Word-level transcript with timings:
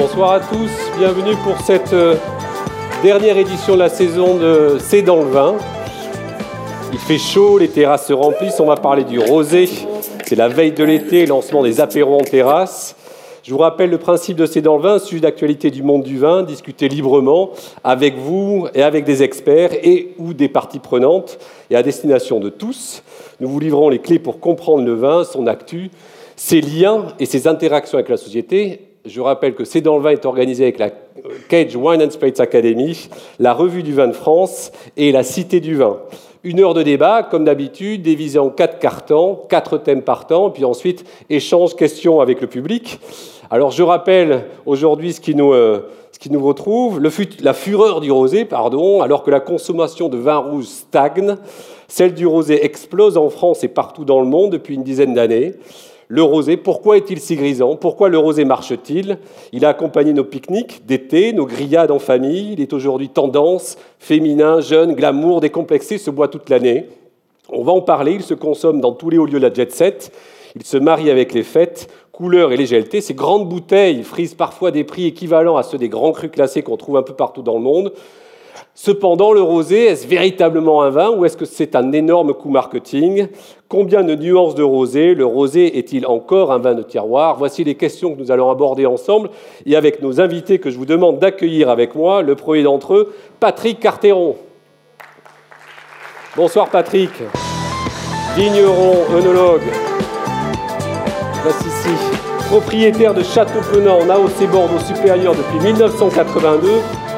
Bonsoir 0.00 0.30
à 0.30 0.40
tous, 0.40 0.70
bienvenue 0.98 1.36
pour 1.44 1.60
cette 1.60 1.92
euh, 1.92 2.16
dernière 3.02 3.36
édition 3.36 3.74
de 3.74 3.80
la 3.80 3.90
saison 3.90 4.34
de 4.38 4.78
C'est 4.80 5.02
dans 5.02 5.22
le 5.22 5.28
vin. 5.28 5.56
Il 6.90 6.98
fait 6.98 7.18
chaud, 7.18 7.58
les 7.58 7.68
terrasses 7.68 8.06
se 8.06 8.14
remplissent, 8.14 8.60
on 8.60 8.64
va 8.64 8.76
parler 8.76 9.04
du 9.04 9.18
rosé. 9.18 9.68
C'est 10.24 10.36
la 10.36 10.48
veille 10.48 10.72
de 10.72 10.84
l'été, 10.84 11.26
lancement 11.26 11.62
des 11.62 11.82
apéros 11.82 12.18
en 12.18 12.24
terrasse. 12.24 12.96
Je 13.42 13.52
vous 13.52 13.58
rappelle 13.58 13.90
le 13.90 13.98
principe 13.98 14.38
de 14.38 14.46
C'est 14.46 14.62
dans 14.62 14.78
le 14.78 14.82
vin, 14.82 14.98
sujet 14.98 15.20
d'actualité 15.20 15.70
du 15.70 15.82
monde 15.82 16.02
du 16.02 16.16
vin, 16.16 16.44
discuter 16.44 16.88
librement 16.88 17.50
avec 17.84 18.16
vous 18.16 18.68
et 18.74 18.82
avec 18.82 19.04
des 19.04 19.22
experts 19.22 19.74
et 19.82 20.14
ou 20.16 20.32
des 20.32 20.48
parties 20.48 20.78
prenantes 20.78 21.38
et 21.68 21.76
à 21.76 21.82
destination 21.82 22.40
de 22.40 22.48
tous. 22.48 23.02
Nous 23.38 23.50
vous 23.50 23.60
livrons 23.60 23.90
les 23.90 23.98
clés 23.98 24.18
pour 24.18 24.40
comprendre 24.40 24.82
le 24.82 24.94
vin, 24.94 25.24
son 25.24 25.46
actu, 25.46 25.90
ses 26.36 26.62
liens 26.62 27.08
et 27.18 27.26
ses 27.26 27.46
interactions 27.46 27.98
avec 27.98 28.08
la 28.08 28.16
société. 28.16 28.86
Je 29.06 29.22
rappelle 29.22 29.54
que 29.54 29.64
C'est 29.64 29.80
dans 29.80 29.96
le 29.96 30.02
vin 30.02 30.10
est 30.10 30.26
organisé 30.26 30.64
avec 30.64 30.78
la 30.78 30.90
Cage 31.48 31.74
Wine 31.74 32.02
and 32.02 32.10
Spirits 32.10 32.38
Academy, 32.38 33.08
la 33.38 33.54
Revue 33.54 33.82
du 33.82 33.94
vin 33.94 34.08
de 34.08 34.12
France 34.12 34.72
et 34.98 35.10
la 35.10 35.22
Cité 35.22 35.60
du 35.60 35.74
vin. 35.74 35.96
Une 36.44 36.60
heure 36.60 36.74
de 36.74 36.82
débat, 36.82 37.22
comme 37.22 37.44
d'habitude, 37.44 38.02
divisé 38.02 38.38
en 38.38 38.50
quatre 38.50 38.78
cartons, 38.78 39.38
quatre 39.48 39.78
thèmes 39.78 40.02
par 40.02 40.26
temps, 40.26 40.50
puis 40.50 40.66
ensuite 40.66 41.04
échange, 41.30 41.76
questions 41.76 42.20
avec 42.20 42.42
le 42.42 42.46
public. 42.46 43.00
Alors 43.50 43.70
je 43.70 43.82
rappelle 43.82 44.44
aujourd'hui 44.66 45.14
ce 45.14 45.20
qui 45.22 45.34
nous, 45.34 45.54
euh, 45.54 45.88
ce 46.12 46.18
qui 46.18 46.30
nous 46.30 46.44
retrouve, 46.44 47.00
la 47.00 47.54
fureur 47.54 48.02
du 48.02 48.12
rosé, 48.12 48.44
pardon, 48.44 49.00
alors 49.00 49.22
que 49.22 49.30
la 49.30 49.40
consommation 49.40 50.10
de 50.10 50.18
vin 50.18 50.36
rouge 50.36 50.66
stagne, 50.66 51.36
celle 51.88 52.12
du 52.12 52.26
rosé 52.26 52.66
explose 52.66 53.16
en 53.16 53.30
France 53.30 53.64
et 53.64 53.68
partout 53.68 54.04
dans 54.04 54.20
le 54.20 54.26
monde 54.26 54.52
depuis 54.52 54.74
une 54.74 54.84
dizaine 54.84 55.14
d'années. 55.14 55.54
Le 56.12 56.24
rosé, 56.24 56.56
pourquoi 56.56 56.96
est-il 56.96 57.20
si 57.20 57.36
grisant? 57.36 57.76
Pourquoi 57.76 58.08
le 58.08 58.18
rosé 58.18 58.44
marche-t-il? 58.44 59.18
Il 59.52 59.64
a 59.64 59.68
accompagné 59.68 60.12
nos 60.12 60.24
pique-niques 60.24 60.84
d'été, 60.84 61.32
nos 61.32 61.46
grillades 61.46 61.92
en 61.92 62.00
famille. 62.00 62.54
Il 62.54 62.60
est 62.60 62.72
aujourd'hui 62.72 63.10
tendance, 63.10 63.78
féminin, 64.00 64.60
jeune, 64.60 64.94
glamour, 64.94 65.40
décomplexé, 65.40 65.98
se 65.98 66.10
boit 66.10 66.26
toute 66.26 66.50
l'année. 66.50 66.88
On 67.48 67.62
va 67.62 67.70
en 67.70 67.80
parler, 67.80 68.14
il 68.14 68.22
se 68.22 68.34
consomme 68.34 68.80
dans 68.80 68.90
tous 68.90 69.08
les 69.08 69.18
hauts 69.18 69.24
lieux 69.24 69.38
de 69.38 69.46
la 69.46 69.54
jet 69.54 69.70
set. 69.70 70.10
Il 70.56 70.64
se 70.64 70.76
marie 70.76 71.12
avec 71.12 71.32
les 71.32 71.44
fêtes, 71.44 71.88
couleur 72.10 72.50
et 72.50 72.56
légèreté. 72.56 73.00
Ces 73.00 73.14
grandes 73.14 73.48
bouteilles 73.48 74.02
frisent 74.02 74.34
parfois 74.34 74.72
des 74.72 74.82
prix 74.82 75.06
équivalents 75.06 75.58
à 75.58 75.62
ceux 75.62 75.78
des 75.78 75.88
grands 75.88 76.10
crus 76.10 76.32
classés 76.32 76.62
qu'on 76.62 76.76
trouve 76.76 76.96
un 76.96 77.04
peu 77.04 77.14
partout 77.14 77.42
dans 77.42 77.54
le 77.54 77.62
monde. 77.62 77.92
Cependant, 78.74 79.32
le 79.32 79.42
rosé, 79.42 79.86
est-ce 79.86 80.06
véritablement 80.06 80.82
un 80.82 80.90
vin 80.90 81.10
ou 81.10 81.24
est-ce 81.24 81.36
que 81.36 81.44
c'est 81.44 81.74
un 81.74 81.92
énorme 81.92 82.32
coup 82.32 82.50
marketing? 82.50 83.26
Combien 83.68 84.02
de 84.02 84.14
nuances 84.14 84.54
de 84.54 84.62
rosé? 84.62 85.14
Le 85.14 85.26
rosé 85.26 85.76
est-il 85.78 86.06
encore 86.06 86.52
un 86.52 86.58
vin 86.58 86.74
de 86.74 86.82
tiroir? 86.82 87.36
Voici 87.36 87.64
les 87.64 87.74
questions 87.74 88.14
que 88.14 88.20
nous 88.20 88.30
allons 88.30 88.50
aborder 88.50 88.86
ensemble 88.86 89.30
et 89.66 89.76
avec 89.76 90.00
nos 90.02 90.20
invités 90.20 90.58
que 90.58 90.70
je 90.70 90.78
vous 90.78 90.86
demande 90.86 91.18
d'accueillir 91.18 91.68
avec 91.68 91.94
moi. 91.94 92.22
Le 92.22 92.36
premier 92.36 92.62
d'entre 92.62 92.94
eux, 92.94 93.14
Patrick 93.38 93.80
Carteron. 93.80 94.36
Bonsoir 96.36 96.68
Patrick. 96.70 97.10
Vigneron, 98.36 98.94
œnologue. 99.14 99.62
Propriétaire 102.48 103.14
de 103.14 103.22
Château 103.22 103.60
Penant 103.72 103.98
en 104.00 104.10
AOC 104.10 104.50
Bordeaux 104.50 104.78
supérieur 104.78 105.34
depuis 105.34 105.58
1982. 105.66 106.68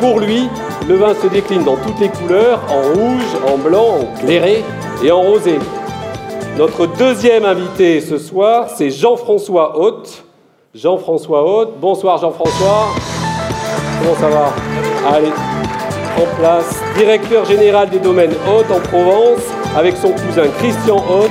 Pour 0.02 0.18
lui, 0.18 0.48
le 0.88 0.96
vin 0.96 1.14
se 1.14 1.28
décline 1.28 1.62
dans 1.62 1.76
toutes 1.76 2.00
les 2.00 2.08
couleurs, 2.08 2.58
en 2.68 2.82
rouge, 2.92 3.22
en 3.46 3.56
blanc, 3.56 4.00
en 4.00 4.18
clairé 4.18 4.64
et 5.00 5.12
en 5.12 5.22
rosé. 5.22 5.60
Notre 6.58 6.86
deuxième 6.86 7.44
invité 7.44 8.00
ce 8.00 8.18
soir, 8.18 8.66
c'est 8.68 8.90
Jean-François 8.90 9.78
Haute. 9.78 10.24
Jean-François 10.74 11.44
Haute. 11.44 11.74
Bonsoir 11.80 12.18
Jean-François. 12.18 12.88
Comment 14.00 14.16
ça 14.16 14.28
va? 14.28 14.52
Allez, 15.08 15.32
en 16.18 16.36
place. 16.36 16.82
Directeur 16.96 17.44
général 17.44 17.88
des 17.88 18.00
domaines 18.00 18.34
Haute 18.48 18.72
en 18.72 18.80
Provence, 18.80 19.46
avec 19.76 19.96
son 19.96 20.10
cousin 20.10 20.48
Christian 20.58 20.96
Haute. 20.96 21.30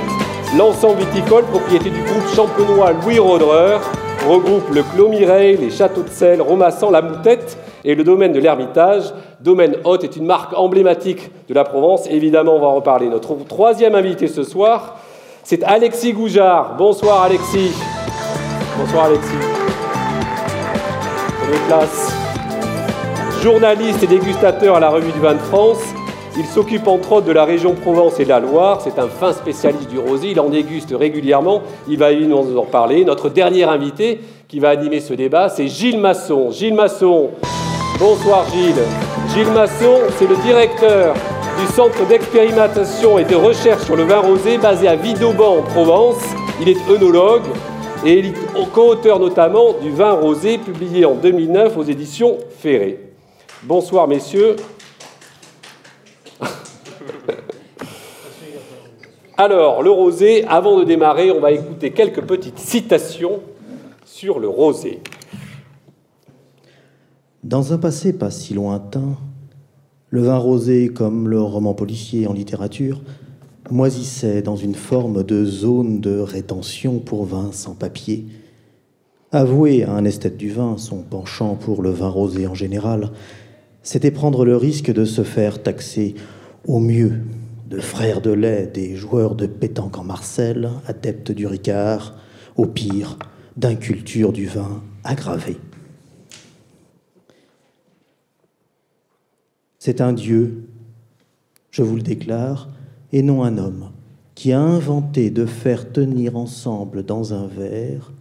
L'ensemble 0.56 1.00
viticole, 1.00 1.44
propriété 1.44 1.90
du 1.90 2.00
groupe 2.04 2.26
champenois 2.34 2.92
Louis 3.04 3.18
Roderer, 3.18 3.80
regroupe 4.26 4.70
le 4.72 4.82
Clos 4.82 5.08
Mireille, 5.08 5.58
les 5.58 5.70
Châteaux 5.70 6.04
de 6.04 6.08
Sel, 6.08 6.40
Romassant, 6.40 6.90
la 6.90 7.02
Moutette 7.02 7.58
et 7.84 7.94
le 7.94 8.04
domaine 8.04 8.32
de 8.32 8.40
l'Ermitage. 8.40 9.12
Domaine 9.40 9.76
Haute 9.84 10.04
est 10.04 10.16
une 10.16 10.26
marque 10.26 10.56
emblématique 10.56 11.30
de 11.48 11.54
la 11.54 11.64
Provence. 11.64 12.06
Évidemment, 12.10 12.56
on 12.56 12.60
va 12.60 12.66
en 12.68 12.74
reparler. 12.74 13.08
Notre 13.08 13.34
troisième 13.44 13.94
invité 13.94 14.28
ce 14.28 14.42
soir, 14.42 14.98
c'est 15.42 15.62
Alexis 15.64 16.12
Goujard. 16.12 16.76
Bonsoir 16.76 17.22
Alexis. 17.22 17.72
Bonsoir 18.78 19.06
Alexis. 19.06 19.34
Prenez 21.40 21.58
place. 21.66 22.12
Journaliste 23.42 24.02
et 24.04 24.06
dégustateur 24.06 24.76
à 24.76 24.80
la 24.80 24.90
Revue 24.90 25.10
du 25.10 25.18
Vin 25.18 25.34
de 25.34 25.38
France, 25.38 25.82
il 26.38 26.46
s'occupe 26.46 26.88
entre 26.88 27.12
autres 27.12 27.26
de 27.26 27.32
la 27.32 27.44
région 27.44 27.74
Provence 27.74 28.18
et 28.18 28.24
de 28.24 28.30
la 28.30 28.40
Loire. 28.40 28.80
C'est 28.80 28.98
un 28.98 29.08
fin 29.08 29.34
spécialiste 29.34 29.90
du 29.90 29.98
rosé. 29.98 30.30
Il 30.30 30.40
en 30.40 30.48
déguste 30.48 30.94
régulièrement. 30.98 31.60
Il 31.88 31.98
va 31.98 32.14
nous 32.14 32.56
en 32.56 32.64
parler. 32.64 33.04
Notre 33.04 33.28
dernier 33.28 33.64
invité 33.64 34.18
qui 34.48 34.58
va 34.58 34.70
animer 34.70 35.00
ce 35.00 35.12
débat, 35.12 35.50
c'est 35.50 35.68
Gilles 35.68 36.00
Masson. 36.00 36.50
Gilles 36.50 36.74
Masson. 36.74 37.30
Bonsoir 38.02 38.50
Gilles. 38.50 38.82
Gilles 39.32 39.52
Masson, 39.52 40.00
c'est 40.18 40.26
le 40.26 40.34
directeur 40.38 41.14
du 41.56 41.66
Centre 41.72 42.04
d'expérimentation 42.08 43.16
et 43.16 43.24
de 43.24 43.36
recherche 43.36 43.84
sur 43.84 43.94
le 43.94 44.02
vin 44.02 44.18
rosé 44.18 44.58
basé 44.58 44.88
à 44.88 44.96
Vidauban 44.96 45.58
en 45.58 45.62
Provence. 45.62 46.20
Il 46.60 46.68
est 46.68 46.78
œnologue 46.90 47.44
et 48.04 48.32
co-auteur 48.74 49.20
notamment 49.20 49.74
du 49.74 49.92
vin 49.92 50.14
rosé 50.14 50.58
publié 50.58 51.04
en 51.04 51.14
2009 51.14 51.76
aux 51.76 51.84
éditions 51.84 52.38
Ferré. 52.58 52.98
Bonsoir 53.62 54.08
messieurs. 54.08 54.56
Alors, 59.36 59.80
le 59.84 59.90
rosé, 59.90 60.44
avant 60.48 60.76
de 60.80 60.82
démarrer, 60.82 61.30
on 61.30 61.38
va 61.38 61.52
écouter 61.52 61.92
quelques 61.92 62.22
petites 62.22 62.58
citations 62.58 63.42
sur 64.04 64.40
le 64.40 64.48
rosé. 64.48 64.98
Dans 67.42 67.72
un 67.72 67.78
passé 67.78 68.12
pas 68.12 68.30
si 68.30 68.54
lointain, 68.54 69.16
le 70.10 70.22
vin 70.22 70.36
rosé, 70.36 70.90
comme 70.90 71.28
le 71.28 71.40
roman 71.40 71.74
policier 71.74 72.28
en 72.28 72.32
littérature, 72.32 73.02
moisissait 73.68 74.42
dans 74.42 74.54
une 74.54 74.76
forme 74.76 75.24
de 75.24 75.44
zone 75.44 76.00
de 76.00 76.20
rétention 76.20 77.00
pour 77.00 77.24
vin 77.24 77.50
sans 77.50 77.74
papier. 77.74 78.26
Avouer 79.32 79.82
à 79.82 79.90
un 79.90 80.04
esthète 80.04 80.36
du 80.36 80.50
vin 80.50 80.78
son 80.78 81.02
penchant 81.02 81.56
pour 81.56 81.82
le 81.82 81.90
vin 81.90 82.08
rosé 82.08 82.46
en 82.46 82.54
général, 82.54 83.10
c'était 83.82 84.12
prendre 84.12 84.44
le 84.44 84.56
risque 84.56 84.92
de 84.92 85.04
se 85.04 85.24
faire 85.24 85.64
taxer 85.64 86.14
au 86.68 86.78
mieux 86.78 87.22
de 87.68 87.80
frères 87.80 88.20
de 88.20 88.30
lait 88.30 88.70
des 88.72 88.94
joueurs 88.94 89.34
de 89.34 89.46
pétanque 89.46 89.98
en 89.98 90.04
Marcel, 90.04 90.70
adeptes 90.86 91.32
du 91.32 91.48
Ricard, 91.48 92.14
au 92.56 92.66
pire 92.66 93.18
d'inculture 93.56 94.32
du 94.32 94.46
vin 94.46 94.80
aggravée. 95.02 95.56
C'est 99.84 100.00
un 100.00 100.12
Dieu, 100.12 100.68
je 101.72 101.82
vous 101.82 101.96
le 101.96 102.02
déclare, 102.02 102.68
et 103.10 103.20
non 103.20 103.42
un 103.42 103.58
homme, 103.58 103.90
qui 104.36 104.52
a 104.52 104.60
inventé 104.60 105.28
de 105.30 105.44
faire 105.44 105.90
tenir 105.90 106.36
ensemble 106.36 107.04
dans 107.04 107.34
un 107.34 107.48
verre 107.48 108.12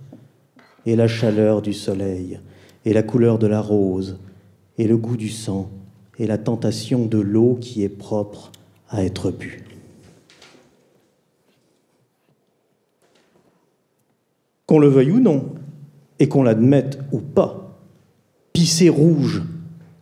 et 0.88 0.96
la 0.96 1.08
chaleur 1.08 1.62
du 1.62 1.74
soleil, 1.74 2.40
et 2.84 2.94
la 2.94 3.04
couleur 3.04 3.38
de 3.38 3.46
la 3.46 3.62
rose, 3.62 4.18
et 4.80 4.88
le 4.88 4.98
goût 4.98 5.18
du 5.18 5.30
sang, 5.30 5.70
et 6.18 6.26
la 6.26 6.40
tentation 6.40 7.06
de 7.06 7.20
l'eau 7.20 7.60
qui 7.62 7.84
est 7.84 7.90
propre 7.90 8.52
à 8.90 9.04
être 9.04 9.30
bue. 9.30 9.64
Qu'on 14.66 14.80
le 14.80 14.88
veuille 14.88 15.12
ou 15.12 15.20
non, 15.20 15.46
et 16.18 16.28
qu'on 16.28 16.42
l'admette 16.42 16.98
ou 17.12 17.20
pas, 17.20 17.78
pisser 18.52 18.90
rouge 18.90 19.44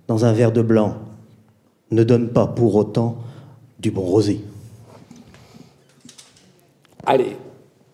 dans 0.07 0.23
un 0.23 0.31
verre 0.31 0.53
de 0.53 0.61
blanc, 0.61 1.08
ne 1.91 2.03
donne 2.03 2.29
pas 2.29 2.47
pour 2.47 2.75
autant 2.75 3.17
du 3.79 3.91
bon 3.91 4.01
rosé. 4.01 4.41
Allez, 7.05 7.37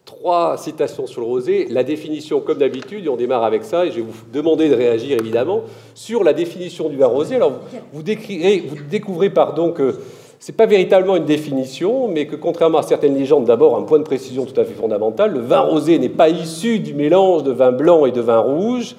trois 0.03 0.57
citations 0.57 1.07
sur 1.07 1.21
le 1.21 1.27
rosé. 1.27 1.67
La 1.69 1.83
définition, 1.83 2.41
comme 2.41 2.57
d'habitude, 2.57 3.05
et 3.05 3.09
on 3.09 3.15
démarre 3.15 3.43
avec 3.43 3.63
ça, 3.63 3.85
et 3.85 3.91
je 3.91 3.97
vais 3.97 4.01
vous 4.01 4.13
demander 4.33 4.67
de 4.67 4.75
réagir 4.75 5.17
évidemment 5.19 5.61
sur 5.93 6.23
la 6.23 6.33
définition 6.33 6.89
du 6.89 6.97
vin 6.97 7.07
rosé. 7.07 7.35
Alors, 7.35 7.59
vous, 7.93 8.03
découvrez 8.03 9.29
pardon, 9.29 9.71
que 9.71 9.95
ce 10.39 10.51
n'est 10.51 10.55
pas 10.55 10.65
véritablement 10.65 11.15
une 11.15 11.25
définition, 11.25 12.07
mais 12.07 12.27
que 12.27 12.35
contrairement 12.35 12.79
à 12.79 12.83
certaines 12.83 13.15
légendes, 13.15 13.45
d'abord, 13.45 13.77
un 13.77 13.83
point 13.83 13.99
de 13.99 14.03
précision 14.03 14.45
tout 14.45 14.59
à 14.59 14.65
fait 14.65 14.73
fondamental, 14.73 15.31
le 15.31 15.39
vin 15.39 15.61
rosé 15.61 15.97
n'est 15.99 16.09
pas 16.09 16.29
issu 16.29 16.79
du 16.79 16.93
mélange 16.93 17.43
de 17.43 17.51
vin 17.51 17.71
blanc 17.71 18.05
et 18.05 18.11
de 18.11 18.21
vin 18.21 18.39
rouge. 18.39 18.95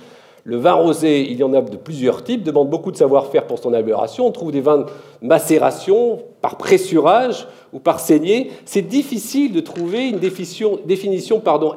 Le 0.48 0.58
vin 0.58 0.74
rosé, 0.74 1.28
il 1.28 1.38
y 1.38 1.42
en 1.42 1.52
a 1.54 1.60
de 1.60 1.76
plusieurs 1.76 2.22
types, 2.22 2.44
demande 2.44 2.70
beaucoup 2.70 2.92
de 2.92 2.96
savoir-faire 2.96 3.48
pour 3.48 3.58
son 3.58 3.74
amélioration. 3.74 4.28
On 4.28 4.30
trouve 4.30 4.52
des 4.52 4.60
vins 4.60 4.78
de 4.78 4.86
macération, 5.20 6.20
par 6.40 6.56
pressurage 6.56 7.48
ou 7.72 7.80
par 7.80 7.98
saignée, 7.98 8.52
c'est 8.64 8.82
difficile 8.82 9.52
de 9.52 9.58
trouver 9.58 10.10
une 10.10 10.20
définition, 10.20 10.78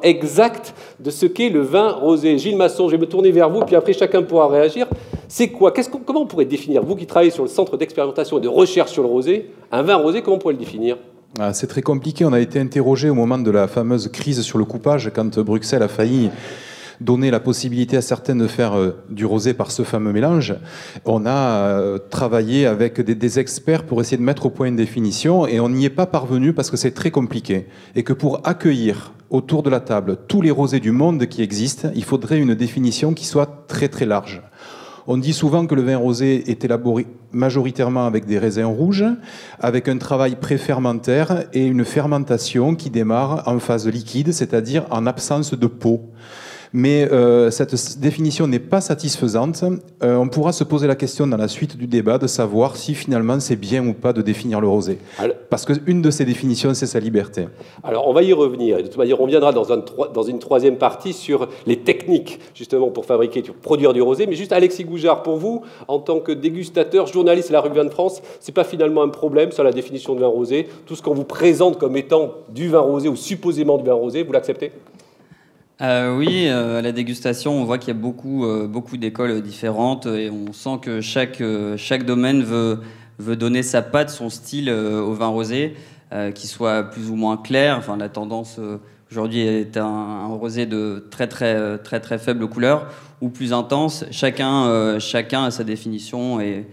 exacte 0.04 0.72
de 1.00 1.10
ce 1.10 1.26
qu'est 1.26 1.48
le 1.48 1.62
vin 1.62 1.90
rosé. 1.90 2.38
Gilles 2.38 2.56
Masson, 2.56 2.86
je 2.86 2.92
vais 2.92 3.00
me 3.00 3.06
tourner 3.06 3.32
vers 3.32 3.50
vous, 3.50 3.64
puis 3.64 3.74
après 3.74 3.92
chacun 3.92 4.22
pourra 4.22 4.46
réagir. 4.46 4.86
C'est 5.26 5.48
quoi? 5.48 5.72
Comment 6.06 6.20
on 6.20 6.26
pourrait 6.26 6.44
définir, 6.44 6.84
vous 6.84 6.94
qui 6.94 7.06
travaillez 7.06 7.32
sur 7.32 7.42
le 7.42 7.48
centre 7.48 7.76
d'expérimentation 7.76 8.38
et 8.38 8.40
de 8.40 8.46
recherche 8.46 8.92
sur 8.92 9.02
le 9.02 9.08
rosé, 9.08 9.50
un 9.72 9.82
vin 9.82 9.96
rosé, 9.96 10.22
comment 10.22 10.36
on 10.36 10.38
pourrait 10.38 10.54
le 10.54 10.60
définir? 10.60 10.96
Ah, 11.40 11.52
c'est 11.52 11.66
très 11.66 11.82
compliqué. 11.82 12.24
On 12.24 12.32
a 12.32 12.40
été 12.40 12.60
interrogé 12.60 13.10
au 13.10 13.14
moment 13.14 13.38
de 13.38 13.50
la 13.50 13.66
fameuse 13.66 14.06
crise 14.12 14.40
sur 14.42 14.58
le 14.58 14.64
coupage, 14.64 15.10
quand 15.12 15.40
Bruxelles 15.40 15.82
a 15.82 15.88
failli 15.88 16.30
donner 17.00 17.30
la 17.30 17.40
possibilité 17.40 17.96
à 17.96 18.02
certains 18.02 18.36
de 18.36 18.46
faire 18.46 18.74
euh, 18.76 19.02
du 19.08 19.24
rosé 19.24 19.54
par 19.54 19.70
ce 19.70 19.82
fameux 19.82 20.12
mélange. 20.12 20.54
On 21.04 21.26
a 21.26 21.30
euh, 21.30 21.98
travaillé 21.98 22.66
avec 22.66 23.00
des, 23.00 23.38
experts 23.38 23.84
pour 23.84 24.00
essayer 24.00 24.16
de 24.16 24.22
mettre 24.22 24.46
au 24.46 24.50
point 24.50 24.66
une 24.66 24.76
définition 24.76 25.46
et 25.46 25.60
on 25.60 25.68
n'y 25.68 25.84
est 25.84 25.90
pas 25.90 26.06
parvenu 26.06 26.52
parce 26.52 26.70
que 26.70 26.76
c'est 26.76 26.90
très 26.90 27.10
compliqué. 27.10 27.66
Et 27.94 28.02
que 28.02 28.12
pour 28.12 28.40
accueillir 28.44 29.12
autour 29.30 29.62
de 29.62 29.70
la 29.70 29.80
table 29.80 30.18
tous 30.26 30.42
les 30.42 30.50
rosés 30.50 30.80
du 30.80 30.90
monde 30.90 31.26
qui 31.26 31.42
existent, 31.42 31.88
il 31.94 32.04
faudrait 32.04 32.38
une 32.38 32.54
définition 32.54 33.14
qui 33.14 33.24
soit 33.24 33.64
très 33.68 33.88
très 33.88 34.04
large. 34.06 34.42
On 35.06 35.16
dit 35.16 35.32
souvent 35.32 35.66
que 35.66 35.74
le 35.74 35.82
vin 35.82 35.96
rosé 35.96 36.50
est 36.50 36.64
élaboré 36.64 37.06
majoritairement 37.32 38.06
avec 38.06 38.26
des 38.26 38.38
raisins 38.38 38.64
rouges, 38.64 39.04
avec 39.58 39.88
un 39.88 39.98
travail 39.98 40.36
pré-fermentaire 40.36 41.44
et 41.52 41.66
une 41.66 41.84
fermentation 41.84 42.74
qui 42.74 42.90
démarre 42.90 43.42
en 43.46 43.58
phase 43.58 43.88
liquide, 43.88 44.32
c'est-à-dire 44.32 44.86
en 44.90 45.06
absence 45.06 45.54
de 45.54 45.66
peau. 45.66 46.10
Mais 46.72 47.10
euh, 47.10 47.50
cette 47.50 47.98
définition 47.98 48.46
n'est 48.46 48.60
pas 48.60 48.80
satisfaisante. 48.80 49.64
Euh, 50.02 50.16
on 50.16 50.28
pourra 50.28 50.52
se 50.52 50.62
poser 50.62 50.86
la 50.86 50.94
question 50.94 51.26
dans 51.26 51.36
la 51.36 51.48
suite 51.48 51.76
du 51.76 51.86
débat 51.86 52.18
de 52.18 52.26
savoir 52.26 52.76
si 52.76 52.94
finalement 52.94 53.40
c'est 53.40 53.56
bien 53.56 53.86
ou 53.86 53.92
pas 53.92 54.12
de 54.12 54.22
définir 54.22 54.60
le 54.60 54.68
rosé. 54.68 54.98
Parce 55.48 55.64
qu'une 55.64 56.00
de 56.00 56.10
ces 56.10 56.24
définitions, 56.24 56.72
c'est 56.74 56.86
sa 56.86 57.00
liberté. 57.00 57.48
Alors 57.82 58.06
on 58.08 58.12
va 58.12 58.22
y 58.22 58.32
revenir. 58.32 58.76
De 58.78 58.82
toute 58.82 58.96
manière, 58.96 59.20
on 59.20 59.26
viendra 59.26 59.52
dans, 59.52 59.72
un, 59.72 59.82
dans 60.14 60.22
une 60.22 60.38
troisième 60.38 60.76
partie 60.76 61.12
sur 61.12 61.48
les 61.66 61.80
techniques 61.80 62.38
justement 62.54 62.90
pour 62.90 63.04
fabriquer, 63.04 63.42
pour 63.42 63.56
produire 63.56 63.92
du 63.92 64.02
rosé. 64.02 64.26
Mais 64.26 64.36
juste 64.36 64.52
Alexis 64.52 64.84
Goujard, 64.84 65.22
pour 65.22 65.36
vous, 65.36 65.62
en 65.88 65.98
tant 65.98 66.20
que 66.20 66.32
dégustateur, 66.32 67.06
journaliste 67.06 67.50
à 67.50 67.54
la 67.54 67.60
rue 67.60 67.70
de 67.70 67.88
France, 67.88 68.22
c'est 68.40 68.52
pas 68.52 68.64
finalement 68.64 69.02
un 69.02 69.08
problème 69.08 69.52
sur 69.52 69.64
la 69.64 69.72
définition 69.72 70.14
de 70.14 70.20
vin 70.20 70.26
rosé? 70.26 70.68
Tout 70.86 70.94
ce 70.94 71.02
qu'on 71.02 71.14
vous 71.14 71.24
présente 71.24 71.78
comme 71.78 71.96
étant 71.96 72.34
du 72.50 72.68
vin 72.68 72.80
rosé 72.80 73.08
ou 73.08 73.16
supposément 73.16 73.78
du 73.78 73.84
vin 73.84 73.94
rosé, 73.94 74.22
vous 74.22 74.32
l'acceptez? 74.32 74.72
Euh, 75.80 76.16
oui, 76.16 76.46
euh, 76.46 76.78
à 76.78 76.82
la 76.82 76.92
dégustation, 76.92 77.52
on 77.52 77.64
voit 77.64 77.78
qu'il 77.78 77.88
y 77.88 77.96
a 77.96 78.00
beaucoup, 78.00 78.44
euh, 78.44 78.66
beaucoup 78.66 78.96
d'écoles 78.96 79.40
différentes 79.40 80.06
et 80.06 80.30
on 80.30 80.52
sent 80.52 80.78
que 80.82 81.00
chaque, 81.00 81.42
chaque 81.76 82.04
domaine 82.04 82.42
veut, 82.42 82.80
veut 83.18 83.36
donner 83.36 83.62
sa 83.62 83.82
patte, 83.82 84.10
son 84.10 84.28
style 84.28 84.70
au 84.70 85.12
vin 85.14 85.28
rosé, 85.28 85.74
qui 86.34 86.46
soit 86.48 86.84
plus 86.84 87.10
ou 87.10 87.14
moins 87.14 87.36
clair. 87.36 87.76
Enfin, 87.78 87.96
la 87.96 88.08
tendance 88.08 88.60
aujourd'hui 89.10 89.40
est 89.40 89.76
un, 89.76 89.84
un, 89.84 90.26
rosé 90.26 90.66
de 90.66 91.06
très, 91.10 91.28
très, 91.28 91.78
très, 91.78 92.00
très 92.00 92.18
faible 92.18 92.48
couleur 92.48 92.88
ou 93.20 93.28
plus 93.28 93.52
intense. 93.52 94.04
Chacun, 94.10 94.98
chacun 94.98 95.44
a 95.44 95.50
sa 95.50 95.64
définition 95.64 96.40
et, 96.40 96.66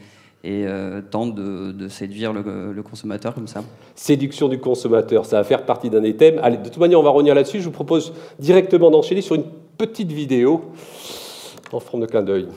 et 0.44 0.66
euh, 0.66 1.02
tente 1.02 1.36
de, 1.36 1.88
séduire 1.88 2.32
le, 2.34 2.82
consommateur 2.84 3.34
comme 3.34 3.48
ça. 3.48 3.64
Séduction 3.96 4.48
du 4.48 4.60
consommateur, 4.60 5.26
ça 5.26 5.38
va 5.38 5.44
faire 5.44 5.66
partie 5.66 5.90
d'un 5.90 6.02
des 6.02 6.16
thèmes. 6.16 6.40
Allez, 6.42 6.58
de 6.58 6.64
toute 6.64 6.78
manière, 6.78 7.00
on 7.00 7.04
va 7.04 7.10
revenir 7.10 7.36
là-dessus. 7.36 7.60
Je 7.60 7.66
vous 7.66 7.72
propose 7.72 8.14
directement 8.40 8.92
d'enchaîner 8.92 9.22
sur 9.22 9.36
une 9.36 9.46
petite 9.78 10.12
vidéo 10.12 10.72
en 11.72 11.80
forme 11.80 12.02
de 12.02 12.08
clin 12.08 12.22
d'œil. 12.22 12.48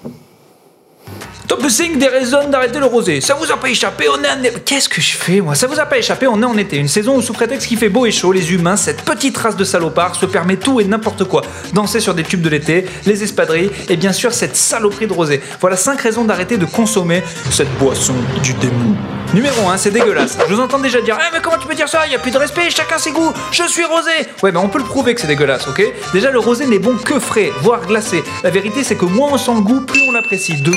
Top 1.49 1.69
5 1.69 1.99
des 1.99 2.07
raisons 2.07 2.49
d'arrêter 2.49 2.79
le 2.79 2.87
rosé. 2.87 3.21
Ça 3.21 3.35
vous 3.35 3.51
a 3.51 3.57
pas 3.57 3.69
échappé, 3.69 4.07
on 4.09 4.23
est 4.23 4.29
en... 4.29 4.61
Qu'est-ce 4.65 4.89
que 4.89 5.01
je 5.01 5.17
fais 5.17 5.41
moi 5.41 5.57
Ça 5.57 5.67
vous 5.67 5.81
a 5.81 5.85
pas 5.85 5.99
échappé, 5.99 6.29
on 6.29 6.41
est 6.41 6.47
en 6.47 6.57
été. 6.57 6.77
Une 6.77 6.87
saison 6.87 7.17
où 7.17 7.23
sous 7.23 7.33
prétexte 7.33 7.67
qu'il 7.67 7.77
fait 7.77 7.89
beau 7.89 8.07
et 8.07 8.13
chaud, 8.13 8.31
les 8.31 8.53
humains, 8.53 8.77
cette 8.77 9.03
petite 9.03 9.37
race 9.37 9.57
de 9.57 9.65
salopards, 9.65 10.15
se 10.15 10.27
permet 10.27 10.57
tout 10.57 10.81
et 10.81 10.85
n'importe 10.85 11.25
quoi. 11.25 11.43
Danser 11.73 11.99
sur 11.99 12.15
des 12.15 12.23
tubes 12.23 12.41
de 12.43 12.49
l'été, 12.51 12.87
les 13.05 13.25
espadrilles 13.25 13.73
et 13.89 13.97
bien 13.97 14.13
sûr 14.13 14.33
cette 14.33 14.55
saloperie 14.57 15.09
de 15.09 15.13
rosé. 15.13 15.41
Voilà 15.61 15.77
5 15.77 16.01
raisons 16.01 16.25
d'arrêter 16.25 16.57
de 16.57 16.67
consommer 16.67 17.25
cette 17.51 17.73
boisson 17.79 18.15
du 18.45 18.53
démon. 18.55 18.95
Numéro 19.35 19.69
1, 19.69 19.77
c'est 19.77 19.91
dégueulasse. 19.91 20.39
Je 20.49 20.55
vous 20.55 20.61
entends 20.61 20.81
déjà 20.81 21.01
dire 21.01 21.17
Eh, 21.21 21.33
mais 21.33 21.41
comment 21.41 21.57
tu 21.57 21.69
peux 21.69 21.75
dire 21.75 21.89
ça? 21.89 22.01
Il 22.09 22.15
a 22.15 22.19
plus 22.19 22.33
de 22.33 22.39
respect, 22.39 22.69
chacun 22.69 22.99
ses 22.99 23.13
goûts. 23.13 23.33
Je 23.53 23.63
suis 23.65 23.85
rosé 23.85 24.11
Ouais, 24.43 24.51
mais 24.51 24.59
on 24.59 24.69
peut 24.69 24.79
le 24.79 24.85
prouver 24.85 25.15
que 25.15 25.21
c'est 25.21 25.29
dégueulasse, 25.29 25.69
ok? 25.69 25.83
Déjà, 26.13 26.31
le 26.31 26.41
rosé 26.41 26.67
n'est 26.67 26.81
bon 26.81 26.97
que 26.97 27.19
frais, 27.21 27.53
voire 27.63 27.87
glacé. 27.87 28.25
La 28.43 28.51
vérité, 28.51 28.83
c'est 28.83 28.97
que 28.97 29.05
moins 29.05 29.31
on 29.33 29.39
sent 29.39 29.53
le 29.55 29.61
goût, 29.61 29.81
plus 29.83 30.03
on 30.09 30.13
l'apprécie. 30.13 30.61
De 30.61 30.73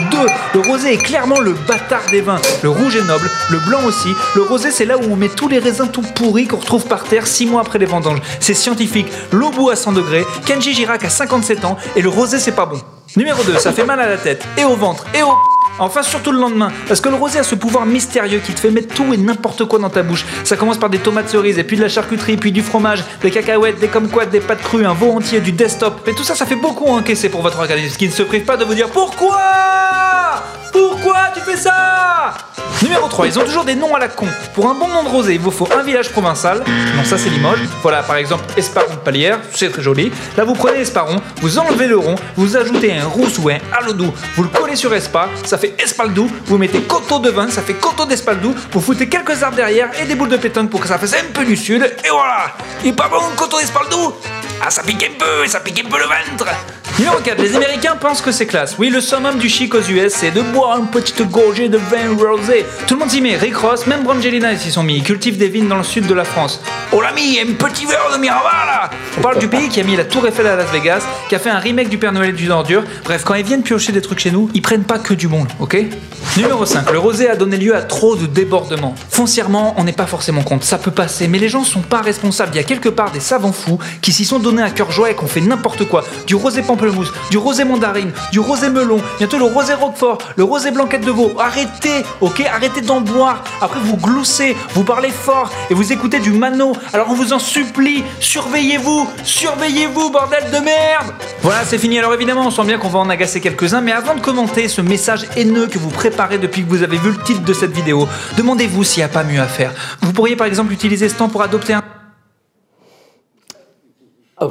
le 0.53 0.59
rosé 0.59 0.93
est 0.93 0.97
clairement 0.97 1.39
le 1.39 1.53
bâtard 1.53 2.05
des 2.11 2.21
vins. 2.21 2.41
Le 2.61 2.69
rouge 2.69 2.95
est 2.95 3.03
noble, 3.03 3.29
le 3.49 3.59
blanc 3.59 3.83
aussi. 3.85 4.09
Le 4.35 4.41
rosé, 4.41 4.71
c'est 4.71 4.85
là 4.85 4.97
où 4.97 5.03
on 5.11 5.15
met 5.15 5.29
tous 5.29 5.47
les 5.47 5.59
raisins 5.59 5.89
tout 5.91 6.01
pourris 6.01 6.47
qu'on 6.47 6.57
retrouve 6.57 6.85
par 6.85 7.03
terre 7.03 7.27
6 7.27 7.45
mois 7.45 7.61
après 7.61 7.79
les 7.79 7.85
vendanges. 7.85 8.21
C'est 8.39 8.53
scientifique. 8.53 9.07
L'Obu 9.31 9.71
à 9.71 9.75
100 9.75 9.93
degrés, 9.93 10.25
Kenji 10.45 10.73
Girac 10.73 11.03
à 11.03 11.09
57 11.09 11.65
ans, 11.65 11.77
et 11.95 12.01
le 12.01 12.09
rosé, 12.09 12.39
c'est 12.39 12.51
pas 12.51 12.65
bon. 12.65 12.79
Numéro 13.15 13.43
2, 13.43 13.57
ça 13.59 13.71
fait 13.71 13.85
mal 13.85 13.99
à 13.99 14.07
la 14.07 14.17
tête, 14.17 14.43
et 14.57 14.63
au 14.65 14.75
ventre, 14.75 15.05
et 15.13 15.21
au 15.21 15.52
Enfin, 15.80 16.04
surtout 16.04 16.31
le 16.31 16.39
lendemain, 16.39 16.71
parce 16.88 17.01
que 17.01 17.10
le 17.10 17.15
rosé 17.15 17.39
a 17.39 17.44
ce 17.44 17.56
pouvoir 17.56 17.86
mystérieux 17.86 18.39
qui 18.45 18.54
te 18.54 18.60
fait 18.60 18.69
mettre 18.69 18.94
tout 18.94 19.12
et 19.13 19.18
n'importe 19.18 19.65
quoi 19.65 19.80
dans 19.80 19.89
ta 19.89 20.04
bouche. 20.04 20.25
Ça 20.44 20.56
commence 20.56 20.77
par 20.77 20.89
des 20.89 21.00
tomates 21.00 21.30
cerises, 21.30 21.57
et 21.57 21.63
puis 21.63 21.77
de 21.77 21.81
la 21.81 21.89
charcuterie, 21.89 22.38
puis 22.38 22.51
du 22.51 22.62
fromage, 22.62 23.04
des 23.21 23.31
cacahuètes, 23.31 23.80
des 23.80 23.88
kumquats, 23.88 24.27
des 24.27 24.39
pâtes 24.39 24.62
crues, 24.62 24.86
un 24.86 24.94
veau 24.94 25.12
entier, 25.12 25.39
du 25.39 25.51
desktop. 25.51 26.07
Et 26.07 26.13
tout 26.13 26.24
ça, 26.24 26.36
ça 26.36 26.45
fait 26.45 26.56
beaucoup 26.56 26.86
encaisser 26.86 27.30
pour 27.30 27.42
votre 27.42 27.60
organisme, 27.60 27.98
qui 27.98 28.07
ne 28.07 28.13
se 28.13 28.24
prive 28.24 28.44
pas 28.44 28.57
de 28.57 28.65
vous 28.65 28.75
dire 28.75 28.89
pourquoi? 28.89 29.42
Pourquoi 30.71 31.18
tu 31.33 31.42
fais 31.42 31.57
ça? 31.57 32.33
Numéro 32.94 33.10
3, 33.10 33.25
ils 33.25 33.40
ont 33.40 33.44
toujours 33.44 33.66
des 33.66 33.74
noms 33.74 33.95
à 33.95 34.00
la 34.00 34.07
con. 34.07 34.28
Pour 34.54 34.69
un 34.69 34.75
bon 34.75 34.88
nom 34.88 35.01
de 35.01 35.10
rosé, 35.10 35.34
il 35.34 35.40
vous 35.40 35.50
faut 35.50 35.68
un 35.75 35.81
village 35.81 36.12
provincial. 36.12 36.60
Non, 36.95 37.04
ça 37.04 37.18
c'est 37.18 37.31
Limoges. 37.31 37.68
Voilà, 37.81 38.04
par 38.04 38.18
exemple, 38.18 38.44
Esparon 38.56 38.94
de 38.94 39.00
Palière, 39.00 39.40
c'est 39.51 39.72
très 39.72 39.81
joli. 39.81 40.12
Là, 40.38 40.44
vous 40.44 40.54
prenez 40.54 40.81
Esparon, 40.81 41.19
vous 41.42 41.57
enlevez 41.57 41.88
le 41.88 41.98
rond, 41.98 42.13
vous 42.36 42.56
ajoutez 42.56 42.94
un 42.95 43.06
rousse 43.06 43.40
ou 43.40 43.50
un 43.50 43.57
alodou, 43.75 44.13
vous 44.36 44.44
le 44.44 44.50
collez 44.50 44.75
sur 44.75 44.94
Espa, 44.94 45.28
ça 45.44 45.57
fait 45.57 45.74
Espaldou. 45.81 46.30
Vous 46.45 46.60
mettez 46.60 46.81
coteau 46.81 47.18
de 47.18 47.31
vin, 47.31 47.50
ça 47.50 47.63
fait 47.63 47.74
coteau 47.74 48.06
d'Espaldou. 48.06 48.54
Vous 48.72 48.80
foutez 48.80 49.10
quelques 49.10 49.42
arbres 49.42 49.57
derrière 49.57 49.90
et 50.00 50.06
des 50.06 50.13
boules 50.13 50.30
de 50.30 50.38
pétanque 50.38 50.69
pour 50.69 50.80
que 50.80 50.88
ça 50.88 51.00
fasse 51.00 51.13
un 51.13 51.31
peu 51.34 51.45
du 51.45 51.57
sud. 51.57 51.81
Et 52.06 52.10
voilà 52.12 52.54
Il 52.84 52.92
est 52.92 52.94
pas 52.94 53.07
bon, 53.07 53.22
coteau 53.36 53.57
d'Espaldou 53.57 54.13
Ah, 54.61 54.69
ça 54.69 54.83
pique 54.83 55.03
un 55.03 55.17
peu, 55.17 55.47
ça 55.47 55.59
pique 55.59 55.83
un 55.85 55.89
peu 55.89 55.97
le 55.97 56.05
ventre 56.05 56.45
Numéro 57.00 57.17
4, 57.17 57.41
les 57.41 57.55
Américains 57.55 57.95
pensent 57.95 58.21
que 58.21 58.31
c'est 58.31 58.45
classe. 58.45 58.75
Oui, 58.77 58.89
le 58.89 59.01
summum 59.01 59.39
du 59.39 59.50
chic 59.50 59.73
aux 59.73 59.81
US, 59.81 60.13
c'est 60.13 60.29
de 60.29 60.41
boire 60.41 60.77
une 60.77 60.88
petite 60.88 61.23
gorgée 61.27 61.67
de 61.67 61.77
vin 61.77 62.15
rosé. 62.15 62.65
Tout 62.85 62.94
le 62.94 63.00
monde 63.00 63.09
s'y 63.09 63.19
met, 63.19 63.35
Rick 63.35 63.57
Ross, 63.57 63.88
même 63.88 64.03
Brangelina 64.03 64.55
s'y 64.55 64.71
sont 64.71 64.83
mis. 64.83 64.97
Ils 64.97 65.03
cultivent 65.03 65.38
des 65.38 65.47
vignes 65.47 65.67
dans 65.67 65.77
le 65.77 65.83
sud 65.83 66.06
de 66.06 66.13
la 66.13 66.23
France. 66.23 66.61
Oh 66.92 67.01
l'ami, 67.01 67.39
un 67.39 67.54
petit 67.54 67.87
verre 67.87 68.11
de 68.13 68.19
Miraval 68.19 68.92
On 69.18 69.21
parle 69.21 69.39
du 69.39 69.47
pays 69.47 69.69
qui 69.69 69.80
a 69.80 69.83
mis 69.83 69.95
la 69.95 70.06
Tour 70.06 70.28
Eiffel 70.28 70.45
à 70.45 70.56
Las 70.56 70.69
Vegas, 70.69 71.01
qui 71.30 71.35
a 71.35 71.39
fait 71.39 71.49
un 71.49 71.57
remake 71.57 71.89
du 71.89 71.97
Père 71.97 72.11
Noël 72.11 72.30
et 72.30 72.33
du 72.33 72.49
ordure. 72.51 72.83
Bref, 73.04 73.23
quand 73.23 73.33
ils 73.33 73.44
viennent 73.44 73.63
piocher 73.63 73.92
des 73.92 74.01
trucs 74.01 74.19
chez 74.19 74.30
nous, 74.30 74.51
ils 74.54 74.61
prennent 74.61 74.83
pas 74.83 74.99
que 74.99 75.16
du 75.16 75.28
bon, 75.28 75.47
ok? 75.59 75.78
Numéro 76.37 76.66
5, 76.66 76.92
le 76.92 76.97
rosé 76.97 77.30
a 77.30 77.35
donné 77.35 77.57
lieu 77.57 77.75
à 77.75 77.81
trop 77.81 78.16
de 78.16 78.25
débordements. 78.25 78.95
Foncièrement, 79.09 79.75
on 79.78 79.83
n'est 79.83 79.92
pas 79.94 80.07
forcément 80.07 80.42
compte, 80.42 80.63
ça 80.63 80.80
peut 80.80 80.89
passer, 80.89 81.28
mais 81.28 81.37
les 81.37 81.49
gens 81.49 81.63
sont 81.63 81.81
pas 81.81 82.01
responsables. 82.01 82.51
Il 82.54 82.57
y 82.57 82.59
a 82.59 82.63
quelque 82.63 82.89
part 82.89 83.11
des 83.11 83.19
savants 83.19 83.51
fous 83.51 83.78
qui 84.01 84.11
s'y 84.11 84.25
sont 84.25 84.39
donnés 84.44 84.62
à 84.62 84.69
cœur 84.69 84.92
joie 84.92 85.09
et 85.09 85.16
qu'on 85.16 85.26
fait 85.28 85.42
n'importe 85.42 85.85
quoi. 85.85 86.04
Du 86.28 86.35
rosé 86.35 86.62
pamplemousse, 86.62 87.12
du 87.31 87.38
rosé 87.38 87.64
mandarine, 87.64 88.12
du 88.31 88.40
rosé 88.40 88.69
melon, 88.69 89.00
bientôt 89.18 89.40
le 89.40 89.45
rosé 89.45 89.73
roquefort, 89.73 90.19
le 90.35 90.44
rosé 90.44 90.69
blanquette 90.69 91.04
de 91.06 91.12
veau. 91.12 91.31
Arrêtez, 91.40 92.04
ok? 92.21 92.44
Arrêtez 92.54 92.81
d'en 92.81 93.02
boire. 93.02 93.44
Après, 93.62 93.80
vous 93.80 93.97
gloussez, 93.97 94.56
vous 94.76 94.83
parlez 94.83 95.09
fort 95.09 95.52
et 95.69 95.73
vous 95.73 95.92
écoutez 95.92 96.19
du 96.19 96.31
mano. 96.31 96.73
Alors 96.94 97.07
on 97.09 97.14
vous 97.14 97.33
en 97.33 97.40
supplie, 97.40 98.04
surveillez-vous, 98.19 99.09
surveillez-vous, 99.23 100.12
bordel 100.12 100.44
de 100.52 100.59
merde 100.59 101.14
Voilà, 101.42 101.64
c'est 101.66 101.78
fini. 101.78 101.97
Alors 101.97 102.14
évidemment, 102.14 102.45
on 102.45 102.52
sent 102.52 102.66
bien 102.66 102.78
qu'on 102.78 102.90
va 102.90 103.00
en 103.00 103.09
agacer 103.09 103.42
quelques-uns, 103.42 103.81
mais 103.81 103.94
avant 103.94 104.16
de 104.16 104.19
commenter 104.19 104.68
ce 104.68 104.81
message 104.81 105.26
haineux 105.35 105.68
que 105.68 105.80
vous 105.80 105.90
préparez 105.90 106.38
depuis 106.38 106.64
que 106.64 106.69
vous 106.69 106.83
avez 106.83 106.97
vu 106.97 107.12
le 107.12 107.23
titre 107.23 107.42
de 107.42 107.54
cette 107.54 107.71
vidéo, 107.71 108.07
demandez-vous 108.38 108.83
s'il 108.83 109.00
n'y 109.02 109.06
a 109.06 109.09
pas 109.09 109.23
mieux 109.23 109.40
à 109.40 109.47
faire. 109.47 109.71
Vous 110.02 110.12
pourriez 110.14 110.35
par 110.35 110.47
exemple 110.47 110.73
utiliser 110.73 111.07
ce 111.09 111.16
temps 111.16 111.30
pour 111.30 111.42
adopter 111.42 111.73
un... 111.73 111.83
Oh. 114.42 114.49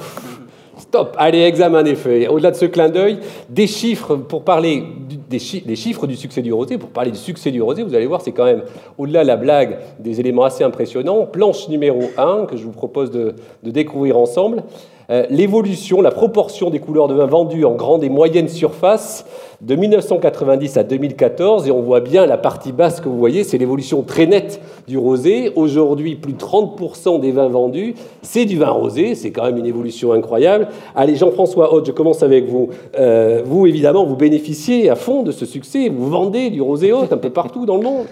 Stop, 0.79 1.17
allez, 1.19 1.41
examen 1.43 1.83
des 1.83 1.95
feuilles. 1.95 2.27
Au-delà 2.29 2.51
de 2.51 2.57
ce 2.57 2.65
clin 2.65 2.89
d'œil, 2.89 3.19
des 3.49 3.67
chiffres 3.67 4.17
pour 4.17 4.43
parler 4.43 4.85
des, 5.29 5.39
chiffres 5.39 6.07
du 6.07 6.17
succès 6.17 6.43
du 6.43 6.53
rosé. 6.53 6.79
Pour 6.79 6.91
parler 6.91 7.11
du 7.11 7.19
succès 7.19 7.51
du 7.51 7.61
rosé, 7.63 7.83
vous 7.83 7.95
allez 7.95 8.07
voir, 8.07 8.21
c'est 8.21 8.33
quand 8.33 8.45
même, 8.45 8.63
au-delà 8.99 9.23
de 9.23 9.29
la 9.29 9.37
blague, 9.37 9.79
des 9.99 10.19
éléments 10.19 10.45
assez 10.45 10.65
impressionnants. 10.65 11.27
Planche 11.27 11.69
numéro 11.69 12.11
1, 12.17 12.47
que 12.47 12.57
je 12.57 12.65
vous 12.65 12.73
propose 12.73 13.11
de 13.11 13.35
découvrir 13.63 14.19
ensemble. 14.19 14.65
Euh, 15.11 15.27
l'évolution, 15.31 16.01
la 16.01 16.11
proportion 16.11 16.71
des 16.71 16.79
couleurs 16.79 17.09
de 17.09 17.15
vin 17.15 17.27
vendues 17.27 17.65
en 17.65 17.75
grande 17.75 18.05
et 18.05 18.09
moyenne 18.09 18.49
surface 18.49 19.25
de 19.61 19.77
1990 19.77 20.77
à 20.77 20.83
2014, 20.83 21.69
et 21.69 21.71
on 21.71 21.83
voit 21.83 22.01
bien 22.01 22.27
la 22.27 22.37
partie 22.37 22.73
basse 22.73 23.01
que 23.01 23.09
vous 23.09 23.19
voyez, 23.19 23.45
c'est 23.45 23.59
l'évolution 23.59 24.03
très 24.03 24.27
nette 24.27 24.61
du 24.89 24.99
rosé. 24.99 25.53
Aujourd'hui, 25.55 26.17
plus 26.17 26.33
de 26.33 26.39
30% 26.39 27.21
des 27.21 27.31
vins 27.31 27.49
vendus, 27.49 27.95
c'est 28.23 28.45
du 28.45 28.59
vin 28.59 28.71
rosé, 28.71 29.15
c'est 29.15 29.31
quand 29.31 29.45
même 29.45 29.59
une 29.59 29.67
évolution 29.67 30.13
incroyable. 30.13 30.69
Allez, 30.97 31.15
Jean-François 31.15 31.73
Haute, 31.73 31.87
je 31.87 31.93
commence 31.93 32.23
avec 32.23 32.47
vous. 32.47 32.71
Euh, 32.99 33.43
vous, 33.45 33.67
évidemment, 33.67 34.05
vous 34.05 34.17
bénéficiez 34.17 34.91
à 34.91 34.97
fond 34.97 35.23
de 35.23 35.31
ce 35.31 35.47
succès, 35.47 35.89
vous 35.89 36.09
vendez 36.09 36.51
du 36.51 36.61
rosé 36.61 36.93
haute 36.93 37.13
un 37.13 37.19
peu 37.19 37.31
partout 37.31 37.65
dans 37.65 37.77
le 37.77 37.85
monde. 37.85 38.07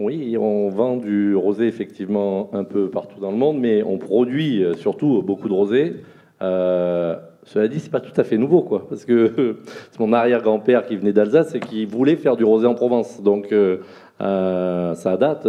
Oui, 0.00 0.36
on 0.38 0.70
vend 0.70 0.96
du 0.96 1.36
rosé 1.36 1.66
effectivement 1.66 2.48
un 2.54 2.64
peu 2.64 2.88
partout 2.88 3.20
dans 3.20 3.30
le 3.30 3.36
monde, 3.36 3.58
mais 3.60 3.82
on 3.82 3.98
produit 3.98 4.64
euh, 4.64 4.74
surtout 4.74 5.22
beaucoup 5.22 5.48
de 5.48 5.52
rosé. 5.52 5.92
Euh, 6.42 7.16
cela 7.44 7.68
dit, 7.68 7.80
c'est 7.80 7.90
pas 7.90 8.00
tout 8.00 8.18
à 8.18 8.24
fait 8.24 8.38
nouveau, 8.38 8.62
quoi, 8.62 8.86
parce 8.88 9.04
que 9.04 9.56
c'est 9.90 10.00
mon 10.00 10.12
arrière-grand-père 10.12 10.86
qui 10.86 10.96
venait 10.96 11.12
d'Alsace 11.12 11.54
et 11.54 11.60
qui 11.60 11.84
voulait 11.84 12.16
faire 12.16 12.36
du 12.36 12.44
rosé 12.44 12.66
en 12.66 12.74
Provence. 12.74 13.22
Donc, 13.22 13.52
euh, 13.52 13.78
euh, 14.20 14.94
ça 14.94 15.16
date 15.16 15.46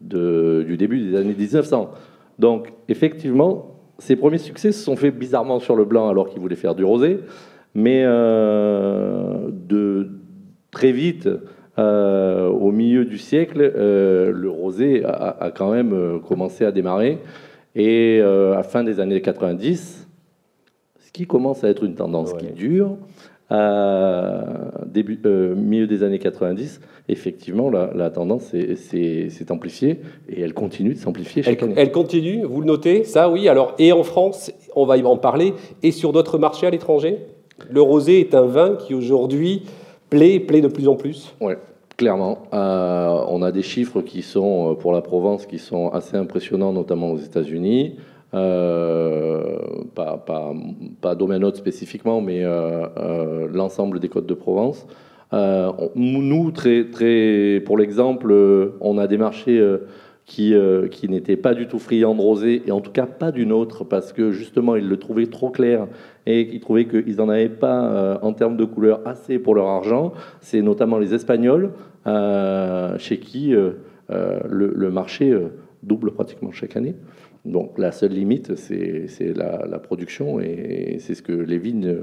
du 0.00 0.76
début 0.76 1.00
des 1.00 1.16
années 1.16 1.34
1900. 1.36 1.90
Donc, 2.38 2.72
effectivement, 2.88 3.76
ses 3.98 4.16
premiers 4.16 4.38
succès 4.38 4.72
se 4.72 4.84
sont 4.84 4.96
faits 4.96 5.16
bizarrement 5.16 5.58
sur 5.58 5.74
le 5.74 5.84
blanc 5.84 6.08
alors 6.08 6.28
qu'il 6.28 6.40
voulait 6.40 6.56
faire 6.56 6.74
du 6.74 6.84
rosé, 6.84 7.20
mais 7.74 8.04
très 10.70 10.92
vite, 10.92 11.28
au 11.78 12.70
milieu 12.72 13.06
du 13.06 13.16
siècle, 13.16 13.72
le 13.74 14.48
rosé 14.50 15.02
a, 15.04 15.36
a 15.40 15.50
quand 15.50 15.72
même 15.72 16.20
commencé 16.28 16.66
à 16.66 16.72
démarrer. 16.72 17.18
Et 17.74 18.20
à 18.20 18.62
fin 18.62 18.84
des 18.84 19.00
années 19.00 19.22
90, 19.22 20.05
ce 20.05 20.05
qui 21.16 21.26
commence 21.26 21.64
à 21.64 21.68
être 21.70 21.82
une 21.84 21.94
tendance 21.94 22.34
qui 22.34 22.48
dure, 22.52 22.96
euh, 23.50 24.42
début, 24.86 25.18
euh, 25.24 25.54
milieu 25.54 25.86
des 25.86 26.02
années 26.02 26.18
90, 26.18 26.80
effectivement, 27.08 27.70
la, 27.70 27.90
la 27.94 28.10
tendance 28.10 28.42
s'est- 28.74 29.50
amplifiée 29.50 30.00
et 30.28 30.42
elle 30.42 30.52
continue 30.52 30.92
de 30.92 30.98
s'amplifier 30.98 31.40
Elle, 31.46 31.54
chaque 31.54 31.62
année. 31.62 31.74
elle 31.78 31.90
continue, 31.90 32.42
vous 32.44 32.60
le 32.60 32.66
notez, 32.66 33.04
ça 33.04 33.30
oui. 33.30 33.48
Alors, 33.48 33.74
et 33.78 33.92
en 33.92 34.02
France, 34.02 34.50
on 34.74 34.84
va 34.84 34.98
y 34.98 35.02
en 35.04 35.16
parler, 35.16 35.54
et 35.82 35.90
sur 35.90 36.12
d'autres 36.12 36.36
marchés 36.38 36.66
à 36.66 36.70
l'étranger? 36.70 37.18
Le 37.70 37.80
rosé 37.80 38.20
est 38.20 38.34
un 38.34 38.44
vin 38.44 38.74
qui 38.76 38.92
aujourd'hui 38.92 39.62
plaît, 40.10 40.38
plaît 40.40 40.60
de 40.60 40.68
plus 40.68 40.86
en 40.88 40.96
plus. 40.96 41.34
Ouais, 41.40 41.56
clairement. 41.96 42.38
Euh, 42.52 43.20
on 43.28 43.40
a 43.42 43.52
des 43.52 43.62
chiffres 43.62 44.02
qui 44.02 44.20
sont, 44.20 44.72
euh, 44.72 44.74
pour 44.74 44.92
la 44.92 45.00
Provence, 45.00 45.46
qui 45.46 45.58
sont 45.58 45.88
assez 45.88 46.18
impressionnants, 46.18 46.74
notamment 46.74 47.10
aux 47.12 47.18
États-Unis. 47.18 47.96
Euh, 48.34 49.58
pas, 49.94 50.22
pas, 51.00 51.14
domaine 51.14 51.44
hôte 51.44 51.56
spécifiquement, 51.56 52.20
mais 52.20 52.44
euh, 52.44 52.86
euh, 52.98 53.48
l'ensemble 53.52 54.00
des 54.00 54.08
côtes 54.08 54.26
de 54.26 54.34
Provence. 54.34 54.86
Nous, 55.32 56.50
très, 56.52 56.84
très, 56.90 57.62
pour 57.64 57.78
l'exemple, 57.78 58.34
on 58.80 58.98
a 58.98 59.06
des 59.06 59.18
marchés 59.18 59.62
qui, 60.24 60.54
euh, 60.54 60.88
qui 60.88 61.08
n'étaient 61.08 61.36
pas 61.36 61.54
du 61.54 61.68
tout 61.68 61.78
friands 61.78 62.14
de 62.14 62.20
rosé, 62.20 62.62
et 62.66 62.72
en 62.72 62.80
tout 62.80 62.90
cas 62.90 63.06
pas 63.06 63.32
d'une 63.32 63.52
autre, 63.52 63.84
parce 63.84 64.12
que 64.12 64.32
justement, 64.32 64.76
ils 64.76 64.88
le 64.88 64.96
trouvaient 64.98 65.26
trop 65.26 65.50
clair 65.50 65.86
et 66.26 66.48
qu'ils 66.48 66.60
trouvaient 66.60 66.86
qu'ils 66.86 67.16
n'en 67.16 67.28
avaient 67.28 67.48
pas, 67.48 68.18
en 68.22 68.32
termes 68.32 68.56
de 68.56 68.64
couleur, 68.64 69.00
assez 69.04 69.38
pour 69.38 69.54
leur 69.54 69.66
argent. 69.66 70.12
C'est 70.40 70.62
notamment 70.62 70.98
les 70.98 71.14
Espagnols, 71.14 71.70
chez 72.06 73.18
qui 73.18 73.54
le, 74.08 74.90
marché 74.90 75.36
double 75.82 76.12
pratiquement 76.12 76.50
chaque 76.50 76.76
année. 76.76 76.96
Donc 77.46 77.78
la 77.78 77.92
seule 77.92 78.12
limite, 78.12 78.56
c'est 78.56 79.06
la, 79.36 79.64
la 79.66 79.78
production, 79.78 80.40
et 80.40 80.96
c'est 80.98 81.14
ce 81.14 81.22
que 81.22 81.32
les 81.32 81.58
vignes 81.58 81.94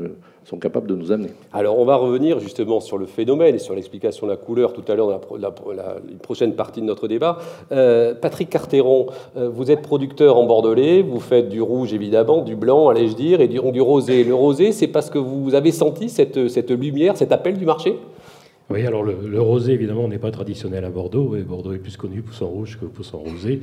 sont 0.45 0.57
capables 0.57 0.87
de 0.87 0.95
nous 0.95 1.11
amener. 1.11 1.29
Alors, 1.51 1.77
on 1.79 1.85
va 1.85 1.97
revenir 1.97 2.39
justement 2.39 2.79
sur 2.79 2.97
le 2.97 3.05
phénomène 3.05 3.53
et 3.53 3.59
sur 3.59 3.75
l'explication 3.75 4.25
de 4.25 4.31
la 4.31 4.37
couleur 4.37 4.71
tout 4.71 4.83
à 4.87 4.95
l'heure 4.95 5.07
dans 5.07 5.37
la, 5.37 5.51
prochaine 6.21 6.53
partie 6.53 6.79
de 6.79 6.85
notre 6.85 7.09
débat. 7.09 7.39
Euh, 7.73 8.13
Patrick 8.15 8.49
Carteron, 8.49 9.07
euh, 9.35 9.49
vous 9.49 9.69
êtes 9.69 9.81
producteur 9.81 10.37
en 10.37 10.45
Bordelais, 10.45 11.01
vous 11.01 11.19
faites 11.19 11.49
du 11.49 11.61
rouge 11.61 11.93
évidemment, 11.93 12.41
du 12.41 12.55
blanc, 12.55 12.87
allais-je 12.87 13.15
dire, 13.15 13.41
et 13.41 13.49
du, 13.49 13.59
du 13.59 13.81
rosé. 13.81 14.23
Le 14.23 14.33
rosé, 14.33 14.71
c'est 14.71 14.87
parce 14.87 15.09
que 15.09 15.17
vous 15.17 15.55
avez 15.55 15.71
senti 15.71 16.07
cette, 16.07 16.47
cette 16.47 16.71
lumière, 16.71 17.17
cet 17.17 17.33
appel 17.33 17.57
du 17.57 17.65
marché? 17.65 17.97
Oui, 18.69 18.85
alors 18.87 19.03
le, 19.03 19.17
le 19.27 19.41
rosé, 19.41 19.73
évidemment, 19.73 20.07
n'est 20.07 20.17
pas 20.17 20.31
traditionnel 20.31 20.85
à 20.85 20.89
Bordeaux. 20.89 21.35
et 21.35 21.41
Bordeaux 21.41 21.73
est 21.73 21.79
plus 21.79 21.97
connu 21.97 22.21
pour 22.21 22.33
son 22.33 22.47
rouge 22.47 22.79
que 22.79 22.85
pour 22.85 23.03
son 23.03 23.19
rosé. 23.19 23.59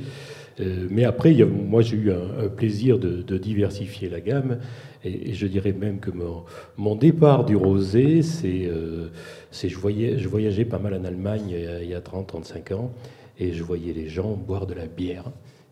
Euh, 0.61 0.87
mais 0.89 1.03
après, 1.03 1.33
moi, 1.45 1.81
j'ai 1.81 1.97
eu 1.97 2.11
un, 2.11 2.47
plaisir 2.49 2.99
de, 2.99 3.37
diversifier 3.37 4.09
la 4.09 4.21
gamme. 4.21 4.59
Et, 5.03 5.33
je 5.33 5.47
dirais 5.47 5.73
même 5.73 5.99
que 5.99 6.11
mon, 6.77 6.95
départ 6.95 7.45
du 7.45 7.55
rosé, 7.55 8.21
c'est 8.21 8.65
euh, 8.65 9.09
je, 9.51 9.67
je 9.67 10.27
voyageais 10.27 10.65
pas 10.65 10.79
mal 10.79 10.93
en 10.93 11.03
Allemagne 11.03 11.49
il 11.49 11.61
y 11.61 11.67
a, 11.67 11.81
il 11.81 11.89
y 11.89 11.95
a 11.95 11.99
30-35 11.99 12.73
ans. 12.73 12.91
Et 13.39 13.53
je 13.53 13.63
voyais 13.63 13.93
les 13.93 14.07
gens 14.07 14.35
boire 14.35 14.67
de 14.67 14.73
la 14.73 14.85
bière. 14.85 15.25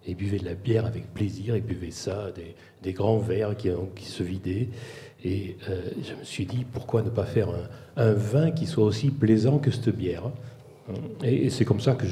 Et 0.08 0.16
buvaient 0.16 0.40
de 0.40 0.46
la 0.46 0.56
bière 0.56 0.86
avec 0.86 1.14
plaisir. 1.14 1.56
Et 1.56 1.62
buvaient 1.62 1.92
ça, 1.92 2.32
des, 2.84 2.94
grands 2.94 3.20
verres 3.20 3.56
qui, 3.56 4.06
se 4.06 4.24
vidaient. 4.24 4.70
Et 5.24 5.58
euh, 5.70 5.82
je 6.02 6.16
me 6.16 6.24
suis 6.24 6.46
dit, 6.46 6.66
pourquoi 6.72 7.04
ne 7.04 7.10
pas 7.10 7.26
faire 7.26 7.50
un 7.98 8.14
vin 8.14 8.52
qui 8.52 8.66
soit 8.66 8.86
aussi 8.86 9.12
plaisant 9.12 9.60
que 9.60 9.70
cette 9.70 9.90
bière? 9.96 10.32
Et, 11.24 11.46
et 11.46 11.50
c'est 11.50 11.66
comme 11.66 11.80
ça 11.80 11.94
que 11.94 12.06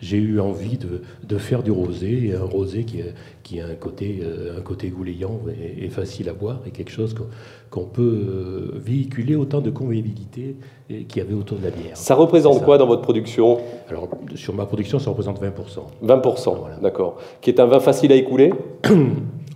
j'ai 0.00 0.16
eu 0.18 0.40
envie 0.40 0.76
de, 0.76 1.02
de 1.26 1.38
faire 1.38 1.62
du 1.62 1.70
rosé, 1.70 2.34
un 2.34 2.44
rosé 2.44 2.84
qui, 2.84 3.00
a- 3.02 3.04
qui 3.42 3.60
a 3.60 3.66
un 3.66 3.74
côté, 3.74 4.20
euh, 4.22 4.58
un 4.58 4.60
côté 4.62 4.88
goulayant 4.88 5.40
et, 5.48 5.84
et 5.84 5.88
facile 5.88 6.28
à 6.28 6.32
boire, 6.32 6.60
et 6.66 6.70
quelque 6.70 6.90
chose 6.90 7.14
qu'on 7.70 7.84
peut 7.84 8.02
euh, 8.02 8.70
véhiculer 8.78 9.36
autant 9.36 9.60
de 9.60 9.70
convivialité 9.70 10.56
qu'il 10.88 11.22
y 11.22 11.24
avait 11.24 11.34
autour 11.34 11.58
de 11.58 11.64
la 11.64 11.70
bière. 11.70 11.96
Ça 11.96 12.14
représente 12.14 12.58
ça. 12.58 12.64
quoi 12.64 12.78
dans 12.78 12.86
votre 12.86 13.02
production? 13.02 13.58
Alors, 13.88 14.08
sur 14.34 14.54
ma 14.54 14.66
production, 14.66 14.98
ça 14.98 15.10
représente 15.10 15.40
20%. 15.40 15.50
20%, 16.04 16.58
Voilà. 16.58 16.76
d'accord. 16.82 17.18
Qui 17.40 17.50
est 17.50 17.60
un 17.60 17.66
vin 17.66 17.80
facile 17.80 18.12
à 18.12 18.16
écouler? 18.16 18.52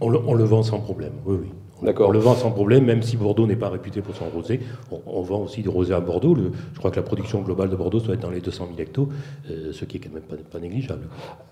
On 0.01 0.11
le, 0.11 0.19
on 0.27 0.35
le 0.35 0.45
vend 0.45 0.63
sans 0.65 0.81
problème, 0.81 1.13
oui, 1.25 1.37
oui. 1.43 1.49
On- 1.83 1.87
D'accord. 1.87 2.09
On 2.09 2.13
le 2.13 2.19
vend 2.21 2.35
sans 2.35 2.51
problème, 2.51 2.85
même 2.85 3.03
si 3.03 3.17
Bordeaux 3.17 3.47
n'est 3.47 3.57
pas 3.57 3.69
réputé 3.69 4.01
pour 4.01 4.15
son 4.15 4.27
rosé. 4.27 4.61
On, 4.93 5.01
on 5.07 5.23
vend 5.23 5.43
aussi 5.43 5.61
du 5.63 5.69
rosé 5.69 5.93
à 5.93 6.01
Bordeaux. 6.01 6.35
Le- 6.35 6.53
je 6.73 6.79
crois 6.79 6.91
que 6.91 6.97
la 6.97 7.03
production 7.03 7.41
globale 7.43 7.69
de 7.71 7.77
Bordeaux 7.77 8.01
doit 8.01 8.15
être 8.15 8.21
dans 8.21 8.31
les 8.31 8.41
200 8.41 8.67
000 8.69 8.81
hectos, 8.81 9.09
euh, 9.51 9.73
ce 9.73 9.85
qui 9.85 9.97
est 9.97 10.01
quand 10.01 10.13
même 10.15 10.23
pas, 10.23 10.37
pas 10.51 10.59
négligeable. 10.61 11.03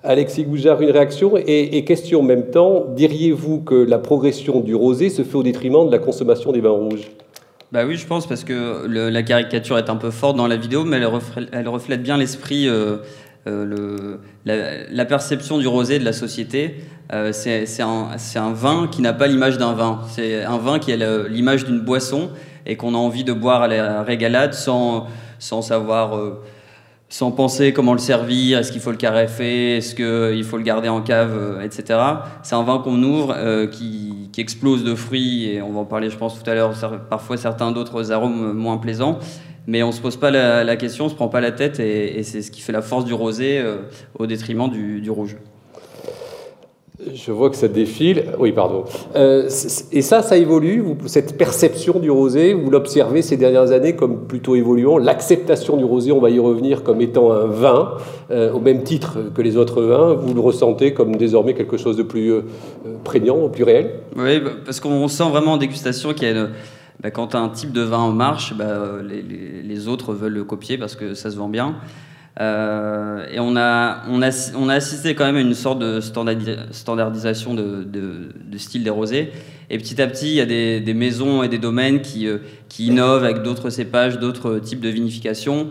Alexis 0.04 0.44
Goujard, 0.44 0.80
une 0.80 0.90
réaction 0.90 1.36
et, 1.36 1.76
et 1.76 1.84
question 1.84 2.20
en 2.20 2.24
même 2.24 2.50
temps. 2.50 2.86
Diriez-vous 2.94 3.60
que 3.62 3.74
la 3.74 3.98
progression 3.98 4.60
du 4.60 4.74
rosé 4.74 5.08
se 5.10 5.22
fait 5.22 5.36
au 5.36 5.42
détriment 5.42 5.86
de 5.86 5.92
la 5.92 5.98
consommation 5.98 6.52
des 6.52 6.60
vins 6.60 6.70
rouges? 6.70 7.10
Bah 7.72 7.86
oui, 7.86 7.96
je 7.96 8.06
pense 8.06 8.26
parce 8.26 8.44
que 8.44 8.86
le- 8.86 9.08
la 9.08 9.22
caricature 9.22 9.78
est 9.78 9.88
un 9.88 9.96
peu 9.96 10.10
forte 10.10 10.36
dans 10.36 10.46
la 10.46 10.56
vidéo, 10.56 10.84
mais 10.84 10.98
elle 10.98 11.06
reflète, 11.06 11.48
elle 11.52 11.68
reflète 11.68 12.02
bien 12.02 12.18
l'esprit, 12.18 12.68
euh, 12.68 12.98
le- 13.46 14.20
la, 14.44 15.04
perception 15.04 15.58
du 15.58 15.66
rosé 15.66 15.98
de 15.98 16.04
la 16.04 16.12
société. 16.12 16.76
Euh, 17.12 17.32
c'est 17.32 17.82
un, 17.82 18.52
vin 18.52 18.88
qui 18.90 19.02
n'a 19.02 19.12
pas 19.12 19.26
l'image 19.26 19.58
d'un 19.58 19.72
vin. 19.72 20.00
C'est 20.08 20.44
un 20.44 20.58
vin 20.58 20.78
qui 20.78 20.92
a 20.92 21.28
l'image 21.28 21.64
d'une 21.64 21.80
boisson 21.80 22.30
et 22.66 22.76
qu'on 22.76 22.94
a 22.94 22.98
envie 22.98 23.24
de 23.24 23.32
boire 23.32 23.62
à 23.62 23.68
la 23.68 24.02
régalade 24.02 24.54
sans, 24.54 25.06
sans 25.38 25.62
savoir. 25.62 26.16
euh, 26.16 26.40
sans 27.12 27.30
penser 27.30 27.74
comment 27.74 27.92
le 27.92 27.98
servir, 27.98 28.58
est-ce 28.58 28.72
qu'il 28.72 28.80
faut 28.80 28.90
le 28.90 28.96
carafer, 28.96 29.76
est-ce 29.76 29.94
qu'il 29.94 30.44
faut 30.44 30.56
le 30.56 30.62
garder 30.62 30.88
en 30.88 31.02
cave, 31.02 31.36
euh, 31.36 31.60
etc. 31.60 32.00
C'est 32.42 32.54
un 32.54 32.62
vin 32.62 32.78
qu'on 32.78 33.02
ouvre, 33.02 33.34
euh, 33.36 33.66
qui, 33.66 34.30
qui 34.32 34.40
explose 34.40 34.82
de 34.82 34.94
fruits, 34.94 35.44
et 35.44 35.60
on 35.60 35.72
va 35.72 35.80
en 35.80 35.84
parler, 35.84 36.08
je 36.08 36.16
pense, 36.16 36.42
tout 36.42 36.48
à 36.48 36.54
l'heure, 36.54 36.72
parfois 37.10 37.36
certains 37.36 37.70
d'autres 37.70 38.12
arômes 38.12 38.54
moins 38.54 38.78
plaisants. 38.78 39.18
Mais 39.66 39.82
on 39.82 39.88
ne 39.88 39.92
se 39.92 40.00
pose 40.00 40.16
pas 40.16 40.30
la, 40.30 40.64
la 40.64 40.76
question, 40.76 41.04
on 41.04 41.06
ne 41.06 41.12
se 41.12 41.16
prend 41.16 41.28
pas 41.28 41.40
la 41.40 41.52
tête, 41.52 41.78
et, 41.78 42.18
et 42.18 42.22
c'est 42.24 42.42
ce 42.42 42.50
qui 42.50 42.60
fait 42.60 42.72
la 42.72 42.82
force 42.82 43.04
du 43.04 43.14
rosé 43.14 43.58
euh, 43.58 43.76
au 44.18 44.26
détriment 44.26 44.68
du, 44.68 45.00
du 45.00 45.10
rouge. 45.10 45.36
Je 47.14 47.32
vois 47.32 47.50
que 47.50 47.56
ça 47.56 47.66
défile. 47.66 48.26
Oui, 48.38 48.52
pardon. 48.52 48.84
Euh, 49.16 49.48
et 49.90 50.02
ça, 50.02 50.22
ça 50.22 50.36
évolue. 50.36 50.80
Vous, 50.80 50.96
cette 51.06 51.36
perception 51.36 51.98
du 51.98 52.12
rosé, 52.12 52.54
vous 52.54 52.70
l'observez 52.70 53.22
ces 53.22 53.36
dernières 53.36 53.72
années 53.72 53.96
comme 53.96 54.28
plutôt 54.28 54.54
évoluant. 54.54 54.98
L'acceptation 54.98 55.76
du 55.76 55.84
rosé, 55.84 56.12
on 56.12 56.20
va 56.20 56.30
y 56.30 56.38
revenir, 56.38 56.84
comme 56.84 57.00
étant 57.00 57.32
un 57.32 57.46
vin, 57.46 57.94
euh, 58.30 58.52
au 58.52 58.60
même 58.60 58.84
titre 58.84 59.18
que 59.34 59.42
les 59.42 59.56
autres 59.56 59.82
vins. 59.82 60.14
Vous 60.14 60.32
le 60.32 60.40
ressentez 60.40 60.94
comme 60.94 61.16
désormais 61.16 61.54
quelque 61.54 61.76
chose 61.76 61.96
de 61.96 62.04
plus 62.04 62.34
prégnant, 63.02 63.48
plus 63.48 63.64
réel? 63.64 63.94
Oui, 64.16 64.40
parce 64.64 64.78
qu'on 64.78 65.08
sent 65.08 65.28
vraiment 65.28 65.54
en 65.54 65.56
dégustation 65.56 66.14
qu'il 66.14 66.28
y 66.28 66.30
a 66.30 66.34
une- 66.34 66.50
bah, 67.00 67.10
quand 67.10 67.34
un 67.34 67.48
type 67.48 67.72
de 67.72 67.82
vin 67.82 68.12
marche, 68.12 68.54
bah, 68.54 68.98
les, 69.02 69.88
autres 69.88 70.14
veulent 70.14 70.34
le 70.34 70.44
copier 70.44 70.78
parce 70.78 70.94
que 70.94 71.14
ça 71.14 71.30
se 71.30 71.36
vend 71.36 71.48
bien. 71.48 71.76
Euh, 72.40 73.26
et 73.30 73.40
on 73.40 73.56
a, 73.56 74.04
on, 74.08 74.22
a, 74.22 74.74
assisté 74.74 75.14
quand 75.14 75.24
même 75.24 75.36
à 75.36 75.40
une 75.40 75.54
sorte 75.54 75.80
de 75.80 76.00
standardi- 76.00 76.56
standardisation 76.70 77.54
de, 77.54 78.28
style 78.56 78.84
des 78.84 78.90
rosés. 78.90 79.32
Et 79.68 79.78
petit 79.78 80.00
à 80.00 80.06
petit, 80.06 80.28
il 80.28 80.34
y 80.34 80.40
a 80.40 80.46
des, 80.46 80.94
maisons 80.94 81.42
et 81.42 81.48
des 81.48 81.58
domaines 81.58 82.00
qui, 82.00 82.26
euh, 82.26 82.38
qui 82.68 82.86
innovent 82.86 83.24
avec 83.24 83.42
d'autres 83.42 83.70
cépages, 83.70 84.18
d'autres 84.18 84.58
types 84.58 84.80
de 84.80 84.88
vinification 84.88 85.70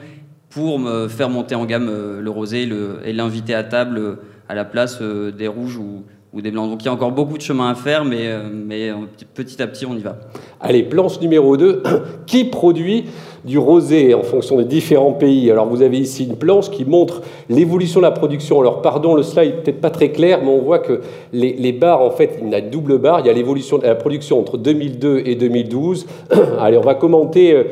pour 0.50 0.82
faire 1.08 1.30
monter 1.30 1.56
en 1.56 1.66
gamme 1.66 1.88
euh, 1.90 2.20
le 2.20 2.30
rosé 2.30 2.70
et 3.06 3.14
l'inviter 3.14 3.54
à 3.54 3.64
table 3.64 4.18
à 4.50 4.56
la 4.56 4.66
place 4.66 5.02
des 5.02 5.48
rouges 5.48 5.78
ou, 5.78 6.04
ou 6.34 6.42
des 6.42 6.52
blancs. 6.52 6.70
Donc 6.70 6.82
il 6.84 6.86
y 6.86 6.90
a 6.90 6.94
encore 6.94 7.12
beaucoup 7.12 7.38
de 7.38 7.42
chemin 7.42 7.70
à 7.70 7.76
faire, 7.76 8.06
mais, 8.06 8.28
euh, 8.28 8.50
mais 8.52 8.90
euh, 8.90 8.96
petit 9.34 9.62
à 9.62 9.68
petit, 9.68 9.86
on 9.86 9.96
y 9.96 10.02
va. 10.02 10.18
Allez, 10.60 10.84
planche 10.84 11.20
numéro 11.20 11.58
2. 11.58 11.84
Qui 12.26 12.46
produit 12.46 13.06
du 13.46 13.58
rosé 13.58 14.14
en 14.14 14.24
fonction 14.24 14.58
des 14.58 14.66
différents 14.66 15.14
pays. 15.14 15.50
Alors 15.50 15.68
vous 15.68 15.82
avez 15.82 15.98
ici 15.98 16.26
une 16.26 16.36
planche 16.36 16.70
qui 16.70 16.86
montre 16.86 17.22
l'évolution 17.50 18.00
de 18.00 18.06
la 18.06 18.12
production. 18.12 18.60
Alors 18.60 18.82
pardon, 18.82 19.16
le 19.16 19.24
slide 19.24 19.56
n'est 19.56 19.62
peut-être 19.62 19.82
pas 19.82 19.90
très 19.90 20.10
clair, 20.10 20.40
mais 20.44 20.50
on 20.50 20.62
voit 20.62 20.80
que 20.80 21.02
les, 21.34 21.54
les 21.54 21.72
barres, 21.72 22.02
en 22.02 22.12
fait, 22.12 22.38
il 22.42 22.50
y 22.50 22.56
a 22.56 22.60
une 22.60 22.70
double 22.70 22.98
barre. 22.98 23.22
Il 23.22 23.28
y 23.28 23.30
a 23.30 23.34
l'évolution 23.34 23.78
de 23.78 23.84
la 23.84 23.96
production 23.96 24.40
entre 24.40 24.58
2002 24.58 25.24
et 25.26 25.36
2012. 25.36 26.06
Allez, 26.60 26.78
on 26.78 26.82
va 26.82 26.96
commenter 26.96 27.54
euh, 27.54 27.64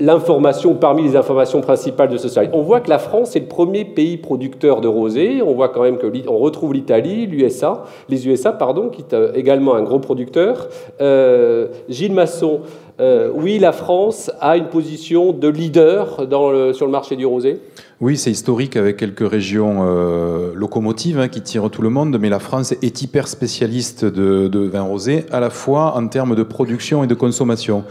l'information 0.00 0.74
parmi 0.74 1.02
les 1.02 1.16
informations 1.16 1.60
principales 1.60 2.08
de 2.08 2.16
ce 2.16 2.28
slide. 2.28 2.50
On 2.52 2.62
voit 2.62 2.80
que 2.80 2.90
la 2.90 2.98
France 2.98 3.36
est 3.36 3.40
le 3.40 3.46
premier 3.46 3.84
pays 3.84 4.16
producteur 4.16 4.80
de 4.80 4.88
rosé. 4.88 5.42
On 5.42 5.54
voit 5.54 5.68
quand 5.68 5.82
même 5.82 5.98
que 5.98 6.06
on 6.28 6.38
retrouve 6.38 6.72
l'Italie, 6.72 7.26
l'USA, 7.26 7.84
les 8.08 8.26
USA, 8.28 8.52
pardon, 8.52 8.88
qui 8.88 9.02
est 9.02 9.14
euh, 9.14 9.32
également 9.34 9.74
un 9.74 9.82
gros 9.82 9.98
producteur. 9.98 10.68
Euh, 11.00 11.68
Gilles 11.88 12.12
Masson, 12.12 12.60
euh, 12.98 13.30
oui, 13.34 13.58
la 13.58 13.72
France 13.72 14.30
a 14.40 14.56
une 14.56 14.68
position 14.68 15.32
de 15.32 15.48
leader 15.48 16.26
sur 16.74 16.86
le 16.86 16.90
marché 16.90 17.16
du 17.16 17.26
rosé. 17.26 17.60
Oui, 18.00 18.16
c'est 18.16 18.30
historique 18.30 18.76
avec 18.76 18.96
quelques 18.96 19.28
régions 19.28 19.86
euh, 19.86 20.52
locomotives 20.54 21.18
hein, 21.18 21.28
qui 21.28 21.42
tirent 21.42 21.70
tout 21.70 21.82
le 21.82 21.90
monde, 21.90 22.18
mais 22.18 22.28
la 22.28 22.38
France 22.38 22.72
est 22.72 23.02
hyper 23.02 23.28
spécialiste 23.28 24.04
de, 24.04 24.48
de 24.48 24.58
vin 24.60 24.82
rosé, 24.82 25.26
à 25.30 25.40
la 25.40 25.50
fois 25.50 25.96
en 25.96 26.06
termes 26.08 26.34
de 26.34 26.42
production 26.42 27.04
et 27.04 27.06
de 27.06 27.14
consommation. 27.14 27.84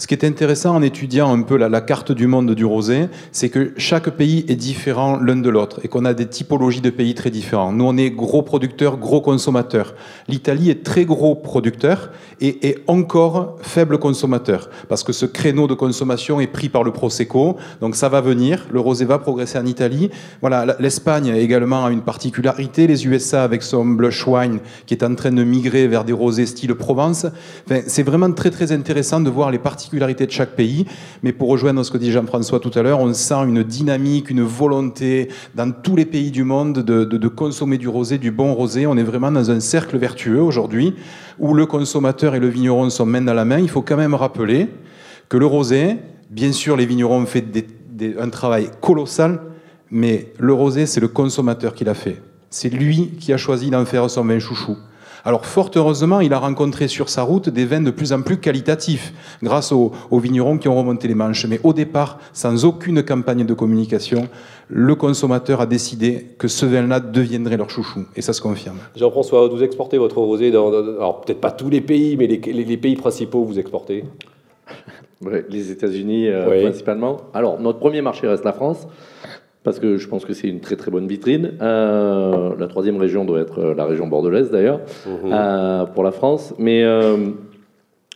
Ce 0.00 0.06
qui 0.06 0.14
est 0.14 0.24
intéressant 0.24 0.74
en 0.74 0.80
étudiant 0.80 1.30
un 1.30 1.42
peu 1.42 1.58
la, 1.58 1.80
carte 1.82 2.10
du 2.10 2.26
monde 2.26 2.54
du 2.54 2.64
rosé, 2.64 3.08
c'est 3.32 3.50
que 3.50 3.74
chaque 3.76 4.08
pays 4.08 4.46
est 4.48 4.56
différent 4.56 5.18
l'un 5.20 5.36
de 5.36 5.50
l'autre 5.50 5.80
et 5.84 5.88
qu'on 5.88 6.06
a 6.06 6.14
des 6.14 6.24
typologies 6.24 6.80
de 6.80 6.88
pays 6.88 7.14
très 7.14 7.28
différents. 7.28 7.70
Nous, 7.70 7.84
on 7.84 7.98
est 7.98 8.10
gros 8.10 8.40
producteurs, 8.40 8.96
gros 8.96 9.20
consommateurs. 9.20 9.94
L'Italie 10.26 10.70
est 10.70 10.84
très 10.84 11.04
gros 11.04 11.34
producteur 11.34 12.12
et 12.40 12.66
est 12.66 12.78
encore 12.86 13.58
faible 13.60 13.98
consommateur 13.98 14.70
parce 14.88 15.02
que 15.02 15.12
ce 15.12 15.26
créneau 15.26 15.66
de 15.66 15.74
consommation 15.74 16.40
est 16.40 16.46
pris 16.46 16.70
par 16.70 16.82
le 16.82 16.92
Prosecco. 16.92 17.58
Donc 17.82 17.94
ça 17.94 18.08
va 18.08 18.22
venir, 18.22 18.68
le 18.72 18.80
rosé 18.80 19.04
va 19.04 19.18
progresser 19.18 19.58
en 19.58 19.66
Italie. 19.66 20.08
Voilà, 20.40 20.76
l'Espagne 20.80 21.26
également 21.26 21.84
a 21.84 21.90
une 21.90 22.00
particularité, 22.00 22.86
les 22.86 23.06
USA 23.06 23.42
avec 23.44 23.62
son 23.62 23.84
blush 23.84 24.26
wine 24.26 24.60
qui 24.86 24.94
est 24.94 25.04
en 25.04 25.14
train 25.14 25.30
de 25.30 25.44
migrer 25.44 25.88
vers 25.88 26.04
des 26.04 26.14
rosés 26.14 26.46
style 26.46 26.74
Provence. 26.74 27.26
Enfin, 27.66 27.82
c'est 27.86 28.02
vraiment 28.02 28.32
très 28.32 28.50
très 28.50 28.72
intéressant 28.72 29.20
de 29.20 29.28
voir 29.28 29.50
les 29.50 29.58
particularités 29.58 29.89
de 29.98 30.30
chaque 30.30 30.56
pays. 30.56 30.86
Mais 31.22 31.32
pour 31.32 31.48
rejoindre 31.48 31.82
ce 31.82 31.90
que 31.90 31.98
dit 31.98 32.12
Jean-François 32.12 32.60
tout 32.60 32.70
à 32.74 32.82
l'heure, 32.82 33.00
on 33.00 33.12
sent 33.12 33.42
une 33.46 33.62
dynamique, 33.62 34.30
une 34.30 34.42
volonté 34.42 35.28
dans 35.54 35.70
tous 35.70 35.96
les 35.96 36.04
pays 36.04 36.30
du 36.30 36.44
monde 36.44 36.78
de, 36.80 37.28
consommer 37.28 37.78
du 37.78 37.88
rosé, 37.88 38.18
du 38.18 38.30
bon 38.30 38.54
rosé. 38.54 38.86
On 38.86 38.96
est 38.96 39.02
vraiment 39.02 39.32
dans 39.32 39.50
un 39.50 39.60
cercle 39.60 39.98
vertueux 39.98 40.40
aujourd'hui 40.40 40.94
où 41.38 41.54
le 41.54 41.66
consommateur 41.66 42.34
et 42.34 42.40
le 42.40 42.48
vigneron 42.48 42.90
sont 42.90 43.06
main 43.06 43.22
dans 43.22 43.34
la 43.34 43.44
main. 43.44 43.58
Il 43.58 43.68
faut 43.68 43.82
quand 43.82 43.96
même 43.96 44.14
rappeler 44.14 44.68
que 45.28 45.36
le 45.36 45.46
rosé, 45.46 45.96
bien 46.30 46.52
sûr, 46.52 46.76
les 46.76 46.86
vignerons 46.86 47.22
ont 47.22 47.26
fait 47.26 47.44
un 48.18 48.28
travail 48.28 48.70
colossal, 48.80 49.40
mais 49.90 50.32
le 50.38 50.52
rosé, 50.52 50.86
c'est 50.86 51.00
le 51.00 51.08
consommateur 51.08 51.74
qui 51.74 51.84
l'a 51.84 51.94
fait. 51.94 52.20
C'est 52.50 52.68
lui 52.68 53.12
qui 53.18 53.32
a 53.32 53.36
choisi 53.36 53.70
d'en 53.70 53.84
faire 53.84 54.10
son 54.10 54.24
vin 54.24 54.38
chouchou. 54.38 54.76
Alors 55.24 55.46
fort 55.46 55.70
heureusement, 55.76 56.20
il 56.20 56.32
a 56.32 56.38
rencontré 56.38 56.88
sur 56.88 57.08
sa 57.08 57.22
route 57.22 57.48
des 57.48 57.64
vins 57.64 57.80
de 57.80 57.90
plus 57.90 58.12
en 58.12 58.22
plus 58.22 58.38
qualitatifs, 58.38 59.12
grâce 59.42 59.72
aux, 59.72 59.92
aux, 60.10 60.18
vignerons 60.18 60.58
qui 60.58 60.68
ont 60.68 60.76
remonté 60.76 61.08
les 61.08 61.14
manches. 61.14 61.46
Mais 61.46 61.60
au 61.62 61.72
départ, 61.72 62.18
sans 62.32 62.64
aucune 62.64 63.02
campagne 63.02 63.44
de 63.44 63.54
communication, 63.54 64.28
le 64.68 64.94
consommateur 64.94 65.60
a 65.60 65.66
décidé 65.66 66.28
que 66.38 66.48
ce 66.48 66.64
vin-là 66.64 67.00
deviendrait 67.00 67.56
leur 67.56 67.70
chouchou. 67.70 68.06
Et 68.16 68.22
ça 68.22 68.32
se 68.32 68.40
confirme. 68.40 68.78
Jean-François, 68.96 69.48
vous 69.48 69.62
exportez 69.62 69.98
votre 69.98 70.18
rosé 70.18 70.50
dans, 70.50 70.68
alors 70.68 71.20
peut-être 71.20 71.40
pas 71.40 71.50
tous 71.50 71.68
les 71.68 71.80
pays, 71.80 72.16
mais 72.16 72.26
les, 72.26 72.38
les, 72.38 72.64
les 72.64 72.76
pays 72.76 72.96
principaux 72.96 73.44
vous 73.44 73.58
exportez 73.58 74.04
Les 75.48 75.70
États-Unis 75.70 76.28
euh, 76.28 76.48
oui. 76.48 76.62
principalement. 76.62 77.18
Alors 77.34 77.60
notre 77.60 77.78
premier 77.78 78.00
marché 78.00 78.26
reste 78.26 78.44
la 78.44 78.52
France 78.52 78.86
parce 79.70 79.78
que 79.78 79.98
je 79.98 80.08
pense 80.08 80.24
que 80.24 80.32
c'est 80.32 80.48
une 80.48 80.58
très 80.58 80.74
très 80.74 80.90
bonne 80.90 81.06
vitrine. 81.06 81.52
Euh, 81.62 82.56
la 82.58 82.66
troisième 82.66 82.96
région 82.96 83.24
doit 83.24 83.38
être 83.38 83.60
euh, 83.60 83.72
la 83.72 83.84
région 83.84 84.08
bordelaise 84.08 84.50
d'ailleurs, 84.50 84.80
mmh. 85.06 85.10
euh, 85.26 85.84
pour 85.84 86.02
la 86.02 86.10
France. 86.10 86.52
Mais 86.58 86.84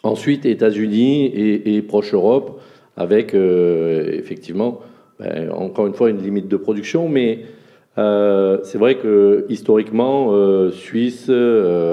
ensuite, 0.03 0.47
États-Unis 0.47 1.27
et, 1.27 1.77
et, 1.77 1.83
proche 1.83 2.13
Europe, 2.13 2.61
avec 2.97 3.35
effectivement, 3.35 4.81
ben, 5.21 5.49
encore 5.53 5.87
une 5.87 5.95
fois, 5.95 6.11
une 6.11 6.21
limite 6.21 6.49
de 6.49 6.57
production. 6.57 7.09
Mais 7.09 7.45
c'est 7.97 8.79
vrai 8.79 8.97
que 8.97 9.47
historiquement, 9.49 10.33
Suisse, 10.73 11.31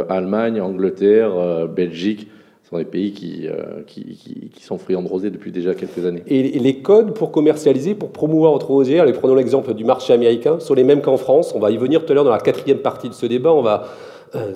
Allemagne, 0.10 0.60
Angleterre, 0.60 1.68
Belgique, 1.68 2.30
sont 2.72 2.78
des 2.78 2.86
pays 2.86 3.12
qui, 3.12 3.48
euh, 3.48 3.84
qui, 3.86 4.16
qui, 4.16 4.50
qui, 4.50 4.64
sont 4.64 4.78
friands 4.78 5.02
de 5.02 5.08
rosé 5.08 5.30
depuis 5.30 5.52
déjà 5.52 5.74
quelques 5.74 6.06
années. 6.06 6.24
Et 6.28 6.58
les 6.58 6.78
codes 6.78 7.14
pour 7.14 7.32
commercialiser, 7.32 7.96
pour 7.96 8.12
promouvoir 8.12 8.54
votre 8.54 8.68
rosé, 8.68 9.00
allez, 9.00 9.12
prenons 9.12 9.36
l'exemple 9.36 9.74
du 9.74 9.84
marché 9.84 10.14
américain, 10.14 10.60
sont 10.60 10.74
les 10.74 10.86
mêmes 10.86 11.02
qu'en 11.02 11.18
France. 11.18 11.54
On 11.54 11.60
va 11.60 11.72
y 11.72 11.78
venir 11.78 12.06
tout 12.06 12.12
à 12.12 12.16
l'heure 12.16 12.24
dans 12.24 12.32
la 12.32 12.40
quatrième 12.40 12.80
partie 12.80 13.10
de 13.10 13.14
ce 13.14 13.26
débat. 13.26 13.52
On 13.52 13.62
va 13.62 13.88
euh, 14.36 14.54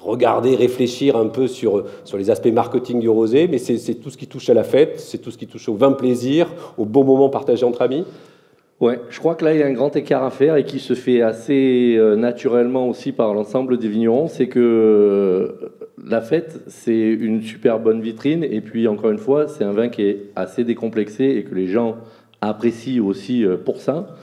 regarder, 0.00 0.54
réfléchir 0.54 1.16
un 1.16 1.26
peu 1.26 1.48
sur, 1.48 1.84
sur 2.04 2.16
les 2.16 2.30
aspects 2.30 2.52
marketing 2.52 3.00
du 3.00 3.08
rosé, 3.08 3.48
mais 3.48 3.58
c'est 3.58 3.94
tout 3.94 4.10
ce 4.10 4.16
qui 4.16 4.28
touche 4.28 4.48
à 4.48 4.54
la 4.54 4.62
fête, 4.62 5.00
c'est 5.00 5.18
tout 5.18 5.32
ce 5.32 5.38
qui 5.38 5.48
touche 5.48 5.68
au 5.68 5.74
vin 5.74 5.90
plaisir, 5.90 6.46
au 6.78 6.84
bon 6.84 7.02
moment 7.02 7.28
partagé 7.28 7.66
entre 7.66 7.82
amis. 7.82 8.04
Ouais, 8.78 9.00
je 9.08 9.18
crois 9.18 9.34
que 9.34 9.44
là, 9.44 9.54
il 9.54 9.60
y 9.60 9.62
a 9.62 9.66
un 9.66 9.72
grand 9.72 9.96
écart 9.96 10.22
à 10.22 10.30
faire 10.30 10.56
et 10.56 10.64
qui 10.64 10.80
se 10.80 10.92
fait 10.92 11.22
assez 11.22 11.96
euh, 11.96 12.14
naturellement 12.14 12.90
aussi 12.90 13.10
par 13.10 13.32
l'ensemble 13.32 13.78
des 13.78 13.88
vignerons. 13.88 14.28
C'est 14.28 14.48
que 14.48 14.60
euh, 14.60 15.70
la 16.04 16.20
fête, 16.20 16.62
c'est 16.66 17.08
une 17.08 17.42
super 17.42 17.78
bonne 17.78 18.00
vitrine. 18.00 18.44
Et 18.44 18.60
puis, 18.60 18.88
encore 18.88 19.10
une 19.10 19.18
fois, 19.18 19.48
c'est 19.48 19.64
un 19.64 19.72
vin 19.72 19.88
qui 19.88 20.02
est 20.02 20.30
assez 20.36 20.64
décomplexé 20.64 21.24
et 21.24 21.44
que 21.44 21.54
les 21.54 21.66
gens 21.66 21.96
apprécient 22.40 23.04
aussi 23.04 23.44
euh, 23.44 23.56
pour 23.56 23.78
ça. 23.78 24.14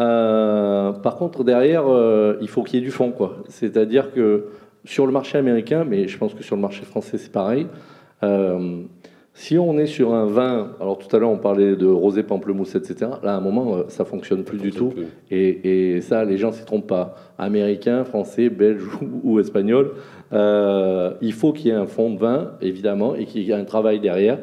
Euh, 0.00 0.92
par 0.92 1.16
contre, 1.16 1.44
derrière, 1.44 1.84
euh, 1.88 2.36
il 2.40 2.48
faut 2.48 2.62
qu'il 2.62 2.78
y 2.78 2.82
ait 2.82 2.84
du 2.84 2.92
fond. 2.92 3.10
quoi. 3.10 3.38
C'est-à-dire 3.48 4.12
que 4.12 4.46
sur 4.84 5.06
le 5.06 5.12
marché 5.12 5.38
américain, 5.38 5.84
mais 5.84 6.08
je 6.08 6.18
pense 6.18 6.34
que 6.34 6.42
sur 6.42 6.56
le 6.56 6.62
marché 6.62 6.84
français, 6.84 7.18
c'est 7.18 7.32
pareil. 7.32 7.66
Euh, 8.22 8.82
si 9.34 9.56
on 9.56 9.78
est 9.78 9.86
sur 9.86 10.14
un 10.14 10.26
vin, 10.26 10.72
alors 10.80 10.98
tout 10.98 11.14
à 11.14 11.20
l'heure 11.20 11.30
on 11.30 11.38
parlait 11.38 11.76
de 11.76 11.86
rosé 11.86 12.24
pamplemousse, 12.24 12.74
etc. 12.74 13.10
Là, 13.22 13.34
à 13.34 13.36
un 13.36 13.40
moment, 13.40 13.88
ça 13.88 14.04
fonctionne 14.04 14.42
plus 14.42 14.58
ça 14.58 14.64
du 14.64 14.70
tout. 14.72 14.88
Plus. 14.88 15.06
Et, 15.30 15.94
et, 15.96 16.00
ça, 16.00 16.24
les 16.24 16.38
gens 16.38 16.50
s'y 16.50 16.64
trompent 16.64 16.88
pas. 16.88 17.14
Américain, 17.38 18.04
français, 18.04 18.48
belge 18.48 18.82
ou, 19.00 19.34
ou 19.34 19.40
espagnol, 19.40 19.92
euh, 20.32 21.14
il 21.20 21.32
faut 21.32 21.52
qu'il 21.52 21.66
y 21.66 21.70
ait 21.70 21.74
un 21.74 21.86
fond 21.86 22.10
de 22.10 22.18
vin, 22.18 22.52
évidemment, 22.60 23.14
et 23.14 23.24
qu'il 23.24 23.42
y 23.42 23.50
ait 23.50 23.54
un 23.54 23.64
travail 23.64 24.00
derrière. 24.00 24.38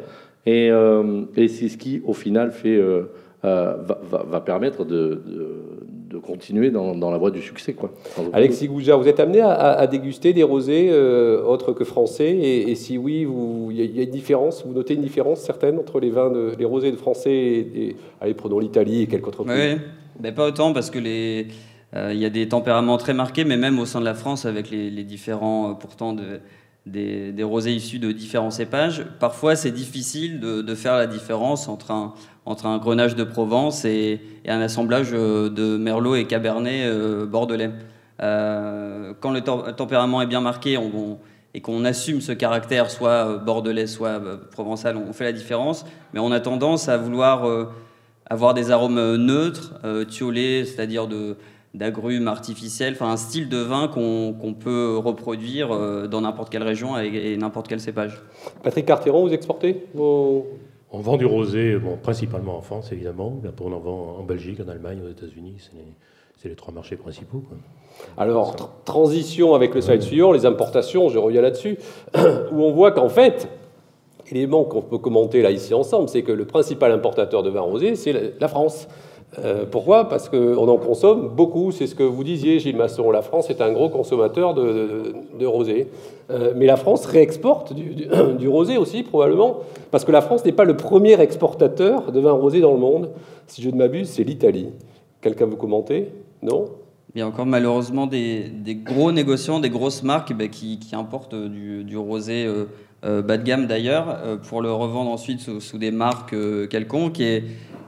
Et, 0.45 0.69
euh, 0.71 1.23
et 1.35 1.47
c'est 1.47 1.69
ce 1.69 1.77
qui, 1.77 2.01
au 2.05 2.13
final, 2.13 2.51
fait, 2.51 2.77
euh, 2.77 3.03
va, 3.43 3.99
va, 4.09 4.25
va, 4.27 4.41
permettre 4.41 4.85
de, 4.85 5.21
de 5.25 5.75
de 6.15 6.19
continuer 6.19 6.71
dans, 6.71 6.95
dans, 6.95 7.11
la 7.11 7.17
voie 7.17 7.31
du 7.31 7.41
succès. 7.41 7.73
Quoi. 7.73 7.91
Alexis 8.33 8.67
Goujard, 8.67 8.99
vous 8.99 9.07
êtes 9.07 9.19
amené 9.19 9.41
à, 9.41 9.53
à 9.53 9.87
déguster 9.87 10.33
des 10.33 10.43
rosés 10.43 10.89
euh, 10.91 11.43
autres 11.43 11.73
que 11.73 11.83
français 11.83 12.29
et, 12.29 12.71
et 12.71 12.75
si 12.75 12.97
oui, 12.97 13.27
il 13.69 13.79
y, 13.79 13.97
y, 13.97 13.99
a 13.99 14.03
une 14.03 14.09
différence, 14.09 14.65
vous 14.65 14.73
notez 14.73 14.93
une 14.93 15.01
différence 15.01 15.41
certaine 15.41 15.77
entre 15.77 15.99
les 15.99 16.09
vins, 16.09 16.29
de, 16.29 16.53
les 16.57 16.65
rosés 16.65 16.91
de 16.91 16.95
français 16.95 17.31
et, 17.31 17.59
et 17.89 17.95
allez, 18.21 18.33
prenons 18.33 18.59
l'Italie 18.59 19.03
et 19.03 19.07
quelques 19.07 19.27
autres 19.27 19.43
pays 19.43 19.73
Oui, 19.73 19.81
ben, 20.19 20.33
pas 20.33 20.47
autant 20.47 20.73
parce 20.73 20.89
que 20.89 20.99
les... 20.99 21.47
Euh, 21.93 22.11
il 22.13 22.19
y 22.19 22.25
a 22.25 22.29
des 22.29 22.47
tempéraments 22.47 22.97
très 22.97 23.13
marqués, 23.13 23.45
mais 23.45 23.57
même 23.57 23.79
au 23.79 23.85
sein 23.85 23.99
de 23.99 24.05
la 24.05 24.13
France, 24.13 24.45
avec 24.45 24.69
les, 24.69 25.03
différents, 25.03 25.71
euh, 25.71 25.73
pourtant, 25.73 26.13
de, 26.13 26.41
des, 26.85 27.43
rosés 27.43 27.73
issus 27.73 27.99
de 27.99 28.11
différents 28.11 28.51
cépages, 28.51 29.05
parfois 29.19 29.55
c'est 29.55 29.71
difficile 29.71 30.39
de, 30.39 30.75
faire 30.75 30.97
la 30.97 31.07
différence 31.07 31.67
entre 31.67 31.91
un, 31.91 32.13
entre 32.45 32.65
un 32.65 32.77
grenage 32.77 33.15
de 33.15 33.23
Provence 33.23 33.85
et, 33.85 34.21
un 34.47 34.61
assemblage 34.61 35.09
euh, 35.13 35.49
de 35.49 35.77
Merlot 35.77 36.15
et 36.15 36.25
Cabernet 36.25 36.91
bordelais. 37.27 37.71
Quand 38.19 39.31
le 39.31 39.41
tempérament 39.41 40.21
est 40.21 40.27
bien 40.27 40.41
marqué 40.41 40.79
et 41.53 41.61
qu'on 41.61 41.85
assume 41.85 42.21
ce 42.21 42.31
caractère, 42.31 42.89
soit 42.89 43.37
bordelais, 43.37 43.87
soit 43.87 44.21
provençal, 44.51 44.95
on 44.97 45.11
fait 45.11 45.25
la 45.25 45.33
différence, 45.33 45.85
mais 46.13 46.19
on 46.21 46.31
a 46.31 46.39
tendance 46.39 46.87
à 46.87 46.97
vouloir 46.97 47.45
avoir 48.29 48.53
des 48.53 48.71
arômes 48.71 49.15
neutres, 49.17 49.73
tiolés, 50.07 50.63
c'est-à-dire 50.63 51.07
de 51.07 51.35
d'agrumes 51.77 52.27
artificiels, 52.27 52.93
enfin 52.93 53.09
un 53.09 53.17
style 53.17 53.49
de 53.49 53.57
vin 53.57 53.87
qu'on 53.87 54.33
qu 54.33 54.53
peut 54.53 54.97
reproduire 54.97 55.71
euh, 55.71 56.07
dans 56.07 56.21
n'importe 56.21 56.49
quelle 56.49 56.63
région 56.63 56.97
et, 56.97 57.37
n'importe 57.37 57.67
quel 57.67 57.79
cépage. 57.79 58.21
Patrick 58.63 58.85
Carteron, 58.85 59.27
vous 59.27 59.33
exportez 59.33 59.85
vos... 59.93 60.47
On 60.91 60.99
vend 60.99 61.17
du 61.17 61.25
rosé, 61.25 61.77
bon, 61.77 61.97
principalement 62.01 62.57
en 62.57 62.61
France 62.61 62.91
évidemment, 62.91 63.41
on 63.59 63.71
en 63.73 63.79
vend 63.79 64.17
en 64.19 64.23
Belgique, 64.23 64.59
en 64.65 64.69
Allemagne, 64.69 64.99
aux 65.05 65.09
États-Unis, 65.09 65.55
c'est 65.59 65.75
les, 65.75 66.49
les, 66.49 66.55
trois 66.55 66.73
marchés 66.73 66.95
principaux. 66.95 67.39
Quoi. 67.39 67.57
Alors, 68.17 68.55
tr 68.55 68.69
transition 68.85 69.55
avec 69.55 69.73
le 69.73 69.81
slide 69.81 70.01
ouais. 70.01 70.05
suivant, 70.05 70.31
les 70.31 70.45
importations, 70.45 71.09
je 71.09 71.17
reviens 71.17 71.41
là-dessus, 71.41 71.77
où 72.15 72.61
on 72.61 72.71
voit 72.71 72.91
qu'en 72.91 73.09
fait, 73.09 73.49
élément 74.31 74.63
qu'on 74.63 74.81
peut 74.81 74.97
commenter 74.97 75.41
là 75.41 75.51
ici 75.51 75.73
ensemble, 75.73 76.09
c'est 76.09 76.23
que 76.23 76.31
le 76.31 76.45
principal 76.45 76.91
importateur 76.91 77.43
de 77.43 77.49
vin 77.49 77.61
rosé, 77.61 77.95
c'est 77.95 78.39
la 78.39 78.47
France. 78.47 78.87
Euh, 79.43 79.65
pourquoi? 79.69 80.07
Parce 80.07 80.29
qu'on 80.29 80.67
en 80.67 80.77
consomme 80.77 81.29
beaucoup, 81.29 81.71
c'est 81.71 81.87
ce 81.87 81.95
que 81.95 82.03
vous 82.03 82.23
disiez, 82.23 82.59
Gilles 82.59 82.77
Masson. 82.77 83.11
La 83.11 83.21
France 83.21 83.49
est 83.49 83.61
un 83.61 83.71
gros 83.71 83.89
consommateur 83.89 84.53
de, 84.53 85.45
rosé. 85.45 85.87
Euh, 86.29 86.53
mais 86.55 86.65
la 86.65 86.77
France 86.77 87.05
réexporte 87.05 87.73
du, 88.37 88.47
rosé 88.47 88.77
aussi, 88.77 89.03
probablement, 89.03 89.57
parce 89.91 90.05
que 90.05 90.11
la 90.11 90.21
France 90.21 90.45
n'est 90.45 90.51
pas 90.51 90.63
le 90.63 90.77
premier 90.77 91.19
exportateur 91.19 92.11
de 92.11 92.19
vin 92.19 92.31
rosé 92.31 92.61
dans 92.61 92.73
le 92.73 92.79
monde. 92.79 93.11
Si 93.47 93.61
je 93.61 93.69
ne 93.69 93.75
m'abuse, 93.75 94.09
c'est 94.09 94.23
l'Italie. 94.23 94.69
Quelqu'un 95.21 95.45
veut 95.45 95.55
commenter? 95.55 96.11
Non? 96.41 96.65
Il 97.13 97.19
y 97.19 97.21
a 97.21 97.27
encore 97.27 97.45
malheureusement 97.45 98.07
des, 98.07 98.51
gros 98.83 99.11
négociants, 99.11 99.61
des 99.61 99.69
grosses 99.69 100.03
marques 100.03 100.31
eh 100.31 100.33
ben, 100.33 100.49
qui, 100.49 100.79
importent 100.93 101.35
du, 101.35 101.97
rosé 101.97 102.45
euh, 102.45 102.65
bas 103.05 103.37
de 103.37 103.43
gamme 103.43 103.67
d'ailleurs, 103.67 104.39
pour 104.47 104.61
le 104.61 104.71
revendre 104.71 105.11
ensuite 105.11 105.39
sous, 105.39 105.77
des 105.77 105.91
marques 105.91 106.35
quelconques. 106.69 107.21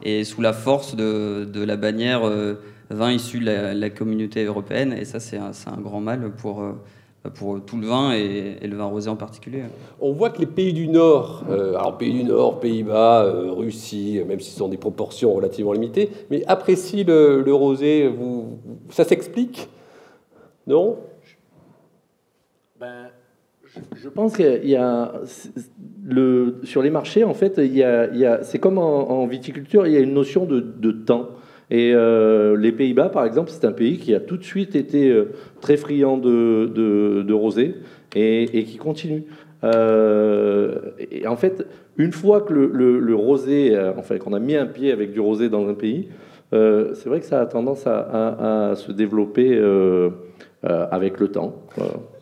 Et, 0.03 0.23
sous 0.23 0.41
la 0.41 0.53
force 0.53 0.95
de, 0.95 1.63
la 1.63 1.75
bannière 1.75 2.25
euh, 2.27 2.55
vin 2.89 3.11
issu 3.11 3.39
de 3.39 3.45
la, 3.45 3.89
communauté 3.89 4.45
européenne. 4.45 4.93
Et 4.93 5.05
ça, 5.05 5.19
c'est 5.19 5.37
un, 5.37 5.81
grand 5.81 5.99
mal 5.99 6.31
pour, 6.37 6.61
euh, 6.61 7.59
tout 7.65 7.77
le 7.77 7.87
vin 7.87 8.13
et, 8.13 8.65
le 8.65 8.75
vin 8.75 8.85
rosé 8.85 9.09
en 9.09 9.15
particulier. 9.15 9.63
On 9.99 10.13
voit 10.13 10.29
que 10.29 10.39
les 10.39 10.45
pays 10.45 10.73
du 10.73 10.87
Nord, 10.87 11.43
euh, 11.49 11.75
alors 11.75 11.97
pays 11.97 12.13
du 12.13 12.23
Nord, 12.23 12.59
Pays-Bas, 12.59 13.23
Russie, 13.49 14.21
même 14.27 14.39
si 14.39 14.51
ce 14.51 14.59
sont 14.59 14.69
des 14.69 14.77
proportions 14.77 15.33
relativement 15.33 15.73
limitées, 15.73 16.09
mais 16.29 16.45
apprécient 16.45 17.03
le, 17.05 17.41
le 17.41 17.53
rosé. 17.53 18.09
Ça 18.89 19.03
s'explique? 19.03 19.67
Non? 20.67 20.97
Je 23.95 24.09
pense 24.09 24.35
qu'il 24.35 24.67
y 24.67 24.75
a 24.75 25.13
sur 26.63 26.81
les 26.81 26.89
marchés, 26.89 27.23
en 27.23 27.33
fait, 27.33 27.55
il 27.57 27.75
y 27.75 27.83
a, 27.83 28.43
c'est 28.43 28.59
comme 28.59 28.77
en, 28.77 29.25
viticulture, 29.27 29.87
il 29.87 29.93
y 29.93 29.97
a 29.97 29.99
une 29.99 30.13
notion 30.13 30.45
de, 30.45 30.91
temps. 30.91 31.29
Et 31.69 31.91
euh, 31.93 32.55
les 32.55 32.71
Pays-Bas, 32.71 33.09
par 33.09 33.25
exemple, 33.25 33.49
c'est 33.51 33.65
un 33.65 33.73
pays 33.73 33.97
qui 33.97 34.15
a 34.15 34.21
tout 34.21 34.37
de 34.37 34.43
suite 34.43 34.75
été 34.75 35.09
euh, 35.09 35.33
très 35.59 35.75
friand 35.75 36.17
de, 36.17 37.33
rosé 37.33 37.75
et, 38.15 38.63
qui 38.63 38.77
continue. 38.77 39.23
Euh, 39.63 40.75
et 41.11 41.27
en 41.27 41.35
fait, 41.35 41.67
une 41.97 42.13
fois 42.13 42.41
que 42.41 42.53
le, 42.53 43.15
rosé, 43.15 43.77
enfin, 43.97 44.17
qu'on 44.17 44.33
a 44.33 44.39
mis 44.39 44.55
un 44.55 44.65
pied 44.65 44.91
avec 44.91 45.11
du 45.11 45.19
rosé 45.19 45.49
dans 45.49 45.67
un 45.67 45.73
pays, 45.73 46.07
c'est 46.51 47.05
vrai 47.05 47.19
que 47.19 47.25
ça 47.25 47.41
a 47.41 47.45
tendance 47.45 47.85
à, 47.85 48.73
se 48.75 48.93
développer 48.93 49.59
avec 50.91 51.19
le 51.19 51.29
temps. 51.29 51.53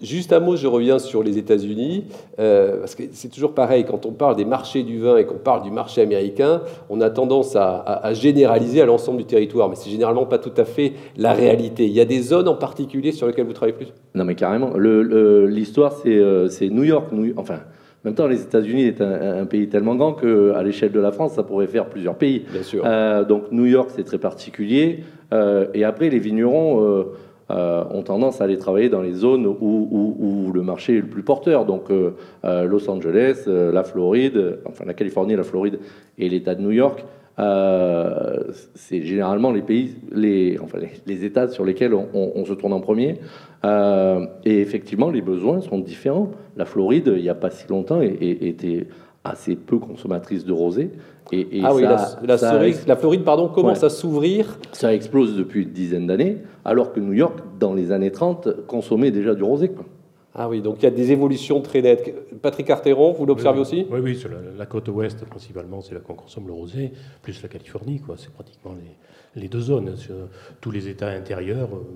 Juste 0.01 0.34
un 0.34 0.39
mot, 0.39 0.55
je 0.55 0.67
reviens 0.67 0.99
sur 0.99 1.23
les 1.23 1.38
États-Unis, 1.38 2.05
euh, 2.39 2.79
parce 2.79 2.95
que 2.95 3.03
c'est 3.12 3.29
toujours 3.29 3.53
pareil, 3.53 3.86
quand 3.86 4.05
on 4.05 4.12
parle 4.12 4.36
des 4.36 4.45
marchés 4.45 4.84
du 4.84 4.99
vin 4.99 5.17
et 5.17 5.25
qu'on 5.25 5.38
parle 5.38 5.63
du 5.63 5.71
marché 5.71 6.01
américain, 6.01 6.62
on 6.89 7.01
a 7.01 7.10
tendance 7.10 7.55
à, 7.55 8.13
généraliser 8.13 8.81
à 8.81 8.86
l'ensemble 8.86 9.17
du 9.17 9.25
territoire, 9.25 9.69
mais 9.69 9.75
c'est 9.75 9.89
généralement 9.89 10.25
pas 10.25 10.38
tout 10.38 10.53
à 10.58 10.65
fait 10.65 10.93
la 11.17 11.34
réalité. 11.34 11.86
Il 11.86 11.93
y 11.93 12.01
a 12.01 12.05
des 12.05 12.21
zones 12.21 12.47
en 12.47 12.55
particulier 12.55 13.12
sur 13.12 13.27
lesquelles 13.27 13.45
vous 13.45 13.53
travaillez 13.53 13.77
plus? 13.77 13.93
Non, 14.13 14.25
mais 14.25 14.36
carrément. 14.36 14.73
L'histoire, 14.77 15.93
euh, 16.05 16.47
c'est 16.49 16.69
New 16.69 16.84
York. 16.84 17.08
enfin, 17.38 17.55
en 17.55 18.10
même 18.10 18.15
temps, 18.15 18.27
les 18.27 18.41
États-Unis 18.41 18.84
est 18.84 19.01
un, 19.01 19.45
pays 19.45 19.67
tellement 19.69 19.95
grand 19.95 20.13
qu'à 20.13 20.62
l'échelle 20.62 20.91
de 20.91 20.99
la 20.99 21.12
France, 21.12 21.34
ça 21.34 21.43
pourrait 21.43 21.67
faire 21.67 21.88
plusieurs 21.88 22.15
pays. 22.15 22.45
Bien 22.51 22.63
sûr. 22.63 22.84
donc 23.27 23.51
New 23.51 23.65
York, 23.65 23.89
c'est 23.95 24.03
très 24.03 24.19
particulier. 24.19 24.99
et 25.73 25.84
après, 25.84 26.10
les 26.10 26.19
vignerons 26.19 27.05
euh, 27.51 27.84
ont 27.91 28.01
tendance 28.01 28.41
à 28.41 28.45
aller 28.45 28.58
travailler 28.58 28.89
dans 28.89 29.03
les 29.03 29.13
zones 29.13 29.45
où, 29.45 30.51
le 30.51 30.63
marché 30.63 30.97
est 30.97 31.01
le 31.01 31.08
plus 31.08 31.21
porteur. 31.21 31.65
Donc 31.65 31.91
euh, 31.91 32.15
euh, 32.43 32.63
Los 32.65 32.89
Angeles, 32.89 33.43
la 33.47 33.84
Floride, 33.84 34.60
enfin 34.65 34.84
la 34.86 34.93
Californie, 34.93 35.36
la 35.36 35.43
Floride 35.43 35.79
et 36.17 36.27
l'État 36.27 36.55
de 36.55 36.62
New 36.62 36.71
York. 36.71 37.05
c'est 38.73 39.01
généralement 39.03 39.51
les 39.51 39.62
pays, 39.62 39.95
les, 40.12 40.58
enfin 40.60 40.79
les, 41.05 41.25
États 41.25 41.47
sur 41.49 41.65
lesquels 41.65 41.93
on, 41.93 42.45
se 42.45 42.53
tourne 42.53 42.73
en 42.73 42.79
premier. 42.79 43.19
et 43.63 44.62
effectivement, 44.62 45.12
les 45.12 45.21
besoins 45.21 45.62
sont 45.62 45.77
différents. 45.77 46.31
La 46.58 46.65
Floride, 46.65 47.13
il 47.15 47.21
n'y 47.21 47.29
a 47.29 47.36
pas 47.36 47.51
si 47.51 47.67
longtemps, 47.67 48.01
était 48.01 48.88
assez 49.23 49.55
peu 49.55 49.77
consommatrice 49.77 50.45
de 50.45 50.53
rosé. 50.53 50.91
Et, 51.31 51.61
ah 51.63 51.73
oui, 51.73 51.81
la, 51.81 52.17
la, 52.23 52.95
Floride 52.95 53.23
pardon, 53.23 53.47
commence 53.47 53.83
à 53.83 53.89
s'ouvrir. 53.89 54.59
Ça 54.71 54.93
explose 54.93 55.35
depuis 55.35 55.63
une 55.63 55.71
dizaine 55.71 56.07
d'années, 56.07 56.38
alors 56.63 56.93
que 56.93 56.99
New 56.99 57.13
York, 57.13 57.39
dans 57.59 57.73
les 57.73 57.91
années 57.91 58.11
30, 58.11 58.67
consommait 58.67 59.11
déjà 59.11 59.33
du 59.33 59.43
rosé. 59.43 59.71
Ah 60.38 60.49
oui, 60.49 60.61
donc 60.61 60.77
il 60.79 60.83
y 60.83 60.88
a 60.88 60.91
des 60.91 61.13
évolutions 61.13 61.61
très 61.61 61.81
nettes. 61.81 62.13
Patrick 62.41 62.69
Arteron, 62.69 63.13
vous 63.13 63.25
l'observez 63.25 63.61
aussi? 63.61 63.88
Oui, 63.89 63.99
oui, 64.03 64.15
sur 64.15 64.29
la, 64.29 64.65
côte 64.65 64.89
ouest, 64.89 65.23
principalement, 65.25 65.81
c'est 65.81 65.95
là 65.95 66.01
qu'on 66.01 66.13
consomme 66.13 66.47
le 66.47 66.53
rosé, 66.53 66.91
plus 67.21 67.41
la 67.41 67.47
Californie, 67.47 68.01
quoi. 68.01 68.15
C'est 68.17 68.31
pratiquement 68.33 68.73
les, 68.73 69.41
les, 69.41 69.47
deux 69.47 69.61
zones. 69.61 69.95
Sur 69.95 70.15
tous 70.59 70.71
les 70.71 70.89
États 70.89 71.07
intérieurs, 71.07 71.69
euh, 71.73 71.88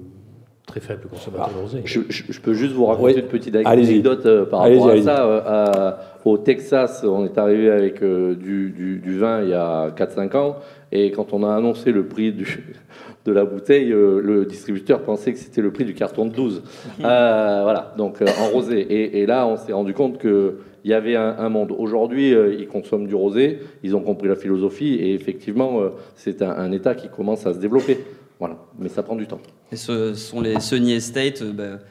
très 0.70 0.80
faible 0.80 1.08
consommateur 1.10 1.50
ah, 1.52 1.62
rosé. 1.62 1.82
Je, 1.86 2.40
peux 2.40 2.54
juste 2.54 2.74
vous 2.74 2.86
raconter 2.86 3.20
une 3.20 3.26
petite 3.26 3.56
anecdote 3.56 4.26
euh, 4.26 4.46
par 4.46 4.62
rapport 4.62 4.90
à 4.90 5.02
ça. 5.02 5.26
Euh, 5.26 5.92
au 6.26 6.38
Texas, 6.38 7.04
on 7.04 7.26
est 7.26 7.38
arrivé 7.38 7.72
avec 7.72 8.04
euh, 8.04 8.36
du, 8.36 9.02
du, 9.04 9.18
vin 9.18 9.42
il 9.42 9.50
y 9.50 9.54
a 9.54 9.90
4-5 9.90 10.38
ans, 10.38 10.58
et 10.92 11.12
quand 11.12 11.34
on 11.34 11.44
a 11.44 11.56
annoncé 11.56 11.92
le 11.92 12.06
prix 12.06 12.32
du, 12.32 12.76
de 13.26 13.32
la 13.32 13.46
bouteille, 13.46 13.90
le 13.90 14.46
distributeur 14.46 15.02
pensait 15.02 15.34
que 15.34 15.40
c'était 15.40 15.62
le 15.62 15.72
prix 15.72 15.86
du 15.86 15.96
carton 15.96 16.26
de 16.26 16.34
12. 16.34 16.62
voilà, 17.00 17.94
donc 17.98 18.22
en 18.22 18.50
rosé. 18.54 18.80
Et, 18.80 19.22
et 19.22 19.26
là, 19.26 19.48
on 19.48 19.58
s'est 19.58 19.74
rendu 19.74 19.94
compte 19.94 20.20
que 20.20 20.60
il 20.86 20.92
y 20.92 20.94
avait 20.94 21.18
un, 21.18 21.50
monde. 21.50 21.76
Aujourd'hui, 21.78 22.34
ils 22.58 22.68
consomment 22.68 23.06
du 23.06 23.14
rosé, 23.14 23.60
ils 23.84 23.98
ont 23.98 24.02
compris 24.02 24.30
la 24.30 24.36
philosophie, 24.36 24.94
et 24.94 25.14
effectivement, 25.14 25.82
c'est 26.16 26.42
un, 26.42 26.52
un 26.52 26.72
État 26.72 26.96
qui 26.96 27.10
commence 27.10 27.46
à 27.46 27.54
se 27.54 27.60
développer. 27.60 27.98
Voilà, 28.40 28.56
mais 28.78 28.88
ça 28.88 29.04
prend 29.04 29.18
du 29.18 29.28
temps. 29.28 29.42
Et 29.72 29.76
ce 29.76 30.14
sont 30.14 30.40
les 30.40 30.62
Sunny 30.62 30.94
Estates, 30.94 31.42
euh, 31.42 31.52
bah, 31.52 31.84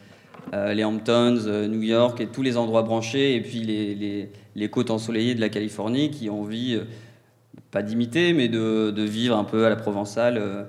euh, 0.54 0.72
les 0.72 0.82
Hamptons, 0.82 1.36
euh, 1.46 1.68
New 1.68 1.82
York 1.82 2.22
et 2.22 2.26
tous 2.26 2.42
les 2.42 2.56
endroits 2.56 2.82
branchés, 2.82 3.36
et 3.36 3.42
puis 3.42 3.60
les, 3.60 4.30
les, 4.54 4.68
côtes 4.70 4.90
ensoleillées 4.90 5.34
de 5.34 5.42
la 5.42 5.50
Californie 5.50 6.10
qui 6.10 6.30
ont 6.30 6.40
envie, 6.40 6.80
pas 7.70 7.82
d'imiter, 7.82 8.32
mais 8.32 8.48
de, 8.48 8.90
de, 8.90 9.02
vivre 9.02 9.36
un 9.36 9.44
peu 9.44 9.66
à 9.66 9.68
la 9.68 9.76
provençale. 9.76 10.66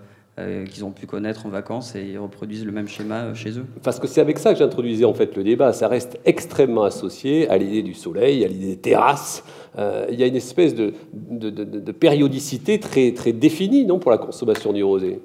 qu'ils 0.72 0.86
ont 0.86 0.92
pu 0.92 1.06
connaître 1.06 1.46
en 1.46 1.50
vacances 1.50 1.96
et 1.96 2.12
ils 2.14 2.18
reproduisent 2.18 2.66
le 2.66 2.72
même 2.72 2.88
schéma 2.88 3.34
chez 3.34 3.58
eux. 3.58 3.66
Parce 3.84 4.00
que 4.00 4.08
c'est 4.08 4.22
avec 4.22 4.40
ça 4.40 4.54
que 4.54 4.60
j'introduisais 4.60 5.04
en 5.04 5.14
fait 5.14 5.36
le 5.36 5.44
débat. 5.44 5.74
Ça 5.74 5.90
reste 5.90 6.18
extrêmement 6.24 6.84
associé 6.84 7.50
à 7.50 7.58
l'idée 7.58 7.84
du 7.84 7.94
soleil, 7.94 8.46
à 8.46 8.48
l'idée 8.48 8.68
des 8.68 8.78
terrasses. 8.78 9.44
il 9.78 10.18
y 10.18 10.24
a 10.24 10.28
une 10.28 10.38
espèce 10.38 10.76
de, 10.76 10.94
de, 11.14 11.50
de, 11.50 11.92
périodicité 11.92 12.80
très, 12.80 13.14
très 13.14 13.34
définie 13.34 13.86
non, 13.86 14.00
pour 14.00 14.12
la 14.12 14.18
consommation 14.18 14.72
du 14.72 14.82
rosé? 14.82 15.20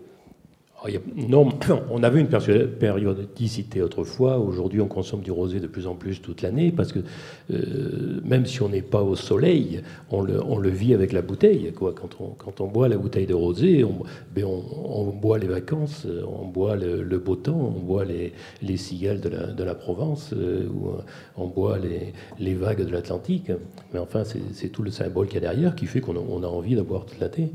Non, 1.16 1.48
on 1.90 2.02
avait 2.02 2.20
une 2.20 2.28
périodicité 2.28 3.82
autrefois. 3.82 4.38
Aujourd'hui, 4.38 4.80
on 4.80 4.86
consomme 4.86 5.20
du 5.20 5.30
rosé 5.30 5.60
de 5.60 5.66
plus 5.66 5.86
en 5.86 5.94
plus 5.94 6.20
toute 6.20 6.42
l'année 6.42 6.72
parce 6.72 6.92
que 6.92 7.00
euh, 7.52 8.20
même 8.24 8.44
si 8.46 8.62
on 8.62 8.68
n'est 8.68 8.82
pas 8.82 9.02
au 9.02 9.16
soleil, 9.16 9.82
on 10.10 10.22
le, 10.22 10.70
vit 10.70 10.94
avec 10.94 11.12
la 11.12 11.22
bouteille. 11.22 11.72
Quoi. 11.72 11.94
Quand, 11.94 12.20
on, 12.20 12.28
quand 12.28 12.60
on 12.60 12.66
boit 12.66 12.88
la 12.88 12.96
bouteille 12.96 13.26
de 13.26 13.34
rosé, 13.34 13.84
on, 13.84 14.02
ben 14.34 14.46
boit 15.20 15.38
les 15.38 15.46
vacances, 15.46 16.06
on 16.40 16.46
boit 16.46 16.76
le, 16.76 17.18
beau 17.18 17.36
temps, 17.36 17.72
on 17.76 17.80
boit 17.80 18.04
les, 18.04 18.32
les 18.62 18.76
cigales 18.76 19.20
de 19.20 19.64
la, 19.64 19.74
Provence, 19.74 20.32
euh, 20.32 20.68
on 21.36 21.46
boit 21.46 21.78
les, 21.78 22.12
les 22.38 22.54
vagues 22.54 22.84
de 22.84 22.92
l'Atlantique. 22.92 23.50
Mais 23.92 23.98
enfin, 23.98 24.22
c'est 24.52 24.68
tout 24.68 24.82
le 24.82 24.90
symbole 24.90 25.26
qu'il 25.26 25.34
y 25.34 25.38
a 25.38 25.52
derrière 25.52 25.74
qui 25.74 25.86
fait 25.86 26.00
qu'on 26.00 26.42
a 26.42 26.46
envie 26.46 26.74
d'avoir 26.76 27.06
toute 27.06 27.20
l'année. 27.20 27.50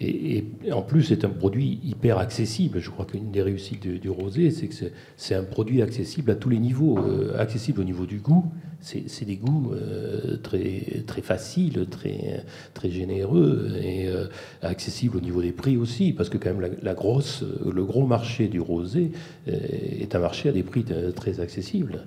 Et, 0.00 0.44
en 0.72 0.80
plus, 0.80 1.02
c'est 1.04 1.24
un 1.24 1.28
produit 1.28 1.78
hyper 1.84 2.18
accessible. 2.18 2.80
Je 2.80 2.90
crois 2.90 3.04
qu'une 3.04 3.30
des 3.30 3.42
réussites 3.42 3.86
du, 3.86 4.08
rosé, 4.08 4.50
c'est 4.50 4.66
que 4.68 4.74
c'est 5.16 5.34
un 5.34 5.44
produit 5.44 5.82
accessible 5.82 6.30
à 6.30 6.34
tous 6.34 6.48
les 6.48 6.58
niveaux. 6.58 6.98
Euh, 6.98 7.38
accessible 7.38 7.80
au 7.80 7.84
niveau 7.84 8.06
du 8.06 8.18
goût, 8.18 8.46
c'est 8.82 9.24
des 9.24 9.36
goûts 9.36 9.72
euh, 9.74 10.36
très, 10.42 11.02
très 11.06 11.22
faciles, 11.22 11.86
très, 11.90 12.44
très 12.74 12.90
généreux 12.90 13.72
et 13.82 14.08
euh, 14.08 14.26
accessibles 14.62 15.18
au 15.18 15.20
niveau 15.20 15.42
des 15.42 15.52
prix 15.52 15.76
aussi, 15.76 16.12
parce 16.12 16.28
que 16.28 16.38
quand 16.38 16.54
même 16.54 16.76
la, 16.82 16.94
grosse, 16.94 17.44
le 17.64 17.84
gros 17.84 18.06
marché 18.06 18.48
du 18.48 18.60
rosé 18.60 19.12
est 19.46 20.14
un 20.14 20.18
marché 20.18 20.48
à 20.48 20.52
des 20.52 20.62
prix 20.62 20.84
très 21.14 21.40
accessibles. 21.40 22.06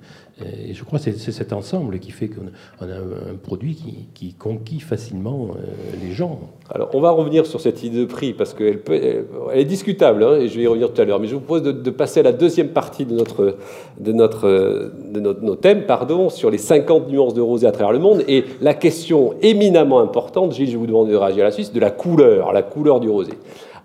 Et 0.68 0.74
je 0.74 0.84
crois 0.84 0.98
que 0.98 1.12
c'est 1.12 1.32
cet 1.32 1.54
ensemble 1.54 2.00
qui 2.00 2.10
fait 2.10 2.28
qu'on 2.28 2.48
a 2.82 2.86
un, 2.86 3.36
produit 3.42 3.76
qui, 3.76 4.08
qui, 4.14 4.34
conquit 4.34 4.80
facilement 4.80 5.52
les 6.02 6.12
gens. 6.12 6.40
Alors, 6.72 6.90
on 6.94 7.02
va 7.02 7.12
revenir 7.12 7.46
sur 7.46 7.62
cette 7.62 7.84
idée 7.84 8.00
de 8.00 8.06
prix 8.06 8.34
parce 8.34 8.54
qu'elle 8.54 8.82
elle 8.90 9.60
est 9.60 9.66
discutable, 9.66 10.24
hein, 10.24 10.38
et 10.38 10.48
je 10.48 10.58
vais 10.58 10.64
y 10.64 10.68
revenir 10.68 10.92
tout 10.92 11.02
à 11.02 11.06
l'heure. 11.06 11.20
Mais 11.20 11.28
je 11.28 11.36
vous 11.36 11.42
propose 11.42 11.64
de, 11.64 11.90
passer 11.92 12.22
à 12.22 12.24
la 12.24 12.32
deuxième 12.32 12.70
partie 12.70 13.06
de 13.06 13.14
notre, 13.14 13.58
de 14.00 14.12
notre, 14.12 14.92
de 15.12 15.20
notre, 15.20 15.42
nos 15.42 15.56
thèmes, 15.56 15.86
pardon, 15.86 16.30
sur 16.30 16.50
les 16.50 16.58
50 16.64 17.10
nuances 17.10 17.34
de 17.34 17.42
rosé 17.42 17.68
à 17.68 17.72
travers 17.72 17.92
le 17.92 18.00
monde 18.00 18.24
et 18.28 18.44
la 18.62 18.74
question 18.74 19.34
éminemment 19.42 20.00
importante, 20.00 20.54
Gilles, 20.54 20.70
je 20.72 20.78
vous 20.78 20.88
demande 20.88 21.10
de 21.10 21.16
réagir 21.16 21.44
à 21.44 21.48
la 21.48 21.52
Suisse, 21.52 21.72
de 21.74 21.80
la 21.80 21.92
couleur, 21.92 22.54
la 22.54 22.64
couleur 22.64 23.00
du 23.00 23.10
rosé. 23.10 23.34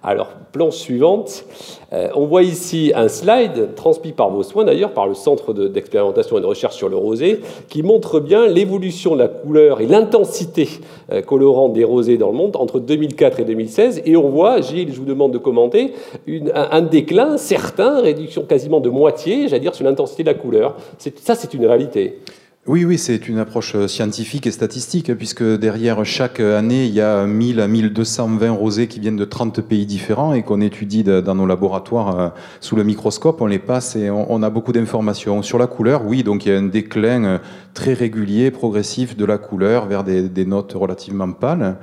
Alors, 0.00 0.28
plan 0.52 0.70
suivante, 0.70 1.44
euh, 1.92 2.08
on 2.14 2.24
voit 2.26 2.44
ici 2.44 2.92
un 2.94 3.08
slide 3.08 3.74
transmis 3.74 4.12
par 4.12 4.30
vos 4.30 4.44
soins 4.44 4.64
d'ailleurs, 4.64 4.92
par 4.92 5.08
le 5.08 5.14
Centre 5.14 5.52
de- 5.52 5.66
d'expérimentation 5.66 6.38
et 6.38 6.40
de 6.40 6.46
recherche 6.46 6.76
sur 6.76 6.88
le 6.88 6.94
rosé, 6.96 7.40
qui 7.68 7.82
montre 7.82 8.20
bien 8.20 8.46
l'évolution 8.46 9.14
de 9.14 9.18
la 9.18 9.26
couleur 9.26 9.80
et 9.80 9.86
l'intensité 9.86 10.68
euh, 11.10 11.20
colorante 11.20 11.72
des 11.72 11.82
rosés 11.82 12.16
dans 12.16 12.28
le 12.30 12.36
monde 12.36 12.54
entre 12.54 12.78
2004 12.78 13.40
et 13.40 13.44
2016. 13.44 14.02
Et 14.06 14.16
on 14.16 14.28
voit, 14.30 14.60
Gilles, 14.60 14.92
je 14.92 14.98
vous 15.00 15.04
demande 15.04 15.32
de 15.32 15.38
commenter, 15.38 15.92
un, 16.28 16.68
un 16.70 16.82
déclin 16.82 17.36
certain, 17.36 18.00
réduction 18.00 18.42
quasiment 18.42 18.78
de 18.78 18.90
moitié, 18.90 19.48
j'allais 19.48 19.60
dire, 19.60 19.74
sur 19.74 19.84
l'intensité 19.84 20.22
de 20.22 20.28
la 20.28 20.34
couleur. 20.34 20.76
Ça, 21.16 21.34
c'est 21.34 21.52
une 21.54 21.66
réalité. 21.66 22.20
Oui, 22.68 22.84
oui, 22.84 22.98
c'est 22.98 23.30
une 23.30 23.38
approche 23.38 23.74
euh, 23.76 23.88
scientifique 23.88 24.46
et 24.46 24.50
statistique, 24.50 25.14
puisque 25.14 25.42
derrière 25.42 26.04
chaque 26.04 26.38
année, 26.38 26.84
il 26.84 26.92
y 26.92 27.00
a 27.00 27.24
1000 27.24 27.60
à 27.60 27.66
1220 27.66 28.50
rosés 28.50 28.88
qui 28.88 29.00
viennent 29.00 29.16
de 29.16 29.24
30 29.24 29.62
pays 29.62 29.86
différents 29.86 30.34
et 30.34 30.42
qu'on 30.42 30.60
étudie 30.60 31.02
dans 31.02 31.34
nos 31.34 31.46
laboratoires 31.46 32.20
euh, 32.20 32.28
sous 32.60 32.76
le 32.76 32.84
microscope. 32.84 33.40
On 33.40 33.46
les 33.46 33.58
passe 33.58 33.96
et 33.96 34.10
on, 34.10 34.42
a 34.42 34.50
beaucoup 34.50 34.72
d'informations. 34.72 35.40
Sur 35.40 35.58
la 35.58 35.66
couleur, 35.66 36.04
oui, 36.04 36.22
donc 36.22 36.44
il 36.44 36.52
y 36.52 36.54
a 36.54 36.58
un 36.58 36.64
déclin 36.64 37.24
euh, 37.24 37.38
très 37.72 37.94
régulier, 37.94 38.50
progressif 38.50 39.16
de 39.16 39.24
la 39.24 39.38
couleur 39.38 39.86
vers 39.86 40.04
des 40.04 40.44
notes 40.44 40.74
relativement 40.74 41.32
pâles. 41.32 41.78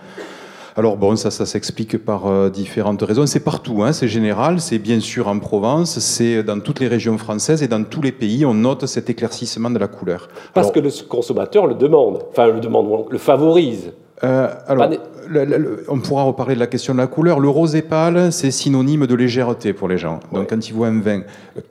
Alors 0.78 0.98
bon, 0.98 1.16
ça, 1.16 1.32
ça 1.32 1.46
s'explique 1.46 1.98
par 2.04 2.28
euh, 2.28 2.50
différentes 2.50 3.02
raisons. 3.02 3.26
C'est 3.26 3.40
partout, 3.40 3.84
hein, 3.84 3.94
c'est 3.94 4.10
général. 4.10 4.60
C'est 4.60 4.78
bien 4.78 5.00
sûr 5.00 5.30
en 5.30 5.40
Provence, 5.40 6.00
c'est 6.00 6.44
dans 6.44 6.60
toutes 6.60 6.82
les 6.82 6.88
régions 6.90 7.18
françaises 7.18 7.64
et 7.64 7.68
dans 7.70 7.84
tous 7.86 8.02
les 8.02 8.12
pays, 8.12 8.46
on 8.46 8.54
note 8.54 8.86
cet 8.86 9.10
éclaircissement 9.10 9.70
de 9.70 9.80
la 9.80 9.88
couleur. 9.88 10.28
Parce 10.54 10.68
Alors, 10.68 10.74
que 10.74 10.80
le 10.82 10.90
consommateur 11.08 11.66
le 11.68 11.76
demande, 11.76 12.24
enfin 12.30 12.48
le 12.48 12.60
demande, 12.60 13.06
le 13.10 13.18
favorise. 13.18 13.94
euh, 14.24 14.50
alors, 14.68 14.84
Pas 14.84 14.90
né- 14.90 15.00
le- 15.30 15.46
le- 15.46 15.58
le- 15.58 15.86
on 15.88 16.00
pourra 16.00 16.24
reparler 16.24 16.56
de 16.56 16.60
la 16.60 16.68
question 16.68 16.94
de 16.94 17.00
la 17.00 17.08
couleur. 17.08 17.40
Le 17.40 17.48
rosé 17.50 17.82
pâle, 17.82 18.32
c'est 18.34 18.52
synonyme 18.52 19.08
de 19.08 19.16
légèreté 19.16 19.72
pour 19.74 19.88
les 19.88 19.98
gens. 19.98 20.20
Donc, 20.34 20.42
Ouais. 20.42 20.48
quand 20.50 20.68
ils 20.70 20.74
voient 20.74 20.88
un 20.88 21.00
vin 21.00 21.22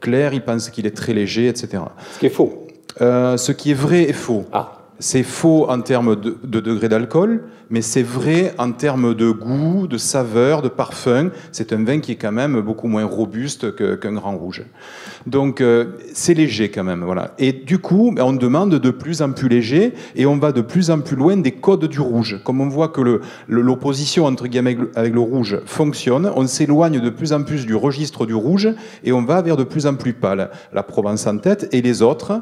clair, 0.01 0.33
ils 0.33 0.43
pensent 0.43 0.71
qu'il 0.71 0.87
est 0.87 0.97
très 0.97 1.13
léger, 1.13 1.49
etc. 1.49 1.83
Ce 2.15 2.19
qui 2.21 2.27
est 2.27 2.31
faux. 2.31 2.67
Euh, 3.03 3.37
ce 3.37 3.53
qui 3.53 3.71
est 3.73 3.75
vrai 3.75 4.03
est 4.05 4.13
faux. 4.15 4.45
Ah, 4.53 4.73
C'est 4.99 5.23
faux 5.23 5.67
en 5.69 5.81
termes 5.81 6.17
de, 6.17 6.37
de 6.45 6.61
degré 6.61 6.89
d'alcool, 6.89 7.43
mais 7.71 7.83
c'est 7.83 8.03
vrai 8.03 8.55
en 8.59 8.73
termes 8.73 9.15
de 9.15 9.31
goût, 9.31 9.87
de 9.87 9.99
saveur, 9.99 10.63
de 10.63 10.69
parfum. 10.69 11.31
C'est 11.51 11.73
un 11.73 11.83
vin 11.83 12.01
qui 12.01 12.13
est 12.13 12.17
quand 12.17 12.33
même 12.33 12.61
beaucoup 12.61 12.87
moins 12.87 13.05
robuste 13.05 13.75
qu'un 13.75 14.13
grand 14.13 14.37
rouge. 14.37 14.65
Donc 15.27 15.61
euh, 15.61 15.87
c'est 16.13 16.35
léger 16.35 16.71
quand 16.71 16.85
même, 16.85 17.03
voilà. 17.03 17.35
Et 17.39 17.53
du 17.53 17.79
coup, 17.79 18.13
ben, 18.15 18.23
on 18.25 18.33
demande 18.33 18.75
de 18.75 18.91
plus 18.91 19.23
en 19.23 19.33
plus 19.33 19.49
léger 19.49 19.95
et 20.15 20.27
on 20.27 20.37
va 20.37 20.53
de 20.53 20.61
plus 20.61 20.91
en 20.91 21.01
plus 21.01 21.17
loin 21.17 21.37
des 21.37 21.53
codes 21.53 21.87
du 21.87 22.01
rouge. 22.01 22.41
Comme 22.45 22.61
on 22.61 22.69
voit 22.69 22.89
que 22.89 23.21
l'opposition 23.49 24.27
entre 24.27 24.47
guillemets 24.47 24.71
avec 24.71 24.81
le, 24.81 24.91
avec 24.95 25.15
le 25.15 25.21
rouge 25.21 25.59
fonctionne, 25.67 26.31
on 26.37 26.47
s'éloigne 26.47 27.01
de 27.01 27.11
plus 27.11 27.33
en 27.33 27.43
plus 27.43 27.67
du 27.67 27.75
registre 27.75 28.27
du 28.27 28.35
rouge 28.35 28.69
et 29.03 29.13
on 29.13 29.25
va 29.25 29.43
vers 29.43 29.57
de 29.57 29.65
plus 29.65 29.87
en 29.87 29.95
plus 29.95 30.13
pâle. 30.13 30.51
La 30.73 30.83
Provence 30.83 31.27
en 31.27 31.39
tête 31.39 31.69
et 31.73 31.83
les 31.83 32.03
autres, 32.03 32.41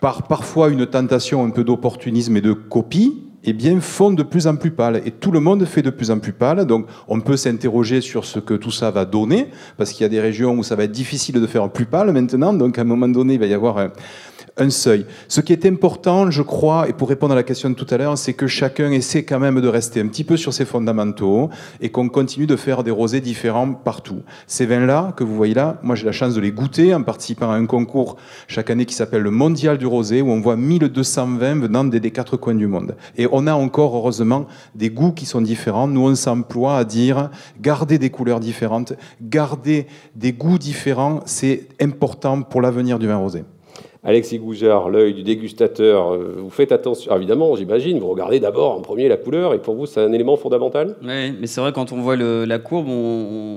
par 0.00 0.28
parfois 0.28 0.68
une 0.68 0.86
tentation 0.86 1.44
un 1.44 1.50
peu 1.50 1.64
d'opportunisme 1.64 2.36
et 2.36 2.40
de 2.40 2.52
copie, 2.52 3.24
eh 3.44 3.52
bien, 3.52 3.80
font 3.80 4.10
de 4.10 4.22
plus 4.22 4.46
en 4.46 4.56
plus 4.56 4.70
pâle. 4.70 5.00
Et 5.04 5.10
tout 5.10 5.30
le 5.30 5.40
monde 5.40 5.64
fait 5.64 5.82
de 5.82 5.90
plus 5.90 6.10
en 6.10 6.18
plus 6.18 6.32
pâle. 6.32 6.64
Donc, 6.66 6.86
on 7.06 7.20
peut 7.20 7.36
s'interroger 7.36 8.00
sur 8.00 8.24
ce 8.24 8.40
que 8.40 8.54
tout 8.54 8.70
ça 8.70 8.90
va 8.90 9.04
donner, 9.04 9.48
parce 9.76 9.92
qu'il 9.92 10.02
y 10.02 10.06
a 10.06 10.08
des 10.08 10.20
régions 10.20 10.56
où 10.56 10.62
ça 10.62 10.76
va 10.76 10.84
être 10.84 10.92
difficile 10.92 11.40
de 11.40 11.46
faire 11.46 11.70
plus 11.70 11.86
pâle 11.86 12.12
maintenant. 12.12 12.52
Donc, 12.52 12.78
à 12.78 12.82
un 12.82 12.84
moment 12.84 13.08
donné, 13.08 13.34
il 13.34 13.40
va 13.40 13.46
y 13.46 13.54
avoir 13.54 13.90
un 14.58 14.70
seuil. 14.70 15.06
Ce 15.28 15.40
qui 15.40 15.52
est 15.52 15.66
important, 15.66 16.30
je 16.30 16.42
crois, 16.42 16.88
et 16.88 16.92
pour 16.92 17.08
répondre 17.08 17.32
à 17.32 17.36
la 17.36 17.42
question 17.42 17.70
de 17.70 17.74
tout 17.74 17.86
à 17.90 17.96
l'heure, 17.96 18.18
c'est 18.18 18.34
que 18.34 18.46
chacun 18.46 18.90
essaie 18.90 19.24
quand 19.24 19.38
même 19.38 19.60
de 19.60 19.68
rester 19.68 20.00
un 20.00 20.08
petit 20.08 20.24
peu 20.24 20.36
sur 20.36 20.52
ses 20.52 20.64
fondamentaux 20.64 21.50
et 21.80 21.90
qu'on 21.90 22.08
continue 22.08 22.46
de 22.46 22.56
faire 22.56 22.82
des 22.82 22.90
rosés 22.90 23.20
différents 23.20 23.72
partout. 23.72 24.22
Ces 24.46 24.66
vins-là, 24.66 25.12
que 25.16 25.24
vous 25.24 25.34
voyez 25.34 25.54
là, 25.54 25.78
moi 25.82 25.94
j'ai 25.94 26.06
la 26.06 26.12
chance 26.12 26.34
de 26.34 26.40
les 26.40 26.52
goûter 26.52 26.94
en 26.94 27.02
participant 27.02 27.50
à 27.50 27.54
un 27.54 27.66
concours 27.66 28.16
chaque 28.46 28.70
année 28.70 28.84
qui 28.84 28.94
s'appelle 28.94 29.22
le 29.22 29.30
Mondial 29.30 29.78
du 29.78 29.86
Rosé, 29.86 30.22
où 30.22 30.30
on 30.30 30.40
voit 30.40 30.56
1200 30.56 31.36
vins 31.38 31.58
venant 31.58 31.84
des, 31.84 32.00
des 32.00 32.10
quatre 32.10 32.36
coins 32.36 32.54
du 32.54 32.66
monde. 32.66 32.96
Et 33.16 33.26
on 33.30 33.46
a 33.46 33.54
encore, 33.54 33.96
heureusement, 33.96 34.46
des 34.74 34.90
goûts 34.90 35.12
qui 35.12 35.26
sont 35.26 35.40
différents. 35.40 35.88
Nous, 35.88 36.06
on 36.06 36.14
s'emploie 36.14 36.76
à 36.76 36.84
dire, 36.84 37.30
garder 37.60 37.98
des 37.98 38.10
couleurs 38.10 38.40
différentes, 38.40 38.94
garder 39.22 39.86
des 40.16 40.32
goûts 40.32 40.58
différents, 40.58 41.20
c'est 41.26 41.68
important 41.80 42.42
pour 42.42 42.60
l'avenir 42.60 42.98
du 42.98 43.06
vin 43.06 43.16
rosé. 43.16 43.44
Alexis 44.08 44.38
Goujard, 44.38 44.88
l'œil 44.88 45.12
du 45.12 45.22
dégustateur, 45.22 46.14
euh, 46.14 46.36
vous 46.38 46.48
faites 46.48 46.72
attention, 46.72 47.12
Ah, 47.12 47.18
évidemment, 47.18 47.54
j'imagine, 47.56 47.98
vous 47.98 48.08
regardez 48.08 48.40
d'abord 48.40 48.72
en 48.74 48.80
premier 48.80 49.06
la 49.06 49.18
couleur, 49.18 49.52
et 49.52 49.58
pour 49.58 49.74
vous, 49.74 49.84
c'est 49.84 50.00
un 50.00 50.12
élément 50.12 50.38
fondamental? 50.38 50.96
Oui, 51.02 51.34
mais 51.38 51.46
c'est 51.46 51.60
vrai, 51.60 51.72
quand 51.74 51.92
on 51.92 52.00
voit 52.00 52.16
le- 52.16 52.46
la 52.46 52.58
courbe, 52.58 52.88
on, 52.88 52.92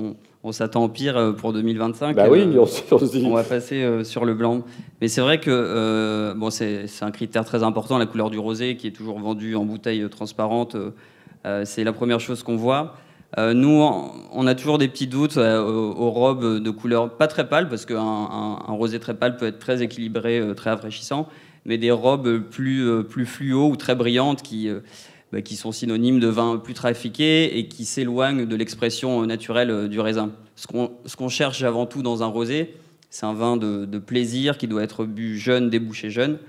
on- 0.10 0.16
on 0.44 0.52
s'attend 0.52 0.84
au 0.84 0.90
pire 0.90 1.16
euh, 1.16 1.32
pour 1.32 1.54
2025. 1.54 2.18
Bah 2.18 2.26
oui, 2.30 2.40
Euh, 2.42 2.60
on, 2.60 2.66
se- 2.66 2.82
on 2.94 2.98
se 3.00 3.06
dit. 3.18 3.24
on 3.26 3.34
va 3.34 3.44
passer 3.44 4.04
sur 4.04 4.26
le 4.26 4.34
blanc. 4.34 4.64
Mais 5.00 5.08
c'est 5.08 5.22
vrai 5.22 5.40
que 5.40 5.50
euh, 5.52 6.34
bon, 6.36 6.50
c'est 6.50 6.84
un 7.00 7.12
critère 7.12 7.46
très 7.46 7.64
important, 7.64 7.98
la 7.98 8.06
couleur 8.06 8.30
du 8.30 8.38
rosé, 8.40 8.76
qui 8.76 8.88
est 8.88 8.92
toujours 8.92 9.20
vendu 9.20 9.56
en 9.56 9.64
bouteille 9.64 10.06
transparente. 10.10 10.76
euh, 11.46 11.62
c'est 11.64 11.86
la 11.86 11.94
première 11.94 12.20
chose 12.20 12.44
qu'on 12.44 12.58
voit. 12.58 12.96
Euh, 13.38 13.54
nous, 13.54 13.82
on- 14.34 14.48
a 14.48 14.56
toujours 14.56 14.78
des 14.78 14.90
petits 14.90 15.08
doutes 15.08 15.38
euh, 15.38 15.62
aux, 15.62 16.12
robes 16.12 16.62
de 16.62 16.70
couleur 16.70 17.16
pas 17.16 17.28
très 17.28 17.48
pâle, 17.48 17.70
parce 17.70 17.86
qu'un 17.86 17.98
un, 17.98 18.60
un 18.68 18.74
rosé 18.74 19.00
très 19.00 19.14
pâle 19.14 19.38
peut 19.38 19.46
être 19.48 19.60
très 19.60 19.82
équilibré, 19.82 20.40
euh, 20.40 20.54
très 20.54 20.70
rafraîchissant, 20.70 21.30
mais 21.66 21.78
des 21.78 21.92
robes 21.92 22.40
plus, 22.40 23.04
plus 23.06 23.26
fluo 23.26 23.70
ou 23.70 23.76
très 23.78 23.96
brillantes 23.96 24.42
qui, 24.42 24.68
bah, 25.32 25.42
qui 25.42 25.56
sont 25.56 25.72
synonymes 25.72 26.20
de 26.20 26.28
vin 26.28 26.58
plus 26.58 26.74
trafiqué 26.74 27.58
et 27.58 27.68
qui 27.68 27.86
s'éloignent 27.86 28.46
de 28.46 28.56
l'expression 28.56 29.26
naturelle 29.26 29.88
du 29.88 30.00
raisin. 30.00 30.32
Ce 30.56 30.68
qu'on 31.16 31.30
cherche 31.30 31.62
avant 31.64 31.86
tout 31.86 32.02
dans 32.02 32.24
un 32.24 32.26
rosé, 32.26 32.74
c'est 33.12 33.28
un 33.28 33.34
vin 33.34 33.58
de, 33.58 33.86
de 33.86 34.00
plaisir 34.00 34.58
qui 34.58 34.68
doit 34.68 34.82
être 34.82 35.06
bu 35.06 35.38
jeune, 35.38 35.70
débouché 35.70 36.10
jeune. 36.10 36.40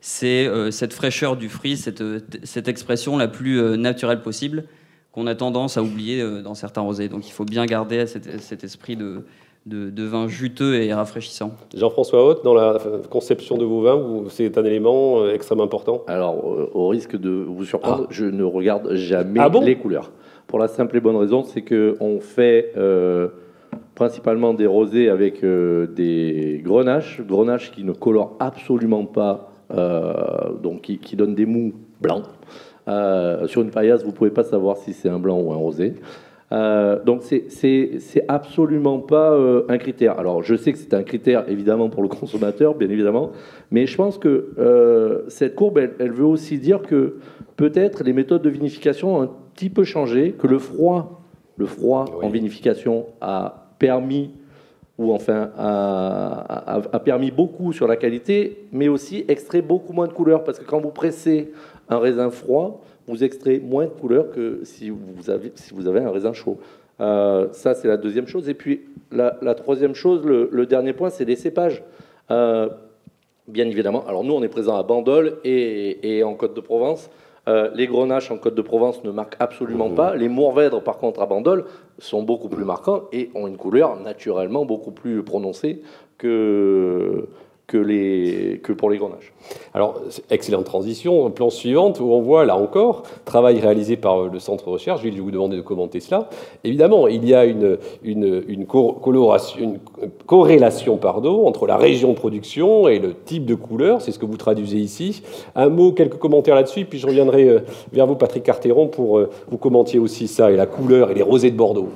C'est 0.00 0.48
cette 0.70 0.94
fraîcheur 0.94 1.36
du 1.36 1.48
fruit, 1.48 1.76
cette, 1.76 2.04
cette 2.44 2.68
expression 2.68 3.18
la 3.18 3.26
plus 3.26 3.76
naturelle 3.76 4.22
possible 4.22 4.66
qu'on 5.12 5.26
a 5.26 5.34
tendance 5.34 5.76
à 5.76 5.82
oublier 5.82 6.20
euh, 6.20 6.42
dans 6.42 6.54
certains 6.54 6.82
rosés. 6.82 7.08
Donc 7.08 7.26
il 7.28 7.32
faut 7.32 7.44
bien 7.44 7.66
garder 7.66 8.06
cet, 8.06 8.40
cet 8.40 8.64
esprit 8.64 8.96
de, 8.96 9.24
de, 9.66 9.90
de 9.90 10.04
vin 10.04 10.28
juteux 10.28 10.74
et 10.82 10.92
rafraîchissant. 10.94 11.52
Jean-François 11.74 12.24
Haute, 12.24 12.44
dans 12.44 12.54
la 12.54 12.78
conception 13.10 13.58
de 13.58 13.64
vos 13.64 13.82
vins, 13.82 14.24
c'est 14.28 14.56
un 14.56 14.64
élément 14.64 15.20
euh, 15.22 15.34
extrêmement 15.34 15.64
important? 15.64 16.02
Alors, 16.06 16.36
euh, 16.52 16.70
au 16.74 16.88
risque 16.88 17.16
de 17.16 17.30
vous 17.30 17.64
surprendre, 17.64 18.06
je 18.10 18.24
ne 18.24 18.44
regarde 18.44 18.94
jamais 18.94 19.40
Ah 19.40 19.48
bon? 19.48 19.60
les 19.62 19.76
couleurs. 19.76 20.10
Pour 20.46 20.58
la 20.58 20.68
simple 20.68 20.96
et 20.96 21.00
bonne 21.00 21.16
raison, 21.16 21.44
c'est 21.44 21.62
qu'on 21.62 22.18
fait 22.20 22.72
euh, 22.76 23.28
principalement 23.94 24.52
des 24.54 24.66
rosés 24.66 25.08
avec 25.08 25.44
euh, 25.44 25.86
des 25.86 26.60
grenaches, 26.64 27.20
grenaches 27.20 27.70
qui 27.70 27.84
ne 27.84 27.92
colorent 27.92 28.36
absolument 28.40 29.04
pas, 29.04 29.52
euh, 29.72 30.12
donc 30.60 30.82
qui, 30.82 30.98
qui 30.98 31.14
donnent 31.14 31.36
des 31.36 31.46
mous 31.46 31.72
blancs. 32.00 32.24
Euh, 32.90 33.46
sur 33.46 33.62
une 33.62 33.70
paillasse, 33.70 34.04
vous 34.04 34.12
pouvez 34.12 34.30
pas 34.30 34.42
savoir 34.44 34.76
si 34.76 34.92
c'est 34.92 35.08
un 35.08 35.18
blanc 35.20 35.38
ou 35.40 35.52
un 35.52 35.56
rosé. 35.56 35.94
Euh, 36.52 36.98
donc 37.04 37.22
c'est- 37.22 37.44
absolument 38.26 38.98
pas 38.98 39.30
euh, 39.30 39.62
un 39.68 39.78
critère. 39.78 40.18
Alors 40.18 40.42
je 40.42 40.56
sais 40.56 40.72
que 40.72 40.78
c'est 40.78 40.94
un 40.94 41.04
critère 41.04 41.44
évidemment 41.48 41.88
pour 41.88 42.02
le 42.02 42.08
consommateur, 42.20 42.74
bien 42.74 42.88
évidemment, 42.90 43.30
mais 43.70 43.86
je 43.86 43.96
pense 43.96 44.18
que 44.18 44.48
euh, 44.58 45.22
cette 45.28 45.54
courbe, 45.54 45.78
elle, 45.78 45.92
elle 46.00 46.10
veut 46.10 46.24
aussi 46.24 46.58
dire 46.58 46.82
que 46.82 47.18
peut-être 47.56 48.02
les 48.02 48.12
méthodes 48.12 48.42
de 48.42 48.50
vinification 48.50 49.16
ont 49.18 49.22
un 49.22 49.30
petit 49.54 49.70
peu 49.70 49.84
changé, 49.84 50.32
que 50.32 50.48
le 50.48 50.58
froid, 50.58 51.22
le 51.56 51.66
froid 51.66 52.06
Oui. 52.18 52.26
en 52.26 52.30
vinification 52.30 53.06
a 53.20 53.68
permis 53.78 54.32
ou 54.98 55.12
enfin 55.14 55.50
a, 55.56 56.74
a- 56.76 56.82
a 56.92 56.98
permis 56.98 57.30
beaucoup 57.30 57.72
sur 57.72 57.86
la 57.86 57.96
qualité, 57.96 58.66
mais 58.72 58.88
aussi 58.88 59.24
extrait 59.28 59.62
beaucoup 59.62 59.92
moins 59.92 60.08
de 60.08 60.12
couleurs 60.12 60.42
parce 60.44 60.58
que 60.58 60.64
quand 60.64 60.80
vous 60.80 60.90
pressez 60.90 61.52
un 61.90 61.98
raisin 61.98 62.30
froid, 62.30 62.80
vous 63.06 63.22
extrayez 63.24 63.60
moins 63.60 63.84
de 63.84 63.90
couleurs 63.90 64.30
que 64.30 64.60
si 64.64 64.90
vous 64.90 65.30
avez, 65.30 66.00
un 66.00 66.10
raisin 66.10 66.32
chaud. 66.32 66.58
Euh, 67.00 67.48
ça, 67.52 67.74
c'est 67.74 67.88
la 67.88 67.96
deuxième 67.96 68.26
chose. 68.26 68.48
Et 68.48 68.54
puis, 68.54 68.82
la, 69.10 69.54
troisième 69.54 69.94
chose, 69.94 70.24
le, 70.24 70.66
dernier 70.66 70.92
point, 70.92 71.10
c'est 71.10 71.24
les 71.24 71.36
cépages. 71.36 71.82
Euh, 72.30 72.68
bien 73.48 73.66
évidemment. 73.66 74.06
Alors, 74.06 74.22
nous, 74.22 74.32
on 74.32 74.42
est 74.42 74.48
présent 74.48 74.76
à 74.76 74.82
Bandol 74.82 75.38
et, 75.44 76.16
et 76.18 76.22
en 76.22 76.34
Côte-de-Provence. 76.34 77.10
Euh, 77.48 77.70
les 77.74 77.86
grenaches 77.86 78.30
en 78.30 78.36
Côte-de-Provence 78.36 79.02
ne 79.02 79.10
marquent 79.10 79.36
absolument 79.40 79.90
pas. 79.90 80.14
Les 80.14 80.28
mourvèdres, 80.28 80.82
par 80.82 80.98
contre, 80.98 81.20
à 81.20 81.26
Bandol, 81.26 81.64
sont 81.98 82.22
beaucoup 82.22 82.48
plus 82.48 82.64
marquants 82.64 83.04
et 83.12 83.30
ont 83.34 83.46
une 83.46 83.56
couleur 83.56 83.98
naturellement 84.00 84.64
beaucoup 84.64 84.92
plus 84.92 85.22
prononcée 85.22 85.82
que, 86.18 87.28
que, 87.70 87.78
les, 87.78 88.60
que 88.64 88.72
pour 88.72 88.90
les 88.90 88.98
grenaches. 88.98 89.32
Alors, 89.74 90.02
excellente 90.28 90.64
transition. 90.64 91.30
Plan 91.30 91.50
suivante, 91.50 92.00
où 92.00 92.12
on 92.12 92.20
voit, 92.20 92.44
là 92.44 92.56
encore, 92.56 93.04
travail 93.24 93.60
réalisé 93.60 93.96
par 93.96 94.24
le 94.24 94.38
centre 94.40 94.64
de 94.66 94.70
recherche. 94.70 95.02
Je 95.04 95.08
vais 95.08 95.16
vous 95.20 95.30
demander 95.30 95.56
de 95.56 95.62
commenter 95.62 96.00
cela. 96.00 96.28
Évidemment, 96.64 97.06
il 97.06 97.24
y 97.24 97.32
a 97.32 97.44
une, 97.44 97.78
corrélation 100.26 100.98
entre 101.46 101.66
la 101.68 101.76
région 101.76 102.10
de 102.10 102.16
production 102.16 102.88
et 102.88 102.98
le 102.98 103.14
type 103.14 103.46
de 103.46 103.54
couleur. 103.54 104.02
C'est 104.02 104.10
ce 104.10 104.18
que 104.18 104.26
vous 104.26 104.36
traduisez 104.36 104.78
ici. 104.78 105.22
Un 105.54 105.68
mot, 105.68 105.92
quelques 105.92 106.18
commentaires 106.18 106.56
là-dessus, 106.56 106.86
puis 106.86 106.98
je 106.98 107.06
reviendrai 107.06 107.48
euh, 107.48 107.60
vers 107.92 108.08
vous, 108.08 108.16
Patrick 108.16 108.42
Carteron, 108.42 108.88
pour 108.88 109.18
euh, 109.18 109.30
vous 109.48 109.58
commentiez 109.58 110.00
aussi 110.00 110.26
ça, 110.26 110.50
et 110.50 110.56
la 110.56 110.66
couleur 110.66 111.12
et 111.12 111.14
les 111.14 111.22
rosés 111.22 111.52
de 111.52 111.56
Bordeaux. 111.56 111.90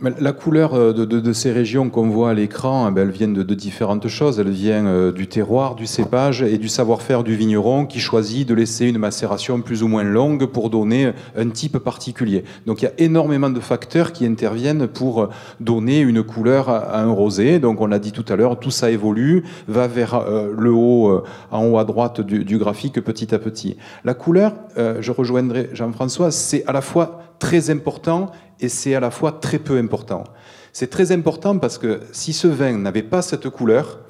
La 0.00 0.32
couleur 0.32 0.74
euh, 0.74 0.92
de, 0.92 1.32
ces 1.32 1.52
régions 1.52 1.88
qu'on 1.88 2.08
voit 2.08 2.30
à 2.30 2.34
l'écran, 2.34 2.88
eh 2.88 2.92
ben, 2.92 3.02
elle 3.02 3.10
vient 3.10 3.28
de, 3.28 3.42
différentes 3.54 4.08
choses. 4.08 4.40
Elle 4.40 4.50
vient 4.50 4.86
euh, 4.86 5.12
du 5.12 5.28
terroir, 5.28 5.76
du 5.76 5.86
cépage 5.86 6.42
et 6.42 6.58
du 6.58 6.68
savoir-faire 6.68 7.22
du 7.22 7.36
vigneron 7.36 7.86
qui 7.86 8.00
choisit 8.00 8.48
de 8.48 8.54
laisser 8.54 8.86
une 8.86 8.98
macération 8.98 9.60
plus 9.60 9.82
ou 9.82 9.88
moins 9.88 10.02
longue 10.02 10.46
pour 10.46 10.70
donner 10.70 11.12
un 11.36 11.48
type 11.48 11.78
particulier. 11.78 12.44
Donc 12.66 12.82
il 12.82 12.86
y 12.86 12.88
a 12.88 12.92
énormément 12.98 13.50
de 13.50 13.60
facteurs 13.60 14.12
qui 14.12 14.26
interviennent 14.26 14.88
pour 14.88 15.28
donner 15.60 16.00
une 16.00 16.22
couleur 16.22 16.68
à 16.68 17.00
un 17.00 17.10
rosé. 17.10 17.60
Donc 17.60 17.80
on 17.80 17.86
l'a 17.86 17.98
dit 17.98 18.12
tout 18.12 18.24
à 18.28 18.36
l'heure, 18.36 18.58
tout 18.58 18.70
ça 18.70 18.90
évolue, 18.90 19.44
va 19.68 19.86
vers 19.86 20.14
euh, 20.14 20.52
le 20.56 20.72
haut, 20.72 21.22
en 21.50 21.66
haut 21.66 21.78
à 21.78 21.84
droite 21.84 22.20
du, 22.20 22.58
graphique 22.58 23.00
petit 23.00 23.34
à 23.34 23.38
petit. 23.38 23.76
La 24.04 24.14
couleur, 24.14 24.54
je 24.76 25.12
rejoindrai 25.12 25.70
Jean-François, 25.72 26.30
c'est 26.30 26.64
à 26.66 26.72
la 26.72 26.80
fois 26.80 27.20
très 27.38 27.70
important 27.70 28.32
et 28.60 28.68
c'est 28.68 28.94
à 28.94 29.00
la 29.00 29.10
fois 29.10 29.32
très 29.32 29.58
peu 29.58 29.76
important. 29.78 30.24
C'est 30.72 30.90
très 30.90 31.12
important 31.12 31.58
parce 31.58 31.78
que 31.78 32.00
si 32.12 32.32
ce 32.32 32.48
vin 32.48 32.78
n'avait 32.78 33.02
pas 33.02 33.22
cette 33.22 33.48
couleur, 33.48 34.00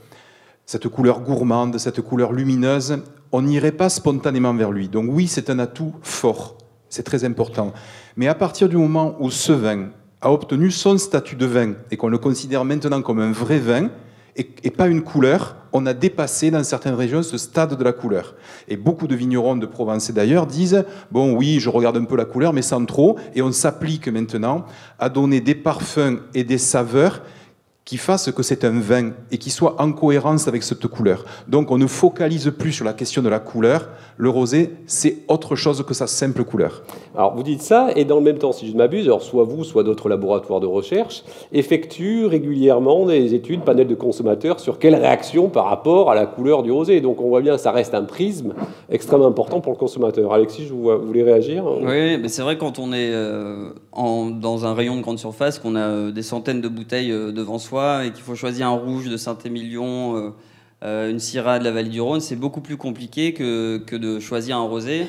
cette 0.66 0.88
couleur 0.88 1.20
gourmande, 1.20 1.78
cette 1.78 2.00
couleur 2.02 2.32
lumineuse, 2.32 2.98
on 3.32 3.42
n'irait 3.42 3.72
pas 3.72 3.88
spontanément 3.88 4.54
vers 4.54 4.70
lui. 4.70 4.88
Donc 4.88 5.06
oui, 5.08 5.26
c'est 5.26 5.50
un 5.50 5.58
atout 5.58 5.94
fort, 6.02 6.58
c'est 6.88 7.04
très 7.04 7.24
important. 7.24 7.72
Mais 8.16 8.28
à 8.28 8.34
partir 8.34 8.68
du 8.68 8.76
moment 8.76 9.16
où 9.20 9.30
ce 9.30 9.52
vin 9.52 9.88
a 10.20 10.32
obtenu 10.32 10.70
son 10.70 10.98
statut 10.98 11.36
de 11.36 11.46
vin 11.46 11.74
et 11.90 11.96
qu'on 11.96 12.08
le 12.08 12.18
considère 12.18 12.64
maintenant 12.64 13.02
comme 13.02 13.20
un 13.20 13.32
vrai 13.32 13.58
vin, 13.58 13.88
et, 14.38 14.70
pas 14.70 14.86
une 14.86 15.02
couleur, 15.02 15.56
on 15.72 15.84
a 15.84 15.92
dépassé 15.92 16.50
dans 16.50 16.62
certaines 16.62 16.94
régions 16.94 17.22
ce 17.22 17.36
stade 17.36 17.76
de 17.76 17.84
la 17.84 17.92
couleur. 17.92 18.34
Et 18.68 18.76
beaucoup 18.76 19.06
de 19.06 19.14
vignerons 19.14 19.56
de 19.56 19.66
Provence 19.66 20.10
d'ailleurs 20.10 20.46
disent 20.46 20.84
bon 21.10 21.34
oui, 21.34 21.60
je 21.60 21.68
regarde 21.68 21.96
un 21.96 22.04
peu 22.04 22.16
la 22.16 22.24
couleur, 22.24 22.52
mais 22.52 22.62
sans 22.62 22.84
trop, 22.84 23.18
et 23.34 23.42
on 23.42 23.52
s'applique 23.52 24.08
maintenant 24.08 24.64
à 24.98 25.08
donner 25.08 25.40
des 25.40 25.54
parfums 25.54 26.20
et 26.34 26.44
des 26.44 26.58
saveurs 26.58 27.22
qui 27.84 27.96
fasse 27.96 28.30
que 28.30 28.42
c'est 28.42 28.64
un 28.64 28.78
vin 28.78 29.12
et 29.30 29.38
qui 29.38 29.50
soit 29.50 29.80
en 29.80 29.92
cohérence 29.92 30.46
avec 30.46 30.62
cette 30.62 30.86
couleur. 30.86 31.24
Donc 31.48 31.70
on 31.70 31.78
ne 31.78 31.86
focalise 31.86 32.52
plus 32.56 32.72
sur 32.72 32.84
la 32.84 32.92
question 32.92 33.22
de 33.22 33.30
la 33.30 33.38
couleur. 33.38 33.88
Le 34.20 34.30
rosé, 34.30 34.70
c'est 34.86 35.18
autre 35.28 35.54
chose 35.54 35.84
que 35.86 35.94
sa 35.94 36.08
simple 36.08 36.42
couleur. 36.42 36.82
Alors 37.16 37.36
vous 37.36 37.44
dites 37.44 37.62
ça, 37.62 37.90
et 37.94 38.04
dans 38.04 38.16
le 38.16 38.22
même 38.22 38.38
temps, 38.38 38.50
si 38.50 38.66
je 38.66 38.72
ne 38.72 38.78
m'abuse, 38.78 39.06
alors 39.06 39.22
soit 39.22 39.44
vous, 39.44 39.62
soit 39.62 39.84
d'autres 39.84 40.08
laboratoires 40.08 40.58
de 40.58 40.66
recherche 40.66 41.22
effectuent 41.52 42.26
régulièrement 42.26 43.06
des 43.06 43.34
études, 43.34 43.60
panels 43.60 43.86
de 43.86 43.94
consommateurs, 43.94 44.58
sur 44.58 44.80
quelle 44.80 44.96
réaction 44.96 45.48
par 45.48 45.66
rapport 45.66 46.10
à 46.10 46.16
la 46.16 46.26
couleur 46.26 46.64
du 46.64 46.72
rosé. 46.72 47.00
Donc 47.00 47.20
on 47.20 47.28
voit 47.28 47.42
bien, 47.42 47.58
ça 47.58 47.70
reste 47.70 47.94
un 47.94 48.02
prisme 48.02 48.54
extrêmement 48.90 49.28
important 49.28 49.60
pour 49.60 49.72
le 49.72 49.78
consommateur. 49.78 50.32
Alexis, 50.32 50.66
je 50.66 50.74
vous, 50.74 50.90
voulez 51.06 51.22
réagir 51.22 51.64
Oui, 51.80 52.18
mais 52.18 52.26
c'est 52.26 52.42
vrai 52.42 52.58
quand 52.58 52.80
on 52.80 52.92
est 52.92 53.12
euh, 53.12 53.70
en, 53.92 54.30
dans 54.30 54.66
un 54.66 54.74
rayon 54.74 54.96
de 54.96 55.02
grande 55.02 55.20
surface, 55.20 55.60
qu'on 55.60 55.76
a 55.76 55.80
euh, 55.80 56.10
des 56.10 56.22
centaines 56.22 56.60
de 56.60 56.68
bouteilles 56.68 57.12
euh, 57.12 57.30
devant 57.30 57.58
soi, 57.58 58.04
et 58.04 58.10
qu'il 58.10 58.24
faut 58.24 58.34
choisir 58.34 58.66
un 58.66 58.76
rouge 58.76 59.08
de 59.08 59.16
Saint-Émilion, 59.16 60.32
euh, 60.82 60.86
euh, 60.86 61.10
une 61.10 61.18
Syrah 61.18 61.58
de 61.58 61.64
la 61.64 61.70
vallée 61.70 61.88
du 61.88 62.00
Rhône, 62.00 62.20
c'est 62.20 62.36
beaucoup 62.36 62.60
plus 62.60 62.76
compliqué 62.76 63.34
que, 63.34 63.78
que, 63.78 63.96
de 63.96 64.20
choisir 64.20 64.56
un 64.56 64.62
rosé. 64.62 65.06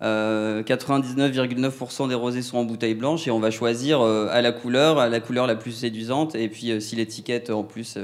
99,9% 0.00 2.04
euh, 2.04 2.08
des 2.08 2.14
rosés 2.14 2.40
sont 2.40 2.56
en 2.56 2.64
bouteille 2.64 2.94
blanche 2.94 3.28
et 3.28 3.30
on 3.30 3.38
va 3.38 3.50
choisir 3.50 4.00
à 4.00 4.40
la 4.40 4.50
couleur, 4.50 4.98
à 4.98 5.10
la 5.10 5.20
couleur 5.20 5.46
la 5.46 5.56
plus 5.56 5.72
séduisante. 5.72 6.34
Et 6.34 6.48
puis 6.48 6.80
si 6.80 6.96
l'étiquette 6.96 7.50
en 7.50 7.64
plus 7.64 7.98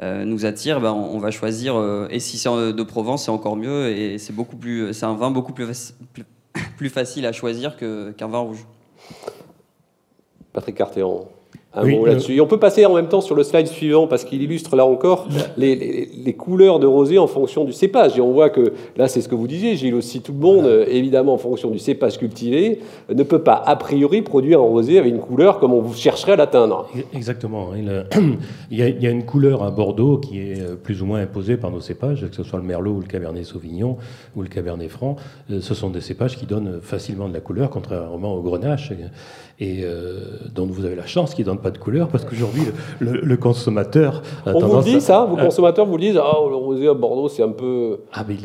nous 0.00 0.46
attire, 0.46 0.80
ben, 0.80 0.92
on, 0.92 1.18
va 1.18 1.30
choisir. 1.30 1.76
et 2.08 2.18
si 2.18 2.38
c'est 2.38 2.48
de 2.48 2.82
Provence, 2.82 3.26
c'est 3.26 3.30
encore 3.30 3.56
mieux. 3.56 3.90
Et 3.90 4.16
c'est 4.16 4.32
beaucoup 4.32 4.56
plus, 4.56 4.94
c'est 4.94 5.06
un 5.06 5.14
vin 5.14 5.30
beaucoup 5.30 5.52
plus, 5.52 5.94
plus, 6.78 6.88
facile 6.88 7.26
à 7.26 7.32
choisir 7.32 7.76
qu'un 7.76 8.28
vin 8.28 8.38
rouge. 8.38 8.64
Patrick 10.54 10.80
Cartéan 11.74 12.04
là-dessus. 12.04 12.40
on 12.40 12.46
peut 12.46 12.58
passer 12.58 12.84
en 12.86 12.94
même 12.94 13.08
temps 13.08 13.20
sur 13.20 13.34
le 13.34 13.42
slide 13.42 13.66
suivant 13.66 14.06
parce 14.06 14.24
qu'il 14.24 14.42
illustre 14.42 14.76
là 14.76 14.84
encore 14.84 15.26
les, 15.56 16.36
couleurs 16.38 16.78
de 16.78 16.86
rosé 16.86 17.18
en 17.18 17.26
fonction 17.26 17.64
du 17.64 17.72
cépage. 17.72 18.18
Et 18.18 18.20
on 18.20 18.32
voit 18.32 18.50
que 18.50 18.72
là, 18.96 19.08
c'est 19.08 19.20
ce 19.20 19.28
que 19.28 19.34
vous 19.34 19.46
disiez, 19.46 19.76
Gilles 19.76 19.94
aussi, 19.94 20.20
tout 20.20 20.32
le 20.32 20.38
monde, 20.38 20.66
euh, 20.66 20.84
évidemment, 20.88 21.34
en 21.34 21.38
fonction 21.38 21.70
du 21.70 21.78
cépage 21.78 22.18
cultivé, 22.18 22.80
ne 23.12 23.22
peut 23.22 23.42
pas 23.42 23.62
a 23.64 23.76
priori 23.76 24.22
produire 24.22 24.60
un 24.60 24.64
rosé 24.64 24.98
avec 24.98 25.12
une 25.12 25.20
couleur 25.20 25.60
comme 25.60 25.72
on 25.72 25.92
chercherait 25.92 26.32
à 26.32 26.36
l'atteindre. 26.36 26.88
Exactement. 27.14 27.70
Il 28.70 28.78
y, 28.78 29.06
a, 29.06 29.10
une 29.10 29.24
couleur 29.24 29.62
à 29.62 29.70
Bordeaux 29.70 30.18
qui 30.18 30.40
est 30.40 30.60
euh, 30.60 30.74
plus 30.74 31.02
ou 31.02 31.06
moins 31.06 31.20
imposée 31.20 31.56
par 31.56 31.70
nos 31.70 31.80
cépages, 31.80 32.26
que 32.28 32.34
ce 32.34 32.42
soit 32.42 32.58
le 32.58 32.64
Merlot 32.64 32.92
ou 32.92 33.00
le 33.00 33.06
Cabernet 33.06 33.44
Sauvignon 33.44 33.96
ou 34.36 34.42
le 34.42 34.48
Cabernet 34.48 34.88
Franc. 34.88 35.16
Euh, 35.50 35.60
ce 35.60 35.74
sont 35.74 35.90
des 35.90 36.00
cépages 36.00 36.36
qui 36.36 36.46
donnent 36.46 36.80
facilement 36.82 37.28
de 37.28 37.34
la 37.34 37.40
couleur, 37.40 37.70
contrairement 37.70 38.34
au 38.34 38.42
Grenache 38.42 38.92
et 39.62 39.84
dont 40.54 40.66
vous 40.66 40.84
avez 40.84 40.96
la 40.96 41.06
chance 41.06 41.34
qu'ils 41.34 41.44
donnent 41.44 41.60
pas 41.60 41.70
de 41.70 41.78
couleur 41.78 42.08
parce 42.08 42.24
qu'aujourd'hui, 42.24 42.62
le, 43.00 43.36
consommateur. 43.36 44.22
A 44.44 44.54
On 44.54 44.66
vous 44.66 44.82
dit 44.82 45.00
ça, 45.00 45.24
vos 45.24 45.36
consommateurs 45.36 45.86
vous 45.86 45.98
disent 45.98 46.18
Ah, 46.18 46.36
le 46.48 46.56
rosé 46.56 46.88
à 46.88 46.94
Bordeaux, 46.94 47.28
c'est 47.28 47.42
un 47.42 47.50
peu. 47.50 48.00
Ah, 48.12 48.24
mais 48.28 48.36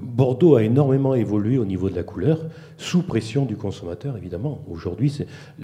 Bordeaux 0.00 0.56
a 0.56 0.62
énormément 0.62 1.14
évolué 1.14 1.58
au 1.58 1.64
niveau 1.64 1.88
de 1.88 1.96
la 1.96 2.02
couleur, 2.02 2.40
sous 2.76 3.02
pression 3.02 3.44
du 3.44 3.56
consommateur, 3.56 4.16
évidemment. 4.16 4.60
Aujourd'hui, 4.70 5.12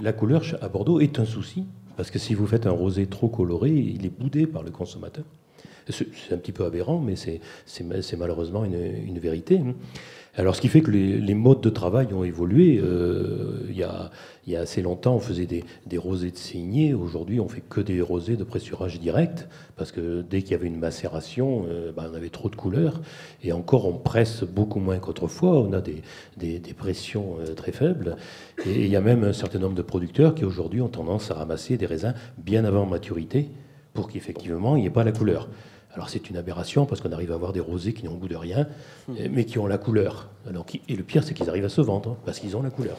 la 0.01 0.13
couleur 0.13 0.43
à 0.61 0.69
Bordeaux 0.69 0.99
est 0.99 1.19
un 1.19 1.25
souci 1.25 1.65
parce 1.97 2.11
que 2.11 2.19
si 2.19 2.33
vous 2.33 2.45
faites 2.45 2.67
un 2.67 2.71
rosé 2.71 3.07
trop 3.07 3.27
coloré, 3.27 3.71
il 3.71 4.05
est 4.05 4.19
boudé 4.19 4.47
par 4.47 4.63
le 4.63 4.71
consommateur. 4.71 5.23
C'est 5.89 6.33
un 6.33 6.37
petit 6.37 6.51
peu 6.51 6.65
aberrant, 6.65 6.99
mais 6.99 7.15
c'est 7.15 8.17
malheureusement 8.17 8.65
une, 8.65 9.19
vérité. 9.19 9.61
Alors, 10.37 10.55
ce 10.55 10.61
qui 10.61 10.67
fait 10.67 10.81
que 10.81 10.91
les, 10.91 11.33
modes 11.33 11.61
de 11.61 11.69
travail 11.69 12.13
ont 12.13 12.25
évolué. 12.25 12.77
Euh, 12.83 13.65
il, 13.69 13.77
y 13.77 13.83
a, 13.83 14.11
assez 14.59 14.81
longtemps, 14.81 15.15
on 15.15 15.19
faisait 15.19 15.45
des, 15.47 15.97
rosés 15.97 16.31
de 16.31 16.37
saignée. 16.37 16.93
Aujourd'hui, 16.93 17.39
on 17.39 17.47
fait 17.47 17.61
que 17.61 17.79
des 17.79 18.01
rosés 18.01 18.35
de 18.35 18.43
pressurage 18.43 18.99
direct, 18.99 19.47
parce 19.77 19.93
que 19.93 20.21
dès 20.21 20.41
qu'il 20.41 20.51
y 20.51 20.55
avait 20.55 20.67
une 20.67 20.79
macération, 20.79 21.65
euh, 21.69 21.93
ben, 21.93 22.09
on 22.11 22.15
avait 22.15 22.29
trop 22.29 22.49
de 22.49 22.55
couleurs. 22.55 23.01
Et 23.43 23.53
encore, 23.53 23.85
on 23.87 23.93
presse 23.93 24.43
beaucoup 24.43 24.79
moins 24.79 24.99
qu'autrefois. 24.99 25.59
On 25.59 25.71
a 25.71 25.81
des, 25.81 26.01
pressions 26.77 27.37
euh, 27.39 27.53
très 27.53 27.71
faibles. 27.71 28.17
Et 28.65 28.83
il 28.85 28.89
y 28.89 28.97
a 28.97 29.01
même 29.01 29.23
un 29.23 29.33
certain 29.33 29.59
nombre 29.59 29.75
de 29.75 29.81
producteurs 29.81 30.35
qui 30.35 30.43
aujourd'hui 30.43 30.81
ont 30.81 30.89
tendance 30.89 31.31
à 31.31 31.35
ramasser 31.35 31.77
des 31.77 31.85
raisins 31.85 32.13
bien 32.37 32.65
avant 32.65 32.85
maturité, 32.85 33.49
pour 33.93 34.09
qu'effectivement, 34.09 34.75
il 34.75 34.81
n'y 34.81 34.87
ait 34.87 34.91
pas 34.91 35.05
la 35.05 35.13
couleur. 35.13 35.47
Alors 35.95 36.09
c'est 36.09 36.29
une 36.29 36.37
aberration 36.37 36.85
parce 36.85 37.01
qu'on 37.01 37.11
arrive 37.11 37.31
à 37.31 37.35
avoir 37.35 37.53
des 37.53 37.61
rosés 37.61 37.93
qui 37.93 38.05
n'ont 38.05 38.15
goût 38.15 38.27
de 38.27 38.35
rien, 38.35 38.67
hmm. 39.07 39.13
mais 39.31 39.45
qui 39.45 39.57
ont 39.59 39.65
la 39.67 39.77
couleur. 39.77 40.29
Alors, 40.47 40.65
et 40.87 40.95
le 40.95 41.03
pire, 41.03 41.23
c'est 41.23 41.33
qu'ils 41.33 41.49
arrivent 41.49 41.65
à 41.65 41.69
se 41.69 41.81
vendre 41.81 42.17
parce 42.25 42.39
qu'ils 42.39 42.55
ont 42.55 42.61
la 42.61 42.69
couleur. 42.69 42.97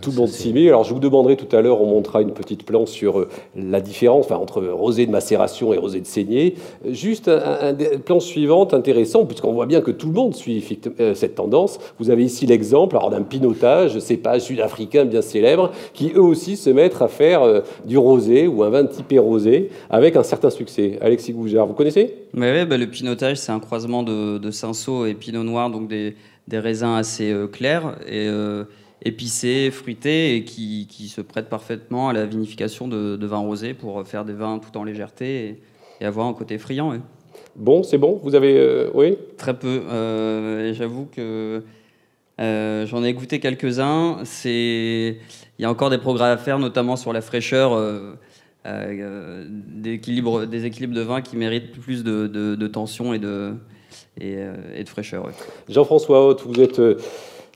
Tout 0.00 0.10
le 0.10 0.16
monde 0.16 0.28
s'y 0.28 0.52
met. 0.52 0.66
Alors, 0.68 0.82
je 0.82 0.92
vous 0.92 0.98
demanderai 0.98 1.36
tout 1.36 1.54
à 1.56 1.60
l'heure, 1.60 1.80
on 1.80 1.86
montrera 1.86 2.20
une 2.20 2.32
petite 2.32 2.64
planche 2.64 2.88
sur 2.88 3.20
euh, 3.20 3.28
la 3.54 3.80
différence 3.80 4.28
entre 4.32 4.60
rosé 4.66 5.06
de 5.06 5.12
macération 5.12 5.72
et 5.72 5.78
rosé 5.78 6.00
de 6.00 6.06
saignée. 6.06 6.54
Juste 6.84 7.28
un, 7.28 7.68
un 7.68 7.98
planche 8.04 8.24
suivante 8.24 8.74
intéressante, 8.74 9.28
puisqu'on 9.28 9.52
voit 9.52 9.66
bien 9.66 9.80
que 9.80 9.92
tout 9.92 10.08
le 10.08 10.14
monde 10.14 10.34
suit 10.34 10.80
euh, 10.98 11.14
cette 11.14 11.36
tendance. 11.36 11.78
Vous 12.00 12.10
avez 12.10 12.24
ici 12.24 12.44
l'exemple 12.44 12.98
d'un 13.08 13.22
pinotage, 13.22 14.00
cépage 14.00 14.42
sud-africain 14.42 15.04
bien 15.04 15.22
célèbre, 15.22 15.70
qui 15.94 16.10
eux 16.16 16.22
aussi 16.22 16.56
se 16.56 16.70
mettent 16.70 17.00
à 17.00 17.06
faire 17.06 17.42
euh, 17.42 17.60
du 17.84 17.98
rosé 17.98 18.48
ou 18.48 18.64
un 18.64 18.70
vin 18.70 18.84
typé 18.84 19.20
rosé 19.20 19.70
avec 19.90 20.16
un 20.16 20.24
certain 20.24 20.50
succès. 20.50 20.98
Alexis 21.00 21.32
Goujard, 21.32 21.68
vous 21.68 21.74
connaissez? 21.74 22.16
Oui, 22.34 22.64
bah, 22.64 22.76
le 22.76 22.86
pinotage, 22.88 23.36
c'est 23.36 23.52
un 23.52 23.60
croisement 23.60 24.02
de, 24.02 24.38
de 24.38 24.50
cinsault 24.50 25.06
et 25.06 25.14
pinot 25.14 25.44
noir, 25.44 25.70
donc 25.70 25.86
des, 25.86 26.16
raisins 26.50 26.96
assez 26.96 27.32
clairs. 27.52 27.96
Et 28.10 28.28
épicé, 29.04 29.70
fruité 29.70 30.36
et 30.36 30.44
qui, 30.44 30.86
qui, 30.88 31.08
se 31.08 31.20
prête 31.20 31.48
parfaitement 31.48 32.08
à 32.08 32.12
la 32.12 32.26
vinification 32.26 32.88
de, 32.88 33.16
de 33.16 33.26
vins 33.26 33.38
rosés 33.38 33.74
pour 33.74 34.06
faire 34.06 34.24
des 34.24 34.32
vins 34.32 34.58
tout 34.58 34.76
en 34.76 34.84
légèreté 34.84 35.60
et, 36.00 36.04
avoir 36.04 36.26
un 36.26 36.34
côté 36.34 36.58
friand. 36.58 36.94
Bon, 37.56 37.82
c'est 37.82 37.98
bon 37.98 38.20
Vous 38.22 38.34
avez. 38.34 38.56
Euh, 38.56 38.90
oui 38.94 39.16
Très 39.36 39.58
peu. 39.58 39.82
Euh, 39.90 40.72
J'avoue 40.74 41.06
que 41.06 41.62
euh, 42.40 42.86
j'en 42.86 43.02
ai 43.02 43.12
goûté 43.12 43.40
quelques-uns. 43.40 44.22
Il 44.44 45.16
y 45.58 45.64
a 45.64 45.70
encore 45.70 45.90
des 45.90 45.98
progrès 45.98 46.28
à 46.28 46.36
faire, 46.36 46.58
notamment 46.58 46.96
sur 46.96 47.12
la 47.12 47.20
fraîcheur. 47.20 47.72
Euh 47.74 48.14
des 48.66 49.94
équilibres 49.94 50.44
de 50.44 51.00
vin 51.00 51.22
qui 51.22 51.38
méritent 51.38 51.72
plus 51.80 52.04
de, 52.04 52.26
de, 52.26 52.66
tension 52.66 53.14
et 53.14 53.18
de, 53.18 53.54
et, 54.20 54.36
et 54.74 54.84
de 54.84 54.88
fraîcheur. 54.90 55.26
Jean-François 55.70 56.26
Haute, 56.26 56.42
vous 56.44 56.60
êtes 56.60 56.78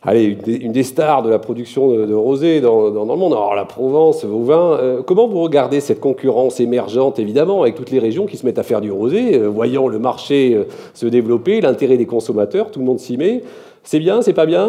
allez, 0.03 0.37
une 0.47 0.73
des, 0.73 0.83
stars 0.83 1.23
de 1.23 1.31
la 1.31 1.39
production 1.39 1.89
de, 1.91 2.15
rosé 2.15 2.61
dans, 2.61 2.91
le 2.91 3.17
monde. 3.17 3.33
Alors 3.33 3.55
la 3.55 3.65
Provence, 3.65 4.25
vos 4.25 4.43
vins. 4.43 4.79
Euh, 4.81 5.03
comment 5.03 5.29
vous 5.29 5.41
regardez 5.43 5.81
cette 5.81 6.01
concurrence 6.01 6.61
émergente, 6.61 7.19
évidemment, 7.19 7.63
avec 7.63 7.75
toutes 7.75 7.91
les 7.91 7.99
régions 7.99 8.27
qui 8.27 8.37
se 8.37 8.45
mettent 8.45 8.59
à 8.59 8.63
faire 8.63 8.81
du 8.81 8.91
rosé, 8.91 9.39
euh, 9.39 9.49
voyant 9.49 9.89
le 9.89 9.99
marché 9.99 10.55
euh, 10.55 10.65
se 10.95 11.07
développer, 11.07 11.61
l'intérêt 11.61 11.97
des 11.97 12.07
consommateurs, 12.07 12.71
tout 12.71 12.81
le 12.81 12.85
monde 12.85 12.99
s'y 12.99 13.17
met. 13.17 13.43
C'est 13.85 13.99
bien, 13.99 14.23
c'est 14.23 14.33
pas 14.33 14.47
bien 14.47 14.69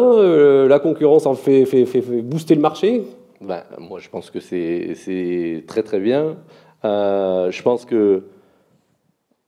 La 0.66 0.80
concurrence 0.80 1.26
en 1.26 1.34
fait, 1.34 1.66
fait, 1.66 1.84
fait, 1.84 2.00
booster 2.00 2.56
le 2.56 2.60
marché? 2.60 3.04
Ben, 3.40 3.62
Moi, 3.78 4.00
je 4.00 4.08
pense 4.08 4.28
que 4.28 4.40
c'est 4.40 5.62
très 5.68 5.84
très 5.84 6.00
bien. 6.00 6.34
je 6.82 7.62
pense 7.62 7.84
que 7.84 8.24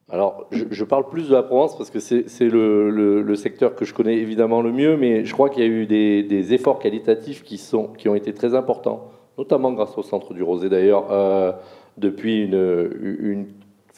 alors, 0.08 0.46
je, 0.52 0.84
parle 0.84 1.08
plus 1.08 1.28
de 1.28 1.34
la 1.34 1.42
Provence 1.42 1.76
parce 1.76 1.90
que 1.90 1.98
c'est 1.98 2.48
le, 2.48 3.34
secteur 3.34 3.74
que 3.74 3.84
je 3.84 3.92
connais 3.92 4.16
évidemment 4.16 4.62
le 4.62 4.70
mieux, 4.70 4.96
mais 4.96 5.24
je 5.24 5.32
crois 5.32 5.50
qu'il 5.50 5.64
y 5.64 5.66
a 5.66 5.68
eu 5.68 5.86
des, 5.86 6.54
efforts 6.54 6.78
qualitatifs 6.78 7.42
qui, 7.42 7.58
sont, 7.58 7.88
qui 7.88 8.08
ont 8.08 8.14
été 8.14 8.32
très 8.32 8.54
importants 8.54 9.10
notamment 9.38 9.72
grâce 9.72 9.96
au 9.98 10.02
Centre 10.02 10.34
du 10.34 10.42
Rosé 10.42 10.68
d'ailleurs, 10.68 11.06
euh, 11.10 11.52
depuis 11.96 12.42
une, 12.44 13.46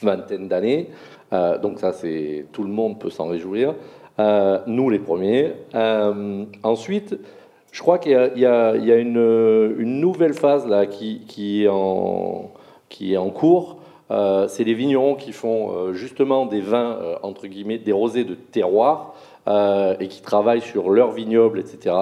vingtaine 0.00 0.46
d'années. 0.48 0.90
Euh, 1.32 1.58
donc 1.58 1.80
ça, 1.80 1.92
c'est 1.92 2.46
tout 2.52 2.62
le 2.62 2.70
monde 2.70 3.00
peut 3.00 3.10
s'en 3.10 3.26
réjouir. 3.26 3.74
Euh, 4.20 4.60
nous, 4.66 4.90
les 4.90 4.98
premiers. 5.00 5.52
Ensuite, 6.62 7.18
je 7.72 7.80
crois 7.80 7.98
qu'il 7.98 8.12
y 8.12 8.46
a, 8.46 8.96
une, 8.96 10.00
nouvelle 10.00 10.34
phase 10.34 10.66
là 10.66 10.86
qui 10.86 11.64
est 11.64 11.68
en 11.68 12.50
cours. 13.34 13.77
Euh, 14.10 14.48
c'est 14.48 14.64
les 14.64 14.74
vignerons 14.74 15.14
qui 15.14 15.32
font 15.32 15.70
euh, 15.70 15.92
justement 15.92 16.46
des 16.46 16.60
vins, 16.60 16.98
euh, 17.00 17.16
entre 17.22 17.46
guillemets, 17.46 17.78
des 17.78 17.92
rosés 17.92 18.24
de 18.24 18.34
terroir, 18.34 19.14
et 19.98 20.08
qui 20.08 20.20
travaillent 20.20 20.60
sur 20.60 20.90
leur 20.90 21.12
vignoble, 21.12 21.58
etc. 21.58 21.96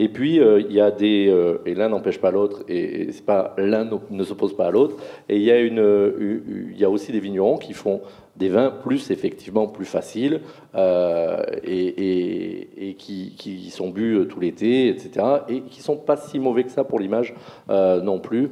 Et 0.00 0.08
puis, 0.08 0.40
il 0.40 0.72
y 0.72 0.80
a 0.80 0.90
des... 0.90 1.32
et 1.64 1.74
l'un 1.76 1.90
n'empêche 1.90 2.18
pas 2.18 2.32
l'autre, 2.32 2.64
et, 2.68 3.10
l'un 3.56 3.88
ne- 4.10 4.24
s'oppose 4.24 4.56
pas 4.56 4.66
à 4.66 4.70
l'autre. 4.72 4.96
Et 5.28 5.36
il 5.36 5.44
y, 5.44 5.52
a 5.52 5.62
y 5.62 6.84
a 6.84 6.90
aussi 6.90 7.12
des 7.12 7.20
vignerons 7.20 7.56
qui 7.56 7.72
font 7.72 8.00
des 8.34 8.48
vins 8.48 8.70
plus, 8.70 9.12
effectivement, 9.12 9.68
plus 9.68 9.84
faciles, 9.84 10.40
et, 10.76 12.96
qui, 12.98 13.36
qui 13.36 13.70
sont 13.70 13.90
bu 13.90 14.26
tout 14.28 14.40
l'été, 14.40 14.88
etc. 14.88 15.24
Et 15.48 15.60
qui 15.60 15.80
sont 15.80 15.98
pas 15.98 16.16
si 16.16 16.40
mauvais 16.40 16.64
que 16.64 16.72
ça 16.72 16.82
pour 16.82 16.98
l'image 16.98 17.32
non 17.68 18.18
plus, 18.18 18.50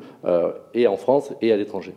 et 0.73 0.87
en 0.87 0.97
France 0.97 1.35
et 1.43 1.51
à 1.51 1.57
l'étranger. 1.57 1.95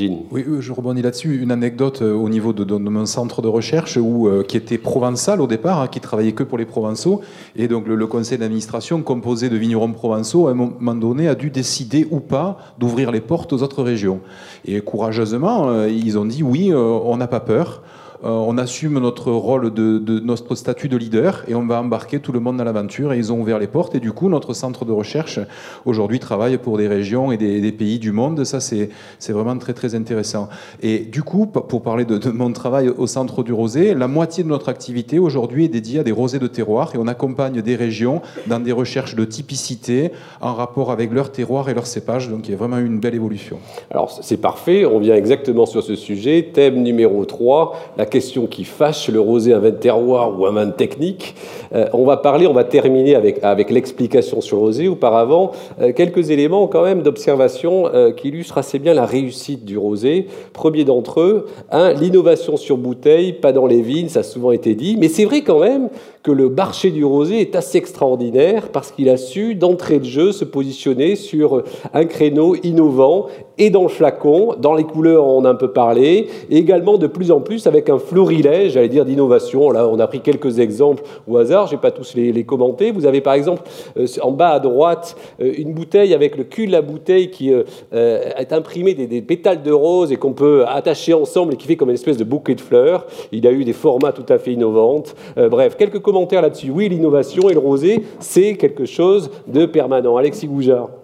Oui, 0.00 0.44
euh, 0.48 0.60
je 0.60 0.72
rebondis 0.72 1.02
là-dessus. 1.02 1.42
Une 1.42 1.50
anecdote 1.50 2.02
euh, 2.02 2.14
au 2.14 2.28
niveau 2.28 2.52
de, 2.52 2.64
mon 2.76 3.04
centre 3.04 3.42
de 3.42 3.48
recherche 3.48 3.98
euh, 3.98 4.42
qui 4.42 4.56
était 4.56 4.78
provençal 4.78 5.40
au 5.40 5.46
départ, 5.46 5.80
hein, 5.80 5.88
qui 5.88 6.00
travaillait 6.00 6.32
que 6.32 6.42
pour 6.42 6.56
les 6.56 6.64
provençaux. 6.64 7.20
Et 7.56 7.68
donc 7.68 7.86
le, 7.86 7.94
le 7.94 8.06
conseil 8.06 8.38
d'administration, 8.38 9.02
composé 9.02 9.50
de 9.50 9.56
vignerons 9.56 9.92
provençaux, 9.92 10.48
à 10.48 10.52
un 10.52 10.54
moment 10.54 10.94
donné, 10.94 11.28
a 11.28 11.34
dû 11.34 11.50
décider 11.50 12.06
ou 12.10 12.20
pas 12.20 12.58
d'ouvrir 12.78 13.10
les 13.10 13.20
portes 13.20 13.52
aux 13.52 13.62
autres 13.62 13.82
régions. 13.82 14.20
Et 14.64 14.80
courageusement, 14.80 15.84
ils 15.84 16.18
ont 16.18 16.24
dit 16.24 16.42
oui, 16.42 16.72
on 16.74 17.16
n'a 17.16 17.26
pas 17.26 17.40
peur. 17.40 17.82
Euh, 18.24 18.28
on 18.28 18.56
assume 18.56 18.98
notre 19.00 19.32
rôle 19.32 19.72
de, 19.74 20.20
notre 20.20 20.54
statut 20.54 20.88
de 20.88 20.96
leader 20.96 21.44
et 21.48 21.54
on 21.54 21.66
va 21.66 21.80
embarquer 21.80 22.20
tout 22.20 22.32
le 22.32 22.40
monde 22.40 22.56
dans 22.56 22.64
l'aventure. 22.64 23.12
Et 23.12 23.18
ils 23.18 23.32
ont 23.32 23.40
ouvert 23.40 23.58
les 23.58 23.66
portes. 23.66 23.94
Et 23.94 24.00
du 24.00 24.12
coup, 24.12 24.28
notre 24.28 24.54
centre 24.54 24.84
de 24.84 24.92
recherche 24.92 25.40
aujourd'hui 25.84 26.20
travaille 26.20 26.58
pour 26.58 26.78
des 26.78 26.88
régions 26.88 27.32
et 27.32 27.36
des, 27.36 27.72
pays 27.72 27.98
du 27.98 28.12
monde. 28.12 28.44
Ça, 28.44 28.60
c'est 28.60 28.90
vraiment 29.28 29.56
très 29.58 29.72
très 29.72 29.94
intéressant. 29.94 30.48
Et 30.82 31.00
du 31.00 31.22
coup, 31.22 31.46
pour 31.46 31.82
parler 31.82 32.04
de, 32.04 32.30
mon 32.30 32.52
travail 32.52 32.88
au 32.88 33.06
centre 33.06 33.42
du 33.42 33.52
rosé, 33.52 33.94
la 33.94 34.08
moitié 34.08 34.44
de 34.44 34.48
notre 34.48 34.68
activité 34.68 35.18
aujourd'hui 35.18 35.64
est 35.64 35.68
dédiée 35.68 36.00
à 36.00 36.02
des 36.04 36.12
rosés 36.12 36.38
de 36.38 36.46
terroir 36.46 36.94
et 36.94 36.98
on 36.98 37.06
accompagne 37.06 37.62
des 37.62 37.76
régions 37.76 38.22
dans 38.46 38.60
des 38.60 38.72
recherches 38.72 39.14
de 39.14 39.24
typicité 39.24 40.12
en 40.40 40.54
rapport 40.54 40.90
avec 40.90 41.12
leur 41.12 41.32
terroir 41.32 41.68
et 41.68 41.74
leur 41.74 41.86
cépage. 41.86 42.28
Donc 42.28 42.48
il 42.48 42.52
y 42.52 42.54
a 42.54 42.56
vraiment 42.56 42.78
une 42.78 43.00
belle 43.00 43.14
évolution. 43.14 43.58
Alors 43.90 44.10
c'est 44.22 44.36
parfait, 44.36 44.84
on 44.84 44.98
vient 44.98 45.16
exactement 45.16 45.66
sur 45.66 45.82
ce 45.82 45.96
sujet. 45.96 46.50
Thème 46.52 46.82
numéro 46.82 47.24
3, 47.24 47.94
la 47.96 48.06
question 48.12 48.46
qui 48.46 48.64
fâche, 48.64 49.08
le 49.08 49.20
rosé 49.20 49.54
un 49.54 49.58
vin 49.58 49.70
de 49.70 49.76
terroir 49.76 50.38
ou 50.38 50.44
un 50.46 50.52
vin 50.52 50.66
de 50.66 50.72
technique. 50.72 51.34
Euh, 51.74 51.86
on 51.94 52.04
va 52.04 52.18
parler, 52.18 52.46
on 52.46 52.52
va 52.52 52.62
terminer 52.62 53.14
avec, 53.14 53.42
avec 53.42 53.70
l'explication 53.70 54.42
sur 54.42 54.58
le 54.58 54.62
rosé. 54.62 54.86
Auparavant, 54.86 55.52
euh, 55.80 55.92
quelques 55.92 56.30
éléments 56.30 56.66
quand 56.66 56.84
même 56.84 57.02
d'observation 57.02 57.86
euh, 57.86 58.12
qui 58.12 58.28
illustrent 58.28 58.58
assez 58.58 58.78
bien 58.78 58.92
la 58.92 59.06
réussite 59.06 59.64
du 59.64 59.78
rosé. 59.78 60.26
Premier 60.52 60.84
d'entre 60.84 61.20
eux, 61.20 61.46
un, 61.70 61.94
l'innovation 61.94 62.58
sur 62.58 62.76
bouteille, 62.76 63.32
pas 63.32 63.52
dans 63.52 63.66
les 63.66 63.80
vignes, 63.80 64.10
ça 64.10 64.20
a 64.20 64.22
souvent 64.22 64.52
été 64.52 64.74
dit. 64.74 64.96
Mais 64.98 65.08
c'est 65.08 65.24
vrai 65.24 65.40
quand 65.40 65.60
même 65.60 65.88
que 66.22 66.30
le 66.30 66.50
marché 66.50 66.90
du 66.90 67.04
rosé 67.04 67.40
est 67.40 67.56
assez 67.56 67.78
extraordinaire 67.78 68.68
parce 68.68 68.92
qu'il 68.92 69.08
a 69.08 69.16
su 69.16 69.54
d'entrée 69.54 69.98
de 69.98 70.04
jeu 70.04 70.32
se 70.32 70.44
positionner 70.44 71.16
sur 71.16 71.64
un 71.94 72.04
créneau 72.04 72.54
innovant 72.62 73.26
et 73.58 73.70
dans 73.70 73.82
le 73.82 73.88
flacon, 73.88 74.54
dans 74.58 74.74
les 74.74 74.84
couleurs 74.84 75.26
on 75.26 75.44
a 75.44 75.50
un 75.50 75.54
peu 75.54 75.72
parlé, 75.72 76.28
et 76.50 76.56
également 76.56 76.98
de 76.98 77.06
plus 77.06 77.30
en 77.30 77.40
plus 77.40 77.66
avec 77.66 77.88
un 77.88 77.98
florilège, 78.02 78.72
j'allais 78.72 78.88
dire 78.88 79.04
d'innovation. 79.04 79.70
Là 79.70 79.88
on 79.88 79.98
a 79.98 80.06
pris 80.06 80.20
quelques 80.20 80.58
exemples 80.58 81.02
au 81.28 81.36
hasard, 81.36 81.66
je 81.66 81.72
vais 81.72 81.80
pas 81.80 81.90
tous 81.90 82.14
les, 82.14 82.44
commenter. 82.44 82.90
Vous 82.90 83.06
avez 83.06 83.20
par 83.20 83.34
exemple 83.34 83.62
euh, 83.96 84.06
en 84.20 84.32
bas 84.32 84.50
à 84.50 84.60
droite 84.60 85.16
euh, 85.40 85.52
une 85.56 85.72
bouteille 85.72 86.12
avec 86.14 86.36
le 86.36 86.44
cul 86.44 86.66
de 86.66 86.72
la 86.72 86.82
bouteille 86.82 87.30
qui 87.30 87.52
euh, 87.52 87.62
est 87.92 88.52
imprimé 88.52 88.94
des, 88.94 89.06
des 89.06 89.22
pétales 89.22 89.62
de 89.62 89.72
rose 89.72 90.12
et 90.12 90.16
qu'on 90.16 90.32
peut 90.32 90.64
attacher 90.66 91.14
ensemble 91.14 91.54
et 91.54 91.56
qui 91.56 91.66
fait 91.66 91.76
comme 91.76 91.88
une 91.88 91.94
espèce 91.94 92.16
de 92.16 92.24
bouquet 92.24 92.54
de 92.54 92.60
fleurs. 92.60 93.06
Il 93.30 93.46
a 93.46 93.52
eu 93.52 93.64
des 93.64 93.72
formats 93.72 94.12
tout 94.12 94.26
à 94.28 94.38
fait 94.38 94.52
innovants. 94.52 95.02
Bref, 95.36 95.76
quelques 95.76 96.00
commentaires 96.00 96.42
là-dessus. 96.42 96.70
Oui, 96.70 96.88
l'innovation 96.88 97.48
et 97.48 97.54
le 97.54 97.58
rosé, 97.58 98.02
c'est 98.18 98.54
quelque 98.54 98.84
chose 98.84 99.30
de 99.46 99.66
permanent. 99.66 100.16
Alexis 100.16 100.46
Goujard. 100.46 101.01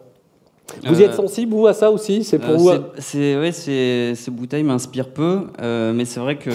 Vous 0.85 1.01
y 1.01 1.03
Euh, 1.03 1.07
êtes 1.07 1.15
sensible, 1.15 1.55
vous, 1.55 1.67
à 1.67 1.73
ça 1.73 1.91
aussi? 1.91 2.25
C'est 2.25 2.39
pour 2.39 2.51
Euh, 2.51 2.57
vous 2.57 2.69
c'est- 2.71 3.01
c'est- 3.01 3.39
ouais, 3.39 3.53
c'est- 3.53 4.15
ces 4.15 4.31
bouteilles 4.31 4.63
m'inspirent 4.65 5.09
peu, 5.11 5.45
euh, 5.61 5.93
mais 5.93 6.05
c'est 6.05 6.21
vrai 6.21 6.37
que 6.37 6.51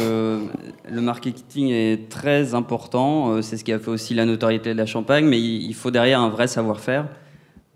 le 0.89 1.01
marketing 1.01 1.69
est 1.71 2.09
très 2.09 2.53
important. 2.53 3.41
c'est 3.41 3.57
ce 3.57 3.63
qui 3.63 3.73
a 3.73 3.79
fait 3.79 3.89
aussi 3.91 4.13
la 4.13 4.25
notoriété 4.25 4.73
de 4.73 4.77
la 4.77 4.85
Champagne, 4.85 5.25
mais 5.25 5.39
il, 5.39 5.63
il 5.67 5.73
faut 5.73 5.91
derrière 5.91 6.21
un 6.21 6.29
vrai 6.29 6.47
savoir-faire. 6.47 7.07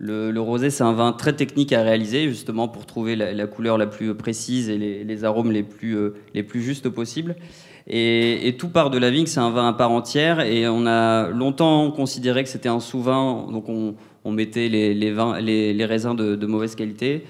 Le, 0.00 0.30
le 0.30 0.40
rosé, 0.40 0.70
c'est 0.70 0.84
un 0.84 0.92
vin 0.92 1.12
très 1.12 1.32
technique 1.32 1.72
à 1.72 1.82
réaliser, 1.82 2.28
justement 2.28 2.68
pour 2.68 2.86
trouver 2.86 3.16
la, 3.16 3.32
la 3.32 3.46
couleur 3.48 3.76
la 3.78 3.86
plus 3.88 4.14
précise 4.14 4.70
et 4.70 4.78
les, 4.78 5.02
les 5.02 5.24
arômes 5.24 5.50
les 5.50 5.64
plus, 5.64 5.96
euh, 5.96 6.14
les 6.34 6.44
plus 6.44 6.62
justes 6.62 6.88
possibles. 6.88 7.34
Et, 7.88 8.46
et 8.46 8.56
tout 8.56 8.68
part 8.68 8.90
de 8.90 8.98
la 8.98 9.10
vigne, 9.10 9.26
c'est 9.26 9.40
un 9.40 9.50
vin 9.50 9.66
à 9.68 9.72
part 9.72 9.90
entière, 9.90 10.40
et 10.40 10.68
on 10.68 10.86
a 10.86 11.28
longtemps 11.30 11.90
considéré 11.90 12.44
que 12.44 12.48
c'était 12.48 12.68
un 12.68 12.80
sous-vin, 12.80 13.46
donc 13.50 13.68
on, 13.68 13.94
on 14.28 14.32
mettait 14.32 14.68
les, 14.68 15.10
vins, 15.10 15.40
les, 15.40 15.84
raisins 15.86 16.14
de, 16.14 16.46
mauvaise 16.46 16.74
qualité. 16.74 17.24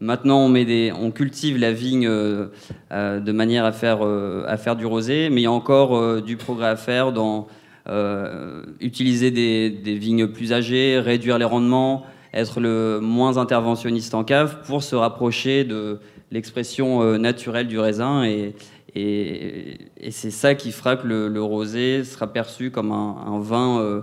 Maintenant, 0.00 0.50
on, 0.50 1.10
cultive 1.10 1.58
la 1.58 1.72
vigne 1.72 2.08
euh, 2.08 2.46
euh, 2.90 3.20
de 3.20 3.32
manière 3.32 3.64
à 3.64 3.72
faire, 3.72 3.98
euh, 4.02 4.44
à 4.48 4.56
faire 4.56 4.74
du 4.74 4.86
rosé, 4.86 5.28
mais 5.30 5.42
il 5.42 5.44
y 5.44 5.46
a 5.46 5.52
encore 5.52 6.22
du 6.22 6.36
progrès 6.36 6.68
à 6.68 6.76
faire 6.76 7.12
dans 7.12 7.46
utiliser 8.80 9.30
des, 9.30 9.94
vignes 9.94 10.28
plus 10.28 10.52
âgées, 10.52 10.98
réduire 10.98 11.38
les 11.38 11.44
rendements, 11.44 12.04
être 12.32 12.60
le 12.60 13.00
moins 13.00 13.36
interventionniste 13.36 14.14
en 14.14 14.24
cave 14.24 14.58
pour 14.64 14.82
se 14.82 14.94
rapprocher 14.94 15.64
de 15.64 15.98
l'expression 16.30 17.18
naturelle 17.18 17.66
du 17.66 17.78
raisin. 17.78 18.24
Et, 18.24 18.54
c'est 20.10 20.30
ça 20.30 20.54
qui 20.54 20.72
fera 20.72 20.96
que 20.96 21.06
le, 21.06 21.42
rosé 21.42 22.04
sera 22.04 22.26
perçu 22.32 22.70
comme 22.70 22.92
un, 22.92 23.16
un 23.26 23.40
vin, 23.40 24.02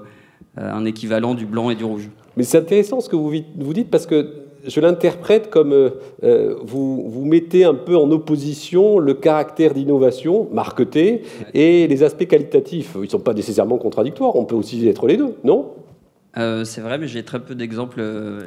un 0.58 0.86
équivalent 0.86 1.34
du 1.34 1.46
blanc 1.46 1.70
et 1.70 1.76
du 1.76 1.86
rouge. 1.86 2.10
Mais 2.38 2.44
c'est 2.44 2.60
intéressant 2.60 3.02
ce 3.02 3.10
que 3.10 3.16
vous, 3.16 3.32
vous 3.58 3.74
dites 3.74 3.90
parce 3.90 4.06
que 4.06 4.28
je 4.66 4.80
l'interprète 4.82 5.50
comme 5.50 5.72
euh, 5.74 5.90
euh, 6.24 6.56
vous, 6.64 7.10
vous 7.10 7.26
mettez 7.26 7.64
un 7.64 7.74
peu 7.74 7.96
en 7.98 8.10
opposition 8.12 9.00
le 9.00 9.14
caractère 9.14 9.74
d'innovation 9.74 10.48
marketé 10.52 11.24
et 11.54 11.88
les 11.88 12.04
aspects 12.04 12.28
qualitatifs. 12.28 12.94
Ils 12.96 13.02
ne 13.02 13.08
sont 13.08 13.20
pas 13.20 13.34
nécessairement 13.34 13.78
contradictoires, 13.78 14.36
on 14.36 14.46
peut 14.46 14.56
aussi 14.56 14.88
être 14.88 15.08
les 15.08 15.18
deux, 15.18 15.36
non? 15.44 15.66
Euh, 16.38 16.66
c'est 16.66 16.82
vrai, 16.82 17.00
mais 17.00 17.08
j'ai 17.08 17.24
très 17.24 17.40
peu 17.40 17.56
d'exemples. 17.56 18.00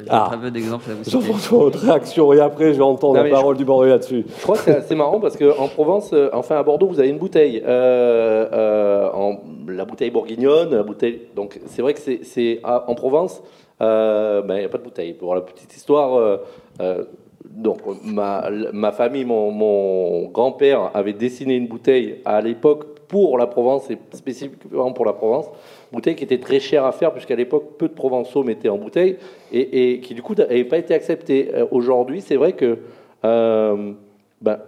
Ah. 0.08 0.26
très 0.28 0.38
peu 0.38 0.50
d'exemples 0.52 0.88
à 0.90 0.94
vous 0.94 1.02
citer. 1.02 1.10
Jean-François, 1.16 1.58
votre 1.58 1.78
réaction, 1.80 2.32
et 2.32 2.38
après 2.38 2.72
je 2.72 2.78
vais 2.78 2.84
entendre 2.84 3.16
Non, 3.16 3.24
la 3.24 3.30
parole 3.30 3.56
du 3.56 3.64
Bordeaux 3.64 3.86
là-dessus. 3.88 4.24
Je 4.38 4.42
crois 4.42 4.56
que 4.56 4.62
c'est 4.62 4.76
assez 4.76 4.94
marrant 4.94 5.18
parce 5.18 5.36
qu'en 5.36 5.66
Provence, 5.66 6.10
euh, 6.12 6.28
enfin 6.32 6.56
à 6.56 6.62
Bordeaux, 6.62 6.86
vous 6.86 7.00
avez 7.00 7.08
une 7.08 7.18
bouteille. 7.18 7.60
euh, 7.66 8.46
euh, 8.52 9.08
en, 9.12 9.40
la 9.68 9.84
bouteille 9.84 10.10
bourguignonne, 10.10 10.70
la 10.72 10.82
bouteille. 10.84 11.22
Donc 11.34 11.58
c'est 11.66 11.82
vrai 11.82 11.94
que 11.94 12.00
c'est- 12.00 12.60
en 12.62 12.94
Provence, 12.94 13.42
euh, 13.80 14.42
ben, 14.42 14.56
il 14.56 14.60
n'y 14.60 14.64
a 14.64 14.68
pas 14.68 14.78
de 14.78 14.84
bouteille. 14.84 15.14
Pour 15.14 15.34
la 15.34 15.40
petite 15.40 15.74
histoire, 15.74 16.14
euh, 16.14 16.36
euh, 16.80 17.04
donc 17.44 17.80
ma, 18.04 18.48
ma 18.72 18.92
famille, 18.92 19.24
mon, 19.24 19.50
mon 19.50 20.28
grand-père 20.28 20.90
avait 20.94 21.12
dessiné 21.12 21.56
une 21.56 21.66
bouteille 21.66 22.20
à 22.24 22.40
l'époque 22.40 23.00
pour 23.10 23.38
la 23.38 23.48
Provence 23.48 23.90
et 23.90 23.98
spécifiquement 24.12 24.92
pour 24.92 25.04
la 25.04 25.12
Provence. 25.12 25.46
Bouteille 25.92 26.14
qui 26.14 26.22
était 26.22 26.38
très 26.38 26.60
chère 26.60 26.84
à 26.84 26.92
faire 26.92 27.12
puisqu'à 27.12 27.34
l'époque 27.34 27.76
peu 27.76 27.88
de 27.88 27.92
Provençaux 27.92 28.44
mettaient 28.44 28.68
en 28.68 28.78
bouteille 28.78 29.16
et, 29.52 29.94
et 29.94 30.00
qui 30.00 30.14
du 30.14 30.22
coup 30.22 30.36
n'avait 30.36 30.64
pas 30.64 30.78
été 30.78 30.94
acceptée. 30.94 31.50
Euh, 31.52 31.66
Aujourd'hui, 31.72 32.20
c'est 32.20 32.36
vrai 32.36 32.52
que 32.52 32.78
euh, 33.24 33.92
ben, 34.40 34.60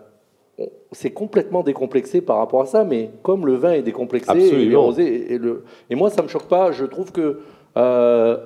c'est 0.90 1.12
complètement 1.12 1.62
décomplexé 1.62 2.20
par 2.20 2.38
rapport 2.38 2.62
à 2.62 2.66
ça, 2.66 2.84
mais 2.84 3.10
comme 3.22 3.46
le 3.46 3.54
vin 3.54 3.72
est 3.72 3.82
décomplexé, 3.82 4.38
et, 4.38 4.66
le 4.66 4.78
rosé, 4.78 5.32
et, 5.32 5.38
le, 5.38 5.64
et 5.88 5.94
moi 5.94 6.10
ça 6.10 6.22
me 6.22 6.28
choque 6.28 6.48
pas, 6.48 6.72
je 6.72 6.84
trouve 6.84 7.12
que 7.12 7.20
euh, 7.20 7.40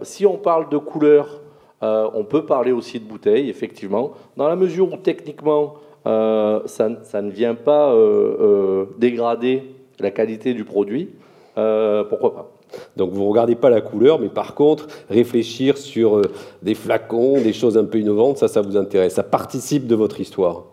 si 0.03 0.27
on 0.27 0.37
parle 0.39 0.69
de 0.69 0.79
couleur, 0.79 1.41
euh, 1.83 2.09
on 2.15 2.25
peut 2.25 2.47
parler 2.47 2.73
aussi 2.73 2.99
de 3.01 3.05
bouteille, 3.05 3.51
effectivement, 3.51 4.13
dans 4.37 4.49
la 4.49 4.57
mesure 4.57 4.93
où 4.93 4.97
techniquement 4.97 5.75
euh, 6.07 6.61
ça, 6.67 6.89
ne- 6.89 6.97
ça 7.03 7.21
ne 7.21 7.31
vient 7.31 7.55
pas 7.55 7.93
euh, 7.93 8.37
euh, 8.41 8.85
dégrader 8.99 9.65
la 9.99 10.11
qualité 10.11 10.55
du 10.55 10.65
produit, 10.65 11.11
euh, 11.59 12.05
pourquoi 12.05 12.35
pas 12.35 12.51
Donc 12.97 13.11
vous 13.11 13.23
ne 13.25 13.29
regardez 13.29 13.57
pas 13.57 13.71
la 13.71 13.81
couleur, 13.81 14.19
mais 14.21 14.29
par 14.29 14.55
contre, 14.55 14.87
réfléchir 15.11 15.77
sur 15.77 16.17
euh, 16.19 16.23
des 16.63 16.75
flacons, 16.75 17.41
des 17.41 17.53
choses 17.53 17.77
un 17.77 17.85
peu 17.85 17.99
innovantes, 17.99 18.39
ça, 18.39 18.47
ça 18.49 18.61
vous 18.63 18.77
intéresse. 18.77 19.15
Ça 19.15 19.23
participe 19.23 19.87
de 19.87 19.95
votre 19.95 20.21
histoire. 20.21 20.65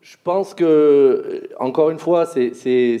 Je 0.00 0.16
pense 0.22 0.54
que, 0.54 0.64
euh, 0.64 1.40
encore 1.58 1.90
une 1.90 1.98
fois, 1.98 2.24
c'est 2.26 2.52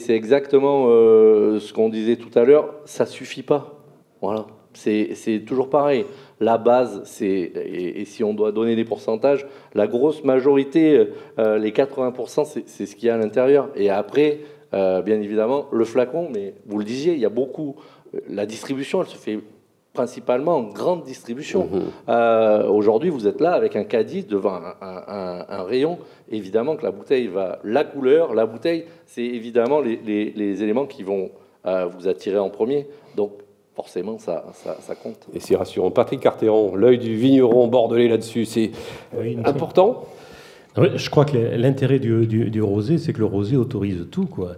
exactement 0.08 0.86
euh, 0.88 1.60
ce 1.60 1.72
qu'on 1.72 1.88
disait 1.88 2.16
tout 2.16 2.36
à 2.36 2.42
l'heure, 2.44 2.74
ça 2.84 3.06
suffit 3.06 3.44
pas. 3.44 3.74
Voilà, 4.20 4.46
c'est 4.76 5.42
toujours 5.46 5.70
pareil. 5.70 6.04
la 6.40 6.58
base, 6.58 7.02
c'est, 7.04 7.26
et, 7.26 8.04
si 8.04 8.22
on 8.22 8.34
doit 8.34 8.52
donner 8.52 8.76
des 8.76 8.84
pourcentages, 8.84 9.46
la 9.74 9.86
grosse 9.86 10.22
majorité, 10.22 11.08
euh, 11.38 11.58
les 11.58 11.72
80%, 11.72 12.44
c'est, 12.66 12.86
ce 12.86 12.94
qu'il 12.94 13.06
y 13.06 13.10
a 13.10 13.14
à 13.14 13.18
l'intérieur. 13.18 13.70
Et 13.74 13.88
après, 13.90 14.40
euh, 14.74 15.00
bien 15.00 15.20
évidemment, 15.20 15.66
le 15.72 15.84
flacon, 15.84 16.28
mais 16.32 16.54
vous 16.66 16.78
le 16.78 16.84
disiez, 16.84 17.14
il 17.14 17.20
y 17.20 17.24
a 17.24 17.30
beaucoup. 17.30 17.76
La 18.28 18.46
distribution, 18.46 19.00
elle 19.00 19.08
se 19.08 19.16
fait 19.16 19.40
principalement 19.92 20.56
en 20.56 20.62
grande 20.64 21.04
distribution. 21.04 21.68
Mhm. 21.72 22.70
Aujourd'hui, 22.70 23.08
vous 23.08 23.26
êtes 23.26 23.40
là 23.40 23.54
avec 23.54 23.76
un 23.76 23.84
caddie 23.84 24.24
devant 24.24 24.60
un, 24.82 25.62
rayon. 25.62 25.98
Évidemment 26.30 26.76
que 26.76 26.82
la 26.82 26.90
bouteille 26.90 27.28
va. 27.28 27.60
La 27.64 27.82
couleur, 27.84 28.34
la 28.34 28.44
bouteille, 28.44 28.84
c'est 29.06 29.24
évidemment 29.24 29.80
les, 29.80 29.96
les, 30.36 30.62
éléments 30.62 30.84
qui 30.84 31.02
vont 31.02 31.30
vous 31.64 32.08
attirer 32.08 32.38
en 32.38 32.50
premier. 32.50 32.86
Donc, 33.16 33.32
forcément, 33.76 34.18
ça, 34.18 34.44
ça, 34.80 34.94
compte. 34.94 35.26
Et 35.34 35.40
c'est 35.40 35.54
rassurant. 35.54 35.90
Patrick 35.90 36.20
Carteron, 36.20 36.74
l'œil 36.74 36.98
du 36.98 37.14
vigneron 37.14 37.68
bordelais 37.68 38.08
là-dessus, 38.08 38.46
c'est 38.46 38.72
important 39.44 40.06
Je 40.76 41.10
crois 41.10 41.26
que 41.26 41.36
l'intérêt 41.36 41.98
du, 41.98 42.26
du, 42.26 42.62
rosé, 42.62 42.96
c'est 42.96 43.12
que 43.12 43.18
le 43.18 43.26
rosé 43.26 43.54
autorise 43.56 44.06
tout. 44.10 44.24
Quoi. 44.24 44.56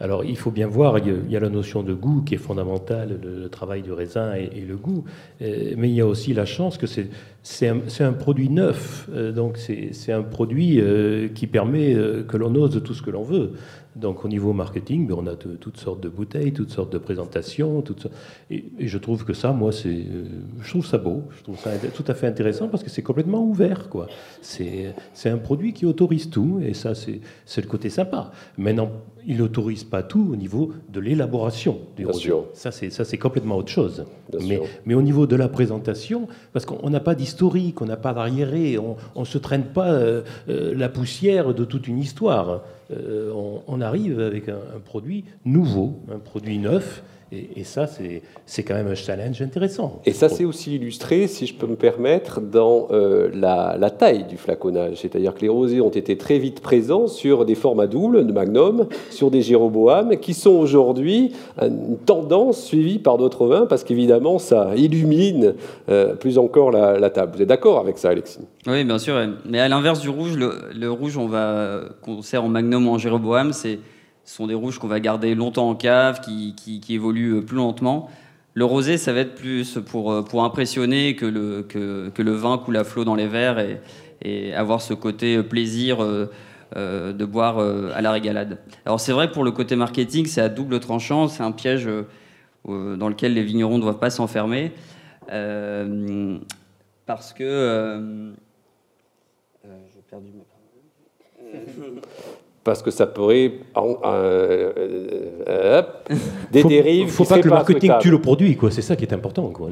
Alors 0.00 0.24
il 0.24 0.36
faut 0.36 0.50
bien 0.50 0.66
voir, 0.66 0.96
il 0.98 1.30
y 1.30 1.36
a 1.36 1.40
la 1.40 1.50
notion 1.50 1.82
de 1.82 1.92
goût 1.92 2.22
qui 2.22 2.34
est 2.34 2.38
fondamentale, 2.38 3.20
le, 3.22 3.48
travail 3.50 3.82
du 3.82 3.92
raisin 3.92 4.32
et, 4.34 4.64
le 4.66 4.76
goût, 4.76 5.04
euh, 5.42 5.74
mais 5.76 5.90
il 5.90 5.94
y 5.94 6.00
a 6.00 6.06
aussi 6.06 6.32
la 6.32 6.46
chance 6.46 6.78
que 6.78 6.86
c'est 6.86 7.68
un, 7.68 7.80
un, 8.00 8.12
produit 8.14 8.48
neuf, 8.48 9.08
euh, 9.12 9.30
donc 9.30 9.58
c'est 9.58 10.12
un 10.12 10.22
produit 10.22 10.80
euh, 10.80 11.28
qui 11.28 11.46
permet 11.46 11.94
que 12.26 12.36
l'on 12.38 12.54
ose 12.54 12.82
tout 12.82 12.94
ce 12.94 13.02
que 13.02 13.10
l'on 13.10 13.24
veut. 13.24 13.52
Donc 13.96 14.24
au 14.24 14.28
niveau 14.28 14.52
marketing, 14.52 15.06
ben, 15.06 15.16
on 15.18 15.26
a 15.26 15.34
toutes 15.34 15.78
sortes 15.78 16.00
de 16.00 16.08
bouteilles, 16.08 16.52
toutes 16.52 16.70
sortes 16.70 16.92
de 16.92 16.98
présentations, 16.98 17.82
toutes 17.82 18.06
et, 18.50 18.64
je 18.78 18.98
trouve 18.98 19.24
que 19.24 19.32
ça, 19.32 19.52
moi, 19.52 19.72
c'est, 19.72 19.88
euh, 19.88 20.24
je 20.62 20.70
trouve 20.70 20.86
ça 20.86 20.98
beau, 20.98 21.24
je 21.36 21.42
trouve 21.42 21.58
ça 21.58 21.70
tout 21.94 22.04
à 22.06 22.14
fait 22.14 22.26
intéressant 22.26 22.68
parce 22.68 22.82
que 22.82 22.90
c'est 22.90 23.02
complètement 23.02 23.42
ouvert, 23.42 23.88
quoi. 23.88 24.06
C'est, 24.42 24.94
c'est 25.12 25.28
un 25.28 25.38
produit 25.38 25.72
qui 25.72 25.86
autorise 25.86 26.30
tout 26.30 26.60
et 26.64 26.74
ça, 26.74 26.94
c'est, 26.94 27.20
c'est 27.44 27.62
le 27.62 27.66
côté 27.66 27.90
sympa. 27.90 28.30
Maintenant, 28.58 28.90
il 29.26 29.38
n'autorise 29.38 29.84
pas 29.84 30.02
tout 30.02 30.30
au 30.32 30.36
niveau 30.36 30.72
de 30.88 31.00
l'élaboration 31.00 31.78
du. 31.96 32.06
Ça, 32.54 32.70
c'est 32.70 32.90
ça, 32.90 33.04
c'est 33.04 33.18
complètement 33.18 33.56
autre 33.56 33.70
chose. 33.70 34.04
mais, 34.46 34.60
mais 34.86 34.94
au 34.94 35.02
niveau 35.02 35.26
de 35.26 35.36
la 35.36 35.48
présentation, 35.48 36.28
parce 36.52 36.64
qu'on 36.64 36.90
n'a 36.90 37.00
pas 37.00 37.14
d'historique, 37.14 37.80
on 37.82 37.86
n'a 37.86 37.96
pas 37.96 38.14
d'arriéré, 38.14 38.78
on 38.78 38.96
ne 39.16 39.24
se 39.24 39.38
traîne 39.38 39.64
pas 39.64 39.92
euh, 39.92 40.22
euh, 40.48 40.74
la 40.76 40.88
poussière 40.88 41.54
de 41.54 41.64
toute 41.64 41.88
une 41.88 41.98
histoire. 41.98 42.62
Euh, 42.92 43.32
on, 43.66 43.80
arrive 43.80 44.20
avec 44.20 44.48
un, 44.48 44.80
produit 44.84 45.24
nouveau, 45.44 46.00
un 46.12 46.18
produit 46.18 46.58
neuf, 46.58 47.02
et, 47.32 47.62
ça, 47.62 47.86
c'est 48.46 48.62
quand 48.64 48.74
même 48.74 48.88
un 48.88 48.96
challenge 48.96 49.40
intéressant. 49.40 50.00
Et 50.04 50.12
ça, 50.12 50.28
c'est 50.28 50.44
aussi 50.44 50.74
illustré, 50.74 51.28
si 51.28 51.46
je 51.46 51.54
peux 51.54 51.68
me 51.68 51.76
permettre, 51.76 52.40
dans 52.40 52.88
euh, 52.90 53.30
la, 53.32 53.90
taille 53.90 54.24
du 54.24 54.36
flaconnage. 54.36 54.96
C'est-à-dire 54.96 55.34
que 55.34 55.42
les 55.42 55.48
rosés 55.48 55.80
ont 55.80 55.90
été 55.90 56.16
très 56.16 56.38
vite 56.38 56.60
présents 56.60 57.06
sur 57.06 57.44
des 57.44 57.54
formats 57.54 57.86
doubles 57.86 58.26
de 58.26 58.32
Magnum, 58.32 58.86
sur 59.10 59.30
des 59.30 59.42
Jéroboam, 59.42 60.16
qui 60.16 60.34
sont 60.34 60.50
aujourd'hui 60.50 61.32
une 61.60 61.98
tendance 61.98 62.64
suivie 62.64 62.98
par 62.98 63.16
d'autres 63.16 63.46
vins, 63.46 63.66
parce 63.66 63.84
qu'évidemment, 63.84 64.40
ça 64.40 64.72
illumine 64.74 65.54
euh, 65.88 66.14
plus 66.14 66.36
encore 66.36 66.72
la, 66.72 67.10
table. 67.10 67.36
Vous 67.36 67.42
êtes 67.42 67.48
d'accord 67.48 67.78
avec 67.78 67.98
ça, 67.98 68.10
Alexis? 68.10 68.40
Oui, 68.66 68.82
bien 68.82 68.98
sûr. 68.98 69.14
Mais 69.48 69.60
à 69.60 69.68
l'inverse 69.68 70.00
du 70.00 70.08
rouge, 70.08 70.36
le, 70.36 70.90
rouge, 70.90 71.16
on 71.16 71.26
va 71.26 71.82
qu'on 72.02 72.22
sert 72.22 72.42
en 72.42 72.48
Magnum 72.48 72.88
ou 72.88 72.90
en 72.90 72.98
Jéroboam, 72.98 73.52
c'est 73.52 73.78
ce 74.24 74.36
sont 74.36 74.46
des 74.46 74.54
rouges 74.54 74.78
qu'on 74.78 74.86
va 74.86 75.00
garder 75.00 75.34
longtemps 75.34 75.68
en 75.68 75.74
cave, 75.74 76.20
qui, 76.20 76.54
qui, 76.54 76.94
évoluent 76.94 77.38
euh, 77.38 77.42
plus 77.42 77.56
lentement. 77.56 78.08
Le 78.54 78.64
rosé, 78.64 78.96
ça 78.98 79.12
va 79.12 79.20
être 79.20 79.34
plus 79.34 79.78
pour, 79.86 80.12
euh, 80.12 80.22
pour 80.22 80.44
impressionner 80.44 81.16
que 81.16 81.26
le, 81.26 81.62
que, 81.62 82.10
que 82.10 82.22
le 82.22 82.32
vin 82.32 82.58
coule 82.58 82.76
à 82.76 82.84
flot 82.84 83.04
dans 83.04 83.14
les 83.14 83.26
verres 83.26 83.58
et, 84.22 84.52
avoir 84.54 84.82
ce 84.82 84.92
côté 84.92 85.36
euh, 85.36 85.42
plaisir 85.42 85.98
de 86.76 87.24
boire 87.24 87.58
à 87.58 88.00
la 88.00 88.12
régalade. 88.12 88.58
Alors 88.86 89.00
c'est 89.00 89.10
vrai 89.10 89.32
pour 89.32 89.42
le 89.42 89.50
côté 89.50 89.74
marketing, 89.74 90.26
c'est 90.26 90.40
à 90.40 90.48
double 90.48 90.78
tranchant, 90.78 91.26
c'est 91.26 91.42
un 91.42 91.50
piège 91.50 91.88
dans 92.68 93.08
lequel 93.08 93.34
les 93.34 93.42
vignerons 93.42 93.78
ne 93.78 93.82
doivent 93.82 93.98
pas 93.98 94.10
s'enfermer. 94.10 94.70
parce 97.06 97.32
que... 97.32 98.32
j'ai 99.64 100.02
perdu 100.08 100.28
ma 100.32 100.44
parce 102.62 102.82
que 102.82 102.90
ça 102.90 103.06
pourrait 103.06 103.52
euh, 103.76 104.72
euh, 105.48 105.82
des 106.52 106.62
dérives. 106.62 107.06
Il 107.06 107.10
faut 107.10 107.24
pas 107.24 107.38
que 107.38 107.48
le 107.48 107.54
marketing 107.54 107.92
tue 108.00 108.10
le 108.10 108.20
produit, 108.20 108.56
quoi. 108.56 108.70
C'est 108.70 108.82
ça 108.82 108.96
qui 108.96 109.04
est 109.04 109.14
important. 109.14 109.48
Quoi. 109.48 109.70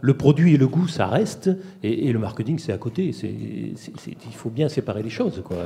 le, 0.00 0.14
produit 0.14 0.54
et 0.54 0.56
le 0.56 0.66
goût, 0.66 0.88
ça 0.88 1.06
reste, 1.06 1.50
et, 1.84 2.12
le 2.12 2.18
marketing, 2.18 2.58
c'est 2.58 2.72
à 2.72 2.78
côté. 2.78 3.12
Il 3.22 4.32
faut 4.32 4.50
bien 4.50 4.68
séparer 4.68 5.02
les 5.02 5.10
choses, 5.10 5.42
quoi. 5.44 5.56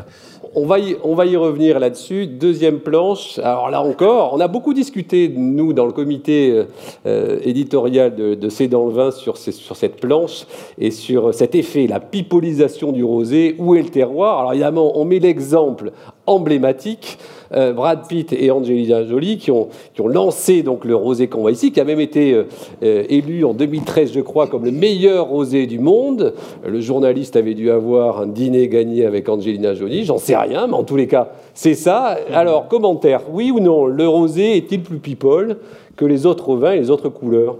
On 0.55 0.67
va 0.67 0.79
y, 0.79 0.97
on 1.05 1.15
va 1.15 1.25
y 1.25 1.37
revenir 1.37 1.79
là-dessus. 1.79 2.27
Deuxième 2.27 2.81
planche. 2.81 3.39
Alors 3.39 3.71
là 3.71 3.81
encore, 3.81 4.35
on 4.35 4.41
a 4.41 4.49
beaucoup 4.49 4.75
discuté 4.75 5.33
nous 5.35 5.73
dans 5.73 5.87
le 5.87 5.93
comité 5.93 6.67
euh, 7.07 7.39
éditorial 7.43 8.15
de, 8.15 8.35
de 8.35 8.49
C'est 8.51 8.69
dans 8.69 8.85
le 8.85 8.93
vin 8.93 9.11
sur, 9.11 9.39
sur 9.39 9.77
cette 9.77 10.01
planche 10.01 10.47
et 10.77 10.91
sur 10.91 11.33
cet 11.33 11.55
effet, 11.55 11.87
la 11.87 12.01
pipolisation 12.01 12.93
du 12.93 13.05
rosé. 13.05 13.55
Où 13.59 13.75
est 13.75 13.83
le 13.83 13.89
terroir? 13.89 14.41
Alors 14.41 14.53
évidemment, 14.53 14.99
on 14.99 15.05
met 15.05 15.19
l'exemple 15.19 15.93
emblématiques, 16.27 17.19
euh, 17.53 17.73
Brad 17.73 18.07
Pitt 18.07 18.33
et 18.33 18.51
Angelina 18.51 19.05
Jolie, 19.05 19.39
qui 19.39 19.51
ont, 19.51 19.69
lancé 20.05 20.63
donc 20.63 20.85
le 20.85 20.95
rosé 20.95 21.29
qu'on 21.29 21.41
voit 21.41 21.53
ici, 21.53 21.73
qui 21.73 21.81
a 21.81 21.85
même 21.85 22.01
été 22.01 22.33
euh, 22.33 22.45
euh, 22.83 23.05
élu 23.09 23.45
en 23.45 23.55
2013, 23.55 24.13
je 24.13 24.21
crois, 24.21 24.47
comme 24.47 24.65
le 24.65 24.71
meilleur 24.71 25.29
rosé 25.29 25.67
du 25.67 25.79
monde. 25.79 26.35
Le 26.65 26.81
journaliste 26.81 27.37
avait 27.37 27.55
dû 27.55 27.71
avoir 27.71 28.21
un 28.21 28.27
dîner 28.27 28.69
gagné 28.69 29.05
avec 29.05 29.29
Angelina 29.29 29.75
Jolie, 29.75 30.05
j'en 30.05 30.19
sais 30.19 30.37
rien, 30.37 30.67
mais 30.67 30.75
en 30.75 30.85
tous 30.85 30.97
les 30.97 31.07
cas, 31.07 31.31
c'est 31.55 31.75
ça. 31.75 32.19
Alors, 32.33 32.69
commentaire, 32.69 33.23
oui 33.33 33.51
ou 33.51 33.61
non, 33.61 33.87
le 33.87 34.09
rosé 34.09 34.57
est-il 34.57 34.83
plus 34.83 34.99
people 34.99 35.59
que 35.97 36.05
les 36.05 36.27
autres 36.27 36.55
vins 36.57 36.73
et 36.73 36.79
les 36.79 36.91
autres 36.91 37.09
couleurs? 37.09 37.57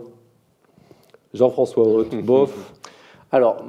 Jean-François 1.35 1.85
bof 2.25 2.51
alors, 3.33 3.63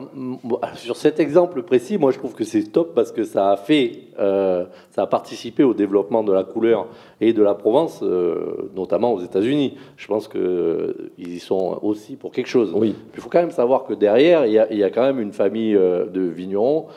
sur 0.74 0.95
cet 0.95 1.20
exemple 1.20 1.62
précis, 1.62 1.99
moi 1.99 2.09
je 2.09 2.18
trouve 2.18 2.34
que 2.34 2.43
c'est 2.43 2.64
top 2.64 2.95
parce 2.95 3.12
que 3.12 3.24
ça 3.24 3.51
a 3.51 3.57
fait, 3.57 3.91
euh, 4.20 4.66
ça 4.89 5.03
a 5.03 5.07
participé 5.07 5.64
au 5.64 5.76
développement 5.76 6.24
de 6.24 6.34
la 6.34 6.43
couleur 6.43 6.88
et 7.20 7.32
de 7.32 7.43
la 7.43 7.53
Provence, 7.53 7.99
euh, 8.01 8.72
notamment 8.76 9.14
aux 9.14 9.20
États-Unis. 9.22 9.78
Je 9.97 10.07
pense 10.07 10.28
qu'ils 10.28 10.41
euh, 10.41 11.12
y 11.20 11.38
sont 11.38 11.78
aussi 11.84 12.16
pour 12.16 12.32
quelque 12.32 12.47
chose. 12.47 12.72
Oui. 12.74 12.95
Il 13.14 13.22
faut 13.22 13.30
quand 13.30 13.39
même 13.39 13.51
savoir 13.51 13.84
que 13.84 13.93
derrière, 13.93 14.47
il 14.47 14.53
y 14.53 14.84
a, 14.84 14.89
quand 14.89 15.03
même 15.03 15.20
une 15.20 15.34
famille 15.34 15.74
de 15.74 16.22
vignerons, 16.22 16.88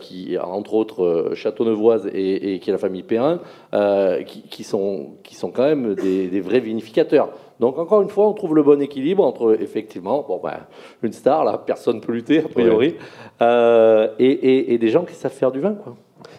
qui, 0.00 0.38
entre 0.38 0.72
autres, 0.72 1.32
Châteaunevoise 1.34 2.08
et, 2.14 2.54
et, 2.54 2.58
qui 2.60 2.70
est 2.70 2.72
la 2.72 2.78
famille 2.78 3.02
Perrin, 3.02 3.40
qui, 4.24 4.64
sont, 4.64 5.10
qui 5.22 5.34
sont 5.34 5.50
quand 5.50 5.64
même 5.64 5.94
des, 5.94 6.28
des 6.28 6.40
vrais 6.40 6.60
vinificateurs. 6.60 7.28
Donc 7.60 7.78
encore 7.78 8.02
une 8.02 8.08
fois, 8.08 8.28
on 8.28 8.34
trouve 8.34 8.54
le 8.54 8.62
bon 8.62 8.80
équilibre 8.80 9.24
entre 9.24 9.56
effectivement, 9.60 10.24
bon 10.26 10.40
ben, 10.42 10.60
une 11.02 11.12
star 11.12 11.44
là, 11.44 11.58
personne 11.58 11.96
ne 11.96 12.00
peut 12.00 12.12
lutter 12.12 12.38
a 12.38 12.48
priori, 12.48 12.96
euh, 13.42 14.08
et, 14.18 14.74
et, 14.74 14.78
des 14.78 14.88
gens 14.88 15.04
qui 15.04 15.14
savent 15.14 15.32
faire 15.32 15.50
du 15.50 15.60
vin 15.60 15.74
quoi. 15.74 15.96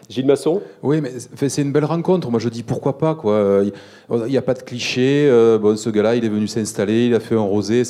Gilles 0.09 0.25
Masson 0.25 0.61
Oui, 0.81 1.01
mais 1.01 1.11
c'est 1.47 1.61
une 1.61 1.71
belle 1.71 1.85
rencontre. 1.85 2.31
Moi, 2.31 2.39
je 2.39 2.49
dis 2.49 2.63
pourquoi 2.63 2.97
pas. 2.97 3.13
Quoi. 3.13 3.63
Il 4.09 4.31
n'y 4.31 4.37
a 4.37 4.41
pas 4.41 4.55
de 4.55 4.63
cliché. 4.63 5.27
Euh, 5.29 5.59
bon, 5.59 5.77
ce 5.77 5.89
gars-là, 5.89 6.15
il 6.15 6.25
est 6.25 6.29
venu 6.29 6.47
s'installer, 6.47 7.05
il 7.05 7.13
a 7.13 7.19
fait 7.19 7.35
un 7.35 7.41
rosé. 7.41 7.83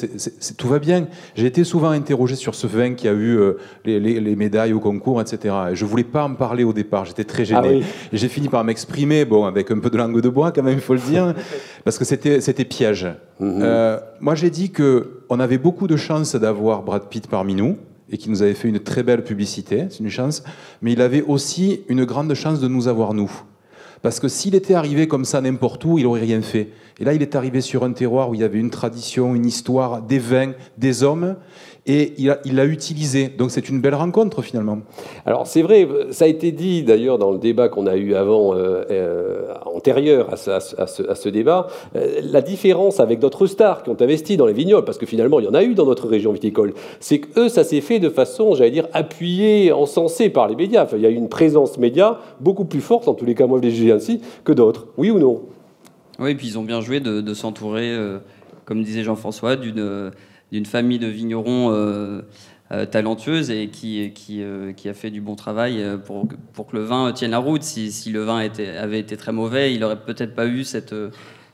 tout 0.57 0.67
va 0.67 0.79
bien. 0.79 1.07
J'ai 1.35 1.45
été 1.45 1.63
souvent 1.63 1.91
interrogé 1.91 2.35
sur 2.35 2.55
ce 2.55 2.67
vin 2.67 2.93
qui 2.93 3.07
a 3.07 3.13
eu 3.13 3.37
euh, 3.37 3.57
les, 3.85 4.35
médailles 4.35 4.73
au 4.73 4.81
concours, 4.81 5.21
etc. 5.21 5.55
Et 5.71 5.75
je 5.75 5.85
voulais 5.85 6.03
pas 6.03 6.25
en 6.25 6.35
parler 6.35 6.65
au 6.65 6.73
départ. 6.73 7.05
J'étais 7.05 7.23
très 7.23 7.45
gêné. 7.45 7.81
Ah 7.83 8.13
Et 8.13 8.17
j'ai 8.17 8.27
fini 8.27 8.49
par 8.49 8.65
m'exprimer, 8.65 9.23
bon, 9.23 9.45
avec 9.45 9.71
un 9.71 9.79
peu 9.79 9.89
de 9.89 9.97
langue 9.97 10.19
de 10.19 10.29
bois, 10.29 10.51
quand 10.51 10.63
même, 10.63 10.75
il 10.75 10.81
faut 10.81 10.95
le 10.95 10.99
dire, 10.99 11.33
parce 11.85 11.97
que 11.97 12.03
c'était 12.03 12.65
piège. 12.65 13.07
Mhm. 13.39 13.61
Euh, 13.61 13.97
moi, 14.19 14.35
j'ai 14.35 14.49
dit 14.49 14.71
que 14.71 15.21
on 15.29 15.39
avait 15.39 15.57
beaucoup 15.57 15.87
de 15.87 15.95
chance 15.95 16.35
d'avoir 16.35 16.83
Brad 16.83 17.03
Pitt 17.09 17.27
parmi 17.27 17.55
nous 17.55 17.77
et 18.11 18.17
qui 18.17 18.29
nous 18.29 18.41
avait 18.41 18.53
fait 18.53 18.67
une 18.67 18.79
très 18.79 19.03
belle 19.03 19.23
publicité, 19.23 19.87
c'est 19.89 19.99
une 19.99 20.09
chance, 20.09 20.43
mais 20.81 20.93
il 20.93 21.01
avait 21.01 21.21
aussi 21.21 21.81
une 21.89 22.05
grande 22.05 22.33
chance 22.33 22.59
de 22.59 22.67
nous 22.67 22.87
avoir 22.87 23.13
nous. 23.13 23.31
Parce 24.01 24.19
que 24.19 24.27
s'il 24.27 24.55
était 24.55 24.75
arrivé 24.75 25.07
comme 25.07 25.25
ça 25.25 25.41
n'importe 25.41 25.83
où, 25.83 25.97
il 25.97 26.05
n'aurait 26.05 26.21
rien 26.21 26.41
fait. 26.41 26.69
Et 26.99 27.05
là, 27.05 27.13
il 27.13 27.21
est 27.21 27.35
arrivé 27.35 27.61
sur 27.61 27.83
un 27.83 27.91
terroir 27.91 28.29
où 28.29 28.33
il 28.33 28.41
y 28.41 28.43
avait 28.43 28.59
une 28.59 28.69
tradition, 28.69 29.35
une 29.35 29.45
histoire, 29.45 30.01
des 30.01 30.19
vins, 30.19 30.53
des 30.77 31.03
hommes, 31.03 31.35
et 31.85 32.13
il 32.17 32.55
l'a 32.55 32.65
utilisé. 32.65 33.29
Donc 33.29 33.51
c'est 33.51 33.69
une 33.69 33.81
belle 33.81 33.95
rencontre 33.95 34.41
finalement. 34.41 34.79
Alors 35.25 35.47
c'est 35.47 35.61
vrai, 35.61 35.87
ça 36.11 36.25
a 36.25 36.27
été 36.27 36.51
dit 36.51 36.83
d'ailleurs 36.83 37.17
dans 37.17 37.31
le 37.31 37.39
débat 37.39 37.69
qu'on 37.69 37.87
a 37.87 37.95
eu 37.95 38.13
avant, 38.15 38.53
euh, 38.53 38.83
euh, 38.91 39.53
antérieur 39.65 40.31
à 40.31 40.37
ce, 40.37 41.29
débat, 41.29 41.67
euh, 41.95 42.21
la 42.23 42.41
différence 42.41 42.99
avec 42.99 43.19
d'autres 43.19 43.47
stars 43.47 43.83
qui 43.83 43.89
ont 43.89 43.97
investi 43.99 44.37
dans 44.37 44.45
les 44.45 44.53
vignobles, 44.53 44.85
parce 44.85 44.97
que 44.97 45.05
finalement 45.05 45.39
il 45.39 45.45
y 45.45 45.49
en 45.49 45.53
a 45.53 45.63
eu 45.63 45.73
dans 45.73 45.85
notre 45.85 46.07
région 46.07 46.31
viticole, 46.31 46.73
c'est 46.99 47.19
que 47.19 47.39
eux 47.39 47.49
ça 47.49 47.63
s'est 47.63 47.81
fait 47.81 47.99
de 47.99 48.09
façon, 48.09 48.55
j'allais 48.55 48.71
dire, 48.71 48.87
appuyée, 48.93 49.71
encensée 49.71 50.29
par 50.29 50.47
les 50.47 50.55
médias. 50.55 50.87
il 50.93 51.01
y 51.01 51.05
a 51.05 51.09
eu 51.09 51.15
une 51.15 51.29
présence 51.29 51.77
média 51.77 52.19
beaucoup 52.39 52.65
plus 52.65 52.81
forte, 52.81 53.07
en 53.07 53.13
tous 53.13 53.25
les 53.25 53.35
cas 53.35 53.47
moi 53.47 53.59
je 53.59 53.63
l'ai 53.67 53.71
jugé 53.71 53.91
ainsi, 53.91 54.21
que 54.43 54.51
d'autres. 54.51 54.87
Oui 54.97 55.11
ou 55.11 55.19
non? 55.19 55.41
Oui, 56.19 56.31
et 56.31 56.35
puis 56.35 56.47
ils 56.47 56.59
ont 56.59 56.63
bien 56.63 56.81
joué 56.81 56.99
de, 56.99 57.21
de 57.21 57.33
s'entourer, 57.33 57.95
comme 58.65 58.83
disait 58.83 59.03
Jean-François, 59.03 59.55
d'une 59.55 60.11
d'une 60.51 60.65
famille 60.65 60.99
de 60.99 61.07
vignerons 61.07 61.71
euh, 61.71 62.21
euh, 62.71 62.85
talentueuse 62.85 63.49
et 63.51 63.69
euh, 63.83 64.71
qui, 64.73 64.89
a 64.89 64.93
fait 64.93 65.11
du 65.11 65.21
bon 65.21 65.35
travail 65.35 65.83
pour, 66.05 66.27
pour 66.53 66.67
que 66.67 66.77
le 66.77 66.83
vin 66.83 67.11
tienne 67.11 67.31
la 67.31 67.39
route. 67.39 67.63
Si, 67.63 68.09
le 68.11 68.23
vin 68.23 68.47
avait 68.79 68.99
été 68.99 69.17
très 69.17 69.31
mauvais, 69.31 69.73
il 69.73 69.81
n'aurait 69.81 70.01
peut-être 70.01 70.35
pas 70.35 70.47
eu 70.47 70.63
cette 70.63 70.93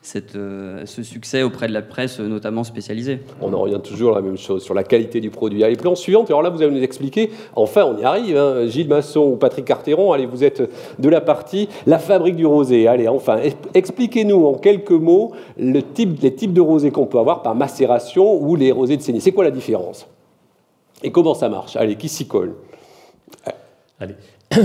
cette, 0.05 0.35
euh, 0.35 0.85
ce 0.85 1.01
succès 1.03 1.41
auprès 1.41 1.67
de 1.67 1.73
la 1.73 1.81
presse, 1.81 2.19
notamment 2.19 2.63
spécialisée. 2.63 3.21
On 3.41 3.51
en 3.53 3.59
revient 3.59 3.79
toujours 3.83 4.13
à 4.13 4.15
la 4.15 4.21
même 4.21 4.37
chose, 4.37 4.63
sur 4.63 4.73
la 4.73 4.83
qualité 4.83 5.19
du 5.19 5.31
produit. 5.31 5.63
Allez, 5.63 5.75
plan 5.75 5.95
suivant, 5.95 6.23
alors 6.25 6.43
là, 6.43 6.49
vous 6.49 6.61
allez 6.61 6.71
nous 6.71 6.83
expliquer, 6.83 7.31
enfin, 7.55 7.85
on 7.85 7.97
y 7.97 8.03
arrive, 8.03 8.37
hein. 8.37 8.67
Gilles 8.67 8.87
Masson 8.87 9.21
ou 9.21 9.35
Patrick 9.35 9.65
Carteron, 9.65 10.13
allez, 10.13 10.27
vous 10.27 10.43
êtes 10.43 10.61
de 10.99 11.09
la 11.09 11.21
partie, 11.21 11.67
la 11.87 11.97
fabrique 11.97 12.35
du 12.35 12.45
rosé. 12.45 12.87
Allez, 12.87 13.07
enfin, 13.07 13.39
expliquez-nous 13.73 14.45
en 14.45 14.53
quelques 14.53 14.91
mots 14.91 15.31
le 15.57 15.81
type, 15.81 16.21
les 16.21 16.35
types 16.35 16.53
de 16.53 16.61
rosé 16.61 16.91
qu'on 16.91 17.07
peut 17.07 17.19
avoir 17.19 17.41
par 17.41 17.55
macération 17.55 18.39
ou 18.41 18.55
les 18.55 18.71
rosés 18.71 18.97
de 18.97 19.01
saignée. 19.01 19.19
C'est 19.19 19.31
quoi 19.31 19.43
la 19.43 19.51
différence? 19.51 20.07
Et 21.03 21.11
comment 21.11 21.33
ça 21.33 21.49
marche? 21.49 21.75
Allez, 21.75 21.95
qui 21.95 22.09
s'y 22.09 22.27
colle? 22.27 22.55
Allez. 23.99 24.15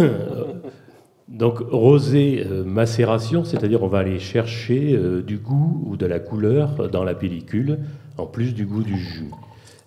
Donc 1.31 1.61
rosé 1.71 2.45
euh, 2.45 2.65
macération, 2.65 3.45
c'est-à-dire 3.45 3.85
on 3.85 3.87
va 3.87 3.99
aller 3.99 4.19
chercher 4.19 4.97
euh, 4.97 5.23
du 5.23 5.39
goût 5.39 5.81
ou 5.87 5.97
de 5.97 6.05
la 6.05 6.19
couleur 6.19 6.91
dans 6.91 7.05
la 7.05 7.15
pellicule, 7.15 7.79
en 8.19 8.27
plus 8.27 8.53
du 8.53 8.67
goût 8.67 8.83
du 8.83 8.99
jus. 8.99 9.31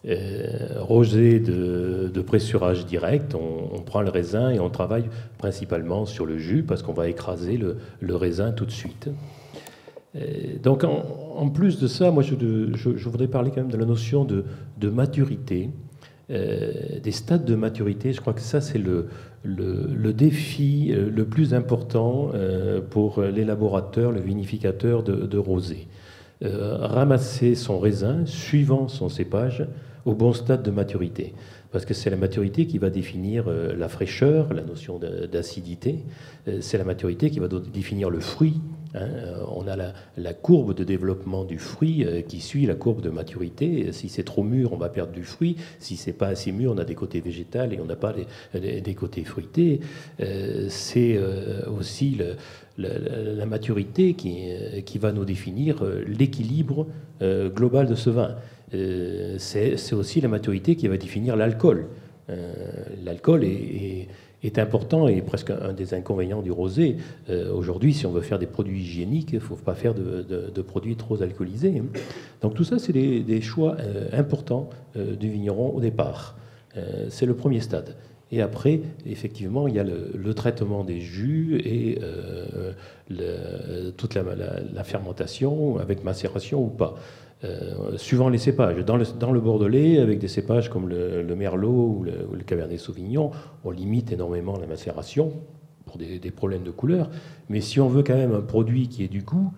Euh, 0.06 0.80
rosé 0.80 1.40
de, 1.40 2.22
pressurage 2.26 2.86
direct, 2.86 3.36
on, 3.36 3.82
prend 3.82 4.02
le 4.02 4.10
raisin 4.10 4.52
et 4.52 4.60
on 4.60 4.70
travaille 4.70 5.06
principalement 5.38 6.06
sur 6.06 6.26
le 6.26 6.38
jus 6.38 6.64
parce 6.64 6.82
qu'on 6.82 6.94
va 6.94 7.10
écraser 7.10 7.58
le, 7.58 8.16
raisin 8.16 8.52
tout 8.52 8.66
de 8.66 8.72
suite. 8.72 9.10
donc 10.62 10.84
en, 10.84 11.50
plus 11.50 11.80
de 11.80 11.88
ça, 11.88 12.12
moi 12.12 12.24
je, 12.24 13.10
voudrais 13.10 13.28
parler 13.28 13.52
quand 13.52 13.62
même 13.62 13.72
de 13.72 13.78
la 13.78 13.86
notion 13.86 14.26
de, 14.26 14.46
de 14.78 14.90
maturité. 14.90 15.70
des 16.30 17.12
stades 17.12 17.46
de 17.46 17.56
maturité, 17.56 18.14
je 18.14 18.22
crois 18.22 18.34
que 18.34 18.42
ça 18.42 18.62
c'est 18.62 18.80
le, 18.80 19.08
le, 19.44 20.12
défi 20.14 20.92
euh, 20.92 21.10
le 21.10 21.26
plus 21.26 21.54
important 21.54 22.32
euh, 22.34 22.82
pour 22.82 23.22
l'élaborateur, 23.22 24.12
le 24.12 24.22
vinificateur 24.22 25.04
de, 25.04 25.38
rosé. 25.38 25.88
Euh, 26.44 26.78
ramasser 26.78 27.56
son 27.56 27.80
raisin 27.80 28.26
suivant 28.26 28.88
son 28.88 29.10
cépage 29.10 29.66
au 30.06 30.14
bon 30.14 30.34
stade 30.34 30.64
de 30.64 30.72
maturité. 30.72 31.34
Parce 31.74 31.86
que 31.86 31.94
c'est 31.94 32.10
la 32.10 32.16
maturité 32.16 32.68
qui 32.68 32.78
va 32.78 32.90
définir 32.90 33.50
la 33.50 33.90
fraîcheur, 33.90 34.54
la 34.54 34.62
notion 34.62 35.00
d'acidité. 35.00 36.06
C'est 36.62 36.78
la 36.78 36.86
maturité 36.86 37.30
qui 37.30 37.40
va 37.40 37.48
définir 37.48 38.10
le 38.10 38.22
fruit, 38.22 38.62
Hein, 38.96 39.08
euh, 39.16 39.44
on 39.48 39.68
a 39.68 39.76
la, 39.76 40.34
courbe 40.34 40.76
de 40.76 40.84
développement 40.84 41.46
du 41.46 41.58
fruit 41.58 42.06
euh, 42.06 42.22
qui 42.22 42.40
suit 42.40 42.66
la 42.66 42.76
courbe 42.76 43.02
de 43.02 43.10
maturité. 43.10 43.92
Si 43.92 44.10
c'est 44.10 44.24
trop 44.24 44.44
mûr, 44.44 44.74
on 44.74 44.78
va 44.78 44.90
perdre 44.90 45.12
du 45.12 45.24
fruit. 45.24 45.56
Si 45.80 45.96
c'est 45.96 46.14
pas 46.14 46.28
assez 46.28 46.52
mûr, 46.52 46.72
on 46.72 46.78
a 46.78 46.86
des 46.86 46.96
côtés 46.96 47.22
végétales 47.22 47.74
et 47.74 47.80
on 47.80 47.86
n'a 47.86 47.96
pas 47.96 48.14
des 48.54 48.96
côtés 48.96 49.24
fruités. 49.24 49.80
Euh, 50.20 50.68
c'est 50.70 51.20
aussi 51.68 52.20
la 52.78 53.46
maturité 53.46 54.14
qui, 54.14 54.98
va 55.00 55.12
nous 55.12 55.26
définir 55.26 55.84
l'équilibre 56.08 56.88
global 57.22 57.88
de 57.88 57.96
ce 57.96 58.10
vin. 58.10 58.36
C'est 59.38 59.94
aussi 59.94 60.22
la 60.22 60.28
maturité 60.28 60.76
qui 60.76 60.88
va 60.88 60.98
définir 60.98 61.36
l'alcool. 61.36 61.88
L'alcool 63.04 63.44
est 64.44 64.60
important 64.60 65.08
et 65.08 65.22
presque 65.22 65.52
un 65.52 65.74
des 65.74 65.94
inconvénients 65.94 66.42
du 66.42 66.52
rosé. 66.52 66.98
Euh, 67.30 67.52
aujourd'hui, 67.54 67.94
si 67.94 68.06
on 68.06 68.12
veut 68.12 68.22
faire 68.22 68.40
des 68.40 68.46
produits 68.46 68.82
hygiéniques, 68.82 69.32
il 69.32 69.36
ne 69.36 69.40
faut 69.40 69.56
pas 69.56 69.74
faire 69.74 69.94
de, 69.94 70.62
produits 70.62 70.96
trop 70.96 71.22
alcoolisés. 71.22 71.82
Donc 72.42 72.54
tout 72.54 72.64
ça, 72.64 72.80
c'est 72.80 72.94
des, 72.94 73.42
choix 73.42 73.78
euh, 73.80 74.08
importants 74.14 74.70
euh, 74.96 75.16
du 75.16 75.30
vigneron 75.30 75.74
au 75.76 75.80
départ. 75.80 76.36
c'est 77.10 77.26
le 77.26 77.36
premier 77.36 77.62
stade. 77.62 77.96
Et 78.32 78.42
après, 78.42 78.82
effectivement, 79.06 79.68
il 79.68 79.76
y 79.76 79.80
a 79.80 79.84
le, 79.84 80.34
traitement 80.34 80.84
des 80.84 81.00
jus 81.00 81.62
et 81.64 82.00
toute 83.96 84.16
la, 84.16 84.84
fermentation 84.84 85.78
avec 85.78 86.04
macération 86.04 86.64
ou 86.64 86.70
pas. 86.70 86.96
Euh, 87.44 87.98
suivant 87.98 88.30
les 88.30 88.38
cépages. 88.38 88.78
Dans 88.86 88.96
le, 88.96 89.06
dans 89.20 89.34
Bordelais, 89.34 90.00
avec 90.00 90.20
des 90.20 90.30
cépages 90.30 90.70
comme 90.70 90.88
le, 90.88 91.36
Merlot 91.36 91.98
ou 91.98 92.04
le, 92.04 92.44
Cabernet 92.46 92.80
Sauvignon, 92.80 93.32
on 93.66 93.72
limite 93.72 94.14
énormément 94.14 94.58
la 94.58 94.66
macération 94.66 95.34
pour 95.86 95.98
des, 95.98 96.32
problèmes 96.32 96.64
de 96.64 96.72
couleur. 96.72 97.10
Mais 97.50 97.60
si 97.60 97.82
on 97.82 97.90
veut 97.90 98.02
quand 98.02 98.16
même 98.16 98.34
un 98.34 98.42
produit 98.42 98.88
qui 98.88 99.04
ait 99.04 99.10
du 99.10 99.24
goût, 99.24 99.52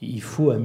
il 0.00 0.22
faut 0.22 0.50
un, 0.50 0.62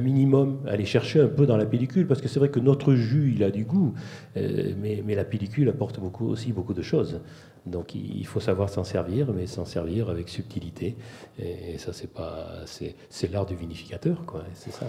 minimum 0.00 0.60
aller 0.66 0.86
chercher 0.86 1.20
un 1.20 1.28
peu 1.28 1.46
dans 1.46 1.58
la 1.58 1.66
pellicule, 1.66 2.06
parce 2.06 2.22
que 2.22 2.28
c'est 2.28 2.40
vrai 2.40 2.48
que 2.48 2.58
notre 2.58 2.94
jus, 2.94 3.34
il 3.36 3.44
a 3.44 3.50
du 3.50 3.64
goût, 3.64 3.94
euh, 4.36 4.72
mais, 4.80 5.14
la 5.14 5.24
pellicule 5.24 5.68
apporte 5.68 6.00
beaucoup, 6.00 6.26
aussi 6.26 6.52
beaucoup 6.52 6.74
de 6.74 6.82
choses. 6.82 7.20
Donc 7.66 7.94
il 7.94 8.26
faut 8.26 8.40
savoir 8.40 8.70
s'en 8.70 8.82
servir, 8.82 9.32
mais 9.32 9.46
s'en 9.46 9.66
servir 9.66 10.08
avec 10.08 10.28
subtilité. 10.28 10.96
Et, 11.38 11.78
ça, 11.78 11.92
c'est 11.92 12.12
pas, 12.12 12.64
c'est 12.66 13.30
l'art 13.30 13.46
du 13.46 13.54
vinificateur, 13.54 14.24
quoi. 14.26 14.42
C'est 14.54 14.72
ça. 14.72 14.86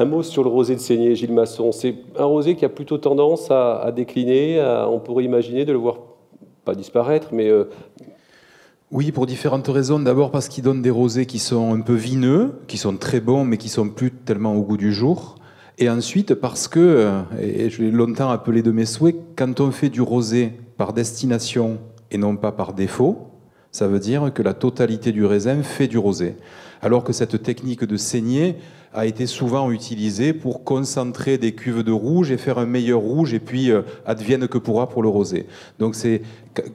Un 0.00 0.06
mot 0.06 0.22
sur 0.22 0.42
le 0.42 0.48
rosé 0.48 0.76
de 0.76 0.80
saignée, 0.80 1.14
Gilles 1.14 1.34
Masson. 1.34 1.72
C'est 1.72 1.94
un 2.18 2.24
rosé 2.24 2.56
qui 2.56 2.64
a 2.64 2.70
plutôt 2.70 2.96
tendance 2.96 3.50
à, 3.50 3.92
décliner. 3.94 4.58
on 4.88 4.98
pourrait 4.98 5.24
imaginer 5.24 5.66
de 5.66 5.72
le 5.72 5.78
voir 5.78 5.98
pas 6.64 6.74
disparaître, 6.74 7.28
mais 7.32 7.50
euh, 7.50 7.64
oui, 8.90 9.12
pour 9.12 9.26
différentes 9.26 9.68
raisons. 9.68 9.98
D'abord 9.98 10.30
parce 10.30 10.48
qu'il 10.48 10.64
donne 10.64 10.80
des 10.80 10.88
rosés 10.88 11.26
qui 11.26 11.38
sont 11.38 11.74
un 11.74 11.82
peu 11.82 11.92
vineux, 11.92 12.62
qui 12.66 12.78
sont 12.78 12.96
très 12.96 13.20
bons, 13.20 13.44
mais 13.44 13.58
qui 13.58 13.68
sont 13.68 13.90
plus 13.90 14.10
tellement 14.10 14.54
au 14.54 14.62
goût 14.62 14.78
du 14.78 14.90
jour. 14.90 15.34
Et 15.76 15.90
ensuite 15.90 16.32
parce 16.32 16.66
que, 16.66 16.80
euh, 16.80 17.20
et 17.38 17.68
je 17.68 17.82
l'ai 17.82 17.90
longtemps 17.90 18.30
appelé 18.30 18.62
de 18.62 18.70
mes 18.70 18.86
souhaits, 18.86 19.16
quand 19.36 19.60
on 19.60 19.70
fait 19.70 19.90
du 19.90 20.00
rosé 20.00 20.54
par 20.78 20.94
destination 20.94 21.76
et 22.10 22.16
non 22.16 22.36
pas 22.36 22.52
par 22.52 22.72
défaut, 22.72 23.18
ça 23.70 23.86
veut 23.86 24.00
dire 24.00 24.32
que 24.32 24.42
la 24.42 24.54
totalité 24.54 25.12
du 25.12 25.26
raisin 25.26 25.62
fait 25.62 25.88
du 25.88 25.98
rosé. 25.98 26.36
Alors 26.80 27.04
que 27.04 27.12
cette 27.12 27.42
technique 27.42 27.84
de 27.84 27.98
saignée 27.98 28.56
a 28.92 29.06
été 29.06 29.26
souvent 29.26 29.70
utilisée 29.70 30.32
pour 30.32 30.64
concentrer 30.64 31.38
des 31.38 31.52
cuves 31.52 31.84
de 31.84 31.92
rouge 31.92 32.32
et 32.32 32.36
faire 32.36 32.58
un 32.58 32.66
meilleur 32.66 33.00
rouge 33.00 33.32
et 33.34 33.38
puis 33.38 33.70
euh, 33.70 33.82
advienne 34.04 34.48
que 34.48 34.58
pourra 34.58 34.88
pour 34.88 35.02
le 35.02 35.08
rosé. 35.08 35.46
Donc 35.78 35.94
c'est 35.94 36.22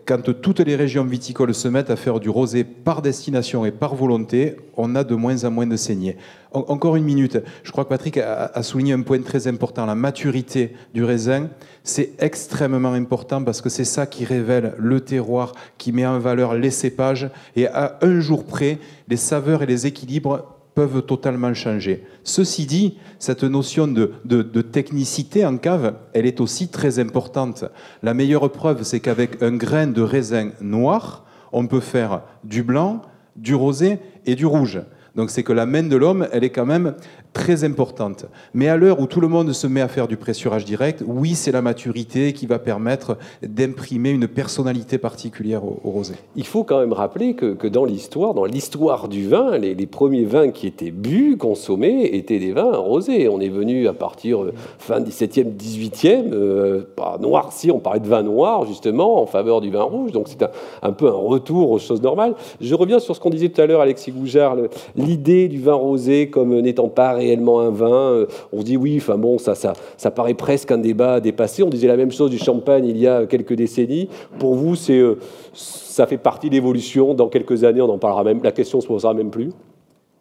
quand 0.06 0.22
toutes 0.42 0.62
les 0.62 0.78
régions 0.78 1.04
viticoles 1.04 1.54
se 1.54 1.68
mettent 1.68 1.90
à 1.90 1.98
faire 1.98 2.22
du 2.22 2.30
rosé 2.30 2.64
par 2.64 3.02
destination 3.02 3.66
et 3.66 3.72
par 3.72 3.96
volonté, 3.96 4.56
on 4.78 4.96
a 4.96 5.04
de 5.04 5.16
moins 5.16 5.44
en 5.44 5.52
moins 5.52 5.68
de 5.68 5.76
saignée. 5.76 6.16
Encore 6.54 6.96
une 6.96 7.04
minute. 7.04 7.38
Je 7.64 7.72
crois 7.74 7.84
que 7.84 7.90
Patrick 7.90 8.18
a 8.18 8.64
souligné 8.64 8.94
un 8.94 9.02
point 9.02 9.22
très 9.22 9.48
important, 9.48 9.86
la 9.86 9.96
maturité 9.96 10.74
du 10.94 11.04
raisin. 11.04 11.50
C'est 11.84 12.12
extrêmement 12.20 12.94
important 12.94 13.44
parce 13.44 13.60
que 13.60 13.68
c'est 13.68 13.84
ça 13.84 14.06
qui 14.06 14.24
révèle 14.24 14.74
le 14.78 15.02
terroir, 15.02 15.52
qui 15.78 15.92
met 15.92 16.06
en 16.06 16.20
valeur 16.20 16.54
les 16.54 16.72
cépages. 16.72 17.30
Et 17.58 17.68
à 17.68 17.98
un 18.02 18.22
jour 18.22 18.46
près, 18.46 18.80
les 19.10 19.18
saveurs 19.18 19.64
et 19.64 19.66
les 19.66 19.86
équilibres 19.86 20.55
peuvent 20.76 21.02
totalement 21.04 21.54
changer. 21.54 22.04
Ceci 22.24 22.66
dit, 22.66 22.98
cette 23.18 23.44
notion 23.44 23.88
de, 23.88 24.62
technicité 24.62 25.46
en 25.46 25.58
cave, 25.58 25.96
elle 26.14 26.26
est 26.26 26.42
aussi 26.42 26.68
très 26.68 27.00
importante. 27.00 27.66
La 28.04 28.14
meilleure 28.14 28.52
preuve, 28.52 28.84
c'est 28.84 29.00
qu'avec 29.00 29.42
un 29.42 29.56
grain 29.56 29.88
de 29.88 30.02
raisin 30.02 30.52
noir, 30.62 31.26
on 31.54 31.66
peut 31.66 31.80
faire 31.80 32.22
du 32.44 32.62
blanc, 32.62 33.02
du 33.38 33.56
rosé 33.56 34.00
et 34.26 34.36
du 34.36 34.46
rouge. 34.46 34.82
Donc 35.16 35.30
c'est 35.30 35.44
que 35.44 35.54
la 35.54 35.66
main 35.66 35.84
de 35.84 35.96
l'homme, 35.96 36.28
elle 36.34 36.44
est 36.44 36.50
quand 36.50 36.66
même 36.66 36.96
très 37.36 37.66
importante. 37.66 38.26
Mais 38.54 38.70
à 38.70 38.78
l'heure 38.78 39.02
où 39.02 39.08
tout 39.08 39.20
le 39.20 39.28
monde 39.28 39.52
se 39.52 39.68
met 39.68 39.82
à 39.82 39.90
faire 39.90 40.08
du 40.08 40.16
pressurage 40.16 40.64
direct, 40.64 41.04
oui, 41.06 41.36
c'est 41.36 41.52
la 41.52 41.62
maturité 41.62 42.32
qui 42.32 42.46
va 42.46 42.60
permettre 42.60 43.18
d'imprimer 43.44 44.10
une 44.12 44.28
personnalité 44.30 44.98
particulière 44.98 45.66
au, 45.66 45.78
rosé. 45.84 46.14
Il 46.38 46.46
faut 46.46 46.64
quand 46.64 46.80
même 46.80 46.94
rappeler 46.94 47.36
que, 47.36 47.68
dans 47.68 47.84
l'histoire, 47.84 48.34
dans 48.34 48.46
l'histoire 48.46 49.10
du 49.10 49.28
vin, 49.28 49.58
les, 49.58 49.76
premiers 49.86 50.24
vins 50.24 50.50
qui 50.50 50.66
étaient 50.66 50.92
bu, 50.92 51.36
consommés, 51.38 52.16
étaient 52.16 52.40
des 52.40 52.54
vins 52.54 52.78
rosés. 52.78 53.28
On 53.28 53.42
est 53.42 53.50
venu 53.50 53.88
à 53.90 53.94
partir 53.94 54.42
euh, 54.42 54.54
fin 54.80 55.02
17e, 55.02 55.56
18e, 55.58 56.32
euh, 56.32 56.84
pas 56.96 57.18
noirci, 57.20 57.70
on 57.70 57.80
parlait 57.80 58.00
de 58.00 58.08
vin 58.08 58.24
noir 58.24 58.66
justement 58.66 59.22
en 59.22 59.26
faveur 59.26 59.60
du 59.60 59.70
vin 59.70 59.84
rouge. 59.84 60.14
Donc 60.14 60.30
c'est 60.30 60.42
un, 60.82 60.94
peu 60.94 61.08
un 61.08 61.12
retour 61.12 61.72
aux 61.72 61.80
choses 61.80 62.02
normales. 62.02 62.34
Je 62.62 62.74
reviens 62.76 63.00
sur 63.00 63.14
ce 63.14 63.20
qu'on 63.20 63.30
disait 63.30 63.50
tout 63.50 63.62
à 63.62 63.66
l'heure, 63.66 63.82
Alexis 63.82 64.14
Goujard, 64.14 64.56
l'idée 64.96 65.50
du 65.50 65.60
vin 65.60 65.74
rosé 65.74 66.30
comme 66.30 66.58
n'étant 66.62 66.88
pas 66.88 67.25
réellement 67.26 67.62
un 67.62 67.70
vin. 67.70 68.12
Euh, 68.12 68.26
on 68.54 68.62
se 68.62 68.66
dit 68.66 68.78
oui, 68.78 68.98
enfin 68.98 69.18
bon, 69.18 69.38
ça, 69.38 69.56
ça, 69.56 69.74
ça 69.98 70.12
paraît 70.12 70.34
presque 70.34 70.72
un 70.72 70.78
débat 70.78 71.20
dépassé. 71.20 71.64
On 71.64 71.70
disait 71.70 71.88
la 71.88 71.98
même 71.98 72.12
chose 72.12 72.30
du 72.30 72.38
champagne 72.38 72.86
il 72.86 72.98
y 72.98 73.08
a 73.08 73.26
quelques 73.26 73.54
décennies. 73.54 74.10
Pour 74.40 74.56
vous, 74.56 74.76
c'est, 74.76 75.00
euh, 75.00 75.20
ça 75.54 76.08
fait 76.08 76.18
partie 76.18 76.50
de 76.50 76.56
l'évolution. 76.56 77.14
Dans 77.14 77.28
quelques 77.28 77.64
années, 77.64 77.82
on 77.82 77.90
en 77.90 77.98
parlera 77.98 78.24
même. 78.24 78.42
La 78.44 78.52
question 78.52 78.82
se 78.82 78.88
posera 78.88 79.14
même 79.14 79.32
plus. 79.32 79.50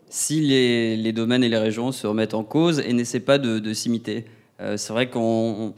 Si 0.09 0.41
les, 0.41 1.13
domaines 1.13 1.43
et 1.43 1.49
les 1.49 1.59
régions 1.59 1.91
se 1.93 2.07
remettent 2.07 2.35
en 2.35 2.45
cause 2.45 2.81
et 2.81 2.93
n'essaient 2.93 3.21
pas 3.21 3.39
de, 3.39 3.73
s'imiter, 3.73 4.25
euh, 4.61 4.77
c'est 4.77 4.93
vrai 4.93 5.11
qu'on 5.11 5.75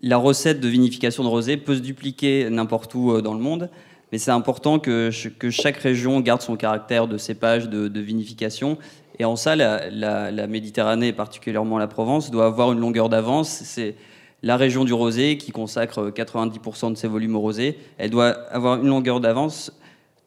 la 0.00 0.16
recette 0.16 0.60
de 0.60 0.68
vinification 0.68 1.24
de 1.24 1.28
rosé 1.28 1.56
peut 1.56 1.74
se 1.74 1.80
dupliquer 1.80 2.50
n'importe 2.50 2.94
où 2.94 3.20
dans 3.20 3.34
le 3.34 3.40
monde. 3.40 3.68
Mais 4.12 4.18
c'est 4.18 4.30
important 4.30 4.78
que, 4.78 5.10
que, 5.38 5.50
chaque 5.50 5.76
région 5.76 6.20
garde 6.20 6.40
son 6.40 6.56
caractère 6.56 7.08
de 7.08 7.18
cépage, 7.18 7.68
de 7.68 8.00
vinification, 8.00 8.78
Et 9.18 9.24
en 9.24 9.36
ça, 9.36 9.56
la, 9.56 10.46
Méditerranée, 10.46 11.12
particulièrement 11.12 11.78
la 11.78 11.88
Provence, 11.88 12.30
doit 12.30 12.46
avoir 12.46 12.72
une 12.72 12.78
longueur 12.78 13.08
d'avance. 13.08 13.48
C'est 13.48 13.96
la 14.42 14.56
région 14.56 14.84
du 14.84 14.92
rosé 14.92 15.36
qui 15.38 15.50
consacre 15.50 16.10
90% 16.10 16.92
de 16.92 16.96
ses 16.96 17.08
volumes 17.08 17.34
au 17.34 17.40
rosé. 17.40 17.76
Elle 17.98 18.10
doit 18.10 18.28
avoir 18.50 18.76
une 18.76 18.86
longueur 18.88 19.20
d'avance 19.20 19.72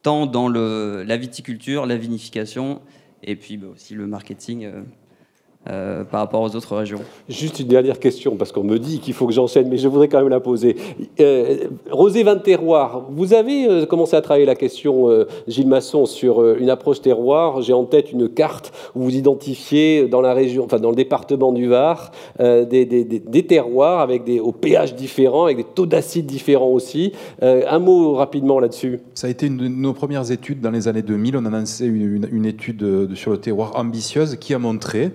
tant 0.02 0.26
dans 0.26 0.48
la 0.48 1.16
viticulture, 1.16 1.86
la 1.86 1.96
vinification, 1.96 2.80
et 3.22 3.36
puis 3.36 3.56
bah, 3.56 3.68
aussi 3.72 3.94
le 3.94 4.06
marketing. 4.06 4.64
euh, 4.64 4.82
euh, 5.70 6.02
par 6.04 6.20
rapport 6.20 6.40
aux 6.42 6.56
autres 6.56 6.76
régions. 6.76 6.98
Juste 7.28 7.60
une 7.60 7.68
dernière 7.68 7.98
question, 8.00 8.36
parce 8.36 8.50
qu'on 8.52 8.64
me 8.64 8.78
dit 8.78 8.98
qu'il 8.98 9.14
faut 9.14 9.26
que 9.26 9.32
j'enchaîne, 9.32 9.68
mais 9.68 9.76
je 9.78 9.86
voudrais 9.88 10.08
quand 10.08 10.18
même 10.18 10.28
la 10.28 10.40
poser. 10.40 10.76
Euh, 11.20 11.68
Rosé 11.90 12.22
20 12.24 12.36
terroirs, 12.42 13.06
vous 13.10 13.32
avez 13.34 13.68
euh, 13.68 13.86
commencé 13.86 14.16
à 14.16 14.20
travailler 14.22 14.46
la 14.46 14.54
question, 14.56 15.08
euh, 15.08 15.26
Gilles 15.46 15.68
Masson, 15.68 16.04
sur 16.06 16.44
une 16.56 16.70
approche 16.70 17.00
terroir. 17.00 17.62
J'ai 17.62 17.72
en 17.72 17.84
tête 17.84 18.10
une 18.12 18.28
carte 18.28 18.72
où 18.96 19.02
vous 19.02 19.14
identifiez 19.14 20.08
dans 20.08 20.20
la 20.20 20.34
région, 20.34 20.64
enfin 20.64 20.78
dans 20.78 20.90
le 20.90 20.96
département 20.96 21.52
du 21.52 21.68
Var, 21.68 22.10
euh, 22.40 22.64
des, 22.64 22.84
des- 22.84 23.04
des- 23.04 23.20
des 23.20 23.46
terroirs 23.46 24.00
avec 24.00 24.24
des 24.24 24.40
au 24.40 24.52
pH 24.52 24.94
différents, 24.94 25.44
avec 25.44 25.56
des 25.58 25.64
taux 25.64 25.86
d'acide 25.86 26.26
différents 26.26 26.70
aussi. 26.70 27.12
Euh, 27.42 27.62
un 27.68 27.78
mot 27.78 28.14
rapidement 28.14 28.58
là-dessus. 28.58 29.00
Ça 29.14 29.26
a 29.26 29.30
été 29.30 29.46
une 29.46 29.56
de 29.58 29.68
nos 29.68 29.92
premières 29.92 30.30
études 30.32 30.60
dans 30.60 30.70
les 30.70 30.88
années 30.88 31.02
2000. 31.02 31.36
On 31.36 31.44
a 31.44 31.50
lancé 31.50 31.86
une, 31.86 32.16
une- 32.16 32.28
une 32.32 32.46
étude 32.46 33.14
sur 33.14 33.30
le 33.30 33.38
terroir 33.38 33.72
ambitieuse 33.76 34.36
qui 34.36 34.54
a 34.54 34.58
montré, 34.58 35.10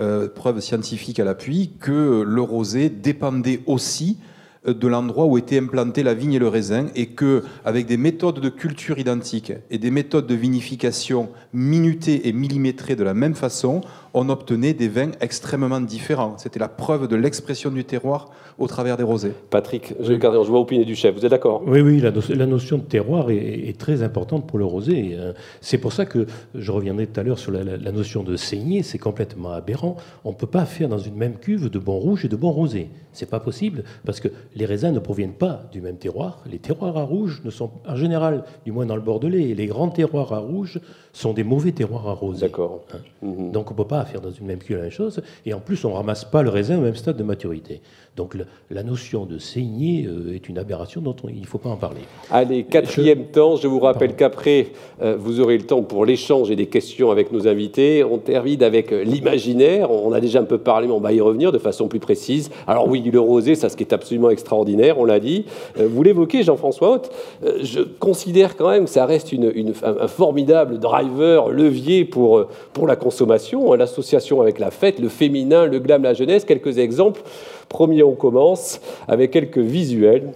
euh, 0.00 0.28
preuve 0.28 0.60
scientifique 0.60 1.20
à 1.20 1.24
l'appui, 1.24 1.70
que 1.80 2.22
le 2.26 2.42
rosé 2.42 2.88
dépendait 2.88 3.60
aussi 3.66 4.18
euh, 4.66 4.74
de 4.74 4.88
l'endroit 4.88 5.26
où 5.26 5.38
était 5.38 5.58
implantée 5.58 6.02
la 6.02 6.14
vigne 6.14 6.32
et 6.32 6.38
le 6.38 6.48
raisin 6.48 6.86
et 6.94 7.06
que 7.06 7.44
avec 7.64 7.86
des 7.86 7.96
méthodes 7.96 8.40
de 8.40 8.48
culture 8.48 8.98
identiques 8.98 9.52
et 9.70 9.78
des 9.78 9.90
méthodes 9.90 10.26
de 10.26 10.34
vinification 10.34 11.28
minutées 11.52 12.28
et 12.28 12.32
millimétrées 12.32 12.96
de 12.96 13.04
la 13.04 13.14
même 13.14 13.34
façon, 13.34 13.82
on 14.14 14.28
obtenait 14.28 14.72
des 14.74 14.88
vins 14.88 15.10
extrêmement 15.20 15.80
différents. 15.80 16.34
C'était 16.38 16.60
la 16.60 16.68
preuve 16.68 17.08
de 17.08 17.16
l'expression 17.16 17.70
du 17.70 17.84
terroir 17.84 18.30
au 18.58 18.68
travers 18.68 18.96
des 18.96 19.02
rosés. 19.02 19.32
Patrick, 19.50 19.94
je, 20.00 20.12
je 20.14 20.50
vois 20.50 20.60
opiner 20.60 20.84
du 20.84 20.94
chef, 20.94 21.14
vous 21.16 21.24
êtes 21.24 21.30
d'accord? 21.30 21.62
Oui, 21.66 21.80
oui, 21.80 22.00
la, 22.00 22.12
no- 22.12 22.20
la 22.30 22.46
notion 22.46 22.78
de 22.78 22.84
terroir 22.84 23.30
est, 23.30 23.36
est 23.68 23.76
très 23.78 24.02
importante 24.04 24.46
pour 24.46 24.58
le 24.60 24.64
rosé. 24.64 25.16
hein. 25.18 25.34
C'est 25.60 25.78
pour 25.78 25.92
ça 25.92 26.06
que 26.06 26.26
je 26.54 26.70
reviendrai 26.70 27.08
tout 27.08 27.18
à 27.18 27.24
l'heure 27.24 27.38
sur 27.40 27.50
la, 27.50 27.64
la- 27.64 27.76
la 27.76 27.92
notion 27.92 28.22
de 28.22 28.36
saignée, 28.36 28.82
c'est 28.84 28.98
complètement 28.98 29.50
aberrant. 29.50 29.96
On 30.24 30.30
ne 30.30 30.36
peut 30.36 30.46
pas 30.46 30.64
faire 30.64 30.88
dans 30.88 30.98
une 30.98 31.16
même 31.16 31.34
cuve 31.34 31.68
de 31.68 31.78
bon 31.80 31.98
rouge 31.98 32.24
et 32.24 32.28
de 32.28 32.36
bon 32.36 32.50
rosé. 32.52 32.90
C'est 33.12 33.28
pas 33.30 33.40
possible 33.40 33.82
parce 34.04 34.20
que 34.20 34.28
les 34.54 34.64
raisins 34.66 34.92
ne 34.92 34.98
proviennent 35.00 35.32
pas 35.34 35.62
du 35.72 35.80
même 35.80 35.96
terroir. 35.96 36.42
Les 36.50 36.58
terroirs 36.58 36.96
à 36.96 37.02
rouge 37.04 37.42
ne 37.44 37.50
sont, 37.50 37.70
en 37.88 37.96
général, 37.96 38.44
du 38.64 38.72
moins 38.72 38.86
dans 38.86 38.96
le 38.96 39.02
Bordelais, 39.02 39.54
les 39.54 39.66
grands 39.66 39.88
terroirs 39.88 40.32
à 40.32 40.38
rouge 40.38 40.80
sont 41.12 41.32
des 41.32 41.44
mauvais 41.44 41.72
terroirs 41.72 42.08
à 42.08 42.12
rosé. 42.12 42.40
D'accord. 42.42 42.80
Mhm. 43.22 43.50
Donc 43.52 43.70
on 43.70 43.74
ne 43.74 43.78
peut 43.78 43.84
pas 43.86 44.03
faire 44.04 44.20
dans 44.20 44.30
une 44.30 44.46
même 44.46 44.58
cuve 44.58 44.76
la 44.76 44.82
même 44.84 44.90
chose. 44.90 45.20
Et 45.46 45.54
en 45.54 45.60
plus, 45.60 45.84
on 45.84 45.90
ne 45.90 45.94
ramasse 45.94 46.24
pas 46.24 46.42
le 46.42 46.50
raisin 46.50 46.78
au 46.78 46.82
même 46.82 46.96
stade 46.96 47.16
de 47.16 47.22
maturité. 47.22 47.80
Donc 48.16 48.34
le- 48.34 48.46
la 48.70 48.82
notion 48.84 49.26
de 49.26 49.38
saignée 49.38 50.06
euh, 50.08 50.34
est 50.34 50.48
une 50.48 50.56
aberration 50.58 51.00
dont 51.00 51.16
on- 51.24 51.28
il 51.28 51.40
ne 51.40 51.46
faut 51.46 51.58
pas 51.58 51.68
en 51.70 51.76
parler. 51.76 52.00
Allez, 52.30 52.62
quatrième 52.62 53.24
temps, 53.26 53.56
je 53.56 53.66
vous 53.66 53.80
rappelle 53.80 54.14
qu'après, 54.14 54.68
euh, 55.02 55.16
vous 55.18 55.40
aurez 55.40 55.58
le 55.58 55.64
temps 55.64 55.82
pour 55.82 56.04
l'échange 56.06 56.50
et 56.50 56.56
des 56.56 56.66
questions 56.66 57.10
avec 57.10 57.32
nos 57.32 57.48
invités. 57.48 58.04
On 58.04 58.18
termine 58.18 58.62
avec 58.62 58.92
euh, 58.92 59.02
l'imaginaire. 59.02 59.90
On 59.90 60.12
a 60.12 60.20
déjà 60.20 60.38
un 60.40 60.44
peu 60.44 60.58
parlé, 60.58 60.86
mais 60.86 60.92
on 60.92 61.00
va 61.00 61.12
y 61.12 61.20
revenir 61.20 61.50
de 61.50 61.58
façon 61.58 61.88
plus 61.88 61.98
précise. 61.98 62.50
Alors 62.68 62.86
oui, 62.88 63.02
le 63.02 63.18
rosé, 63.18 63.54
ça, 63.56 63.68
ce 63.68 63.76
qui 63.76 63.82
est 63.82 63.92
absolument 63.92 64.30
extraordinaire, 64.30 64.98
on 64.98 65.04
l'a 65.04 65.18
dit. 65.18 65.44
Euh, 65.78 65.88
vous 65.90 66.02
l'évoquez, 66.04 66.42
Jean-François 66.44 66.90
Haute. 66.92 67.10
Euh, 67.44 67.58
je 67.62 67.80
considère 67.80 68.56
quand 68.56 68.70
même 68.70 68.84
que 68.84 68.90
ça 68.90 69.06
reste 69.06 69.32
une, 69.32 69.50
une- 69.54 69.72
un, 69.82 70.06
formidable 70.08 70.78
driver, 70.78 71.50
levier 71.50 72.04
pour, 72.04 72.38
euh, 72.38 72.48
pour 72.72 72.86
la 72.86 72.94
consommation, 72.96 73.72
hein, 73.72 73.76
l'association 73.94 74.40
avec 74.40 74.58
la 74.58 74.70
fête, 74.70 74.98
le 74.98 75.08
féminin, 75.08 75.66
le 75.66 75.78
glam, 75.78 76.02
la 76.02 76.14
jeunesse. 76.14 76.44
Quelques 76.44 76.78
exemples. 76.78 77.22
Premier, 77.68 78.02
on 78.02 78.14
commence 78.14 78.80
avec 79.06 79.30
quelques 79.30 79.58
visuels 79.58 80.32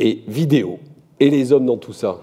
et 0.00 0.22
vidéos. 0.26 0.78
Et 1.20 1.30
les 1.30 1.52
hommes 1.52 1.66
dans 1.66 1.76
tout 1.76 1.92
ça? 1.92 2.18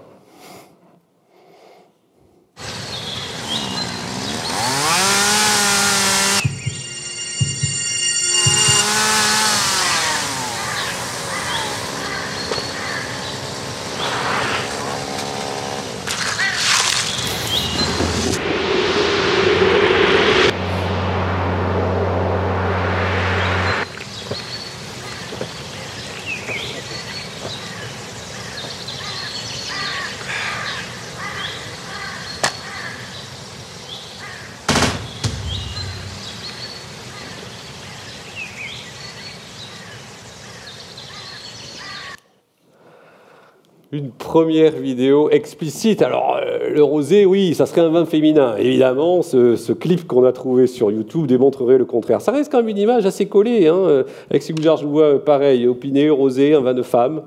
Première 44.18 44.72
vidéo 44.72 45.30
explicite. 45.30 46.02
Alors, 46.02 46.36
euh, 46.40 46.70
le 46.70 46.82
rosé, 46.82 47.26
oui, 47.26 47.54
ça 47.54 47.66
serait 47.66 47.80
un 47.80 47.88
vin 47.88 48.06
féminin. 48.06 48.56
Évidemment, 48.56 49.22
ce, 49.22 49.72
clip 49.72 50.06
qu'on 50.06 50.24
a 50.24 50.32
trouvé 50.32 50.66
sur 50.66 50.90
YouTube 50.90 51.26
démontrerait 51.26 51.78
le 51.78 51.84
contraire. 51.84 52.20
Ça 52.20 52.32
reste 52.32 52.50
quand 52.50 52.58
même 52.58 52.68
une 52.68 52.78
image 52.78 53.06
assez 53.06 53.26
collée. 53.26 53.68
Hein. 53.68 53.76
euh, 53.76 54.04
Avec 54.30 54.42
Sigoujar, 54.42 54.76
je 54.76 54.86
vois 54.86 55.04
euh, 55.04 55.18
pareil, 55.18 55.66
opiné, 55.66 56.10
rosé, 56.10 56.54
un 56.54 56.60
vin 56.60 56.74
de 56.74 56.82
femme. 56.82 57.22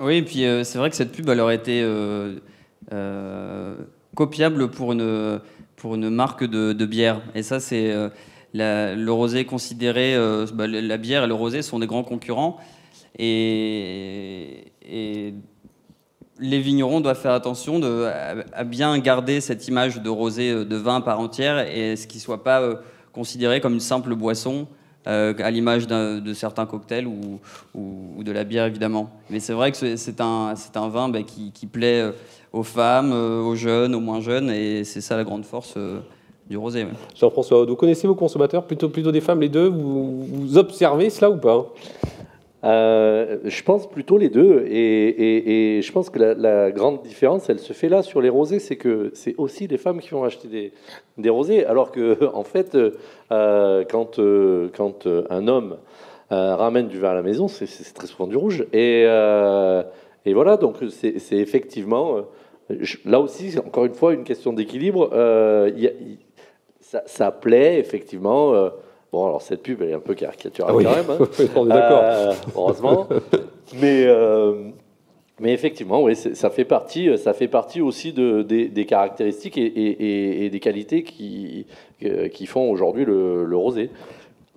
Oui, 0.00 0.16
et 0.16 0.22
puis 0.22 0.44
c'est 0.64 0.76
vrai 0.76 0.90
que 0.90 0.96
cette 0.96 1.12
pub, 1.12 1.28
elle 1.28 1.40
aurait 1.40 1.54
été 1.54 1.84
copiable 4.16 4.68
pour 4.68 4.92
une, 4.92 5.40
marque 6.10 6.44
de, 6.44 6.84
bière. 6.84 7.20
Et 7.36 7.44
ça, 7.44 7.60
c'est 7.60 7.94
le 8.52 9.10
rosé 9.10 9.44
considéré. 9.44 10.16
bah, 10.52 10.66
la 10.66 10.96
bière 10.96 11.24
et 11.24 11.26
le 11.28 11.34
rosé 11.34 11.62
sont 11.62 11.78
des 11.78 11.86
grands 11.86 12.02
concurrents. 12.02 12.56
Et 13.20 14.64
les 16.40 16.60
vignerons 16.60 17.00
doivent 17.00 17.20
faire 17.20 17.32
attention 17.32 17.80
à, 18.52 18.64
bien 18.64 18.98
garder 18.98 19.40
cette 19.40 19.68
image 19.68 20.00
de 20.00 20.08
rosé 20.08 20.50
euh, 20.50 20.64
de 20.64 20.76
vin 20.76 21.00
par 21.00 21.20
entière 21.20 21.58
et 21.68 21.96
ce 21.96 22.06
qui 22.06 22.18
ne 22.18 22.22
soit 22.22 22.42
pas 22.42 22.60
euh, 22.60 22.76
considéré 23.12 23.60
comme 23.60 23.74
une 23.74 23.80
simple 23.80 24.14
boisson. 24.14 24.66
euh, 25.06 25.34
à 25.38 25.50
l'image 25.50 25.86
de 25.86 26.32
certains 26.32 26.64
cocktails 26.64 27.06
ou, 27.06 28.22
de 28.22 28.32
la 28.32 28.42
bière 28.44 28.64
évidemment. 28.64 29.10
Mais 29.28 29.38
c'est 29.38 29.52
vrai 29.52 29.70
que 29.70 29.76
c'est- 29.76 30.20
un, 30.20 30.54
vin 30.88 31.10
bah, 31.10 31.22
qui, 31.22 31.66
plaît 31.66 32.10
aux 32.54 32.62
femmes, 32.62 33.12
aux 33.12 33.54
jeunes, 33.54 33.94
aux 33.94 34.00
moins 34.00 34.22
jeunes, 34.22 34.48
et 34.48 34.82
c'est 34.84 35.02
ça 35.02 35.18
la 35.18 35.24
grande 35.24 35.44
force 35.44 35.74
du 36.48 36.56
rosé. 36.56 36.86
Jean-François 37.14 37.66
vous 37.66 37.76
connaissez 37.76 38.06
vos 38.06 38.14
consommateurs 38.14 38.64
plutôt, 38.64 38.88
des 38.88 39.20
femmes, 39.20 39.42
les 39.42 39.50
deux 39.50 39.68
vous 39.68 40.56
observez 40.56 41.10
cela 41.10 41.30
ou 41.30 41.36
pas? 41.36 41.66
Euh, 42.64 43.38
je 43.44 43.62
pense 43.62 43.88
plutôt 43.88 44.16
les 44.16 44.30
deux. 44.30 44.64
Et, 44.66 45.80
je 45.82 45.92
pense 45.92 46.10
que 46.10 46.18
la, 46.18 46.70
grande 46.70 47.02
différence, 47.02 47.48
elle 47.50 47.58
se 47.58 47.72
fait 47.72 47.88
là 47.88 48.02
sur 48.02 48.20
les 48.20 48.28
rosés, 48.28 48.58
c'est 48.58 48.76
que 48.76 49.10
c'est 49.14 49.34
aussi 49.36 49.68
des 49.68 49.78
femmes 49.78 50.00
qui 50.00 50.10
vont 50.10 50.24
acheter 50.24 50.48
des, 50.48 50.72
des 51.18 51.30
rosés. 51.30 51.64
Alors 51.66 51.92
que, 51.92 52.24
en 52.34 52.44
fait, 52.44 52.76
euh, 53.32 53.84
quand, 53.90 54.18
euh, 54.18 54.70
un 55.30 55.48
homme 55.48 55.76
ramène 56.30 56.88
du 56.88 56.98
vin 56.98 57.10
à 57.10 57.14
la 57.14 57.22
maison, 57.22 57.48
c'est 57.48 57.66
très 57.94 58.06
souvent 58.06 58.26
du 58.26 58.36
rouge. 58.36 58.66
Et, 58.72 59.04
voilà, 60.32 60.56
donc 60.56 60.76
c'est 60.88 61.36
effectivement, 61.36 62.22
là 63.04 63.20
aussi, 63.20 63.58
encore 63.58 63.84
une 63.84 63.94
fois, 63.94 64.14
une 64.14 64.24
question 64.24 64.52
d'équilibre. 64.52 65.10
Ça 66.80 67.30
plaît, 67.30 67.78
effectivement. 67.78 68.70
Euh, 69.14 69.16
Bon, 69.16 69.26
alors 69.26 69.42
cette 69.42 69.62
pub, 69.62 69.80
elle 69.82 69.90
est 69.90 69.94
un 69.94 70.00
peu 70.00 70.14
caricaturale 70.14 70.72
Ah 70.72 70.76
oui. 70.76 70.84
quand 70.84 70.96
même. 70.96 71.10
hein. 71.20 71.46
On 71.56 71.66
est 71.66 71.68
d'accord. 71.74 72.00
Euh, 72.02 72.32
heureusement. 72.56 73.08
mais, 73.80 74.04
euh, 74.06 74.70
mais 75.40 75.52
effectivement, 75.52 76.02
oui, 76.02 76.14
ça 76.16 76.50
fait 76.50 76.64
partie, 76.64 77.16
ça 77.18 77.32
fait 77.32 77.48
partie 77.48 77.80
aussi 77.80 78.12
de, 78.12 78.42
des, 78.42 78.68
des 78.68 78.84
caractéristiques 78.86 79.58
et, 79.58 79.62
et- 79.66 79.90
et- 80.04 80.44
et 80.46 80.50
des 80.50 80.60
qualités 80.60 81.02
qui, 81.02 81.66
qui 82.32 82.46
font 82.46 82.70
aujourd'hui 82.70 83.04
le, 83.04 83.44
le 83.44 83.56
rosé. 83.56 83.90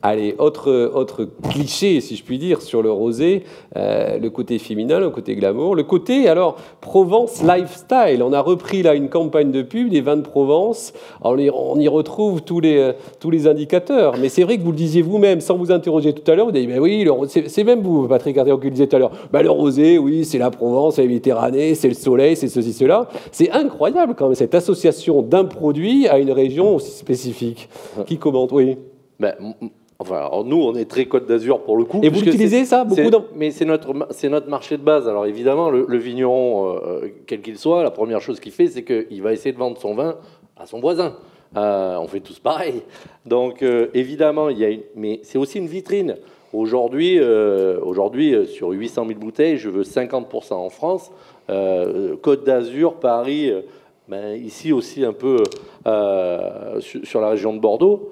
Allez, 0.03 0.35
autre, 0.37 0.91
autre 0.93 1.27
cliché, 1.49 2.01
si 2.01 2.15
je 2.15 2.23
puis 2.23 2.37
dire, 2.37 2.61
sur 2.61 2.83
le 2.83 2.91
rosé, 2.91 3.43
euh, 3.75 4.19
le 4.19 4.29
côté 4.29 4.59
féminin, 4.59 4.99
le 4.99 5.09
côté 5.09 5.35
glamour, 5.35 5.75
le 5.75 5.81
côté, 5.83 6.29
alors, 6.29 6.55
Provence 6.81 7.41
lifestyle. 7.41 8.21
On 8.21 8.31
a 8.31 8.39
repris 8.39 8.83
là 8.83 8.93
une 8.93 9.09
campagne 9.09 9.51
de 9.51 9.63
pub 9.63 9.89
des 9.89 10.01
vins 10.01 10.15
de 10.15 10.21
Provence, 10.21 10.93
on 11.23 11.35
y, 11.39 11.49
on 11.49 11.79
y 11.79 11.87
retrouve 11.87 12.43
tous 12.43 12.59
les, 12.59 12.77
euh, 12.77 12.93
tous 13.19 13.31
les 13.31 13.47
indicateurs. 13.47 14.17
Mais 14.21 14.29
c'est 14.29 14.43
vrai 14.43 14.59
que 14.59 14.61
vous 14.63 14.69
le 14.71 14.77
disiez 14.77 15.01
vous-même, 15.01 15.41
sans 15.41 15.57
vous 15.57 15.71
interroger 15.71 16.13
tout 16.13 16.29
à 16.31 16.35
l'heure, 16.35 16.45
vous 16.45 16.51
dites, 16.51 16.69
ben 16.69 16.79
oui, 16.79 17.05
c'est 17.47 17.63
même 17.63 17.81
vous, 17.81 18.07
Patrick 18.07 18.37
Arthéon, 18.37 18.57
qui 18.59 18.65
le 18.65 18.71
disiez 18.71 18.87
tout 18.87 18.95
à 18.97 18.99
l'heure, 18.99 19.11
ben 19.33 19.41
le 19.41 19.49
rosé, 19.49 19.97
oui, 19.97 20.25
c'est 20.25 20.37
la 20.37 20.51
Provence, 20.51 20.95
c'est 20.95 21.01
la 21.01 21.07
Méditerranée, 21.07 21.73
c'est 21.73 21.89
le 21.89 21.95
soleil, 21.95 22.35
c'est 22.35 22.49
ceci, 22.49 22.71
cela. 22.71 23.09
C'est 23.31 23.49
incroyable 23.49 24.13
quand 24.15 24.27
même, 24.27 24.35
cette 24.35 24.53
association 24.53 25.23
d'un 25.23 25.45
produit 25.45 26.07
à 26.07 26.19
une 26.19 26.31
région 26.31 26.75
aussi 26.75 26.91
spécifique. 26.91 27.67
Qui 28.05 28.19
commente, 28.19 28.51
oui. 28.51 28.77
Ben, 29.19 29.33
m- 29.39 29.53
enfin, 29.99 30.29
nous, 30.45 30.61
on 30.61 30.75
est 30.75 30.85
très 30.89 31.05
Côte 31.05 31.25
d'Azur 31.25 31.61
pour 31.61 31.77
le 31.77 31.85
coup. 31.85 31.99
Et 32.03 32.09
vous 32.09 32.21
l'utilisez, 32.21 32.65
ça, 32.65 32.83
beaucoup 32.83 33.01
dans- 33.09 33.25
Mais 33.35 33.51
c'est 33.51 33.65
notre, 33.65 33.93
ma- 33.93 34.07
c'est 34.11 34.29
notre 34.29 34.49
marché 34.49 34.77
de 34.77 34.83
base. 34.83 35.07
Alors 35.07 35.25
évidemment, 35.25 35.69
le, 35.69 35.85
le 35.87 35.97
vigneron, 35.97 36.75
euh, 36.75 37.07
quel 37.25 37.41
qu'il 37.41 37.57
soit, 37.57 37.83
la 37.83 37.91
première 37.91 38.21
chose 38.21 38.39
qu'il 38.39 38.51
fait, 38.51 38.67
c'est 38.67 38.83
qu'il 38.83 39.21
va 39.21 39.33
essayer 39.33 39.51
de 39.53 39.57
vendre 39.57 39.77
son 39.77 39.93
vin 39.95 40.15
à 40.57 40.65
son 40.65 40.79
voisin. 40.79 41.15
Euh, 41.55 41.97
on 41.99 42.07
fait 42.07 42.19
tous 42.19 42.39
pareil. 42.39 42.81
Donc 43.25 43.63
euh, 43.63 43.87
évidemment, 43.93 44.49
il 44.49 44.59
y 44.59 44.65
a 44.65 44.69
une... 44.69 44.81
mais 44.95 45.19
c'est 45.23 45.37
aussi 45.37 45.57
une 45.59 45.67
vitrine. 45.67 46.15
Aujourd'hui, 46.53 47.19
euh, 47.19 47.77
aujourd'hui, 47.83 48.33
euh, 48.33 48.45
sur 48.45 48.69
800 48.69 49.05
000 49.07 49.19
bouteilles, 49.19 49.57
je 49.57 49.69
veux 49.69 49.83
50% 49.83 50.53
en 50.53 50.69
France. 50.69 51.11
Euh, 51.49 52.15
Côte 52.21 52.45
d'Azur, 52.45 52.95
Paris, 52.95 53.49
euh, 53.49 53.61
ben, 54.07 54.33
ici 54.41 54.71
aussi 54.73 55.03
un 55.05 55.13
peu 55.13 55.43
euh, 55.85 56.79
sur, 56.79 57.05
sur 57.05 57.21
la 57.21 57.29
région 57.29 57.53
de 57.53 57.59
Bordeaux. 57.59 58.11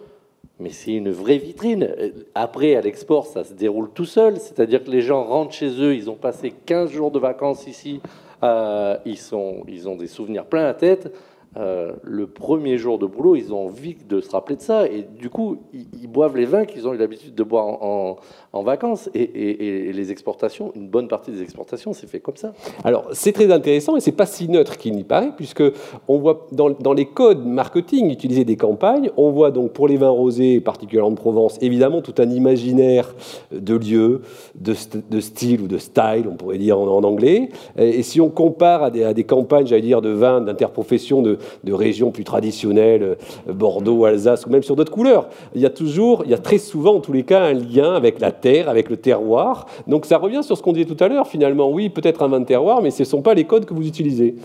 Mais 0.59 0.69
c'est 0.69 0.93
une 0.93 1.11
vraie 1.11 1.37
vitrine. 1.37 1.89
Après, 2.33 2.75
à 2.75 2.81
l'export, 2.81 3.25
ça 3.25 3.43
se 3.43 3.53
déroule 3.53 3.89
tout 3.93 4.05
seul. 4.05 4.37
C'est-à-dire 4.37 4.83
que 4.83 4.89
les 4.89 5.01
gens 5.01 5.23
rentrent 5.23 5.53
chez 5.53 5.81
eux, 5.81 5.95
ils 5.95 6.09
ont 6.09 6.15
passé 6.15 6.53
15 6.65 6.91
jours 6.91 7.11
de 7.11 7.19
vacances 7.19 7.67
ici, 7.67 7.99
euh, 8.43 8.97
ils, 9.05 9.19
ils 9.67 9.89
ont 9.89 9.95
des 9.95 10.07
souvenirs 10.07 10.45
plein 10.45 10.63
la 10.63 10.73
tête. 10.73 11.13
Euh, 11.57 11.93
le 12.03 12.27
premier 12.27 12.77
jour 12.77 12.99
de 12.99 13.05
boulot, 13.05 13.35
ils 13.35 13.53
ont 13.53 13.67
envie 13.67 13.95
de 14.09 14.19
se 14.19 14.29
rappeler 14.29 14.57
de 14.57 14.61
ça. 14.61 14.87
Et 14.87 15.05
du 15.17 15.29
coup, 15.29 15.57
ils, 15.73 16.07
boivent 16.07 16.35
les 16.35 16.45
vins 16.45 16.65
qu'ils 16.65 16.87
ont 16.87 16.93
eu 16.93 16.97
l'habitude 16.97 17.33
de 17.33 17.43
boire 17.43 17.65
en, 17.65 18.17
vacances. 18.63 19.09
Et, 19.13 19.91
les 19.93 20.11
exportations, 20.11 20.71
une 20.75 20.87
bonne 20.87 21.07
partie 21.07 21.31
des 21.31 21.41
exportations, 21.41 21.93
c'est 21.93 22.07
fait 22.07 22.19
comme 22.19 22.35
ça. 22.35 22.53
Alors, 22.83 23.07
c'est 23.11 23.31
très 23.31 23.51
intéressant 23.51 23.95
et 23.95 23.99
c'est 23.99 24.11
pas 24.11 24.25
si 24.25 24.49
neutre 24.49 24.77
qu'il 24.77 24.93
n'y 24.95 25.03
paraît, 25.03 25.31
puisque 25.35 25.63
on 26.07 26.17
voit 26.17 26.47
dans, 26.51 26.93
les 26.93 27.05
codes 27.05 27.45
marketing 27.45 28.09
utilisés 28.09 28.45
des 28.45 28.57
campagnes, 28.57 29.11
on 29.17 29.31
voit 29.31 29.51
donc 29.51 29.71
pour 29.71 29.87
les 29.87 29.97
vins 29.97 30.09
rosés, 30.09 30.59
particulièrement 30.59 31.11
de 31.11 31.15
Provence, 31.15 31.57
évidemment 31.61 32.01
tout 32.01 32.15
un 32.17 32.29
imaginaire 32.29 33.13
de 33.51 33.75
lieu, 33.75 34.21
de, 34.55 34.73
de 35.09 35.19
style 35.19 35.61
ou 35.61 35.67
de 35.67 35.77
style, 35.77 36.27
on 36.29 36.35
pourrait 36.35 36.57
dire 36.57 36.79
en, 36.79 37.03
anglais. 37.03 37.49
Et, 37.77 37.99
et 37.99 38.03
si 38.03 38.19
on 38.21 38.29
compare 38.29 38.83
à 38.83 38.91
des, 38.91 39.03
à 39.03 39.13
des 39.13 39.23
campagnes, 39.23 39.67
j'allais 39.67 39.81
dire, 39.81 40.01
de 40.01 40.09
vins 40.09 40.41
d'interprofession 40.41 41.21
de, 41.21 41.37
de 41.63 41.73
régions 41.73 42.11
plus 42.11 42.23
traditionnelles, 42.23 43.17
euh, 43.47 43.53
Bordeaux, 43.53 44.05
Alsace, 44.05 44.45
ou 44.45 44.49
même 44.49 44.63
sur 44.63 44.75
d'autres 44.75 44.91
couleurs, 44.91 45.27
il 45.53 45.61
y 45.61 45.65
a 45.65 45.69
toujours, 45.69 46.23
il 46.25 46.31
y 46.31 46.33
a 46.33 46.37
très 46.37 46.57
souvent 46.57 46.95
en 46.95 46.99
tous 46.99 47.13
les 47.13 47.23
cas 47.23 47.41
un 47.43 47.53
lien 47.53 47.93
avec 47.93 48.19
la 48.19 48.31
terre, 48.31 48.69
avec 48.69 48.89
le 48.89 48.97
terroir. 48.97 49.65
Donc 49.87 50.05
ça 50.05 50.17
revient 50.17 50.43
sur 50.43 50.57
ce 50.57 50.63
qu'on 50.63 50.73
disait 50.73 50.85
tout 50.85 51.01
à 51.03 51.07
l'heure, 51.07 51.27
finalement. 51.27 51.69
Oui, 51.69 51.89
peut-être 51.89 52.21
un 52.23 52.27
vin 52.27 52.39
de 52.39 52.45
terroir, 52.45 52.81
mais 52.81 52.91
ce 52.91 53.03
ne 53.03 53.07
sont 53.07 53.21
pas 53.21 53.33
les 53.33 53.43
codes 53.45 53.65
que 53.65 53.73
vous 53.73 53.87
utilisez. 53.87 54.35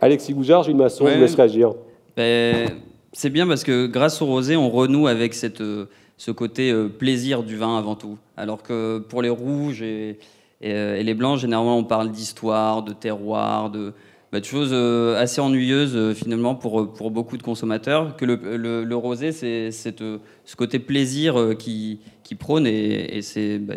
Alexis 0.00 0.34
Goujard, 0.34 0.62
Gilles 0.64 0.76
Masson, 0.76 1.04
je 1.04 1.10
Ouais. 1.10 1.14
vous 1.16 1.22
laisse 1.22 1.34
réagir. 1.34 1.72
Ben, 2.16 2.68
c'est 3.12 3.30
bien 3.30 3.46
parce 3.46 3.64
que 3.64 3.86
grâce 3.86 4.20
au 4.22 4.26
rosé, 4.26 4.56
on 4.56 4.68
renoue 4.70 5.06
avec 5.06 5.34
cette, 5.34 5.60
euh, 5.60 5.86
ce 6.16 6.30
côté 6.30 6.70
euh, 6.70 6.88
plaisir 6.88 7.42
du 7.42 7.56
vin 7.56 7.78
avant 7.78 7.94
tout. 7.94 8.18
Alors 8.36 8.62
que 8.62 8.98
pour 8.98 9.22
les 9.22 9.28
rouges 9.30 9.82
et, 9.82 10.18
et, 10.60 10.70
et 10.70 11.02
les 11.02 11.14
blancs, 11.14 11.38
généralement, 11.38 11.76
on 11.78 11.84
parle 11.84 12.10
d'histoire, 12.10 12.82
de 12.82 12.92
terroir, 12.92 13.70
de, 13.70 13.92
bah, 14.34 14.40
de 14.40 14.44
choses 14.46 14.70
euh, 14.72 15.16
assez 15.16 15.40
ennuyeuses 15.40 15.94
euh, 15.94 16.12
finalement 16.12 16.56
pour, 16.56 16.80
euh, 16.80 16.92
pour 16.92 17.12
beaucoup 17.12 17.36
de 17.36 17.42
consommateurs. 17.44 18.16
Que 18.16 18.24
le, 18.24 18.56
le- 18.82 18.96
rosé, 18.96 19.30
c'est 19.30 19.70
ce 19.70 20.56
côté 20.56 20.80
plaisir 20.80 21.54
qui, 21.56 22.00
qui 22.24 22.34
prône 22.34 22.66
et, 22.66 23.16
et 23.16 23.22
c'est 23.22 23.60
bah, 23.60 23.74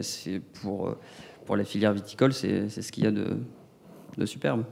pour, 0.64 0.96
pour 1.46 1.58
la 1.58 1.64
filière 1.64 1.94
viticole, 1.94 2.34
c'est 2.34 2.70
ce 2.70 2.92
qu'il 2.92 3.04
y 3.04 3.08
a 3.08 3.12
de, 3.12 3.38
de 4.18 4.26
superbe. 4.26 4.64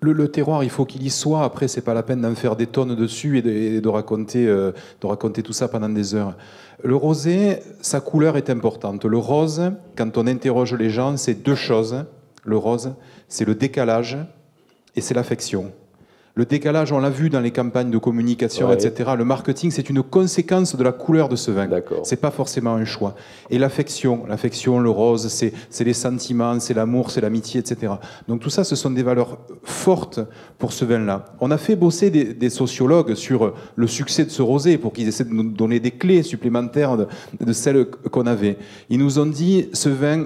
Le, 0.00 0.26
terroir, 0.26 0.64
il 0.64 0.70
faut 0.70 0.84
qu'il 0.86 1.04
y 1.04 1.10
soit. 1.10 1.44
Après, 1.44 1.68
c'est 1.68 1.82
pas 1.82 1.94
la 1.94 2.02
peine 2.02 2.22
d'en 2.22 2.34
faire 2.34 2.56
des 2.56 2.66
tonnes 2.66 2.96
dessus 2.96 3.38
et 3.38 3.42
de, 3.42 3.78
de 3.78 3.88
raconter, 3.88 4.44
de 4.46 5.06
raconter 5.06 5.44
tout 5.44 5.52
ça 5.52 5.68
pendant 5.68 5.88
des 5.88 6.16
heures. 6.16 6.36
Le 6.82 6.96
rosé, 6.96 7.60
sa 7.80 8.00
couleur 8.00 8.36
est 8.36 8.50
importante. 8.50 9.04
Le 9.04 9.18
rose, 9.18 9.70
quand 9.96 10.18
on 10.18 10.26
interroge 10.26 10.74
les 10.74 10.90
gens, 10.90 11.16
c'est 11.16 11.44
deux 11.44 11.54
choses. 11.54 12.06
Le 12.44 12.56
rose, 12.56 12.94
c'est 13.28 13.44
le 13.44 13.54
décalage 13.54 14.18
et 14.96 15.00
c'est 15.00 15.14
l'affection. 15.14 15.72
Le 16.34 16.46
décalage, 16.46 16.92
on 16.92 16.98
l'a 16.98 17.10
vu 17.10 17.28
dans 17.28 17.40
les 17.40 17.50
campagnes 17.50 17.90
de 17.90 17.98
communication, 17.98 18.68
Ouais. 18.68 18.74
etc. 18.82 19.10
Le 19.18 19.24
marketing, 19.26 19.70
c'est 19.70 19.90
une 19.90 20.02
conséquence 20.02 20.74
de 20.74 20.82
la 20.82 20.90
couleur 20.92 21.28
de 21.28 21.36
ce 21.36 21.50
vin. 21.50 21.66
D'accord. 21.66 22.00
C'est 22.04 22.16
pas 22.22 22.30
forcément 22.30 22.72
un 22.72 22.86
choix. 22.86 23.14
Et 23.50 23.58
l'affection, 23.58 24.24
l'affection, 24.26 24.80
le 24.80 24.88
rose, 24.88 25.28
c'est 25.28 25.52
c'est 25.68 25.84
les 25.84 25.92
sentiments, 25.92 26.58
c'est 26.58 26.72
l'amour, 26.72 27.10
c'est 27.10 27.20
l'amitié, 27.20 27.60
etc. 27.60 27.92
Donc 28.28 28.40
tout 28.40 28.48
ça, 28.48 28.64
ce 28.64 28.74
sont 28.76 28.88
des 28.90 29.02
valeurs 29.02 29.36
fortes 29.62 30.20
pour 30.56 30.72
ce 30.72 30.86
vin-là. 30.86 31.26
On 31.40 31.50
a 31.50 31.58
fait 31.58 31.76
bosser 31.76 32.08
des, 32.08 32.32
des 32.32 32.48
sociologues 32.48 33.12
sur 33.14 33.52
le 33.76 33.86
succès 33.86 34.24
de 34.24 34.30
ce 34.30 34.40
rosé 34.40 34.78
pour 34.78 34.94
qu'ils 34.94 35.08
essaient 35.08 35.24
de 35.26 35.34
nous 35.34 35.50
donner 35.50 35.80
des 35.80 35.90
clés 35.90 36.22
supplémentaires 36.22 36.96
de, 36.96 37.08
de 37.44 37.52
celles 37.52 37.84
qu'on 38.10 38.26
avait. 38.26 38.56
Ils 38.88 38.98
nous 39.00 39.18
ont 39.18 39.26
dit, 39.26 39.68
ce 39.74 39.90
vin, 39.90 40.24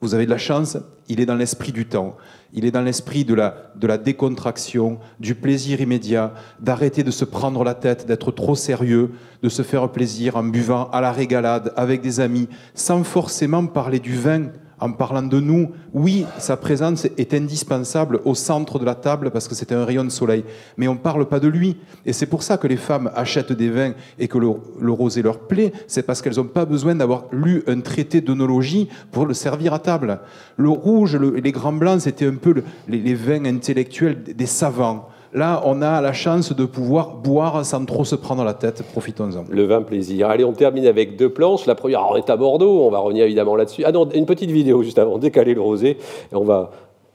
vous 0.00 0.14
avez 0.14 0.26
de 0.26 0.30
la 0.30 0.38
chance, 0.38 0.76
il 1.08 1.20
est 1.20 1.26
dans 1.26 1.34
l'esprit 1.34 1.72
du 1.72 1.86
temps. 1.86 2.16
Il 2.52 2.64
est 2.64 2.70
dans 2.70 2.82
l'esprit 2.82 3.24
de 3.24 3.34
la, 3.34 3.98
décontraction, 3.98 4.98
du 5.18 5.34
plaisir 5.34 5.80
immédiat, 5.80 6.34
d'arrêter 6.60 7.02
de 7.02 7.10
se 7.10 7.24
prendre 7.24 7.64
la 7.64 7.74
tête, 7.74 8.06
d'être 8.06 8.30
trop 8.30 8.54
sérieux, 8.54 9.10
de 9.42 9.48
se 9.48 9.62
faire 9.62 9.90
plaisir 9.90 10.36
en 10.36 10.44
buvant 10.44 10.88
à 10.90 11.00
la 11.00 11.10
régalade 11.10 11.72
avec 11.76 12.00
des 12.00 12.20
amis, 12.20 12.48
sans 12.74 13.02
forcément 13.02 13.66
parler 13.66 13.98
du 13.98 14.16
vin, 14.16 14.46
en 14.80 14.92
parlant 14.92 15.22
de 15.22 15.40
nous. 15.40 15.70
Oui, 15.92 16.24
sa 16.38 16.56
présence 16.56 17.04
est 17.16 17.34
indispensable 17.34 18.20
au 18.24 18.34
centre 18.34 18.78
de 18.78 18.84
la 18.84 18.94
table 18.94 19.30
parce 19.30 19.48
que 19.48 19.54
c'est 19.54 19.72
un 19.72 19.84
rayon 19.84 20.04
de 20.04 20.08
soleil, 20.10 20.44
mais 20.76 20.88
on 20.88 20.94
ne 20.94 20.98
parle 20.98 21.26
pas 21.26 21.40
de 21.40 21.48
lui. 21.48 21.76
Et 22.06 22.12
c'est 22.12 22.26
pour 22.26 22.42
ça 22.42 22.56
que 22.56 22.66
les 22.66 22.76
femmes 22.76 23.10
achètent 23.14 23.52
des 23.52 23.70
vins 23.70 23.92
et 24.18 24.28
que 24.28 24.38
le, 24.38 24.48
rosé 24.92 25.22
leur 25.22 25.38
plaît, 25.40 25.72
c'est 25.86 26.02
parce 26.02 26.22
qu'elles 26.22 26.36
n'ont 26.36 26.44
pas 26.44 26.64
besoin 26.64 26.94
d'avoir 26.94 27.24
lu 27.32 27.62
un 27.66 27.80
traité 27.80 28.20
d'œnologie 28.20 28.88
pour 29.12 29.26
le 29.26 29.34
servir 29.34 29.74
à 29.74 29.78
table. 29.78 30.20
Le 30.56 30.68
rouge, 30.70 31.16
le- 31.16 31.36
les 31.36 31.52
grands 31.52 31.72
blancs, 31.72 32.00
c'était 32.02 32.26
un 32.26 32.34
peu 32.36 32.52
le- 32.52 32.64
les, 32.88 33.14
vins 33.14 33.44
intellectuels 33.44 34.22
des 34.22 34.46
savants. 34.46 35.08
Là, 35.34 35.62
on 35.66 35.82
a 35.82 36.00
la 36.00 36.12
chance 36.12 36.54
de 36.54 36.64
pouvoir 36.64 37.16
boire 37.16 37.64
sans 37.64 37.84
trop 37.84 38.04
se 38.04 38.14
prendre 38.14 38.44
la 38.44 38.54
tête. 38.54 38.82
Profitons-en. 38.92 39.44
Le 39.50 39.64
vin 39.64 39.82
plaisir. 39.82 40.30
Allez, 40.30 40.44
on 40.44 40.52
termine 40.52 40.86
avec 40.86 41.16
deux 41.16 41.28
planches. 41.28 41.66
La 41.66 41.74
première, 41.74 42.00
alors, 42.00 42.12
on 42.12 42.16
est 42.16 42.30
à 42.30 42.36
Bordeaux, 42.36 42.86
on 42.86 42.90
va 42.90 42.98
revenir 42.98 43.24
évidemment 43.24 43.54
là-dessus. 43.56 43.84
Ah 43.84 43.92
non, 43.92 44.08
une 44.10 44.26
petite 44.26 44.50
vidéo 44.50 44.82
juste 44.82 44.98
avant, 44.98 45.18
décaler 45.18 45.54
le 45.54 45.60
rosé, 45.60 45.98
et 46.32 46.34
on 46.34 46.44
va 46.44 46.70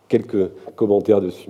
quelques 0.07 0.51
commentaires 0.75 1.21
dessus. 1.21 1.49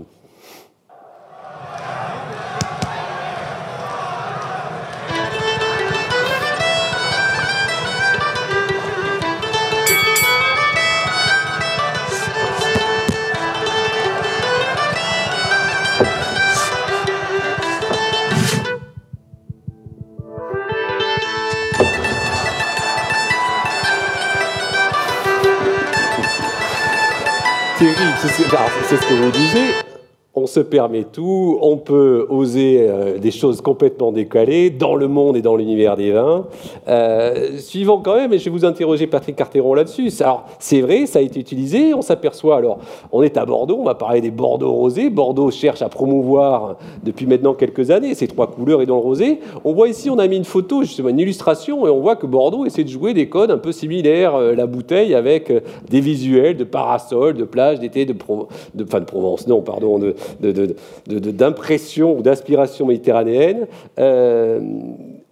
C'est 28.90 28.98
ce 28.98 29.08
que 29.08 29.14
vous 29.14 29.32
disiez. 29.32 29.93
On 30.36 30.48
se 30.48 30.60
permet 30.60 31.04
tout, 31.04 31.60
on 31.62 31.78
peut 31.78 32.26
oser 32.28 32.88
euh, 32.90 33.20
des 33.20 33.30
choses 33.30 33.62
complètement 33.62 34.12
décalées 34.12 34.72
dans 34.72 34.96
le 34.96 35.08
monde 35.08 35.38
et 35.38 35.44
dans 35.44 35.56
l'univers 35.56 35.96
des 35.96 36.10
vins. 36.10 36.48
Euh, 36.88 37.60
suivant 37.60 38.00
quand 38.00 38.16
même, 38.16 38.34
et 38.34 38.40
je 38.40 38.46
vais 38.46 38.50
vous 38.50 38.66
interroger 38.66 39.06
Patrick 39.06 39.36
Carteron 39.36 39.76
là-dessus. 39.76 40.10
Alors, 40.22 40.46
c'est 40.58 40.82
vrai, 40.82 41.06
ça 41.06 41.20
a 41.20 41.22
été 41.22 41.40
utilisé, 41.40 41.94
on 41.94 42.02
s'aperçoit, 42.02 42.56
alors, 42.56 42.80
on 43.12 43.22
est 43.22 43.38
à 43.38 43.46
Bordeaux, 43.46 43.78
on 43.80 43.84
va 43.84 43.94
parler 43.94 44.22
des 44.22 44.32
Bordeaux 44.32 44.72
rosés. 44.72 45.12
Bordeaux 45.12 45.52
cherche 45.52 45.84
à 45.84 45.90
promouvoir 45.90 46.78
depuis 47.04 47.28
maintenant 47.28 47.54
quelques 47.54 47.92
années 47.92 48.16
ces 48.16 48.26
trois 48.26 48.48
couleurs 48.48 48.82
et 48.82 48.88
dans 48.88 48.96
le 48.96 49.02
rosé. 49.04 49.40
On 49.64 49.74
voit 49.74 49.88
ici, 49.88 50.10
on 50.10 50.18
a 50.18 50.28
mis 50.28 50.38
une 50.38 50.46
photo, 50.46 50.82
justement, 50.82 51.10
une 51.10 51.20
illustration, 51.20 51.86
et 51.86 51.92
on 51.92 52.00
voit 52.00 52.16
que 52.16 52.26
Bordeaux 52.26 52.66
essaie 52.66 52.84
de 52.84 52.90
jouer 52.90 53.14
des 53.14 53.30
codes 53.30 53.52
un 53.52 53.60
peu 53.60 53.72
similaires, 53.72 54.34
euh, 54.34 54.56
la 54.56 54.66
bouteille 54.66 55.14
avec 55.14 55.52
euh, 55.52 55.60
des 55.92 56.00
visuels 56.00 56.58
de 56.58 56.64
parasols, 56.64 57.36
de 57.36 57.44
plages, 57.44 57.80
d'été, 57.80 58.06
de, 58.08 58.14
Pro- 58.14 58.48
de, 58.74 58.84
de 58.84 59.06
Provence, 59.06 59.46
non, 59.46 59.62
pardon, 59.62 60.00
de- 60.00 60.16
d'impression 60.40 62.18
ou 62.18 62.22
d'inspiration 62.22 62.86
méditerranéenne. 62.86 63.68
Euh, 64.00 64.60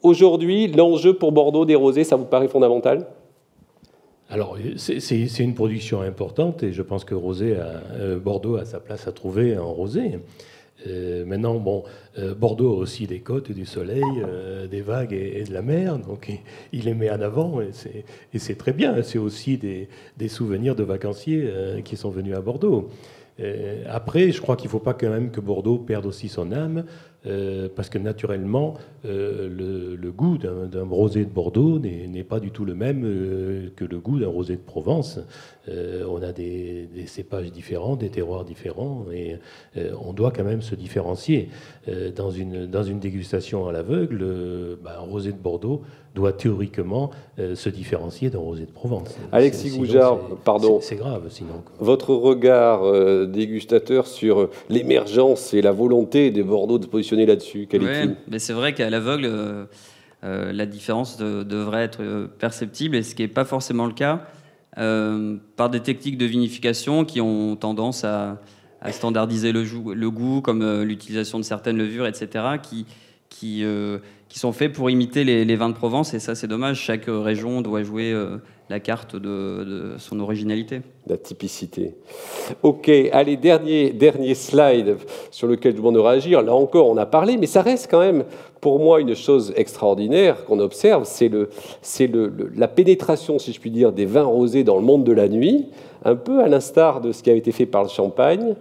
Aujourd'hui, 0.03 0.67
l'enjeu 0.67 1.13
pour 1.13 1.31
Bordeaux 1.31 1.63
des 1.63 1.75
rosés, 1.75 2.03
ça 2.03 2.15
vous 2.15 2.25
paraît 2.25 2.47
fondamental? 2.47 3.05
Alors, 4.31 4.57
c'est 4.77 5.39
une 5.39 5.53
production 5.53 6.01
importante 6.01 6.63
et 6.63 6.71
je 6.71 6.81
pense 6.81 7.03
que 7.03 7.13
Rosé 7.13 7.55
euh, 7.57 8.17
Bordeaux 8.17 8.55
a 8.55 8.65
sa 8.65 8.79
place 8.79 9.07
à 9.07 9.11
trouver 9.11 9.57
en 9.59 9.71
rosé. 9.71 10.19
Euh, 10.87 11.23
maintenant, 11.25 11.55
bon, 11.55 11.83
Bordeaux 12.39 12.73
a 12.73 12.77
aussi 12.77 13.05
des 13.05 13.19
côtes, 13.19 13.51
du 13.51 13.65
soleil, 13.65 14.03
des 14.71 14.81
vagues 14.81 15.13
et, 15.13 15.43
de 15.43 15.53
la 15.53 15.61
mer, 15.61 15.99
donc 15.99 16.31
il, 16.73 16.85
les 16.85 16.95
met 16.95 17.11
en 17.11 17.21
avant 17.21 17.61
et 17.61 18.39
c'est 18.39 18.57
très 18.57 18.73
bien. 18.73 19.03
C'est 19.03 19.19
aussi 19.19 19.57
des, 19.57 20.27
souvenirs 20.29 20.75
de 20.75 20.83
vacanciers 20.83 21.47
qui 21.85 21.95
sont 21.95 22.09
venus 22.09 22.35
à 22.35 22.41
Bordeaux. 22.41 22.89
Après, 23.89 24.31
je 24.31 24.39
crois 24.41 24.55
qu'il 24.55 24.67
ne 24.67 24.71
faut 24.71 24.79
pas 24.79 24.93
quand 24.93 25.09
même 25.09 25.31
que 25.31 25.41
Bordeaux 25.41 25.79
perde 25.79 26.05
aussi 26.05 26.29
son 26.29 26.51
âme. 26.51 26.85
Euh, 27.27 27.69
parce 27.75 27.89
que 27.89 27.99
naturellement, 27.99 28.77
euh, 29.05 29.47
le, 29.47 30.11
goût 30.11 30.39
d'un 30.39 30.83
rosé 30.89 31.23
de 31.23 31.29
Bordeaux 31.29 31.77
n'est 31.77 32.23
pas 32.23 32.39
du 32.39 32.49
tout 32.49 32.65
le 32.65 32.73
même 32.73 33.03
euh, 33.05 33.69
que 33.75 33.85
le 33.85 33.99
goût 33.99 34.19
d'un 34.19 34.27
rosé 34.27 34.55
de 34.55 34.61
Provence. 34.61 35.19
On 35.67 36.21
a 36.21 36.31
des, 36.31 36.87
cépages 37.05 37.51
différents, 37.51 37.95
des 37.95 38.09
terroirs 38.09 38.43
différents, 38.45 39.05
et 39.13 39.37
on 39.99 40.13
doit 40.13 40.31
quand 40.31 40.43
même 40.43 40.61
se 40.61 40.75
différencier. 40.75 41.49
dans, 42.15 42.31
une, 42.31 42.65
dans 42.65 42.83
une 42.83 42.99
dégustation 42.99 43.67
à 43.67 43.71
l'aveugle, 43.71 44.25
bah, 44.83 44.97
un 44.99 45.09
rosé 45.09 45.31
de 45.31 45.37
Bordeaux 45.37 45.81
doit 46.13 46.33
théoriquement 46.33 47.11
se 47.37 47.69
différencier 47.69 48.29
d'un 48.29 48.39
rosé 48.39 48.65
de 48.65 48.71
Provence. 48.71 49.15
Alexis 49.31 49.77
Goujard, 49.77 50.19
pardon. 50.43 50.79
C'est 50.81 50.97
grave 50.97 51.27
sinon. 51.29 51.63
Votre 51.79 52.13
regard 52.13 53.27
dégustateur 53.27 54.07
sur 54.07 54.49
l'émergence 54.69 55.53
et 55.53 55.61
la 55.61 55.71
volonté 55.71 56.31
des 56.31 56.43
Bordeaux 56.43 56.79
de 56.79 56.85
positionner 56.85 57.25
là-dessus 57.25 57.67
mais 58.27 58.39
c'est 58.39 58.53
vrai 58.53 58.73
qu'à 58.73 58.89
l'aveugle, 58.89 59.25
euh, 59.25 59.65
euh, 60.23 60.51
la 60.51 60.65
différence 60.65 61.17
devrait 61.17 61.83
être 61.83 62.01
euh, 62.01 62.27
perceptible, 62.27 62.95
et 62.95 63.03
ce 63.03 63.15
qui 63.15 63.21
n'est 63.21 63.27
pas 63.27 63.45
forcément 63.45 63.85
le 63.85 63.93
cas, 63.93 64.27
par 64.75 65.69
des 65.69 65.79
techniques 65.81 66.17
de 66.17 66.25
vinification 66.25 67.05
qui 67.05 67.21
ont 67.21 67.55
tendance 67.55 68.03
à, 68.03 68.39
standardiser 68.91 69.51
le, 69.51 70.09
goût, 70.09 70.41
comme 70.41 70.81
l'utilisation 70.83 71.37
de 71.37 71.43
certaines 71.43 71.77
levures, 71.77 72.07
etc., 72.07 72.45
qui, 72.63 72.85
qui, 73.29 73.63
qui 74.27 74.39
sont 74.39 74.51
faits 74.51 74.73
pour 74.73 74.89
imiter 74.89 75.23
les, 75.23 75.55
vins 75.55 75.69
de 75.69 75.75
Provence, 75.75 76.13
et 76.13 76.19
ça 76.19 76.35
c'est 76.35 76.47
dommage, 76.47 76.79
chaque 76.79 77.05
région 77.07 77.61
doit 77.61 77.83
jouer 77.83 78.15
la 78.71 78.79
carte 78.79 79.15
de, 79.15 79.95
son 79.97 80.19
originalité. 80.19 80.81
La 81.05 81.17
typicité. 81.17 81.93
Ok, 82.63 82.89
allez, 83.11 83.35
dernier, 83.35 83.91
dernier 83.91 84.33
slide 84.33 84.97
sur 85.29 85.47
lequel 85.47 85.73
je 85.73 85.77
demande 85.77 85.95
de 85.95 85.99
réagir. 85.99 86.41
Là 86.41 86.53
encore, 86.53 86.87
on 86.89 86.97
a 86.97 87.05
parlé, 87.05 87.37
mais 87.37 87.47
ça 87.47 87.61
reste 87.61 87.91
quand 87.91 87.99
même, 87.99 88.23
pour 88.61 88.79
moi, 88.79 89.01
une 89.01 89.15
chose 89.15 89.51
extraordinaire 89.55 90.45
qu'on 90.45 90.59
observe, 90.59 91.03
c'est 91.03 91.27
le, 91.27 91.49
le, 91.99 92.51
la 92.55 92.67
pénétration, 92.67 93.39
si 93.39 93.51
je 93.51 93.59
puis 93.59 93.71
dire, 93.71 93.91
des 93.91 94.05
vins 94.05 94.23
rosés 94.23 94.63
dans 94.63 94.75
le 94.75 94.83
monde 94.83 95.03
de 95.03 95.11
la 95.11 95.27
nuit, 95.27 95.65
un 96.05 96.15
peu 96.15 96.41
à 96.41 96.47
l'instar 96.47 97.01
de 97.01 97.11
ce 97.11 97.23
qui 97.23 97.31
a 97.31 97.33
été 97.33 97.51
fait 97.51 97.65
par 97.65 97.83
le 97.83 97.89
champagne. 97.89 98.55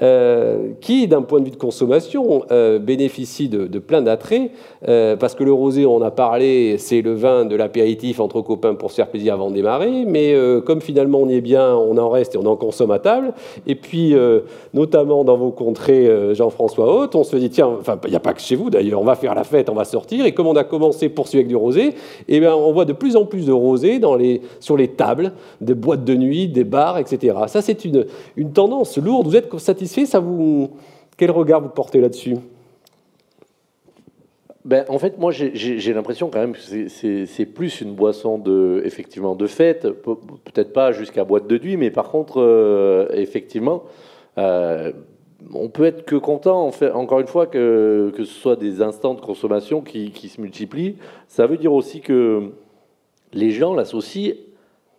Euh, 0.00 0.70
qui, 0.80 1.06
d'un 1.06 1.20
point 1.20 1.40
de 1.40 1.44
vue 1.44 1.50
de 1.50 1.56
consommation, 1.56 2.44
euh, 2.50 2.78
bénéficie 2.78 3.50
de, 3.50 3.78
plein 3.78 4.00
d'attraits, 4.00 4.50
euh, 4.88 5.16
parce 5.16 5.34
que 5.34 5.44
le 5.44 5.52
rosé, 5.52 5.86
on 5.86 6.02
a 6.02 6.10
parlé, 6.10 6.76
c'est 6.78 7.02
le 7.02 7.14
vin 7.14 7.44
de 7.44 7.56
l'apéritif 7.56 8.20
entre 8.20 8.40
copains 8.40 8.74
pour 8.74 8.90
se 8.90 8.96
faire 8.96 9.08
plaisir 9.08 9.34
avant 9.34 9.50
de 9.50 9.54
démarrer, 9.54 10.04
mais 10.06 10.34
comme 10.64 10.80
finalement 10.80 11.20
on 11.20 11.28
y 11.28 11.34
est 11.34 11.40
bien, 11.40 11.74
on 11.74 11.96
en 11.98 12.08
reste 12.08 12.34
et 12.34 12.38
on 12.38 12.46
en 12.46 12.56
consomme 12.56 12.90
à 12.90 12.98
table, 12.98 13.32
et 13.66 13.74
puis 13.74 14.14
notamment 14.74 15.24
dans 15.24 15.36
vos 15.36 15.50
contrées, 15.50 16.34
Jean-François 16.34 16.94
Haute, 16.94 17.14
on 17.14 17.24
se 17.24 17.36
dit, 17.36 17.50
tiens, 17.50 17.70
enfin, 17.80 17.98
il 18.04 18.10
n'y 18.10 18.16
a 18.16 18.20
pas 18.20 18.32
que 18.34 18.40
chez 18.40 18.56
vous 18.56 18.70
d'ailleurs, 18.70 19.00
on 19.00 19.04
va 19.04 19.14
faire 19.14 19.34
la 19.34 19.44
fête, 19.44 19.68
on 19.68 19.74
va 19.74 19.84
sortir, 19.84 20.24
et 20.24 20.32
comme 20.32 20.46
on 20.46 20.56
a 20.56 20.64
commencé 20.64 21.08
pour 21.08 21.28
celui 21.28 21.38
avec 21.38 21.48
du 21.48 21.56
rosé, 21.56 21.94
eh 22.28 22.40
bien, 22.40 22.54
on 22.54 22.72
voit 22.72 22.84
de 22.84 22.92
plus 22.92 23.16
en 23.16 23.24
plus 23.24 23.46
de 23.46 23.52
rosé 23.52 24.00
sur 24.60 24.76
les 24.76 24.88
tables, 24.88 25.32
des 25.60 25.74
boîtes 25.74 26.04
de 26.04 26.14
nuit, 26.14 26.48
des 26.48 26.64
bars, 26.64 26.98
etc. 26.98 27.36
Ça, 27.46 27.62
c'est 27.62 27.84
une, 27.84 28.06
une 28.36 28.52
tendance 28.52 28.98
lourde. 28.98 29.26
Vous 29.26 29.36
êtes 29.36 29.58
satisfait? 29.58 30.06
Ça 30.06 30.20
vous... 30.20 30.70
Quel 31.16 31.30
regard 31.30 31.60
vous 31.60 31.68
portez 31.68 32.00
là-dessus? 32.00 32.36
Ben, 34.64 34.84
en 34.88 34.98
fait, 34.98 35.18
moi, 35.18 35.32
j'ai 35.32 35.92
l'impression 35.92 36.30
quand 36.30 36.38
même 36.38 36.52
que 36.52 36.88
c'est 37.26 37.46
plus 37.46 37.80
une 37.80 37.94
boisson 37.94 38.38
de, 38.38 38.80
effectivement, 38.84 39.34
de 39.34 39.46
fête, 39.46 39.88
peut-être 39.90 40.72
pas 40.72 40.92
jusqu'à 40.92 41.24
boîte 41.24 41.48
de 41.48 41.58
nuit, 41.58 41.76
mais 41.76 41.90
par 41.90 42.10
contre, 42.10 42.40
euh, 42.40 43.08
effectivement, 43.12 43.82
euh, 44.38 44.92
on 45.52 45.68
peut 45.68 45.84
être 45.84 46.04
que 46.04 46.14
content, 46.14 46.70
encore 46.94 47.18
une 47.18 47.26
fois, 47.26 47.46
que, 47.46 48.12
que 48.14 48.22
ce 48.22 48.32
soit 48.32 48.54
des 48.54 48.82
instants 48.82 49.14
de 49.14 49.20
consommation 49.20 49.80
qui, 49.80 50.12
qui 50.12 50.28
se 50.28 50.40
multiplient. 50.40 50.96
Ça 51.26 51.48
veut 51.48 51.56
dire 51.56 51.72
aussi 51.72 52.00
que 52.00 52.52
les 53.32 53.50
gens 53.50 53.74
l'associent 53.74 54.34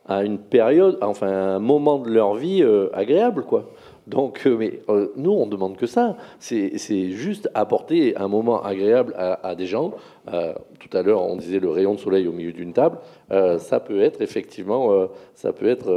à 0.06 0.24
une 0.24 0.40
période, 0.40 0.98
enfin, 1.02 1.32
un 1.32 1.60
moment 1.60 2.00
de 2.00 2.10
leur 2.10 2.34
vie 2.34 2.62
euh, 2.62 2.90
agréable, 2.94 3.44
quoi. 3.44 3.70
Donc, 4.08 4.42
euh, 4.46 4.58
mais 4.58 4.82
euh, 4.90 5.08
nous, 5.16 5.32
on 5.32 5.48
demande 5.48 5.78
que 5.78 5.86
ça. 5.86 6.18
C'est 6.40 6.78
juste 7.12 7.50
apporter 7.54 8.16
un 8.18 8.28
moment 8.28 8.62
agréable 8.62 9.14
à, 9.18 9.56
des 9.56 9.66
gens. 9.66 9.92
Euh, 10.32 10.54
tout 10.80 10.96
à 10.96 11.02
l'heure, 11.02 11.22
on 11.22 11.38
disait 11.38 11.60
le 11.60 11.70
rayon 11.70 11.94
de 11.94 12.00
soleil 12.00 12.28
au 12.28 12.32
milieu 12.32 12.52
d'une 12.52 12.74
table. 12.74 12.98
ça 13.58 13.80
peut 13.80 14.02
être 14.02 14.22
effectivement, 14.22 15.08
ça 15.34 15.54
peut 15.54 15.68
être 15.68 15.90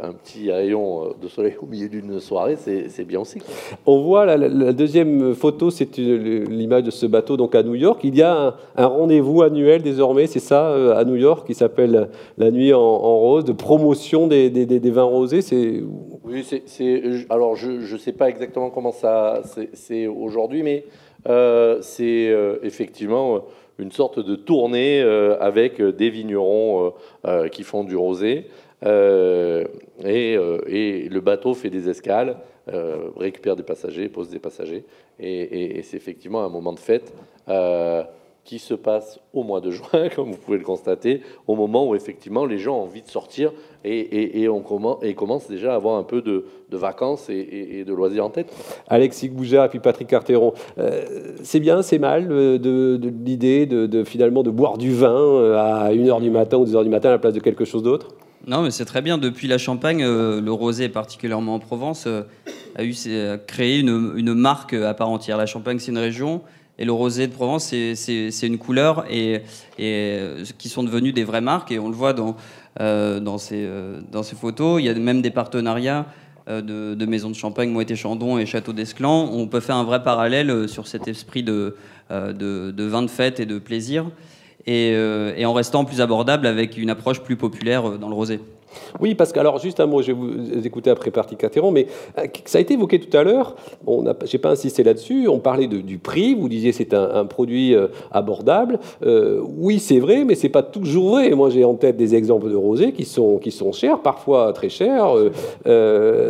un 0.00 0.12
petit 0.12 0.52
rayon 0.52 1.14
de 1.20 1.28
soleil 1.28 1.54
au 1.60 1.66
milieu 1.66 1.88
d'une 1.88 2.20
soirée. 2.20 2.56
C'est 2.56 3.04
bien 3.04 3.20
aussi. 3.20 3.38
On 3.86 4.02
voit 4.02 4.26
la, 4.26 4.72
deuxième 4.72 5.34
photo, 5.34 5.70
c'est 5.70 5.96
l'image 5.96 6.84
de 6.84 6.90
ce 6.90 7.06
bateau 7.06 7.36
donc 7.36 7.54
à 7.54 7.62
New 7.62 7.74
York. 7.74 8.00
Il 8.04 8.16
y 8.16 8.22
a 8.22 8.54
un, 8.76 8.86
rendez-vous 8.86 9.42
annuel 9.42 9.82
désormais, 9.82 10.26
c'est 10.26 10.40
ça, 10.40 10.96
à 10.96 11.04
New 11.04 11.16
York, 11.16 11.46
qui 11.46 11.54
s'appelle 11.54 12.10
la 12.36 12.50
nuit 12.50 12.72
en, 12.72 13.18
rose, 13.18 13.44
de 13.44 13.52
promotion 13.52 14.26
des, 14.26 14.50
des, 14.50 14.66
des 14.66 14.90
vins 14.90 15.02
rosés. 15.02 15.40
Oui, 16.24 16.44
c'est 16.66 17.02
alors 17.30 17.53
je 17.54 17.92
ne 17.92 17.98
sais 17.98 18.12
pas 18.12 18.28
exactement 18.28 18.70
comment 18.70 18.92
ça 18.92 19.42
c'est 19.72 20.06
aujourd'hui, 20.06 20.62
mais 20.62 20.84
euh, 21.28 21.78
c'est 21.80 22.28
euh, 22.28 22.58
effectivement 22.62 23.44
une 23.78 23.90
sorte 23.90 24.20
de 24.20 24.36
tournée 24.36 25.00
euh, 25.02 25.38
avec 25.40 25.80
des 25.80 26.10
vignerons 26.10 26.92
qui 27.50 27.62
font 27.62 27.84
du 27.84 27.96
rosé. 27.96 28.46
Et, 28.84 29.58
le 30.04 31.20
bateau 31.20 31.54
fait 31.54 31.70
des 31.70 31.88
escales, 31.88 32.36
récupère 33.16 33.56
des 33.56 33.62
passagers, 33.62 34.08
pose 34.08 34.28
des 34.28 34.38
passagers. 34.38 34.84
Et 35.18 35.80
c'est 35.82 35.96
effectivement 35.96 36.44
un 36.44 36.48
moment 36.48 36.72
de 36.72 36.78
fête 36.78 37.12
qui 38.44 38.58
se 38.58 38.74
passe 38.74 39.18
au 39.32 39.42
mois 39.42 39.60
de 39.60 39.70
juin, 39.70 40.08
comme 40.14 40.30
vous 40.30 40.36
pouvez 40.36 40.58
le 40.58 40.64
constater, 40.64 41.22
au 41.46 41.56
moment 41.56 41.88
où 41.88 41.94
effectivement 41.94 42.44
les 42.44 42.58
gens 42.58 42.76
ont 42.76 42.82
envie 42.82 43.02
de 43.02 43.08
sortir 43.08 43.52
et, 43.84 44.48
on 44.48 44.60
commence, 44.60 44.98
et 45.02 45.14
commencent 45.14 45.48
déjà 45.48 45.72
à 45.72 45.76
avoir 45.76 45.96
un 45.96 46.04
peu 46.04 46.22
de, 46.22 46.44
vacances 46.72 47.28
et, 47.30 47.84
de 47.86 47.94
loisirs 47.94 48.24
en 48.24 48.30
tête. 48.30 48.52
Alexis 48.88 49.26
et 49.26 49.68
puis 49.68 49.78
Patrick 49.78 50.08
Carteron, 50.08 50.54
euh, 50.78 51.34
c'est 51.42 51.60
bien, 51.60 51.82
c'est 51.82 51.98
mal 51.98 52.30
euh, 52.30 52.58
de, 52.58 52.98
l'idée 53.24 53.66
de, 53.66 54.04
finalement 54.04 54.42
de 54.42 54.50
boire 54.50 54.76
du 54.76 54.92
vin 54.92 55.14
euh, 55.14 55.56
à 55.56 55.92
1h 55.92 56.20
du 56.20 56.30
matin 56.30 56.56
ou 56.56 56.64
2h 56.64 56.82
du 56.82 56.90
matin 56.90 57.10
à 57.10 57.12
la 57.12 57.18
place 57.18 57.34
de 57.34 57.40
quelque 57.40 57.64
chose 57.64 57.82
d'autre? 57.82 58.08
Non, 58.46 58.62
mais 58.62 58.70
c'est 58.70 58.84
très 58.84 59.00
bien. 59.00 59.16
Depuis 59.16 59.48
la 59.48 59.56
Champagne, 59.56 60.04
le 60.04 60.52
rosé, 60.52 60.90
particulièrement 60.90 61.54
en 61.54 61.58
Provence, 61.60 62.06
a, 62.06 62.84
eu, 62.84 62.94
créé 63.46 63.78
une, 63.78 64.12
une, 64.16 64.34
marque 64.34 64.74
à 64.74 64.92
part 64.92 65.08
entière. 65.08 65.38
La 65.38 65.46
Champagne, 65.46 65.78
c'est 65.78 65.92
une 65.92 65.98
région 65.98 66.42
et 66.78 66.84
le 66.84 66.92
rosé 66.92 67.28
de 67.28 67.32
Provence, 67.32 67.66
c'est 67.94 68.46
une 68.46 68.58
couleur 68.58 69.04
et, 69.08 69.42
et, 69.78 70.18
qui 70.58 70.68
sont 70.68 70.82
devenus 70.82 71.14
des 71.14 71.22
vraies 71.22 71.40
marques. 71.40 71.70
Et 71.70 71.78
on 71.78 71.88
le 71.88 71.94
voit 71.94 72.12
dans, 72.12 72.36
euh, 72.80 73.20
euh, 73.52 74.22
ces 74.22 74.36
photos. 74.36 74.80
Il 74.80 74.86
y 74.86 74.88
a 74.88 74.94
même 74.94 75.22
des 75.22 75.30
partenariats 75.30 76.06
euh, 76.48 76.94
de, 76.96 77.06
maisons 77.06 77.30
de 77.30 77.36
champagne, 77.36 77.70
Moët 77.70 77.94
Chandon 77.94 78.38
et 78.38 78.46
Château 78.46 78.72
d'Esclan. 78.72 79.30
On 79.32 79.46
peut 79.46 79.60
faire 79.60 79.76
un 79.76 79.84
vrai 79.84 80.02
parallèle 80.02 80.68
sur 80.68 80.88
cet 80.88 81.06
esprit 81.06 81.44
de, 81.44 81.76
vin 82.10 83.02
de 83.02 83.10
fête 83.10 83.38
et 83.38 83.46
de 83.46 83.58
plaisir. 83.60 84.06
Et, 84.66 84.96
en 85.44 85.52
restant 85.52 85.84
plus 85.84 86.00
abordable 86.00 86.46
avec 86.46 86.76
une 86.76 86.90
approche 86.90 87.20
plus 87.20 87.36
populaire 87.36 87.98
dans 87.98 88.08
le 88.08 88.14
rosé. 88.14 88.40
Oui, 89.00 89.14
parce 89.14 89.32
que, 89.32 89.40
alors, 89.40 89.58
juste 89.58 89.80
un 89.80 89.86
mot, 89.86 90.02
je 90.02 90.12
vais 90.12 90.18
vous 90.18 90.66
écouter 90.66 90.90
après 90.90 91.10
Parti 91.10 91.36
Cateron, 91.36 91.70
mais 91.70 91.86
euh, 92.18 92.26
ça 92.44 92.58
a 92.58 92.60
été 92.60 92.74
évoqué 92.74 93.00
tout 93.00 93.14
à 93.16 93.22
l'heure, 93.22 93.56
je 93.86 94.32
n'ai 94.32 94.38
pas 94.38 94.50
insisté 94.50 94.82
là-dessus, 94.82 95.28
on 95.28 95.38
parlait 95.38 95.66
du 95.66 95.98
prix, 95.98 96.34
vous 96.34 96.48
disiez 96.48 96.72
c'est 96.72 96.94
un, 96.94 97.24
produit 97.26 97.74
euh, 97.74 97.88
abordable. 98.10 98.78
Euh, 99.04 99.40
oui, 99.56 99.78
c'est 99.78 99.98
vrai, 99.98 100.24
mais 100.24 100.34
c'est 100.34 100.48
pas 100.48 100.62
toujours 100.62 101.10
vrai. 101.10 101.30
Moi, 101.30 101.50
j'ai 101.50 101.64
en 101.64 101.74
tête 101.74 101.96
des 101.96 102.14
exemples 102.14 102.50
de 102.50 102.56
rosés 102.56 102.92
qui 102.92 103.04
sont, 103.04 103.38
qui 103.38 103.50
sont 103.50 103.72
chers, 103.72 104.00
parfois 104.00 104.52
très 104.52 104.68
chers. 104.68 105.14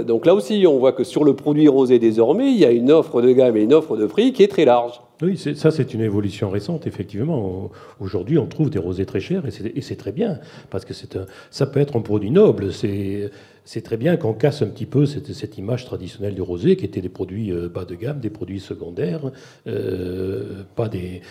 donc 0.05 0.27
là 0.27 0.35
aussi, 0.35 0.65
on 0.67 0.79
voit 0.79 0.93
que 0.93 1.05
sur 1.05 1.25
le 1.25 1.35
produit 1.35 1.69
rosé 1.69 1.99
désormais, 1.99 2.51
il 2.51 2.59
y 2.59 2.65
a 2.65 2.71
une 2.71 2.91
offre 2.91 3.23
de 3.23 3.33
gamme 3.33 3.57
et 3.57 3.63
une 3.63 3.75
offre 3.75 3.97
de 3.97 4.07
prix 4.07 4.33
qui 4.33 4.43
est 4.43 4.49
très 4.49 4.65
large. 4.65 5.01
Oui, 5.23 5.39
ça 5.39 5.71
c'est 5.71 5.95
une 5.95 6.01
évolution 6.01 6.51
récente, 6.51 6.87
effectivement. 6.87 7.71
Aujourd'hui, 8.01 8.37
on 8.37 8.47
trouve 8.47 8.69
des 8.69 8.81
rosés 8.81 9.07
très 9.07 9.21
chers 9.21 9.45
et 9.47 9.81
c'est 9.81 9.97
très 9.97 10.12
bien, 10.12 10.41
parce 10.71 10.85
que 10.85 10.93
ça 11.51 11.67
peut 11.67 11.81
être 11.81 11.97
un 11.97 12.01
produit 12.01 12.31
noble. 12.31 12.71
Très 13.83 13.97
bien 13.97 14.17
qu'on 14.17 14.35
casse 14.35 14.62
un 14.62 14.67
petit 14.67 14.87
peu 14.87 15.07
cette, 15.07 15.33
cette, 15.33 15.57
image 15.59 15.85
traditionnelle 15.87 16.35
du 16.35 16.43
rosé, 16.43 16.77
qui 16.77 16.85
était 16.85 17.01
des 17.01 17.09
produits 17.09 17.51
euh, 17.51 17.69
bas 17.69 17.85
de 17.85 17.95
gamme, 17.95 18.21
des 18.21 18.31
produits 18.31 18.61
secondaires, 18.61 19.31
euh, 19.67 20.62
pas 20.77 20.89
des, 20.89 21.23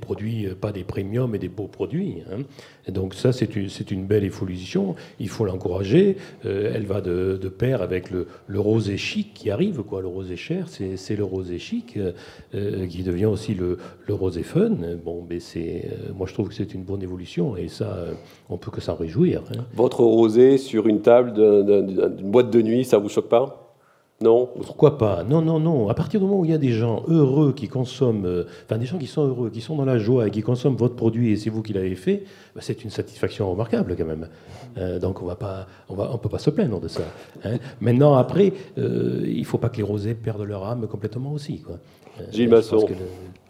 produits, 0.00 0.48
pas 0.60 0.72
des 0.72 0.84
premiums, 0.84 1.30
mais 1.30 1.38
des 1.38 1.48
beaux 1.48 1.66
produits. 1.66 2.22
Hein. 2.30 2.42
donc 2.90 3.14
ça, 3.14 3.32
c'est 3.32 3.54
une, 3.56 4.06
belle 4.06 4.24
évolution. 4.24 4.94
Il 5.20 5.28
faut 5.28 5.44
l'encourager. 5.44 6.16
elle 6.44 6.86
va 6.86 7.00
de, 7.00 7.36
pair 7.48 7.82
avec 7.82 8.10
le, 8.10 8.28
le, 8.46 8.60
rosé 8.60 8.96
chic 8.96 9.34
qui 9.34 9.50
arrive. 9.50 9.82
Quoi. 9.82 10.00
Le 10.00 10.08
rosé 10.08 10.36
cher, 10.36 10.68
c'est 10.68 11.16
le 11.16 11.24
rosé 11.24 11.58
chic 11.58 11.98
qui 12.52 13.02
devient 13.02 13.26
aussi 13.26 13.54
le, 13.54 13.78
le 14.06 14.14
rosé 14.14 14.42
fun. 14.42 14.76
Bon, 15.04 15.24
mais 15.28 15.40
c'est, 15.40 15.88
moi, 16.16 16.26
je 16.26 16.34
trouve 16.34 16.48
que 16.48 16.54
c'est 16.54 16.74
une 16.74 16.84
bonne 16.84 17.02
évolution 17.02 17.56
et 17.56 17.68
ça, 17.68 17.96
on 18.48 18.56
peut 18.56 18.70
que 18.70 18.80
s'en 18.80 18.94
réjouir. 18.94 19.42
Hein. 19.52 19.64
Votre 19.74 20.00
rosé 20.00 20.58
sur 20.58 20.86
une 20.86 21.00
table 21.00 21.32
d'une 21.32 22.30
boîte 22.30 22.50
de 22.50 22.62
nuit, 22.62 22.84
ça 22.84 22.98
vous 22.98 23.08
choque 23.08 23.28
pas? 23.28 23.62
Non? 24.22 24.48
Pourquoi 24.64 24.96
pas? 24.96 25.24
Non, 25.24 25.42
non, 25.42 25.60
non. 25.60 25.90
À 25.90 25.94
partir 25.94 26.20
du 26.20 26.26
moment 26.26 26.40
où 26.40 26.46
il 26.46 26.50
y 26.50 26.54
a 26.54 26.58
des 26.58 26.72
gens 26.72 27.02
heureux 27.06 27.52
qui 27.52 27.68
consomment, 27.68 28.24
euh, 28.24 28.46
enfin 28.64 28.78
des 28.78 28.86
gens 28.86 28.96
qui 28.96 29.06
sont 29.06 29.26
heureux, 29.26 29.50
qui 29.50 29.60
sont 29.60 29.76
dans 29.76 29.84
la 29.84 29.98
joie 29.98 30.26
et 30.26 30.30
qui 30.30 30.40
consomment 30.40 30.76
votre 30.76 30.96
produit 30.96 31.32
et 31.32 31.36
c'est 31.36 31.50
vous 31.50 31.62
qui 31.62 31.74
l'avez 31.74 31.94
fait, 31.96 32.24
bah, 32.54 32.62
c'est 32.64 32.82
une 32.82 32.88
satisfaction 32.88 33.50
remarquable 33.50 33.94
quand 33.94 34.06
même. 34.06 34.28
Euh, 34.78 34.98
donc 34.98 35.20
on 35.20 35.26
va 35.26 35.36
pas, 35.36 35.66
on 35.90 35.94
va, 35.94 36.10
on 36.14 36.16
peut 36.16 36.30
pas 36.30 36.38
se 36.38 36.48
plaindre 36.48 36.80
de 36.80 36.88
ça. 36.88 37.02
Hein. 37.44 37.58
Maintenant, 37.82 38.14
après, 38.14 38.54
euh, 38.78 39.22
il 39.26 39.44
faut 39.44 39.58
pas 39.58 39.68
que 39.68 39.76
les 39.76 39.82
rosés 39.82 40.14
perdent 40.14 40.44
leur 40.44 40.64
âme 40.64 40.86
complètement 40.86 41.32
aussi. 41.32 41.60
Quoi. 41.60 41.76
Gilles 42.32 42.48
Masson. 42.48 42.86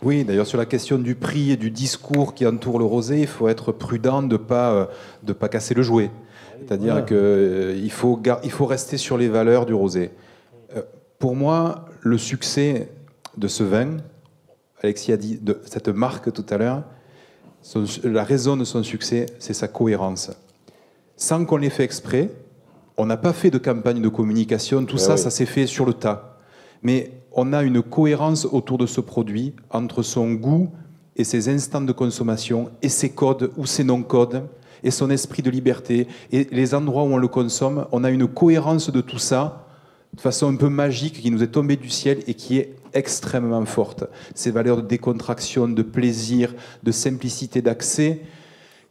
Oui, 0.02 0.24
d'ailleurs 0.24 0.46
sur 0.46 0.58
la 0.58 0.66
question 0.66 0.98
du 0.98 1.14
prix 1.14 1.50
et 1.50 1.56
du 1.56 1.70
discours 1.70 2.34
qui 2.34 2.46
entoure 2.46 2.78
le 2.78 2.84
rosé, 2.84 3.20
il 3.20 3.26
faut 3.26 3.48
être 3.48 3.72
prudent 3.72 4.22
de 4.22 4.36
pas 4.36 4.88
de 5.22 5.32
pas 5.32 5.48
casser 5.48 5.74
le 5.74 5.82
jouet. 5.82 6.10
C'est-à-dire 6.60 7.04
qu'il 7.04 7.90
faut, 7.90 8.20
il 8.44 8.50
faut 8.50 8.66
rester 8.66 8.96
sur 8.96 9.16
les 9.18 9.28
valeurs 9.28 9.66
du 9.66 9.74
rosé. 9.74 10.10
Euh, 10.76 10.82
pour 11.18 11.36
moi, 11.36 11.86
le 12.00 12.18
succès 12.18 12.88
de 13.36 13.48
ce 13.48 13.62
vin, 13.62 13.98
Alexis 14.82 15.12
a 15.12 15.16
dit 15.16 15.38
de 15.38 15.60
cette 15.64 15.88
marque 15.88 16.32
tout 16.32 16.46
à 16.50 16.58
l'heure, 16.58 16.84
la 18.04 18.24
raison 18.24 18.56
de 18.56 18.64
son 18.64 18.82
succès, 18.82 19.26
c'est 19.38 19.52
sa 19.52 19.68
cohérence. 19.68 20.30
Sans 21.16 21.44
qu'on 21.44 21.56
l'ait 21.56 21.70
fait 21.70 21.84
exprès, 21.84 22.30
on 22.96 23.06
n'a 23.06 23.16
pas 23.16 23.32
fait 23.32 23.50
de 23.50 23.58
campagne 23.58 24.00
de 24.00 24.08
communication, 24.08 24.84
tout 24.84 24.96
eh 24.96 25.00
ça, 25.00 25.16
ça 25.16 25.30
s'est 25.30 25.46
fait 25.46 25.66
sur 25.66 25.84
le 25.84 25.92
tas. 25.92 26.38
Mais 26.82 27.10
on 27.36 27.52
a 27.52 27.62
une 27.62 27.82
cohérence 27.82 28.46
autour 28.46 28.78
de 28.78 28.86
ce 28.86 29.00
produit 29.00 29.54
entre 29.70 30.02
son 30.02 30.32
goût 30.32 30.70
et 31.16 31.22
ses 31.22 31.48
instants 31.50 31.82
de 31.82 31.92
consommation 31.92 32.70
et 32.82 32.88
ses 32.88 33.10
codes 33.10 33.52
ou 33.56 33.66
ses 33.66 33.84
non-codes 33.84 34.48
et 34.82 34.90
son 34.90 35.10
esprit 35.10 35.42
de 35.42 35.50
liberté 35.50 36.08
et 36.32 36.48
les 36.50 36.74
endroits 36.74 37.04
où 37.04 37.12
on 37.12 37.18
le 37.18 37.28
consomme, 37.28 37.86
on 37.92 38.04
a 38.04 38.10
une 38.10 38.26
cohérence 38.26 38.90
de 38.90 39.00
tout 39.02 39.18
ça 39.18 39.66
de 40.14 40.20
façon 40.20 40.50
un 40.50 40.56
peu 40.56 40.70
magique 40.70 41.20
qui 41.20 41.30
nous 41.30 41.42
est 41.42 41.48
tombée 41.48 41.76
du 41.76 41.90
ciel 41.90 42.20
et 42.26 42.32
qui 42.32 42.56
est 42.56 42.74
extrêmement 42.94 43.66
forte. 43.66 44.04
Ces 44.34 44.50
valeurs 44.50 44.78
de 44.78 44.86
décontraction, 44.86 45.68
de 45.68 45.82
plaisir, 45.82 46.54
de 46.82 46.90
simplicité 46.90 47.60
d'accès, 47.60 48.22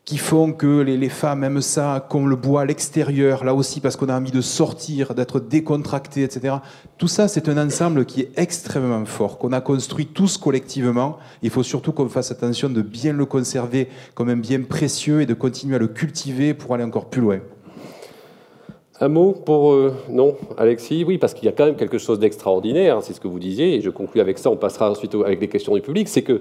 qui 0.05 0.19
font 0.19 0.53
que 0.53 0.81
les, 0.81 1.09
femmes 1.09 1.43
aiment 1.43 1.61
ça, 1.61 2.05
qu'on 2.07 2.27
le 2.27 2.35
boit 2.35 2.61
à 2.61 2.65
l'extérieur, 2.65 3.43
là 3.43 3.55
aussi 3.55 3.81
parce 3.81 3.95
qu'on 3.95 4.07
a 4.09 4.17
envie 4.17 4.31
de 4.31 4.41
sortir, 4.41 5.15
d'être 5.15 5.39
décontracté, 5.39 6.21
etc. 6.21 6.57
Tout 6.99 7.07
ça, 7.07 7.27
c'est 7.27 7.49
un 7.49 7.57
ensemble 7.57 8.05
qui 8.05 8.21
est 8.21 8.31
extrêmement 8.37 9.03
fort, 9.05 9.39
qu'on 9.39 9.51
a 9.51 9.61
construit 9.61 10.05
tous 10.05 10.37
collectivement. 10.37 11.17
Il 11.41 11.49
faut 11.49 11.63
surtout 11.63 11.91
qu'on 11.91 12.07
fasse 12.07 12.31
attention 12.31 12.69
de 12.69 12.83
bien 12.83 13.13
le 13.13 13.25
conserver 13.25 13.89
comme 14.13 14.29
un 14.29 14.37
bien 14.37 14.61
précieux 14.61 15.21
et 15.21 15.25
de 15.25 15.33
continuer 15.33 15.77
à 15.77 15.79
le 15.79 15.87
cultiver 15.87 16.53
pour 16.53 16.75
aller 16.75 16.83
encore 16.83 17.09
plus 17.09 17.21
loin. 17.21 17.39
Un 19.01 19.09
mot 19.09 19.33
pour... 19.33 19.73
Euh, 19.73 19.93
non, 20.09 20.37
Alexis? 20.57 21.03
Oui, 21.03 21.17
parce 21.17 21.33
qu'il 21.33 21.45
y 21.45 21.49
a 21.49 21.51
quand 21.51 21.65
même 21.65 21.75
quelque 21.75 21.97
chose 21.97 22.19
d'extraordinaire, 22.19 23.01
c'est 23.01 23.11
ce 23.11 23.19
que 23.19 23.27
vous 23.27 23.39
disiez, 23.39 23.75
et 23.75 23.81
je 23.81 23.89
conclue 23.89 24.21
avec 24.21 24.37
ça, 24.37 24.51
on 24.51 24.55
passera 24.55 24.89
ensuite 24.89 25.15
avec 25.15 25.41
les 25.41 25.49
questions 25.49 25.73
du 25.73 25.81
public, 25.81 26.07
c'est 26.07 26.21
que 26.21 26.39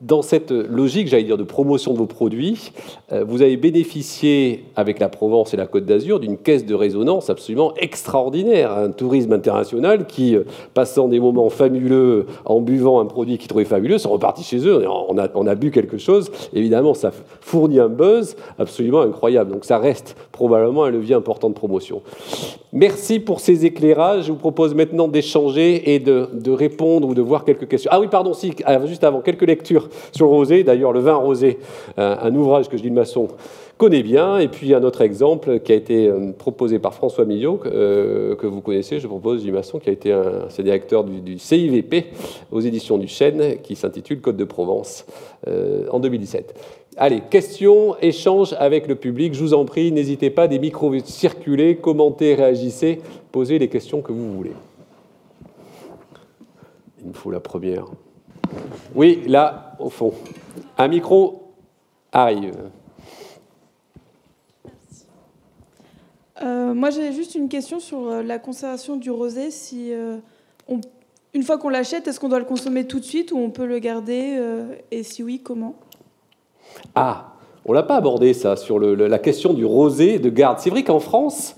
dans 0.00 0.22
cette 0.22 0.50
logique, 0.50 1.08
j'allais 1.08 1.24
dire, 1.24 1.38
de 1.38 1.42
promotion 1.42 1.92
de 1.92 1.98
vos 1.98 2.06
produits, 2.06 2.72
euh, 3.12 3.24
vous 3.26 3.42
avez 3.42 3.56
bénéficié, 3.56 4.64
avec 4.76 4.98
la 4.98 5.08
Provence 5.08 5.54
et 5.54 5.56
la 5.56 5.66
Côte 5.66 5.86
d'Azur, 5.86 6.20
d'une 6.20 6.36
caisse 6.36 6.66
de 6.66 6.74
résonance 6.74 7.30
absolument 7.30 7.72
extraordinaire. 7.76 8.72
Un 8.72 8.90
tourisme 8.90 9.32
international 9.32 10.06
qui, 10.06 10.36
euh, 10.36 10.44
passant 10.74 11.08
des 11.08 11.18
moments 11.18 11.48
fabuleux 11.48 12.26
en 12.44 12.60
buvant 12.60 13.00
un 13.00 13.06
produit 13.06 13.38
qu'ils 13.38 13.48
trouvaient 13.48 13.64
fabuleux, 13.64 13.98
sont 13.98 14.10
repartis 14.10 14.44
chez 14.44 14.66
eux. 14.66 14.84
On 15.08 15.16
a, 15.18 15.28
on 15.34 15.46
a 15.46 15.54
bu 15.54 15.70
quelque 15.70 15.98
chose. 15.98 16.30
Évidemment, 16.52 16.94
ça 16.94 17.10
fournit 17.40 17.80
un 17.80 17.88
buzz 17.88 18.36
absolument 18.58 19.00
incroyable. 19.00 19.50
Donc 19.50 19.64
ça 19.64 19.78
reste 19.78 20.16
probablement 20.36 20.84
un 20.84 20.90
levier 20.90 21.14
important 21.14 21.48
de 21.48 21.54
promotion. 21.54 22.02
Merci 22.72 23.18
pour 23.18 23.40
ces 23.40 23.64
éclairages. 23.64 24.26
Je 24.26 24.32
vous 24.32 24.38
propose 24.38 24.74
maintenant 24.74 25.08
d'échanger 25.08 25.94
et 25.94 25.98
de, 25.98 26.50
répondre 26.50 27.08
ou 27.08 27.14
de 27.14 27.22
voir 27.22 27.44
quelques 27.44 27.66
questions. 27.66 27.90
Ah 27.92 27.98
oui, 27.98 28.08
pardon, 28.08 28.34
si, 28.34 28.52
ah, 28.64 28.84
juste 28.86 29.02
avant, 29.02 29.22
quelques 29.22 29.46
lectures 29.46 29.88
sur 30.12 30.28
rosé. 30.28 30.62
D'ailleurs, 30.62 30.92
le 30.92 31.00
vin 31.00 31.14
rosé, 31.14 31.58
un, 31.96 32.34
ouvrage 32.34 32.68
que 32.68 32.76
Gilles 32.76 32.92
Masson 32.92 33.28
connaît 33.76 34.02
bien. 34.02 34.38
Et 34.38 34.48
puis 34.48 34.74
un 34.74 34.82
autre 34.82 35.02
exemple 35.02 35.60
qui 35.60 35.72
a 35.72 35.74
été 35.74 36.08
euh, 36.08 36.32
proposé 36.32 36.78
par 36.78 36.94
François 36.94 37.24
Millot, 37.24 37.60
euh, 37.66 38.34
que 38.36 38.46
vous 38.46 38.60
connaissez, 38.60 39.00
je 39.00 39.06
propose 39.06 39.46
Masson, 39.46 39.78
qui 39.78 39.88
a 39.88 39.92
été 39.92 40.12
un, 40.12 40.48
directeur 40.58 41.04
du, 41.04 41.38
CIVP 41.38 42.06
aux 42.50 42.60
éditions 42.60 42.98
du 42.98 43.08
Chêne, 43.08 43.60
qui 43.62 43.76
s'intitule 43.76 44.20
Code 44.20 44.36
de 44.36 44.44
Provence 44.44 45.06
euh, 45.46 45.86
en 45.90 46.00
2017. 46.00 46.54
Allez, 46.98 47.20
questions, 47.28 47.94
échanges 48.00 48.54
avec 48.58 48.88
le 48.88 48.94
public. 48.94 49.34
Je 49.34 49.40
vous 49.40 49.52
en 49.52 49.66
prie, 49.66 49.92
n'hésitez 49.92 50.30
pas, 50.30 50.48
des 50.48 50.58
micros 50.58 50.98
circuler, 51.00 51.76
commentez, 51.76 52.34
réagissez, 52.34 53.00
posez 53.32 53.58
les 53.58 53.68
questions 53.68 54.00
que 54.00 54.12
vous 54.12 54.32
voulez. 54.32 54.52
Il 57.02 57.08
me 57.08 57.12
faut 57.12 57.30
la 57.30 57.40
première. 57.40 57.84
Oui, 58.94 59.22
là, 59.26 59.76
au 59.78 59.90
fond. 59.90 60.14
Un 60.78 60.88
micro 60.88 61.52
arrive. 62.12 62.54
Euh, 66.42 66.74
moi, 66.74 66.90
j'ai 66.90 67.12
juste 67.12 67.34
une 67.34 67.48
question 67.48 67.80
sur 67.80 68.08
euh, 68.08 68.22
la 68.22 68.38
conservation 68.38 68.96
du 68.96 69.10
rosé. 69.10 69.50
Si, 69.50 69.92
euh, 69.92 70.16
une 71.34 71.42
fois 71.42 71.58
qu'on 71.58 71.68
l'achète, 71.68 72.06
est-ce 72.08 72.20
qu'on 72.20 72.28
doit 72.28 72.38
le 72.38 72.44
consommer 72.44 72.86
tout 72.86 73.00
de 73.00 73.04
suite 73.04 73.32
ou 73.32 73.38
on 73.38 73.50
peut 73.50 73.66
le 73.66 73.78
garder 73.78 74.40
Et 74.90 75.02
si 75.02 75.22
oui, 75.22 75.40
comment? 75.42 75.76
Ah, 76.94 77.34
on 77.64 77.72
l'a 77.72 77.82
pas 77.82 77.96
abordé 77.96 78.32
ça 78.34 78.56
sur 78.56 78.78
la 78.78 79.18
question 79.18 79.52
du 79.52 79.64
rosé 79.64 80.18
de 80.18 80.30
garde. 80.30 80.58
C'est 80.58 80.70
vrai 80.70 80.82
qu'en 80.82 81.00
France, 81.00 81.56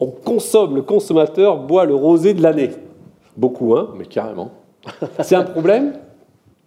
on 0.00 0.08
consomme, 0.08 0.74
le 0.74 0.82
consommateur 0.82 1.58
boit 1.58 1.84
le 1.84 1.94
rosé 1.94 2.34
de 2.34 2.42
l'année. 2.42 2.70
Beaucoup, 3.36 3.76
hein 3.76 3.90
Mais 3.96 4.04
carrément. 4.04 4.50
C'est 5.22 5.36
un 5.36 5.44
problème? 5.44 5.94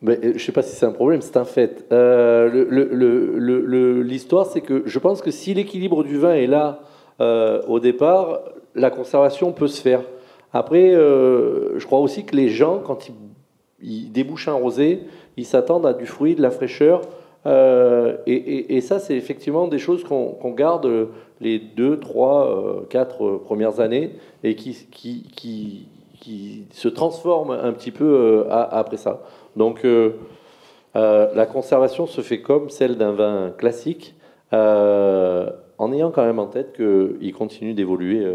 Mais, 0.02 0.20
je 0.22 0.28
ne 0.30 0.38
sais 0.38 0.52
pas 0.52 0.62
si 0.62 0.76
c'est 0.76 0.86
un 0.86 0.92
problème, 0.92 1.22
c'est 1.22 1.38
un 1.38 1.44
fait. 1.44 1.88
Euh, 1.92 4.04
L'histoire, 4.04 4.46
c'est 4.46 4.62
que 4.62 4.84
je 4.86 5.00
pense 5.00 5.24
que 5.24 5.32
si 5.32 5.56
l'équilibre 5.56 6.04
du 6.04 6.20
vin 6.20 6.36
est 6.36 6.46
là 6.46 6.82
euh, 7.20 7.62
au 7.68 7.80
départ, 7.80 8.42
la 8.76 8.90
conservation 8.90 9.52
peut 9.52 9.68
se 9.68 9.82
faire. 9.82 10.02
Après, 10.54 10.94
euh, 10.94 11.78
je 11.78 11.86
crois 11.86 12.00
aussi 12.00 12.26
que 12.26 12.36
les 12.36 12.50
gens, 12.50 12.80
quand 12.80 13.10
ils, 13.82 14.12
débouchent 14.12 14.48
un 14.48 14.54
rosé, 14.54 15.02
ils 15.36 15.46
s'attendent 15.46 15.86
à 15.86 15.94
du 15.94 16.06
fruit, 16.06 16.36
de 16.36 16.42
la 16.42 16.52
fraîcheur. 16.52 17.02
Et, 18.26 18.76
et, 18.76 18.82
ça, 18.82 19.00
c'est 19.00 19.16
effectivement 19.16 19.70
des 19.70 19.80
choses 19.80 20.04
qu'on 20.04 20.52
garde 20.52 21.08
les 21.40 21.60
deux, 21.60 21.98
trois, 21.98 22.84
quatre 22.90 23.38
premières 23.38 23.80
années 23.80 24.12
et 24.44 24.56
qui, 24.56 24.74
se 26.72 26.88
transforment 26.90 27.52
un 27.52 27.72
petit 27.72 27.92
peu 27.92 28.46
après 28.50 28.98
ça. 28.98 29.22
Donc 29.58 29.84
euh, 29.84 30.12
euh, 30.96 31.34
la 31.34 31.46
conservation 31.46 32.06
se 32.06 32.22
fait 32.22 32.42
comme 32.42 32.70
celle 32.70 32.98
d'un 32.98 33.12
vin 33.12 33.52
classique, 33.58 34.16
euh, 34.54 35.50
en 35.78 35.94
ayant 35.94 36.12
quand 36.12 36.26
même 36.26 36.40
en 36.40 36.48
tête 36.48 36.74
qu'il 36.74 37.34
continue 37.34 37.74
d'évoluer 37.74 38.26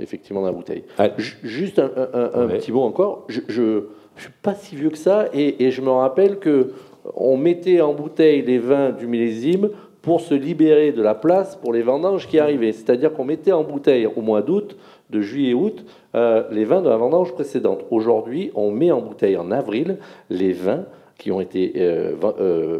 effectivement 0.00 0.40
dans 0.40 0.46
la 0.46 0.52
bouteille. 0.52 0.84
Juste 1.16 1.78
un, 1.78 2.46
petit 2.48 2.72
mot 2.72 2.82
encore, 2.82 3.26
je 3.28 3.40
ne 3.60 3.82
suis 4.16 4.30
pas 4.42 4.54
si 4.54 4.74
vieux 4.76 4.90
que 4.90 4.98
ça, 4.98 5.26
et, 5.32 5.70
je 5.70 5.80
me 5.82 5.90
rappelle 5.90 6.38
que 6.38 6.72
on 7.14 7.36
mettait 7.36 7.80
en 7.80 7.94
bouteille 7.94 8.42
les 8.42 8.58
vins 8.58 8.90
du 8.90 9.06
millésime 9.06 9.70
pour 10.02 10.20
se 10.20 10.34
libérer 10.34 10.92
de 10.92 11.02
la 11.02 11.14
place 11.14 11.56
pour 11.56 11.72
les 11.72 11.82
vendanges 11.82 12.28
qui 12.28 12.38
arrivaient. 12.38 12.72
C'est-à-dire 12.72 13.12
qu'on 13.12 13.24
mettait 13.24 13.52
en 13.52 13.64
bouteille 13.64 14.06
au 14.06 14.20
mois 14.20 14.42
d'août, 14.42 14.76
de 15.10 15.20
juillet-août, 15.20 15.84
euh, 16.14 16.44
les 16.50 16.64
vins 16.64 16.82
de 16.82 16.88
la 16.88 16.96
vendange 16.96 17.32
précédente. 17.34 17.84
Aujourd'hui, 17.90 18.50
on 18.54 18.70
met 18.70 18.90
en 18.90 19.00
bouteille 19.00 19.36
en 19.36 19.50
avril 19.50 19.98
les 20.30 20.52
vins 20.52 20.84
qui 21.18 21.30
ont 21.32 21.40
été 21.40 21.72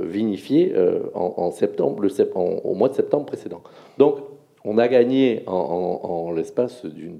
vinifiés 0.05 0.73
au 1.15 2.75
mois 2.75 2.89
de 2.89 2.95
septembre 2.95 3.27
précédent. 3.27 3.63
Donc, 3.99 4.19
on 4.65 4.79
a 4.79 4.89
gagné 4.89 5.43
en, 5.47 6.33
l'espace 6.35 6.87
d'une 6.87 7.19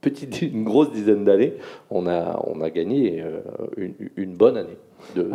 petite, 0.00 0.44
grosse 0.64 0.92
dizaine 0.92 1.24
d'années, 1.24 1.54
on 1.90 2.06
a, 2.06 2.70
gagné 2.70 3.20
euh, 3.20 3.90
une 4.16 4.34
bonne 4.34 4.56
année 4.56 4.78
de, 5.16 5.22
de, 5.22 5.28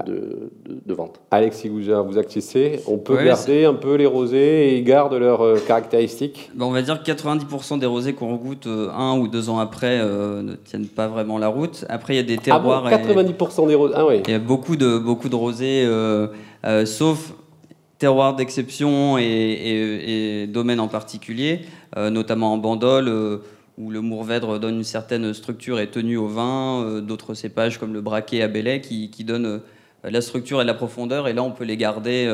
de- 0.67 0.79
de 0.85 0.93
vente. 0.93 1.19
Alexis 1.31 1.69
Goujard, 1.69 2.03
vous 2.03 2.17
acquiescez. 2.17 2.79
On 2.87 2.97
peut 2.97 3.15
Ouais, 3.15 3.25
garder 3.25 3.65
un 3.65 3.73
peu 3.73 3.95
les 3.95 4.05
rosés 4.05 4.69
et 4.69 4.77
ils 4.77 4.83
gardent 4.83 5.13
leurs 5.15 5.41
euh, 5.43 5.57
caractéristiques 5.67 6.51
Bah, 6.55 6.65
on 6.67 6.71
va 6.71 6.81
dire 6.81 7.01
que 7.01 7.11
90% 7.11 7.79
des 7.79 7.85
rosés 7.85 8.13
qu'on 8.13 8.35
goûte 8.35 8.67
euh, 8.67 8.89
un 8.91 9.17
ou 9.17 9.27
deux 9.27 9.49
ans 9.49 9.59
après 9.59 9.99
euh, 10.01 10.41
ne 10.41 10.53
tiennent 10.55 10.87
pas 10.87 11.07
vraiment 11.07 11.37
la 11.37 11.47
route. 11.47 11.85
Après, 11.89 12.13
il 12.13 12.17
y 12.17 12.19
a 12.19 12.23
des 12.23 12.35
Ah 12.51 12.59
bon, 12.59 12.69
terroirs. 12.69 12.89
et- 12.91 12.95
90% 12.97 13.67
des 13.67 13.75
rosés. 13.75 13.93
Ah 13.97 14.05
oui. 14.05 14.21
Il 14.27 14.31
y 14.31 14.35
a 14.35 14.39
beaucoup 14.39 14.75
de, 14.75 14.97
beaucoup 14.97 15.29
de 15.29 15.35
rosés, 15.35 15.83
euh, 15.85 16.27
euh, 16.65 16.85
sauf 16.85 17.33
terroirs 17.97 18.35
d'exception 18.35 19.17
et, 19.17 19.23
et, 19.23 20.41
et 20.43 20.47
domaines 20.47 20.81
en 20.81 20.89
particulier, 20.89 21.61
euh, 21.97 22.09
notamment 22.09 22.53
en 22.53 22.57
bandol, 22.57 23.07
euh, 23.07 23.37
où 23.77 23.91
le 23.91 24.01
Mourvèdre 24.01 24.59
donne 24.59 24.77
une 24.77 24.83
certaine 24.83 25.33
structure 25.33 25.79
et 25.79 25.87
tenue 25.87 26.17
au 26.17 26.27
vin, 26.27 26.83
euh, 26.83 27.01
d'autres 27.01 27.33
cépages 27.33 27.77
comme 27.77 27.93
le 27.93 28.01
braquet 28.01 28.41
à 28.41 28.47
Belay 28.47 28.81
qui, 28.81 29.09
qui 29.09 29.23
donnent 29.23 29.45
euh, 29.45 29.59
la 30.03 30.21
structure 30.21 30.61
et 30.61 30.65
la 30.65 30.73
profondeur, 30.73 31.27
et 31.27 31.33
là 31.33 31.43
on 31.43 31.51
peut 31.51 31.63
les 31.63 31.77
garder 31.77 32.25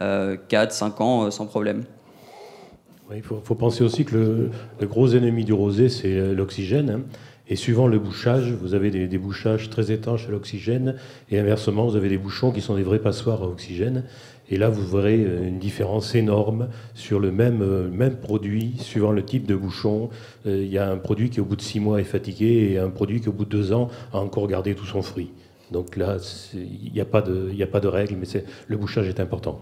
euh, 0.00 0.36
4-5 0.50 1.02
ans 1.02 1.26
euh, 1.26 1.30
sans 1.30 1.46
problème. 1.46 1.84
Il 3.14 3.22
faut, 3.22 3.54
penser 3.54 3.84
aussi 3.84 4.06
que 4.06 4.48
le, 4.80 4.86
gros 4.86 5.08
ennemi 5.08 5.44
du 5.44 5.52
rosé, 5.52 5.90
c'est 5.90 6.32
l'oxygène. 6.34 6.90
hein. 6.90 7.00
Et 7.46 7.56
suivant 7.56 7.86
le 7.86 7.98
bouchage, 7.98 8.52
vous 8.52 8.72
avez 8.72 8.90
des, 8.90 9.06
des 9.06 9.18
bouchages 9.18 9.68
très 9.68 9.92
étanches 9.92 10.28
à 10.28 10.30
l'oxygène, 10.30 10.96
et 11.30 11.38
inversement, 11.38 11.86
vous 11.86 11.96
avez 11.96 12.08
des 12.08 12.16
bouchons 12.16 12.52
qui 12.52 12.62
sont 12.62 12.74
des 12.74 12.82
vrais 12.82 13.00
passoires 13.00 13.42
à 13.42 13.48
oxygène. 13.48 14.04
Et 14.50 14.56
là, 14.58 14.68
vous 14.68 14.86
verrez 14.86 15.24
euh, 15.24 15.46
une 15.48 15.58
différence 15.58 16.14
énorme 16.14 16.68
sur 16.94 17.20
le 17.20 17.30
même, 17.32 17.62
euh, 17.62 17.88
même 17.88 18.16
produit, 18.16 18.74
suivant 18.78 19.12
le 19.12 19.24
type 19.24 19.46
de 19.46 19.54
bouchon. 19.54 20.10
Euh, 20.46 20.62
Il 20.62 20.68
y 20.70 20.78
a 20.78 20.90
un 20.90 20.98
produit 20.98 21.30
qui, 21.30 21.40
au 21.40 21.44
bout 21.44 21.56
de 21.56 21.62
six 21.62 21.80
mois, 21.80 22.00
est 22.00 22.04
fatigué, 22.04 22.70
et 22.72 22.78
un 22.78 22.90
produit 22.90 23.20
qui, 23.20 23.28
au 23.28 23.32
bout 23.32 23.44
de 23.44 23.50
deux 23.50 23.72
ans, 23.72 23.88
a 24.12 24.18
encore 24.18 24.46
gardé 24.48 24.74
tout 24.74 24.84
son 24.86 25.00
fruit. 25.02 25.30
Donc 25.70 25.96
là, 25.96 26.18
il 26.54 26.92
n'y 26.92 27.00
a, 27.00 27.04
pas 27.06 27.22
de- 27.22 27.48
il 27.50 27.56
y 27.56 27.62
a 27.62 27.66
pas 27.66 27.80
de 27.80 27.88
règle, 27.88 28.16
mais 28.16 28.26
le 28.66 28.76
bouchage 28.76 29.08
est 29.08 29.20
important. 29.20 29.60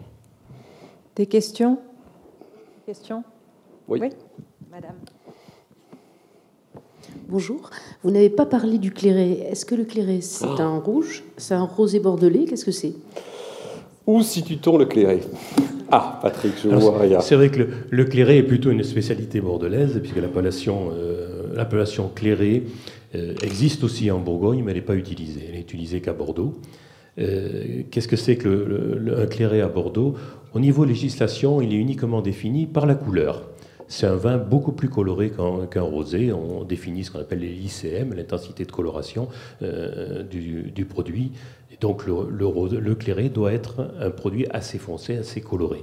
Des 1.15 1.27
questions? 1.27 1.79
Questions? 2.87 3.23
Oui. 3.87 4.01
Madame. 4.71 4.97
Bonjour. 7.29 7.71
Vous 8.03 8.11
n'avez 8.11 8.31
pas 8.31 8.47
parlé 8.47 8.79
du 8.79 8.91
clairet. 8.93 9.31
Est-ce 9.51 9.65
que 9.65 9.75
le 9.77 9.85
clairet, 9.85 10.21
c'est 10.21 10.47
Oh. 10.47 10.61
un 10.61 10.79
rouge? 10.79 11.23
C'est 11.37 11.55
un 11.55 11.63
rosé 11.65 12.01
bordelais? 12.01 12.45
Qu'est-ce 12.45 12.65
que 12.65 12.73
c'est? 12.73 12.95
Où 14.11 14.23
situe-t-on 14.23 14.77
le 14.77 14.87
clairet 14.87 15.21
Ah, 15.93 16.19
Patrick, 16.21 16.53
je 16.63 16.69
Alors, 16.69 16.81
vois 16.81 16.95
c'est- 17.01 17.07
rien. 17.07 17.21
C'est 17.21 17.35
vrai 17.37 17.49
que 17.51 17.61
le, 17.61 17.69
le 17.91 18.05
est 18.39 18.43
plutôt 18.43 18.71
une 18.71 18.83
spécialité 18.83 19.41
bordelaise, 19.41 19.99
puisque 20.03 20.17
l'appellation 20.17 20.91
euh, 20.93 21.55
euh, 23.15 23.35
existe 23.43 23.85
aussi 23.85 24.11
en 24.11 24.19
Bourgogne, 24.19 24.63
mais 24.65 24.73
elle 24.73 24.79
n'est 24.79 24.83
pas 24.85 24.97
utilisée. 24.97 25.43
Elle 25.49 25.57
est 25.59 25.61
utilisée 25.63 26.01
qu'à 26.01 26.13
Bordeaux. 26.13 26.55
Euh, 27.19 27.83
Qu'est-ce 27.91 28.09
que 28.09 28.17
c'est 28.17 28.37
que 28.37 28.49
le, 28.49 28.99
un 29.21 29.27
à 29.61 29.69
Bordeaux? 29.69 30.15
Au 30.55 30.61
niveau 30.61 30.85
législation, 30.85 31.61
il 31.61 31.73
est 31.73 31.77
uniquement 31.77 32.21
défini 32.23 32.67
par 32.67 32.87
la 32.87 32.95
couleur. 32.97 33.43
C'est 33.91 34.07
un 34.07 34.15
vin 34.15 34.39
beaucoup 34.39 34.71
plus 34.71 34.89
coloré 34.89 35.33
qu'un 35.69 35.83
rosé. 35.83 36.33
On 36.33 36.63
définit 36.63 37.03
ce 37.03 37.11
qu'on 37.11 37.19
appelle 37.19 37.41
les 37.41 37.49
l'ICM, 37.49 38.15
l'intensité 38.15 38.65
de 38.65 38.71
coloration 38.71 39.29
euh, 39.63 40.23
du, 40.23 40.71
du 40.71 40.85
produit. 40.85 41.33
Donc 41.81 42.07
le, 42.07 42.95
clairet 42.95 43.31
doit 43.31 43.53
être 43.53 43.91
un 44.01 44.11
produit 44.11 44.47
assez 44.51 44.79
foncé, 44.79 45.17
assez 45.17 45.41
coloré. 45.41 45.83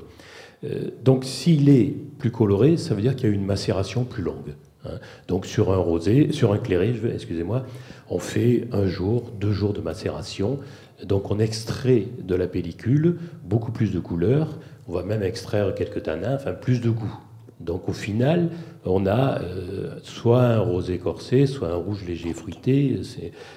Euh, 0.64 0.90
donc 1.04 1.26
s'il 1.26 1.68
est 1.68 1.94
plus 2.18 2.32
coloré, 2.32 2.78
ça 2.78 2.96
veut 2.96 3.02
dire 3.02 3.14
qu'il 3.14 3.28
y 3.28 3.32
a 3.32 3.36
une 3.36 3.46
macération 3.46 4.06
plus 4.06 4.24
longue. 4.24 4.56
hein. 4.86 5.00
Donc 5.28 5.46
sur 5.46 5.74
un 5.74 5.78
rosé, 5.78 6.32
sur 6.32 6.54
un 6.54 6.60
vais- 6.60 7.14
excusez-moi, 7.14 7.66
on 8.10 8.20
fait 8.20 8.70
un 8.72 8.88
jour, 8.88 9.32
deux 9.38 9.52
jours 9.52 9.74
de 9.74 9.82
macération. 9.82 10.60
Donc 11.04 11.30
on 11.30 11.40
extrait 11.40 12.08
de 12.24 12.36
la 12.36 12.48
pellicule 12.48 13.18
beaucoup 13.44 13.74
plus 13.74 13.92
de 13.92 14.00
couleurs. 14.00 14.60
On 14.88 14.94
va 14.94 15.04
même 15.04 15.24
extraire 15.24 15.76
quelques 15.76 16.04
tanins, 16.04 16.36
enfin 16.36 16.54
plus 16.54 16.80
de 16.80 16.90
goût. 16.90 17.27
Donc 17.60 17.90
au 17.90 17.94
final, 17.94 18.50
on 18.86 19.06
a 19.08 19.42
euh, 19.42 19.96
soit 20.04 20.44
un 20.44 20.60
rosé 20.60 21.00
corsé, 21.00 21.48
soit 21.48 21.70
un 21.70 21.76
rouge 21.76 22.06
léger 22.08 22.34
fruité. 22.34 23.00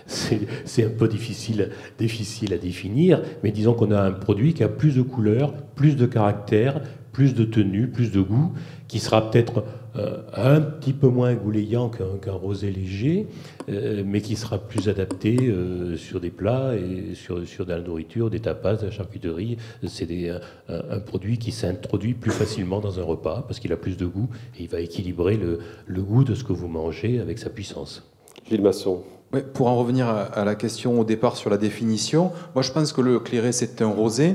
C'est- 0.07 0.85
un 0.85 0.89
peu 0.89 1.07
difficile, 1.09 1.71
difficile 1.99 2.55
à 2.55 2.59
définir, 2.59 3.21
mais 3.43 3.51
disons 3.53 3.75
qu'on 3.75 3.91
a 3.91 4.01
un 4.01 4.13
produit 4.13 4.55
qui 4.55 4.63
a 4.65 4.69
plus 4.69 4.97
de 4.97 5.03
couleurs, 5.03 5.53
plus 5.75 5.97
de 5.97 6.07
caractère, 6.07 6.81
plus 7.13 7.35
de 7.35 7.45
tenue, 7.45 7.89
plus 7.89 8.11
de 8.13 8.21
goût, 8.21 8.53
qui 8.89 8.99
sera 8.99 9.31
peut-être 9.31 9.65
euh, 9.97 10.19
un 10.35 10.61
petit 10.61 10.93
peu 10.93 11.09
moins 11.09 11.35
goulayant 11.35 11.91
qu'un 11.91 12.33
rosé 12.33 12.71
léger, 12.71 13.27
mais 14.05 14.21
qui 14.21 14.37
sera 14.37 14.59
plus 14.59 14.89
adapté 14.89 15.37
euh, 15.41 15.97
sur 15.97 16.21
des 16.21 16.31
plats 16.31 16.75
et 16.75 17.15
sur, 17.15 17.47
sur 17.47 17.65
de 17.67 17.73
la 17.73 17.81
nourriture, 17.81 18.31
des 18.31 18.41
tapas, 18.41 18.77
de 18.77 18.87
la 18.87 18.91
charcuterie. 18.91 19.57
C'est 19.87 20.07
des- 20.07 20.31
un, 20.31 20.41
un 20.91 20.99
produit 21.01 21.39
qui 21.39 21.53
s'introduit 21.53 22.15
plus 22.15 22.31
facilement 22.31 22.81
dans 22.81 22.99
un 22.99 23.03
repas 23.05 23.45
parce 23.47 23.61
qu'il 23.61 23.73
a 23.73 23.77
plus 23.77 23.97
de 23.97 24.07
goût 24.07 24.29
et 24.59 24.63
il 24.65 24.69
va 24.69 24.81
équilibrer 24.81 25.37
le, 25.37 25.59
le 25.87 26.03
goût 26.03 26.25
de 26.25 26.35
ce 26.35 26.45
que 26.45 26.53
vous 26.53 26.69
mangez 26.69 27.21
avec 27.21 27.39
sa 27.39 27.51
puissance. 27.51 28.03
Gilles 28.49 28.63
Masson. 28.63 29.03
Pour 29.55 29.69
en 29.69 29.77
revenir 29.77 30.09
à, 30.09 30.23
à 30.23 30.45
la 30.45 30.57
question 30.57 30.99
au 30.99 31.05
départ 31.05 31.37
sur 31.37 31.51
la 31.51 31.57
définition, 31.57 32.33
moi 32.55 32.63
je 32.63 32.73
pense 32.73 32.93
que 32.93 33.01
le 33.01 33.21
clairet 33.21 33.53
c'est 33.53 33.81
un 33.81 33.89
rosé 33.89 34.35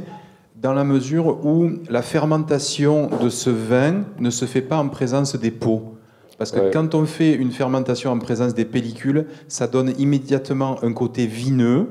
dans 0.56 0.72
la 0.74 0.86
mesure 0.86 1.46
où 1.46 1.70
la 1.90 2.02
fermentation 2.02 3.10
de 3.22 3.28
ce 3.30 3.50
vin 3.50 4.06
ne 4.20 4.30
se 4.30 4.46
fait 4.46 4.62
pas 4.62 4.78
en 4.78 4.88
présence 4.88 5.36
des 5.36 5.52
pots. 5.52 5.95
Parce 6.38 6.52
que 6.52 6.60
Ouais. 6.60 6.72
quand 6.74 6.96
on 6.96 7.06
fait 7.06 7.34
une 7.34 7.52
fermentation 7.52 8.12
en 8.12 8.20
présence 8.20 8.54
des 8.54 8.66
pellicules, 8.66 9.26
ça 9.48 9.68
donne 9.68 9.94
immédiatement 9.98 10.76
un 10.84 10.92
côté 10.94 11.26
vineux 11.28 11.88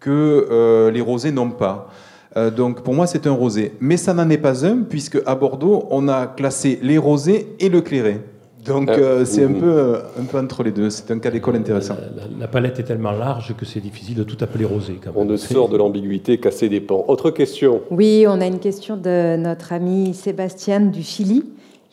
que 0.00 0.46
euh, 0.50 0.90
les 0.90 1.00
rosés 1.00 1.32
n'ont 1.32 1.50
pas. 1.50 1.88
Euh, 2.36 2.50
donc 2.50 2.82
pour 2.82 2.92
moi 2.92 3.06
c'est 3.06 3.26
un 3.26 3.32
rosé. 3.32 3.72
Mais 3.80 3.96
ça 3.96 4.12
n'en 4.12 4.28
est 4.28 4.36
pas 4.38 4.66
un 4.66 4.82
puisque 4.82 5.18
à 5.24 5.34
Bordeaux 5.34 5.86
on 5.90 6.08
a 6.08 6.26
classé 6.26 6.78
les 6.82 6.98
rosés 6.98 7.48
et 7.58 7.70
le 7.70 7.80
clairet. 7.80 8.20
Donc 8.66 8.88
Ah, 8.92 8.98
euh, 8.98 9.24
c'est 9.24 9.44
un 9.44 9.52
peu, 9.52 9.64
euh, 9.78 9.98
un 10.20 10.24
peu 10.24 10.38
entre 10.38 10.64
les 10.64 10.72
deux. 10.72 10.90
C'est 10.90 11.10
un 11.12 11.18
cas 11.20 11.30
d'école 11.30 11.54
intéressant. 11.56 11.94
La, 11.94 12.24
la- 12.24 12.28
la 12.40 12.48
palette 12.48 12.78
est 12.80 12.82
tellement 12.82 13.12
large 13.12 13.54
que 13.56 13.64
c'est 13.64 13.78
difficile 13.80 14.16
de 14.16 14.24
tout 14.24 14.36
appeler 14.42 14.64
rosé. 14.64 14.98
Quand 15.02 15.12
On 15.14 15.20
même. 15.20 15.28
ne 15.32 15.36
C'est- 15.36 15.54
sort 15.54 15.68
de 15.68 15.76
l'ambiguïté 15.76 16.38
qu'à 16.38 16.50
ses 16.50 16.68
dépens. 16.68 17.04
Autre 17.06 17.30
question 17.30 17.80
Oui, 17.92 18.26
on 18.28 18.40
a 18.40 18.46
une 18.46 18.58
question 18.58 18.96
de 18.96 19.36
notre 19.36 19.72
ami 19.72 20.12
Sébastien 20.14 20.80
du 20.80 21.02
Chili. 21.04 21.44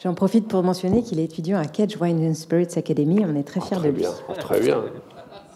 J'en 0.04 0.14
profite 0.14 0.48
pour 0.48 0.64
mentionner 0.64 1.02
qu'il 1.02 1.20
est 1.20 1.24
étudiant 1.24 1.58
à 1.58 1.66
Kedge 1.66 1.96
Wine 2.02 2.28
and 2.30 2.34
Spirits 2.34 2.68
Academy. 2.78 3.24
On 3.26 3.36
est 3.40 3.44
très 3.44 3.62
fiers 3.62 3.78
de 3.78 3.82
Très 3.82 3.92
lui. 3.92 4.00
bien, 4.00 4.10
Ah, 4.28 4.34
très 4.34 4.60
bien. 4.60 4.84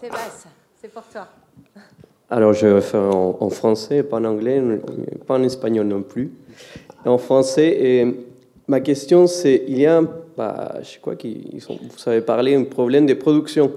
Sébastien, 0.00 0.50
c'est 0.80 0.90
pour 0.90 1.02
toi. 1.12 1.26
Alors, 2.30 2.52
je 2.54 2.66
vais 2.66 2.80
faire 2.80 3.00
en, 3.14 3.36
en 3.40 3.50
français, 3.50 4.02
pas 4.02 4.16
en 4.18 4.24
anglais, 4.24 4.62
pas 5.26 5.34
en 5.34 5.42
espagnol 5.42 5.86
non 5.86 6.02
plus. 6.02 6.32
En 7.04 7.18
français, 7.18 7.68
et 7.78 8.06
ma 8.66 8.80
question, 8.80 9.26
c'est 9.26 9.64
il 9.68 9.78
y 9.78 9.86
a, 9.86 9.98
un- 9.98 10.08
bah, 10.36 10.76
je 10.82 10.98
crois 10.98 11.16
que 11.16 11.28
vous 11.28 12.08
avez 12.08 12.20
parlé 12.22 12.54
d'un 12.56 12.64
problème 12.64 13.06
de 13.06 13.14
production. 13.14 13.70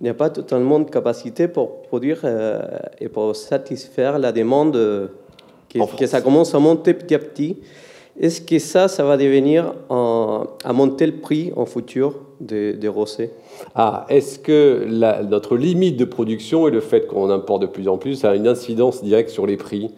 Il 0.00 0.04
n'y 0.04 0.08
a 0.10 0.14
pas 0.14 0.30
totalement 0.30 0.78
de 0.78 0.90
capacité 0.90 1.48
pour 1.48 1.82
produire 1.82 2.20
euh, 2.24 2.60
et 3.00 3.08
pour 3.08 3.34
satisfaire 3.34 4.18
la 4.18 4.30
demande, 4.30 4.76
euh, 4.76 5.08
que, 5.68 5.78
que 5.96 6.06
ça 6.06 6.20
commence 6.20 6.54
à 6.54 6.58
monter 6.58 6.92
petit 6.94 7.14
à 7.14 7.18
petit. 7.18 7.56
Est-ce 8.18 8.40
que 8.40 8.58
ça, 8.58 8.88
ça 8.88 9.04
va 9.04 9.16
devenir 9.16 9.74
en- 9.90 10.44
à 10.64 10.72
monter 10.72 11.06
le 11.06 11.16
prix 11.16 11.52
en 11.56 11.66
futur 11.66 12.14
des 12.40 12.72
des 12.72 12.88
rosés? 12.88 13.30
Ah, 13.74 14.06
est-ce 14.08 14.38
que 14.38 14.86
la- 14.88 15.22
notre 15.22 15.56
limite 15.56 15.96
de 15.98 16.04
production 16.04 16.66
et 16.68 16.70
le 16.70 16.80
fait 16.80 17.06
qu'on 17.06 17.28
importe 17.30 17.62
de 17.62 17.66
plus 17.66 17.88
en 17.88 17.98
plus 17.98 18.24
a 18.24 18.34
une 18.34 18.48
incidence 18.48 19.02
directe 19.04 19.30
sur 19.30 19.46
les 19.46 19.56
prix? 19.56 19.90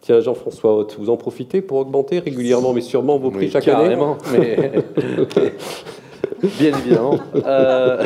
Tiens, 0.00 0.20
Jean-François 0.20 0.74
Haute, 0.76 0.96
vous 0.98 1.10
en 1.10 1.16
profitez 1.16 1.60
pour 1.62 1.78
augmenter 1.78 2.18
régulièrement, 2.20 2.72
mais 2.72 2.80
sûrement 2.82 3.18
vos 3.18 3.30
prix 3.30 3.46
Oui, 3.46 3.50
chaque 3.50 3.64
carrément, 3.64 4.16
mais 4.32 4.72
bien 6.58 6.76
évidemment. 6.78 7.18
Euh, 7.46 8.04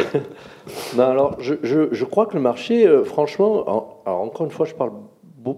non, 0.96 1.04
alors, 1.04 1.36
je, 1.40 1.54
je- 1.62 1.88
je 1.92 2.04
crois 2.04 2.26
que 2.26 2.34
le 2.34 2.40
marché, 2.42 2.86
euh, 2.86 3.04
franchement, 3.04 3.64
en- 3.68 4.02
alors 4.06 4.20
encore 4.22 4.46
une 4.46 4.52
fois, 4.52 4.66
je 4.66 4.74
parle 4.74 4.92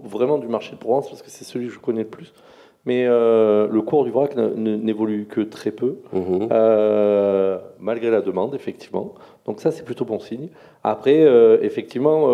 vraiment 0.05 0.37
du 0.37 0.47
marché 0.47 0.71
de 0.71 0.77
Provence 0.77 1.09
parce 1.09 1.21
que 1.21 1.29
c'est 1.29 1.43
celui 1.45 1.67
que 1.67 1.73
je 1.73 1.79
connais 1.79 2.01
le 2.03 2.07
plus. 2.09 2.33
Mais 2.85 3.05
euh, 3.07 3.67
le 3.71 3.81
cours 3.81 4.03
du 4.03 4.11
vrac 4.11 4.35
n'évolue 4.35 5.25
que 5.25 5.39
très 5.41 5.71
peu, 5.71 5.95
Mhm. 6.11 6.49
euh, 6.51 7.57
malgré 7.79 8.09
la 8.11 8.19
demande, 8.21 8.53
effectivement. 8.55 9.13
Donc 9.45 9.61
ça, 9.61 9.71
c'est 9.71 9.85
plutôt 9.85 10.03
bon 10.05 10.19
signe. 10.19 10.49
Après, 10.83 11.21
euh, 11.23 11.57
effectivement, 11.61 12.27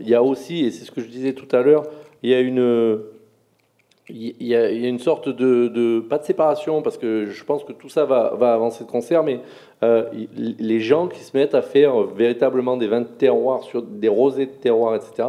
il 0.00 0.08
y 0.08 0.14
a 0.14 0.22
aussi, 0.22 0.64
et 0.64 0.70
c'est 0.70 0.84
ce 0.86 0.90
que 0.90 1.02
je 1.02 1.08
disais 1.08 1.34
tout 1.34 1.54
à 1.54 1.60
l'heure, 1.62 1.82
il 2.22 2.30
y 2.30 2.34
a 2.34 2.40
une 2.40 2.98
il 4.10 4.46
y, 4.46 4.54
a, 4.54 4.70
il 4.70 4.82
y 4.82 4.84
a 4.84 4.88
une 4.90 4.98
sorte 4.98 5.30
de, 5.30 5.68
de- 5.68 5.98
pas 6.00 6.18
de 6.18 6.24
séparation 6.24 6.82
parce 6.82 6.98
que 6.98 7.24
je 7.24 7.42
pense 7.42 7.64
que 7.64 7.72
tout 7.72 7.88
ça 7.88 8.04
va, 8.04 8.34
va 8.38 8.52
avancer 8.52 8.84
de 8.84 8.90
concert, 8.90 9.22
mais 9.22 9.40
les 9.82 10.80
gens 10.80 11.08
qui 11.08 11.20
se 11.20 11.34
mettent 11.34 11.54
à 11.54 11.62
faire 11.62 11.98
véritablement 12.02 12.76
des 12.76 12.86
vins 12.86 13.00
de 13.00 13.06
terroir 13.06 13.62
sur 13.62 13.80
des 13.82 14.08
rosés 14.08 14.44
de 14.44 14.50
terroir, 14.52 14.94
etc. 14.94 15.28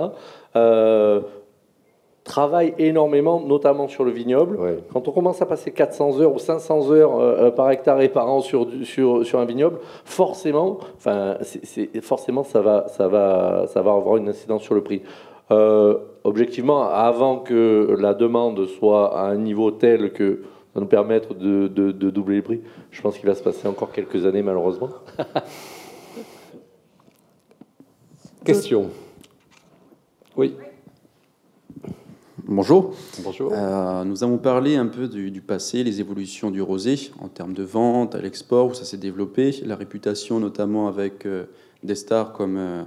travaille 2.25 2.73
énormément, 2.79 3.39
notamment 3.39 3.87
sur 3.87 4.03
le 4.03 4.11
vignoble. 4.11 4.57
Quand 4.91 5.07
on 5.07 5.11
commence 5.11 5.41
à 5.41 5.45
passer 5.45 5.71
400 5.71 6.19
heures 6.19 6.33
ou 6.33 6.39
500 6.39 6.91
heures 6.91 7.17
euh, 7.19 7.35
euh, 7.47 7.51
par 7.51 7.69
hectare 7.71 8.01
et 8.01 8.09
par 8.09 8.27
an 8.27 8.41
sur, 8.41 8.67
sur, 8.83 9.23
sur 9.25 9.39
un 9.39 9.45
vignoble, 9.45 9.77
forcément, 10.03 10.79
enfin, 10.97 11.37
c'est- 11.41 11.63
c'est- 11.63 12.01
forcément 12.01 12.43
ça, 12.43 12.61
va, 12.61 12.87
ça, 12.89 13.07
va, 13.07 13.65
ça 13.67 13.81
va 13.83 13.93
avoir 13.93 14.17
une 14.17 14.27
incidence 14.27 14.63
sur 14.63 14.73
le 14.75 14.81
prix. 14.83 15.03
Euh, 15.51 15.99
objectivement, 16.23 16.89
avant 16.89 17.37
que 17.37 17.95
la 17.99 18.15
demande 18.15 18.65
soit 18.65 19.15
à 19.17 19.27
un 19.27 19.37
niveau 19.37 19.69
tel 19.69 20.11
que 20.11 20.41
ça 20.73 20.79
nous 20.81 20.87
permettre 20.87 21.35
de, 21.35 21.67
de- 21.67 21.91
de 21.91 22.09
doubler 22.09 22.37
les 22.37 22.41
prix, 22.41 22.61
je 22.89 23.01
pense 23.03 23.17
qu'il 23.19 23.27
va 23.29 23.35
se 23.35 23.43
passer 23.43 23.67
encore 23.67 23.91
quelques 23.91 24.25
années 24.25 24.41
malheureusement. 24.41 24.89
Question. 28.43 28.89
Oui. 30.35 30.55
Bonjour. 32.47 32.93
Bonjour. 33.23 33.51
Euh, 33.55 34.03
nous 34.03 34.23
avons 34.23 34.37
parlé 34.37 34.75
un 34.75 34.85
peu 34.85 35.07
du, 35.07 35.31
du 35.31 35.41
passé, 35.41 35.83
les 35.83 35.99
évolutions 35.99 36.51
du 36.51 36.61
rosé 36.61 37.09
en 37.19 37.27
termes 37.27 37.55
de 37.55 37.63
vente, 37.63 38.13
à 38.13 38.21
l'export, 38.21 38.67
où 38.67 38.73
ça 38.75 38.85
s'est 38.85 38.97
développé, 38.97 39.49
la 39.65 39.75
réputation 39.75 40.39
notamment 40.39 40.87
avec 40.87 41.25
euh, 41.25 41.45
des 41.81 41.95
stars 41.95 42.33
comme, 42.33 42.57
euh, 42.57 42.83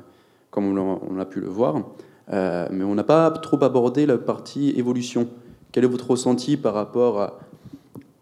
comme 0.52 0.78
on 0.78 1.18
a 1.18 1.24
pu 1.24 1.40
le 1.40 1.48
voir. 1.48 1.88
Mais 2.30 2.84
on 2.84 2.94
n'a 2.94 3.02
pas 3.02 3.32
trop 3.32 3.60
abordé 3.64 4.06
la 4.06 4.16
partie 4.16 4.70
évolution. 4.76 5.28
Quel 5.72 5.82
est 5.82 5.88
votre 5.88 6.08
ressenti 6.08 6.56
par 6.56 6.74
rapport 6.74 7.20
à 7.20 7.40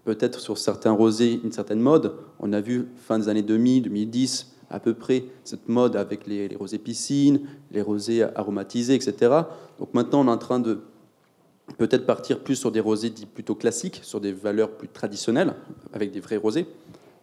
peut-être 0.04 0.40
sur 0.40 0.56
certains 0.56 0.92
rosés 0.92 1.40
une 1.44 1.52
certaine 1.52 1.80
mode? 1.80 2.14
On 2.40 2.54
a 2.54 2.62
vu 2.62 2.88
fin 2.96 3.18
des 3.18 3.28
années 3.28 3.42
2000, 3.42 3.82
2010 3.82 4.54
à 4.70 4.80
peu 4.80 4.94
près 4.94 5.24
cette 5.44 5.68
mode 5.68 5.96
avec 5.96 6.26
les, 6.26 6.48
les 6.48 6.56
rosés 6.56 6.78
piscines, 6.78 7.40
les 7.72 7.82
rosés 7.82 8.22
aromatisés, 8.22 8.94
etc. 8.94 9.42
Donc 9.78 9.92
maintenant 9.92 10.24
on 10.24 10.28
est 10.28 10.30
en 10.30 10.38
train 10.38 10.60
de 10.60 10.80
peut-être 11.78 12.06
partir 12.06 12.40
plus 12.40 12.56
sur 12.56 12.70
des 12.70 12.80
rosés 12.80 13.10
dits 13.10 13.26
plutôt 13.26 13.54
classiques, 13.54 14.00
sur 14.02 14.20
des 14.20 14.32
valeurs 14.32 14.70
plus 14.70 14.88
traditionnelles, 14.88 15.54
avec 15.92 16.12
des 16.12 16.20
vrais 16.20 16.36
rosés 16.36 16.66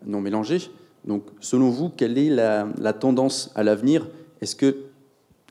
non 0.06 0.22
mélangés. 0.22 0.70
Donc, 1.06 1.24
selon 1.40 1.70
vous, 1.70 1.90
quelle 1.90 2.18
est 2.18 2.30
la, 2.30 2.94
tendance 2.94 3.52
à 3.56 3.64
l'avenir? 3.64 4.08
Est-ce 4.42 4.56
que 4.56 4.76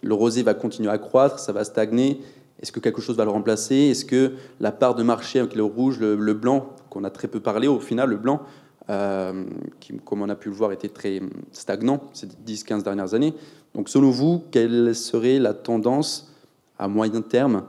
le 0.02 0.14
rosé 0.14 0.43
va 0.43 0.55
continuer 0.55 0.90
à 0.90 0.98
croître 0.98 1.39
Ça 1.39 1.52
va 1.52 1.64
stagner? 1.64 2.20
Est-ce 2.60 2.73
que 2.73 2.81
quelque 2.81 3.01
chose 3.01 3.16
va 3.16 3.24
le 3.24 3.31
remplacer? 3.31 3.74
Est-ce 3.74 4.05
que 4.05 4.32
la 4.60 4.73
part 4.73 4.94
de 4.94 5.02
marché 5.02 5.40
avec 5.40 5.55
le 5.55 5.64
rouge, 5.64 5.98
le, 5.98 6.35
blanc, 6.35 6.70
qu'on 6.90 7.05
a 7.05 7.10
très 7.10 7.28
peu 7.28 7.40
parlé 7.40 7.69
au 7.69 7.81
final, 7.81 8.10
le 8.10 8.16
blanc, 8.16 8.43
euh, 8.89 9.44
qui, 9.81 9.97
comme 9.98 10.23
on 10.23 10.28
a 10.28 10.36
pu 10.36 10.48
le 10.48 10.55
voir, 10.55 10.73
était 10.73 10.89
très 10.89 11.20
stagnant 11.51 12.01
ces 12.12 12.27
10-15 12.27 12.82
dernières 12.82 13.14
années. 13.14 13.35
Donc, 13.74 13.89
selon 13.89 14.10
vous, 14.10 14.43
quelle 14.51 14.94
serait 14.94 15.39
la 15.39 15.55
tendance 15.55 16.32
à 16.78 16.89
moyen 16.89 17.20
terme 17.20 17.64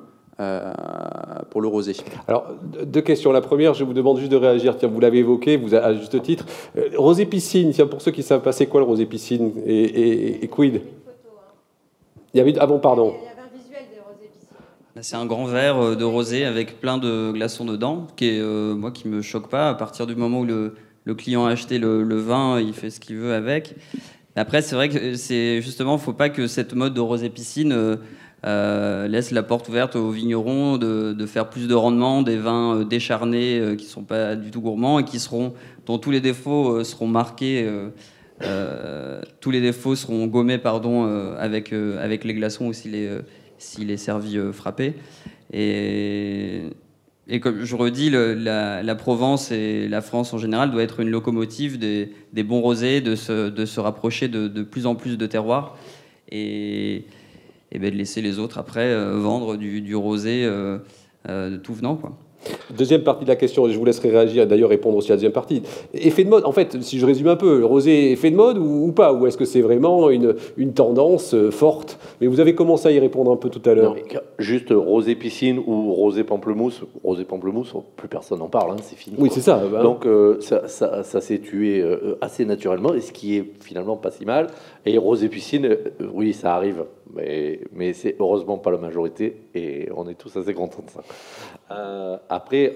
pour 1.49 1.61
le 1.61 1.67
rosé 1.67 1.95
Alors, 2.27 2.47
deux- 2.85 3.01
questions. 3.01 3.31
La 3.31 3.41
première, 3.41 3.73
je 3.73 3.83
vous 3.83 3.93
demande 3.93 4.17
juste 4.19 4.31
de 4.31 4.37
réagir. 4.37 4.77
Tiens, 4.77 4.89
vous 4.89 4.99
l'avez 4.99 5.19
évoqué, 5.19 5.57
vous 5.57 5.75
à 5.75 5.93
juste 5.93 6.21
titre. 6.21 6.45
Euh, 6.77 6.89
rosé 6.97 7.25
piscine, 7.25 7.71
tiens, 7.71 7.87
pour 7.87 8.01
ceux 8.01 8.11
qui 8.11 8.23
savent 8.23 8.41
pas, 8.41 8.51
c'est 8.51 8.65
quoi 8.67 8.79
le 8.79 8.85
rosé 8.87 9.05
piscine 9.05 9.51
et, 9.65 9.83
et- 9.83 10.43
et 10.43 10.47
quid? 10.47 10.81
Il 12.33 12.37
y 12.37 12.41
avait, 12.41 12.53
ah 12.59 12.65
bon, 12.65 12.79
pardon. 12.79 13.13
C'est 15.01 15.15
un 15.15 15.25
grand 15.25 15.45
verre 15.45 15.77
euh, 15.83 15.95
de 15.95 16.03
rosé 16.05 16.45
avec 16.45 16.79
plein 16.79 16.97
de 16.97 17.31
glaçons 17.31 17.65
dedans, 17.65 18.07
qui 18.15 18.25
est, 18.29 18.39
euh, 18.39 18.73
moi, 18.75 18.91
qui 18.91 19.07
me 19.07 19.21
choque 19.21 19.49
pas. 19.49 19.69
À 19.69 19.73
partir 19.73 20.05
du 20.07 20.15
moment 20.15 20.39
où 20.41 20.45
le, 20.45 20.75
le 21.03 21.15
client 21.15 21.45
a 21.45 21.51
acheté 21.51 21.77
le, 21.79 22.03
le 22.03 22.15
vin, 22.15 22.59
il 22.61 22.73
fait 22.73 22.89
ce 22.89 22.99
qu'il 22.99 23.17
veut 23.17 23.33
avec. 23.33 23.75
Après, 24.35 24.61
c'est 24.61 24.75
vrai 24.75 24.89
que 24.89 25.15
c'est 25.15 25.61
justement, 25.61 25.97
faut 25.97 26.13
pas 26.13 26.29
que 26.29 26.47
cette 26.47 26.73
mode 26.73 26.93
de 26.93 27.01
rosé 27.01 27.29
piscine 27.29 27.71
euh, 27.71 27.97
euh, 28.45 29.07
laisse 29.07 29.31
la 29.31 29.41
porte 29.41 29.69
ouverte 29.69 29.95
aux 29.95 30.09
vignerons 30.09 30.77
de, 30.77 31.25
faire 31.25 31.49
plus 31.49 31.67
de 31.67 31.73
rendement, 31.73 32.23
des 32.23 32.35
vins 32.35 32.75
euh, 32.75 32.83
décharnés 32.83 33.57
euh, 33.57 33.75
qui 33.75 33.85
sont 33.85 34.03
pas 34.03 34.35
du 34.35 34.51
tout 34.51 34.59
gourmands 34.59 34.99
et 34.99 35.05
qui 35.05 35.19
seront, 35.19 35.53
dont 35.85 35.97
tous 35.97 36.11
les 36.11 36.19
défauts 36.19 36.83
seront 36.83 37.07
marqués. 37.07 37.65
tous 39.39 39.51
les 39.51 39.61
défauts 39.61 39.95
seront 39.95 40.27
gommés 40.27 40.57
pardon, 40.57 41.05
avec, 41.37 41.73
avec 41.73 42.23
les 42.23 42.33
glaçons 42.33 42.67
ou 42.67 42.73
s'il 42.73 42.95
est, 42.95 43.97
servi 43.97 44.37
frappé. 44.51 44.95
Et, 45.53 46.69
comme 47.41 47.63
je 47.63 47.75
redis, 47.75 48.09
la 48.09 48.95
Provence 48.95 49.51
et 49.51 49.87
la 49.87 50.01
France 50.01 50.33
en 50.33 50.37
général 50.37 50.71
doit 50.71 50.83
être 50.83 50.99
une 50.99 51.09
locomotive 51.09 51.79
des, 51.79 52.11
des 52.33 52.43
bons 52.43 52.61
rosés, 52.61 52.99
de 52.99 53.15
se, 53.15 53.49
de 53.49 53.65
se 53.65 53.79
rapprocher 53.79 54.27
de, 54.27 54.47
de 54.47 54.63
plus 54.63 54.85
en 54.85 54.95
plus 54.95 55.17
de 55.17 55.25
terroirs 55.25 55.77
et, 56.29 57.05
et 57.73 57.79
ben 57.79 57.91
de 57.91 57.97
laisser 57.97 58.21
les 58.21 58.39
autres 58.39 58.57
après 58.57 58.85
euh, 58.85 59.17
vendre 59.17 59.57
du, 59.57 59.81
du 59.81 59.95
rosé 59.95 60.43
euh, 60.45 60.77
euh, 61.27 61.49
de 61.49 61.57
tout 61.57 61.73
venant. 61.73 61.95
Quoi. 61.95 62.11
Deuxième 62.77 63.03
partie 63.03 63.23
de 63.23 63.29
la 63.29 63.37
question, 63.37 63.67
et 63.69 63.71
je 63.71 63.77
vous 63.77 63.85
laisserai 63.85 64.09
réagir, 64.09 64.45
d'ailleurs 64.45 64.69
répondre 64.69 64.97
aussi 64.97 65.09
à 65.11 65.13
la 65.13 65.15
deuxième 65.15 65.31
partie. 65.31 65.61
Effet 65.93 66.25
de 66.25 66.29
mode, 66.29 66.43
en 66.43 66.51
fait, 66.51 66.81
si 66.81 66.99
je 66.99 67.05
résume 67.05 67.27
un 67.29 67.37
peu, 67.37 67.59
le 67.59 67.65
rosé 67.65 68.11
effet 68.11 68.31
de 68.31 68.35
mode 68.35 68.57
ou, 68.57 68.87
ou 68.87 68.91
pas? 68.91 69.13
Ou 69.13 69.27
est-ce 69.27 69.37
que 69.37 69.45
c'est 69.45 69.61
vraiment 69.61 70.09
une, 70.09 70.35
une 70.57 70.73
tendance 70.73 71.33
euh, 71.33 71.51
forte? 71.51 71.97
Mais 72.19 72.27
vous 72.27 72.41
avez 72.41 72.53
commencé 72.53 72.89
à 72.89 72.91
y 72.91 72.99
répondre 72.99 73.31
un 73.31 73.37
peu 73.37 73.49
tout 73.49 73.61
à 73.69 73.73
l'heure. 73.73 73.95
Juste 74.39 74.71
rosé 74.71 75.15
piscine 75.15 75.57
ou 75.65 75.93
rosé 75.93 76.25
pamplemousse. 76.25 76.81
Rosé 77.01 77.23
pamplemousse, 77.23 77.73
plus 77.95 78.09
personne 78.09 78.39
n'en 78.39 78.49
parle, 78.49 78.71
hein, 78.71 78.75
c'est 78.83 78.97
fini. 78.97 79.15
Oui, 79.17 79.29
c'est 79.31 79.39
ça, 79.39 79.61
bah. 79.71 79.81
Donc 79.81 80.05
euh, 80.05 80.35
ça, 80.41 80.67
ça- 80.67 81.03
ça 81.03 81.21
s'est 81.21 81.39
tué 81.39 81.79
euh, 81.79 82.17
assez 82.19 82.43
naturellement, 82.43 82.93
et 82.93 82.99
ce 82.99 83.13
qui 83.13 83.37
est 83.37 83.45
finalement 83.61 83.95
pas 83.95 84.11
si 84.11 84.25
mal. 84.25 84.47
Et 84.85 84.97
rosé 84.97 85.29
piscine, 85.29 85.65
euh, 85.65 85.77
oui, 86.13 86.33
ça 86.33 86.55
arrive, 86.55 86.85
mais, 87.13 87.61
mais 87.71 87.93
c'est 87.93 88.15
heureusement 88.19 88.57
pas 88.57 88.71
la 88.71 88.77
majorité, 88.77 89.37
et 89.55 89.87
on 89.95 90.07
est 90.09 90.15
tous 90.15 90.35
assez 90.35 90.53
contents 90.53 90.83
de 90.85 90.89
ça. 90.89 91.03
Euh, 91.71 92.17
après, 92.29 92.75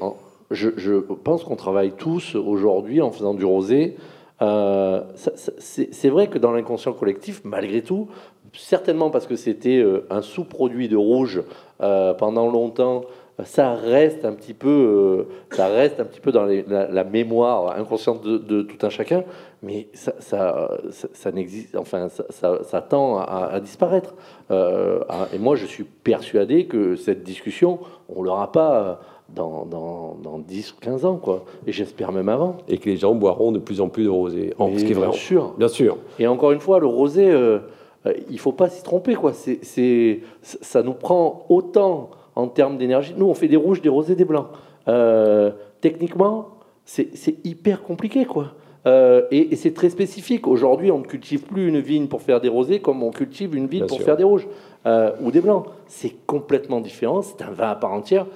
je, 0.49 0.69
je 0.77 0.93
pense 0.93 1.43
qu'on 1.43 1.57
travaille 1.57 1.91
tous 1.91 2.35
aujourd'hui 2.35 3.01
en 3.01 3.11
faisant 3.11 3.33
du 3.33 3.43
rosé. 3.43 3.95
Euh, 4.41 5.01
c'est 5.15 6.09
vrai 6.09 6.27
que 6.27 6.37
dans 6.37 6.51
l'inconscient 6.51 6.93
collectif, 6.93 7.41
malgré 7.43 7.81
tout, 7.81 8.07
certainement 8.53 9.09
parce 9.09 9.27
que 9.27 9.35
c'était 9.35 9.83
un 10.09 10.21
sous-produit 10.21 10.87
de 10.87 10.95
rouge 10.95 11.43
pendant 11.79 12.49
longtemps, 12.49 13.01
ça 13.43 13.73
reste 13.75 14.25
un 14.25 14.33
petit 14.33 14.53
peu, 14.53 14.67
euh, 14.69 15.55
ça 15.55 15.67
reste 15.67 15.99
un 15.99 16.05
petit 16.05 16.19
peu 16.19 16.31
dans 16.31 16.45
les- 16.45 16.63
la, 16.67 16.87
la 16.87 17.03
mémoire 17.03 17.77
inconsciente 17.77 18.23
de, 18.23 18.37
de 18.37 18.61
tout 18.63 18.83
un 18.85 18.89
chacun, 18.89 19.23
mais 19.61 19.87
ça, 19.93 20.13
ça, 20.19 20.71
ça- 20.91 21.07
ça 21.13 21.31
n'existe, 21.31 21.75
enfin, 21.77 22.07
ça, 22.09 22.81
tend 22.81 23.17
à, 23.19 23.49
à 23.53 23.59
disparaître. 23.59 24.15
Euh, 24.49 25.01
à- 25.09 25.27
et 25.33 25.37
moi, 25.39 25.55
je 25.55 25.65
suis 25.67 25.83
persuadé 25.83 26.65
que 26.65 26.95
cette 26.95 27.23
discussion, 27.23 27.79
on 28.09 28.23
l'aura 28.23 28.51
pas 28.51 29.01
dans, 29.29 29.65
dans, 29.65 30.15
dans 30.23 30.39
10 30.39 30.71
ou 30.71 30.75
15 30.79 31.05
ans, 31.05 31.17
quoi. 31.17 31.43
Et 31.67 31.71
j'espère 31.73 32.11
même 32.11 32.29
avant. 32.29 32.57
Et 32.69 32.77
que 32.77 32.89
les 32.89 32.97
gens 32.97 33.13
boiront 33.13 33.51
de 33.51 33.59
plus 33.59 33.81
en 33.81 33.89
plus 33.89 34.05
de 34.05 34.09
rosé. 34.09 34.53
En, 34.57 34.69
ce 34.69 34.77
qui 34.77 34.83
est 34.85 34.87
bien 34.87 34.97
vraiment. 34.99 35.11
sûr. 35.13 35.53
Bien 35.57 35.67
sûr. 35.67 35.97
Et 36.17 36.25
encore 36.27 36.53
une 36.53 36.59
fois, 36.61 36.79
le 36.79 36.87
rosé, 36.87 37.29
euh, 37.29 37.59
euh, 38.05 38.13
il 38.31 38.39
faut 38.39 38.53
pas 38.53 38.69
s'y 38.69 38.81
tromper, 38.83 39.15
quoi. 39.15 39.33
C'est, 39.33 40.21
ça 40.41 40.81
nous 40.81 40.93
prend 40.93 41.45
autant 41.49 42.09
en 42.37 42.47
termes 42.47 42.77
d'énergie. 42.77 43.15
Nous, 43.17 43.25
on 43.25 43.33
fait 43.33 43.47
des 43.47 43.55
rouges, 43.55 43.81
des 43.81 43.89
rosés, 43.89 44.15
des 44.15 44.23
blancs. 44.23 44.47
Euh, 44.87 45.51
techniquement, 45.81 46.49
c'est, 46.85 47.09
hyper 47.43 47.81
compliqué, 47.81 48.25
quoi. 48.25 48.53
Euh, 48.85 49.23
et, 49.31 49.53
et 49.53 49.55
c'est 49.55 49.73
très 49.73 49.89
spécifique. 49.89 50.47
Aujourd'hui, 50.47 50.91
on 50.91 50.99
ne 50.99 51.03
cultive 51.03 51.41
plus 51.41 51.67
une 51.67 51.79
vigne 51.79 52.07
pour 52.07 52.21
faire 52.21 52.39
des 52.39 52.47
rosés 52.47 52.79
comme 52.79 53.01
on 53.01 53.09
cultive 53.09 53.55
une 53.55 53.65
vigne 53.65 53.79
Bien 53.79 53.87
pour 53.87 53.97
sûr. 53.97 54.05
faire 54.05 54.17
des 54.17 54.23
rouges 54.23 54.47
euh, 54.85 55.11
ou 55.21 55.31
des 55.31 55.41
blancs. 55.41 55.65
C'est 55.87 56.13
complètement 56.27 56.79
différent. 56.79 57.23
C'est 57.23 57.41
un 57.41 57.51
vin 57.51 57.71
à 57.71 57.75
part 57.75 57.91
entière. 57.91 58.27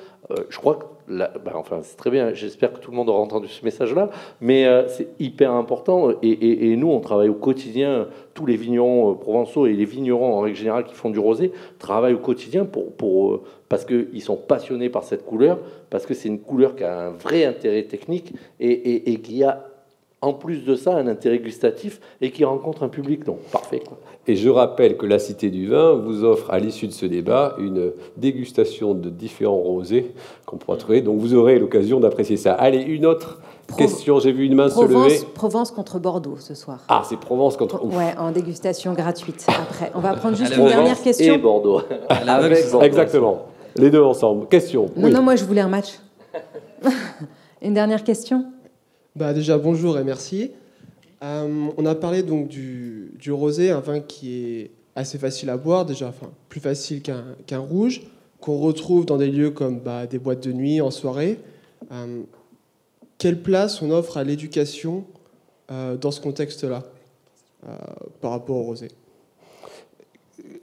Je 0.50 0.58
crois 0.58 0.76
que, 0.76 0.86
bah, 1.12 1.54
enfin, 1.56 1.80
c'est 1.84 1.98
très 1.98 2.10
bien. 2.10 2.34
J'espère 2.34 2.74
que 2.74 2.80
tout 2.80 2.92
le 2.92 2.98
monde 2.98 3.10
aura 3.10 3.20
entendu 3.20 3.48
ce 3.48 3.64
message-là. 3.66 4.10
Mais 4.40 4.66
euh, 4.66 4.88
c'est 4.88 5.08
hyper 5.20 5.52
important. 5.52 6.10
Et, 6.22 6.76
nous, 6.76 6.90
on 6.90 7.00
travaille 7.00 7.30
au 7.30 7.34
quotidien. 7.34 8.08
Tous 8.34 8.46
les 8.46 8.56
vignerons 8.56 9.12
euh, 9.12 9.16
provençaux 9.16 9.66
et 9.68 9.74
les 9.74 9.86
vignerons 9.86 10.34
en 10.34 10.40
règle 10.42 10.58
générale 10.58 10.84
qui 10.86 10.94
font 10.96 11.10
du 11.10 11.20
rosé 11.20 11.52
travaillent 11.80 12.14
au 12.14 12.20
quotidien 12.20 12.66
pour, 12.66 12.92
pour, 12.94 13.32
euh, 13.34 13.44
parce 13.70 13.86
qu'ils 13.86 14.22
sont 14.22 14.38
passionnés 14.38 14.90
par 14.90 15.04
cette 15.04 15.26
couleur, 15.26 15.60
parce 15.90 16.06
que 16.06 16.14
c'est 16.14 16.30
une 16.30 16.40
couleur 16.40 16.76
qui 16.76 16.84
a 16.84 17.08
un 17.08 17.10
vrai 17.12 17.46
intérêt 17.46 17.84
technique 17.84 18.34
et- 18.60 19.12
et 19.12 19.16
qui 19.22 19.44
a 19.44 19.66
en 20.22 20.34
plus 20.34 20.64
de 20.64 20.76
ça 20.76 20.96
un 20.96 21.08
intérêt 21.08 21.40
gustatif 21.40 22.00
et 22.22 22.32
qui 22.32 22.46
rencontre 22.46 22.84
un 22.84 22.90
public. 22.90 23.24
Donc 23.24 23.40
parfait. 23.52 23.82
Quoi. 23.86 23.98
Et 24.28 24.36
je 24.36 24.50
rappelle 24.50 24.96
que 24.98 25.06
la 25.08 25.18
Cité 25.18 25.50
du 25.50 25.68
Vin 25.68 25.94
vous 25.94 26.24
offre 26.24 26.52
à 26.52 26.60
l'issue 26.60 26.88
de 26.88 26.92
ce 26.94 27.08
débat 27.08 27.56
une 27.58 27.92
dégustation 28.18 28.94
de 28.94 29.10
différents 29.10 29.56
rosés 29.58 30.14
qu'on 30.46 30.58
pourra 30.58 30.78
trouver. 30.78 31.02
Donc 31.02 31.20
vous 31.20 31.34
aurez 31.34 31.58
l'occasion 31.58 32.00
d'apprécier 32.00 32.38
ça. 32.38 32.54
Allez, 32.54 32.82
une 32.82 33.06
autre 33.08 33.40
question. 33.78 34.20
J'ai 34.20 34.32
vu 34.32 34.46
une 34.46 34.54
main 34.54 34.70
se 34.70 34.80
lever. 34.80 34.94
Provence, 34.94 35.24
Provence 35.34 35.72
contre 35.72 35.98
Bordeaux 36.00 36.36
ce 36.38 36.54
soir. 36.54 36.80
Ah, 36.88 37.02
c'est 37.08 37.18
Provence 37.20 37.58
contre. 37.58 37.84
Ouf. 37.84 37.98
Ouais, 37.98 38.14
en 38.20 38.32
dégustation 38.32 38.94
gratuite 38.94 39.46
après. 39.48 39.92
On 39.96 40.02
va 40.02 40.14
prendre 40.14 40.38
juste 40.38 40.56
une 40.56 40.68
dernière 40.68 41.02
question. 41.02 41.34
Et 41.34 41.38
Bordeaux. 41.40 41.82
Avec 42.10 42.70
Bordeaux. 42.72 42.86
Exactement. 42.86 43.46
Les 43.76 43.90
deux 43.90 44.04
ensemble. 44.04 44.48
Question. 44.48 44.92
Non, 44.96 45.06
Oui. 45.08 45.12
non, 45.12 45.24
moi 45.24 45.36
je 45.36 45.46
voulais 45.46 45.62
un 45.62 45.70
match. 45.70 46.00
une 47.62 47.74
dernière 47.74 48.04
question 48.04 48.46
Bah 49.14 49.34
déjà 49.34 49.58
bonjour 49.58 50.00
et 50.00 50.06
merci. 50.06 50.52
Euh, 51.22 51.68
on 51.76 51.86
a 51.86 51.96
parlé 51.96 52.24
donc 52.24 52.48
du, 52.48 53.12
rosé, 53.30 53.70
un 53.70 53.82
vin 53.82 54.00
qui 54.00 54.34
est 54.34 54.72
assez 54.96 55.18
facile 55.18 55.50
à 55.50 55.58
boire 55.58 55.86
déjà, 55.86 56.14
plus 56.48 56.62
facile 56.62 57.02
qu'un 57.02 57.60
rouge. 57.60 58.04
qu'on 58.40 58.58
retrouve 58.58 59.06
dans 59.06 59.18
des 59.18 59.30
lieux 59.30 59.52
comme 59.52 59.80
bah, 59.80 60.08
des 60.08 60.18
boîtes 60.18 60.48
de 60.48 60.54
nuit, 60.54 60.80
en 60.80 60.92
soirée. 60.92 61.40
Euh, 61.92 62.22
quelle 63.18 63.42
place 63.42 63.82
on 63.82 63.92
offre 63.92 64.16
à 64.16 64.24
l'éducation 64.24 65.04
euh, 65.72 65.98
dans 65.98 66.12
ce 66.12 66.22
contexte-là 66.22 66.84
par 68.22 68.32
rapport 68.32 68.56
au 68.56 68.64
rosé? 68.64 68.88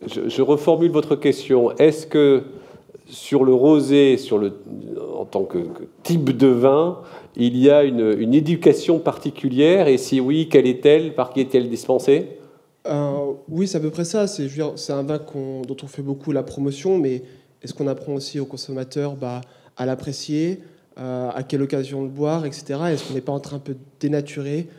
Je, 0.06 0.42
reformule 0.42 0.90
votre 0.90 1.16
question. 1.16 1.76
Est-ce 1.76 2.06
que 2.06 2.44
sur 3.06 3.44
le 3.44 3.52
rosé, 3.52 4.18
en 5.14 5.26
tant 5.26 5.44
que 5.44 5.58
type 6.02 6.36
de 6.36 6.46
vin, 6.46 7.02
il 7.38 7.56
y 7.56 7.70
a 7.70 7.84
une, 7.84 8.14
une 8.18 8.34
éducation 8.34 8.98
particulière 8.98 9.88
Et 9.88 9.96
si 9.96 10.20
oui, 10.20 10.48
quelle 10.50 10.66
est-elle? 10.66 11.14
Par 11.14 11.32
qui 11.32 11.40
est-elle 11.40 11.68
dispensée? 11.70 12.38
Euh, 12.86 13.32
oui, 13.48 13.68
c'est 13.68 13.78
à 13.78 13.80
peu 13.80 13.90
près 13.90 14.04
ça. 14.04 14.26
C'est 14.26 14.48
c'est 14.76 14.92
un 14.92 15.02
vin 15.02 15.20
dont 15.66 15.76
on 15.82 15.86
fait 15.86 16.02
beaucoup 16.02 16.32
la 16.32 16.42
promotion, 16.42 16.98
mais 16.98 17.22
est-ce 17.62 17.74
qu'on 17.74 17.86
apprend 17.86 18.14
aussi 18.14 18.40
aux 18.40 18.46
consommateurs 18.46 19.14
bah, 19.14 19.40
à 19.76 19.86
l'apprécier, 19.86 20.60
euh, 20.98 21.30
à 21.34 21.42
quelle 21.42 21.62
occasion 21.62 22.02
le 22.02 22.08
boire, 22.08 22.46
etc. 22.46 22.80
Est-ce 22.90 23.06
qu'on 23.06 23.14
n'est 23.14 23.20
pas 23.20 23.32
en 23.32 23.40
train 23.40 23.56
un 23.56 23.60
peu 23.60 23.76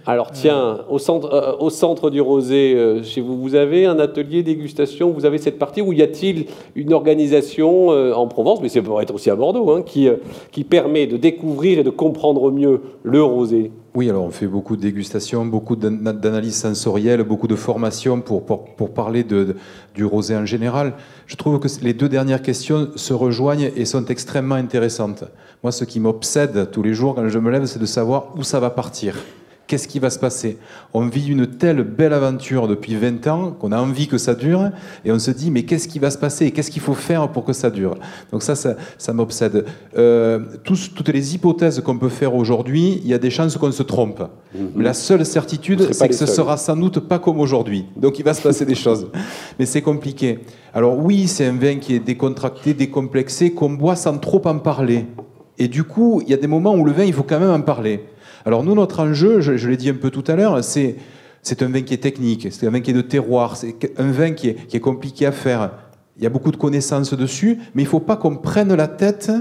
Alors 0.05 0.31
tiens, 0.31 0.85
au 0.89 0.97
centre, 0.97 1.33
euh, 1.33 1.57
au 1.59 1.69
centre 1.69 2.09
du 2.09 2.21
rosé, 2.21 2.73
euh, 2.75 3.03
chez 3.03 3.19
vous, 3.19 3.37
vous 3.37 3.55
avez 3.55 3.85
un 3.85 3.99
atelier 3.99 4.43
dégustation, 4.43 5.11
vous 5.11 5.25
avez 5.25 5.37
cette 5.37 5.59
partie 5.59 5.81
où 5.81 5.91
y 5.91 6.01
a-t-il 6.01 6.45
une 6.75 6.93
organisation 6.93 7.91
euh, 7.91 8.13
en 8.13 8.27
Provence, 8.27 8.61
mais 8.61 8.69
ça 8.69 8.81
pourrait 8.81 9.03
être 9.03 9.13
aussi 9.13 9.29
à 9.29 9.35
Bordeaux, 9.35 9.71
hein, 9.71 9.81
qui, 9.81 10.07
euh, 10.07 10.15
qui 10.51 10.63
permet 10.63 11.05
de 11.05 11.17
découvrir 11.17 11.79
et 11.79 11.83
de 11.83 11.89
comprendre 11.89 12.49
mieux 12.49 12.81
le 13.03 13.21
rosé? 13.21 13.71
Oui, 13.99 14.09
alors 14.09 14.23
on 14.23 14.29
fait 14.31 14.47
beaucoup 14.47 14.77
de 14.77 14.81
dégustations, 14.81 15.45
beaucoup 15.45 15.75
d'an- 15.75 16.13
d'analyses 16.13 16.55
sensorielles, 16.55 17.21
beaucoup 17.23 17.47
de 17.49 17.55
formations 17.57 18.21
pour, 18.21 18.45
pour, 18.45 18.73
pour 18.77 18.93
parler 18.93 19.25
de- 19.25 19.57
du 19.93 20.05
rosé 20.05 20.37
en 20.37 20.45
général. 20.45 20.93
Je 21.27 21.35
trouve 21.35 21.59
que 21.59 21.67
les 21.81 21.93
deux 21.93 22.07
dernières 22.07 22.41
questions 22.41 22.91
se 22.95 23.11
rejoignent 23.11 23.71
et 23.75 23.83
sont 23.83 24.05
extrêmement 24.05 24.55
intéressantes. 24.55 25.25
Moi, 25.63 25.73
ce 25.73 25.83
qui 25.83 25.99
m'obsède 25.99 26.71
tous 26.71 26.81
les 26.81 26.93
jours 26.93 27.13
quand 27.13 27.27
je 27.27 27.39
me 27.39 27.51
lève, 27.51 27.65
c'est 27.65 27.77
de 27.77 27.85
savoir 27.85 28.27
où 28.37 28.43
ça 28.43 28.61
va 28.61 28.69
partir. 28.69 29.15
Qu'est-ce 29.69 29.87
qui 29.87 29.99
va 29.99 30.09
se 30.09 30.17
passer? 30.17 30.57
On 30.95 31.05
vit 31.05 31.27
une 31.27 31.45
telle 31.45 31.83
belle 31.83 32.11
aventure 32.13 32.67
depuis 32.67 32.95
20 32.95 33.27
ans 33.27 33.51
qu'on 33.51 33.71
a 33.71 33.79
envie 33.79 34.07
que 34.07 34.17
ça 34.17 34.33
dure 34.33 34.71
et 35.05 35.11
on 35.11 35.19
se 35.19 35.29
dit 35.29 35.51
mais 35.51 35.61
qu'est-ce 35.61 35.87
qui 35.87 35.99
va 35.99 36.09
se 36.09 36.17
passer? 36.17 36.47
Et 36.47 36.51
qu'est-ce 36.51 36.71
qu'il 36.71 36.81
faut 36.81 36.95
faire 36.95 37.29
pour 37.31 37.45
que 37.45 37.53
ça 37.53 37.69
dure? 37.69 37.93
Donc 38.31 38.41
ça, 38.41 38.55
ça, 38.55 38.75
ça 38.97 39.13
m'obsède. 39.13 39.65
Euh, 39.95 40.39
tous- 40.63 40.89
toutes 40.95 41.09
les 41.09 41.35
hypothèses 41.35 41.81
qu'on 41.81 41.99
peut 41.99 42.09
faire 42.09 42.33
aujourd'hui, 42.33 42.99
il 43.03 43.07
y 43.07 43.13
a 43.13 43.19
des 43.19 43.29
chances 43.29 43.57
qu'on 43.57 43.71
se 43.71 43.83
trompe. 43.83 44.23
Mais 44.75 44.83
la 44.83 44.95
seule 44.95 45.19
Mhm. 45.19 45.25
Certitude, 45.25 45.93
c'est 45.93 46.07
que 46.07 46.15
ce 46.15 46.25
seuls. 46.25 46.35
sera 46.37 46.57
sans 46.57 46.75
doute 46.75 47.01
pas 47.01 47.19
comme 47.19 47.39
aujourd'hui. 47.39 47.85
Donc 47.95 48.17
il 48.17 48.25
va 48.25 48.33
se 48.33 48.41
passer 48.41 48.65
des 48.65 48.73
choses. 48.85 49.11
Mais 49.59 49.67
c'est 49.67 49.83
compliqué. 49.83 50.39
Alors 50.73 50.97
oui, 50.97 51.27
c'est 51.27 51.45
un 51.45 51.53
vin 51.55 51.75
qui 51.75 51.93
est 51.93 51.99
décontracté, 51.99 52.73
décomplexé, 52.73 53.51
qu'on 53.51 53.69
boit 53.69 53.95
sans 53.95 54.17
trop 54.17 54.41
en 54.47 54.57
parler. 54.57 55.05
Et 55.59 55.67
du 55.67 55.83
coup, 55.83 56.21
il 56.25 56.31
y 56.31 56.33
a 56.33 56.37
des 56.37 56.47
moments 56.47 56.73
où 56.73 56.83
le 56.85 56.91
vin, 56.91 57.03
il 57.03 57.13
faut 57.13 57.21
quand 57.21 57.39
même 57.39 57.51
en 57.51 57.61
parler. 57.61 58.05
Alors 58.45 58.63
nous, 58.63 58.75
notre 58.75 59.01
enjeu, 59.01 59.41
je, 59.41 59.67
l'ai 59.67 59.77
dit 59.77 59.89
un 59.89 59.95
peu 59.95 60.09
tout 60.09 60.23
à 60.27 60.35
l'heure, 60.35 60.63
c'est 60.63 60.95
c'est 61.41 61.63
un 61.63 61.69
vin 61.69 61.81
qui 61.81 61.93
est 61.93 61.97
technique, 61.97 62.49
c'est 62.51 62.67
un 62.67 62.69
vin 62.69 62.81
qui 62.81 62.91
est 62.91 62.93
de 62.93 63.01
terroir, 63.01 63.55
c'est 63.55 63.93
un 63.97 64.11
vin 64.11 64.31
qui 64.31 64.49
est, 64.49 64.67
qui 64.67 64.75
est 64.75 64.81
compliqué 64.81 65.25
à 65.25 65.31
faire. 65.31 65.71
Il 66.17 66.23
y 66.23 66.25
a 66.25 66.29
beaucoup 66.29 66.51
de 66.51 66.57
connaissances 66.57 67.13
dessus, 67.13 67.59
mais 67.73 67.83
il 67.83 67.85
ne 67.85 67.89
faut 67.89 68.01
pas 68.01 68.17
qu'on 68.17 68.35
prenne 68.35 68.73
la 68.75 68.89
tête 68.89 69.31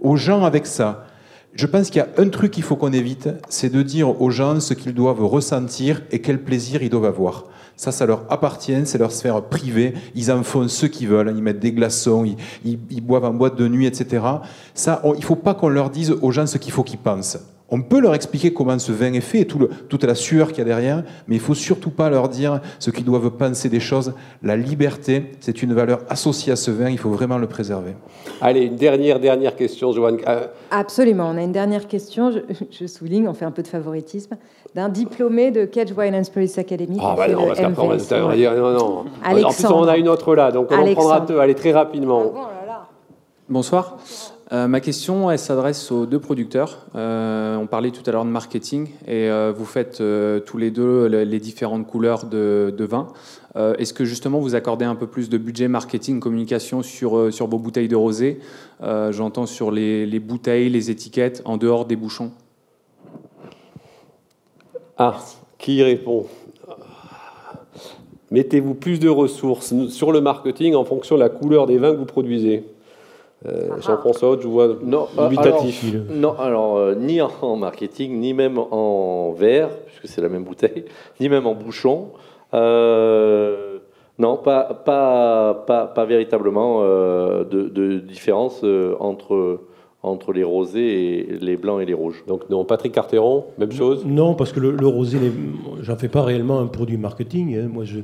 aux 0.00 0.16
gens 0.16 0.44
avec 0.44 0.66
ça. 0.66 1.06
Je 1.54 1.66
pense 1.66 1.88
qu'il 1.88 2.00
y 2.00 2.02
a 2.02 2.08
un 2.22 2.28
truc 2.28 2.50
qu'il 2.50 2.62
faut 2.62 2.76
qu'on 2.76 2.92
évite, 2.92 3.30
c'est 3.48 3.72
de 3.72 3.80
dire 3.80 4.20
aux 4.20 4.30
gens 4.30 4.60
ce 4.60 4.74
qu'ils 4.74 4.92
doivent 4.92 5.24
ressentir 5.24 6.02
et 6.10 6.20
quel 6.20 6.42
plaisir 6.44 6.82
ils 6.82 6.90
doivent 6.90 7.06
avoir. 7.06 7.44
Ça, 7.76 7.90
ça 7.92 8.04
leur 8.04 8.24
appartient, 8.30 8.76
c'est 8.84 8.98
leur 8.98 9.12
sphère 9.12 9.42
privée. 9.42 9.94
Ils 10.14 10.30
en 10.30 10.42
font 10.42 10.68
ce 10.68 10.84
qu'ils 10.84 11.08
veulent. 11.08 11.32
Ils 11.34 11.42
mettent 11.42 11.60
des 11.60 11.72
glaçons, 11.72 12.26
ils, 12.26 12.78
ils- 12.90 13.00
boivent 13.00 13.24
en 13.24 13.32
boîte 13.32 13.56
de 13.56 13.68
nuit, 13.68 13.86
etc. 13.86 14.22
Ça, 14.74 15.00
il 15.04 15.12
ne 15.20 15.24
faut 15.24 15.36
pas 15.36 15.54
qu'on 15.54 15.68
leur 15.70 15.88
dise 15.88 16.10
aux 16.10 16.30
gens 16.30 16.46
ce 16.46 16.58
qu'il 16.58 16.72
faut 16.72 16.82
qu'ils 16.84 16.98
pensent. 16.98 17.38
On 17.68 17.82
peut 17.82 18.00
leur 18.00 18.14
expliquer 18.14 18.52
comment 18.52 18.78
ce 18.78 18.92
vin 18.92 19.12
est 19.12 19.20
fait 19.20 19.40
et 19.40 19.44
tout 19.44 19.58
le- 19.58 19.68
toute 19.68 20.04
la 20.04 20.14
sueur 20.14 20.48
qu'il 20.48 20.58
y 20.58 20.60
a 20.60 20.64
derrière, 20.64 21.02
mais 21.26 21.34
il 21.34 21.40
faut 21.40 21.54
surtout 21.54 21.90
pas 21.90 22.08
leur 22.08 22.28
dire 22.28 22.60
ce 22.78 22.90
qu'ils 22.92 23.04
doivent 23.04 23.30
penser 23.30 23.68
des 23.68 23.80
choses. 23.80 24.14
La 24.42 24.54
liberté, 24.56 25.32
c'est 25.40 25.62
une 25.64 25.72
valeur 25.74 25.98
associée 26.08 26.52
à 26.52 26.56
ce 26.56 26.70
vin, 26.70 26.88
il 26.90 26.98
faut 26.98 27.10
vraiment 27.10 27.38
le 27.38 27.48
préserver. 27.48 27.94
Allez, 28.40 28.62
une 28.66 28.76
dernière, 28.76 29.18
dernière 29.18 29.56
question, 29.56 29.90
Joanne. 29.90 30.18
Euh, 30.28 30.46
Absolument. 30.70 31.28
On 31.34 31.36
a 31.36 31.42
une 31.42 31.50
dernière 31.50 31.88
question, 31.88 32.30
je, 32.30 32.38
je 32.70 32.86
souligne, 32.86 33.26
on 33.26 33.34
fait 33.34 33.44
un 33.46 33.50
peu 33.50 33.62
de 33.62 33.68
favoritisme, 33.68 34.36
d'un 34.76 34.88
diplômé 34.88 35.50
de 35.50 35.64
Catch 35.64 35.90
Wine 35.96 36.14
and 36.14 36.22
Spirits 36.24 36.52
Academy. 36.58 36.98
Ah 37.02 37.12
a 37.12 37.16
bah 37.16 37.28
non, 37.28 37.40
le 37.42 37.46
parce 37.48 37.58
qu'après 37.60 37.82
on 37.82 37.88
va, 37.88 38.28
ouais. 38.28 38.36
dire 38.36 38.54
non, 38.54 38.72
non. 38.74 38.98
En 38.98 39.02
plus, 39.04 39.10
Alexandre. 39.24 39.76
on 39.78 39.88
a 39.88 39.96
une 39.96 40.08
autre 40.08 40.36
là, 40.36 40.52
donc 40.52 40.68
on 40.70 40.74
en 40.74 40.76
prendra 40.76 40.84
Alexandre. 41.16 41.26
deux. 41.26 41.38
Allez, 41.40 41.54
très 41.56 41.72
rapidement. 41.72 42.22
Bonsoir. 43.48 43.96
Euh, 44.52 44.68
ma 44.68 44.80
question, 44.80 45.28
elle 45.28 45.40
s'adresse 45.40 45.90
aux 45.90 46.06
deux 46.06 46.20
producteurs. 46.20 46.86
Euh, 46.94 47.56
on 47.56 47.66
parlait 47.66 47.90
tout 47.90 48.02
à 48.06 48.12
l'heure 48.12 48.24
de 48.24 48.30
marketing 48.30 48.90
et 49.06 49.28
euh, 49.28 49.52
vous 49.54 49.64
faites 49.64 50.00
tous 50.46 50.58
les 50.58 50.70
deux 50.70 51.08
le- 51.08 51.24
les 51.24 51.40
différentes 51.40 51.86
couleurs 51.86 52.26
de, 52.26 52.72
vin. 52.78 53.08
Est-ce 53.78 53.94
que 53.94 54.04
justement 54.04 54.38
vous 54.38 54.54
accordez 54.54 54.84
un 54.84 54.94
peu 54.94 55.06
plus 55.06 55.30
de 55.30 55.38
budget 55.38 55.66
marketing, 55.66 56.20
communication 56.20 56.82
sur, 56.82 57.30
vos 57.30 57.58
bouteilles 57.58 57.88
de 57.88 57.96
rosé 57.96 58.38
J'entends 58.82 59.46
sur 59.46 59.70
les, 59.70 60.04
les 60.04 60.20
bouteilles, 60.20 60.68
les 60.68 60.90
étiquettes, 60.90 61.40
en 61.46 61.56
dehors 61.56 61.86
des 61.86 61.96
bouchons. 61.96 62.32
Ah, 64.98 65.16
qui 65.58 65.82
répond? 65.82 66.26
Mettez-vous 68.30 68.74
plus 68.74 69.00
de 69.00 69.08
ressources 69.08 69.72
sur 69.88 70.12
le 70.12 70.20
marketing 70.20 70.74
en 70.74 70.84
fonction 70.84 71.14
de 71.16 71.20
la 71.20 71.28
couleur 71.30 71.66
des 71.66 71.78
vins 71.78 71.92
que 71.92 71.98
vous 71.98 72.04
produisez. 72.04 72.64
Euh, 73.46 73.80
Jean-François 73.80 74.30
Haute, 74.30 74.40
je 74.42 74.46
vous 74.46 74.52
vois 74.54 74.68
Non, 74.82 75.06
dubitatif. 75.28 75.84
alors, 75.94 76.04
non, 76.16 76.34
alors 76.38 76.76
euh, 76.78 76.94
ni 76.96 77.20
en 77.20 77.56
marketing, 77.56 78.18
ni 78.18 78.34
même 78.34 78.58
en 78.58 79.32
verre, 79.32 79.68
puisque 79.86 80.08
c'est 80.08 80.20
la 80.20 80.28
même 80.28 80.44
bouteille, 80.44 80.84
ni 81.20 81.28
même 81.28 81.46
en 81.46 81.54
bouchon. 81.54 82.08
Euh, 82.54 83.78
non, 84.18 84.36
pas, 84.38 84.64
pas, 84.84 85.64
pas, 85.66 85.86
pas 85.86 86.04
véritablement 86.06 86.80
euh, 86.82 87.44
de, 87.44 87.68
de 87.68 87.98
différence 87.98 88.62
euh, 88.64 88.94
entre, 88.98 89.60
entre 90.02 90.32
les 90.32 90.42
rosés 90.44 91.18
et 91.18 91.38
les 91.38 91.56
blancs 91.58 91.82
et 91.82 91.84
les 91.84 91.92
rouges. 91.92 92.24
Donc 92.26 92.48
non, 92.48 92.64
Patrick 92.64 92.92
Carteron, 92.92 93.44
même 93.58 93.72
chose? 93.72 94.06
Non, 94.06 94.34
parce 94.34 94.52
que 94.52 94.60
le, 94.60 94.70
le 94.70 94.86
rosé, 94.86 95.18
j'en 95.82 95.96
fais 95.96 96.08
pas 96.08 96.22
réellement 96.22 96.60
un 96.60 96.66
produit 96.66 96.96
marketing. 96.96 97.56
hein. 97.58 97.68
Moi, 97.70 97.84
je, 97.84 97.98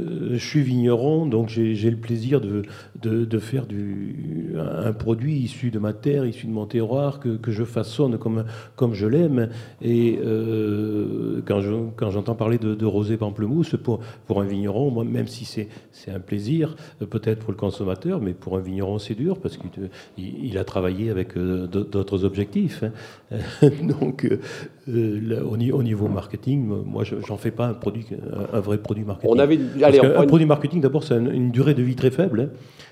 euh, 0.00 0.30
je 0.32 0.36
suis 0.48 0.62
vigneron, 0.62 1.26
donc 1.26 1.48
j'ai 1.50 1.90
le 1.90 1.96
plaisir 1.98 2.40
de, 2.40 2.62
de, 3.02 3.24
de 3.24 3.38
faire 3.38 3.66
du, 3.66 4.54
un 4.58 4.92
produit 4.92 5.34
issu 5.36 5.70
de 5.70 5.78
ma 5.78 5.92
terre, 5.92 6.24
issu 6.26 6.46
de 6.46 6.52
mon 6.52 6.66
terroir, 6.66 7.20
que, 7.20 7.36
que 7.36 7.50
je 7.50 7.64
façonne 7.64 8.18
comme, 8.18 8.44
comme 8.76 8.94
je 8.94 9.06
l'aime. 9.06 9.48
Et 9.82 10.18
euh, 10.24 11.40
quand 11.46 11.60
je- 11.60 11.90
quand 11.96 12.10
j'entends 12.10 12.34
parler 12.34 12.58
de, 12.58 12.74
de 12.74 12.86
rosé 12.86 13.16
pamplemousse, 13.16 13.76
pour, 13.82 14.00
pour 14.26 14.40
un 14.40 14.44
vigneron, 14.44 14.90
moi, 14.90 15.04
même 15.04 15.26
si 15.28 15.44
c'est 15.44 15.68
c'est 15.92 16.10
un 16.10 16.20
plaisir, 16.20 16.76
peut-être 17.10 17.40
pour 17.40 17.52
le 17.52 17.56
consommateur, 17.58 18.20
mais 18.20 18.32
pour 18.32 18.56
un 18.56 18.60
vigneron, 18.60 18.98
c'est 18.98 19.14
dur, 19.14 19.38
parce 19.40 19.56
qu'il 19.56 19.70
il, 20.16 20.46
il 20.46 20.58
a 20.58 20.64
travaillé 20.64 21.10
avec 21.10 21.36
euh, 21.36 21.66
d'autres 21.66 22.24
objectifs. 22.24 22.82
hein. 23.30 23.38
donc, 24.00 24.24
euh, 24.24 25.20
là, 25.22 25.44
au, 25.44 25.56
ni- 25.56 25.72
au 25.72 25.82
niveau 25.82 26.08
marketing, 26.08 26.66
moi, 26.66 27.04
je 27.04 27.16
j'en 27.26 27.36
fais 27.36 27.50
pas 27.50 27.66
un, 27.68 27.74
produit, 27.74 28.06
un, 28.12 28.56
un 28.56 28.60
vrai 28.60 28.78
produit 28.78 29.04
marketing. 29.04 29.30
On 29.34 29.38
avait- 29.38 29.58
allez, 29.82 30.00
on 30.00 30.04
un 30.18 30.22
une- 30.22 30.26
produit 30.28 30.46
marketing, 30.46 30.80
d'abord, 30.80 31.04
c'est 31.04 31.14
une, 31.16 31.30
une 31.32 31.50
durée 31.50 31.74
de 31.74 31.82
vie 31.82 31.96
très 31.96 32.10
faible. 32.10 32.40
hein. 32.40 32.48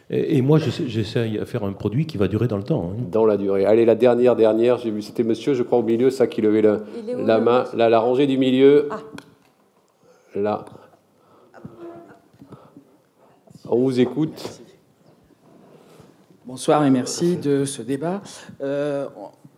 Et, 0.08 0.36
et 0.36 0.42
moi, 0.42 0.58
j'essaie- 0.58 0.86
j'essaie 0.88 1.28
de 1.30 1.44
faire 1.44 1.64
un 1.64 1.72
produit 1.72 2.06
qui 2.06 2.16
va 2.16 2.28
durer 2.28 2.46
dans 2.46 2.56
le 2.58 2.62
temps. 2.62 2.92
hein. 2.92 3.02
Dans 3.10 3.26
la 3.26 3.36
durée. 3.36 3.64
Allez, 3.66 3.84
la 3.84 3.96
dernière, 3.96 4.36
dernière, 4.36 4.78
j'ai 4.78 4.90
vu, 4.90 5.02
c'était 5.02 5.24
monsieur, 5.24 5.52
je 5.54 5.62
crois, 5.64 5.78
au 5.78 5.82
milieu, 5.82 6.10
ça 6.10 6.26
qui 6.28 6.40
levait 6.42 6.62
la, 6.62 6.76
où, 6.76 7.42
main. 7.42 7.64
Là, 7.74 7.88
la 7.88 7.98
rangée 7.98 8.26
du 8.28 8.38
milieu. 8.38 8.88
Ah. 8.90 9.00
Là. 10.36 10.64
On 13.68 13.78
vous 13.78 13.98
écoute. 13.98 14.60
Bonsoir 16.44 16.84
et 16.86 16.90
merci 16.90 17.36
de 17.36 17.64
ce 17.64 17.82
débat. 17.82 18.22
Euh, 18.60 19.06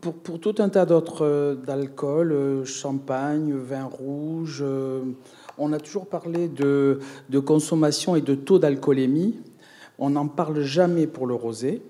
pour, 0.00 0.14
pour 0.14 0.40
tout 0.40 0.54
un 0.58 0.70
tas 0.70 0.86
d'autres 0.86 1.26
euh, 1.26 1.54
d'alcool, 1.56 2.32
euh, 2.32 2.64
champagne, 2.64 3.52
vin 3.54 3.84
rouge, 3.84 4.60
euh, 4.64 5.00
on 5.58 5.74
a 5.74 5.78
toujours 5.78 6.06
parlé 6.06 6.48
de, 6.48 7.00
de 7.28 7.38
consommation 7.38 8.16
et 8.16 8.22
de 8.22 8.34
taux 8.34 8.58
d'alcoolémie. 8.58 9.34
On 9.98 10.10
n'en 10.10 10.28
parle 10.28 10.60
jamais 10.60 11.06
pour 11.06 11.26
le 11.26 11.34
rosé. 11.34 11.82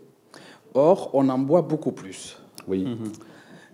Or, 0.75 1.11
on 1.13 1.29
en 1.29 1.39
boit 1.39 1.63
beaucoup 1.63 1.93
plus. 1.93 2.39
Oui. 2.67 2.87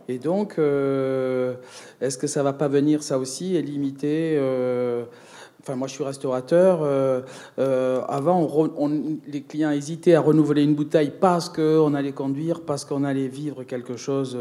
Et 0.09 0.19
donc, 0.19 0.57
euh, 0.59 1.55
est-ce 2.01 2.19
que 2.19 2.27
ça 2.27 2.43
va 2.43 2.53
pas 2.53 2.69
venir, 2.69 3.03
ça 3.03 3.19
aussi, 3.19 3.57
et 3.57 3.63
limiter 3.63 4.37
euh, 4.37 5.05
Enfin, 5.61 5.77
moi, 5.77 5.89
je 5.89 5.95
suis 5.95 6.05
restaurateur. 6.05 6.81
euh, 6.83 7.23
avant, 8.07 8.47
on 8.77 8.91
les 9.27 9.41
clients 9.41 9.71
hésitaient 9.71 10.13
à 10.15 10.21
renouveler 10.21 10.63
une 10.63 10.75
bouteille 10.75 11.11
parce 11.19 11.49
qu'on 11.49 11.95
allait 11.95 12.13
conduire, 12.13 12.61
parce 12.61 12.85
qu'on 12.85 13.03
allait 13.03 13.29
vivre 13.29 13.65
quelque 13.65 13.97
chose 13.97 14.37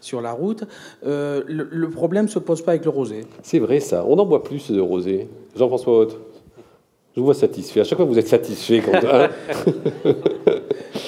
sur 0.00 0.20
la 0.20 0.32
route. 0.32 0.64
Le, 1.04 1.44
le 1.46 1.90
problème 1.90 2.28
se 2.28 2.40
pose 2.40 2.60
pas 2.62 2.72
avec 2.72 2.84
le 2.84 2.90
rosé. 2.90 3.24
C'est 3.44 3.60
vrai 3.60 3.78
ça, 3.78 4.04
on 4.04 4.18
en 4.18 4.26
boit 4.26 4.42
plus 4.42 4.72
de 4.72 4.80
rosé. 4.80 5.28
Jean-François 5.54 5.96
Haute, 5.96 6.18
je 7.14 7.20
vous 7.20 7.26
vois 7.26 7.34
satisfait. 7.34 7.80
À 7.80 7.84
chaque 7.84 7.96
fois, 7.96 8.06
vous 8.06 8.18
êtes 8.18 8.26
satisfait. 8.28 8.82
Quand, 8.84 8.92
hein 8.94 9.28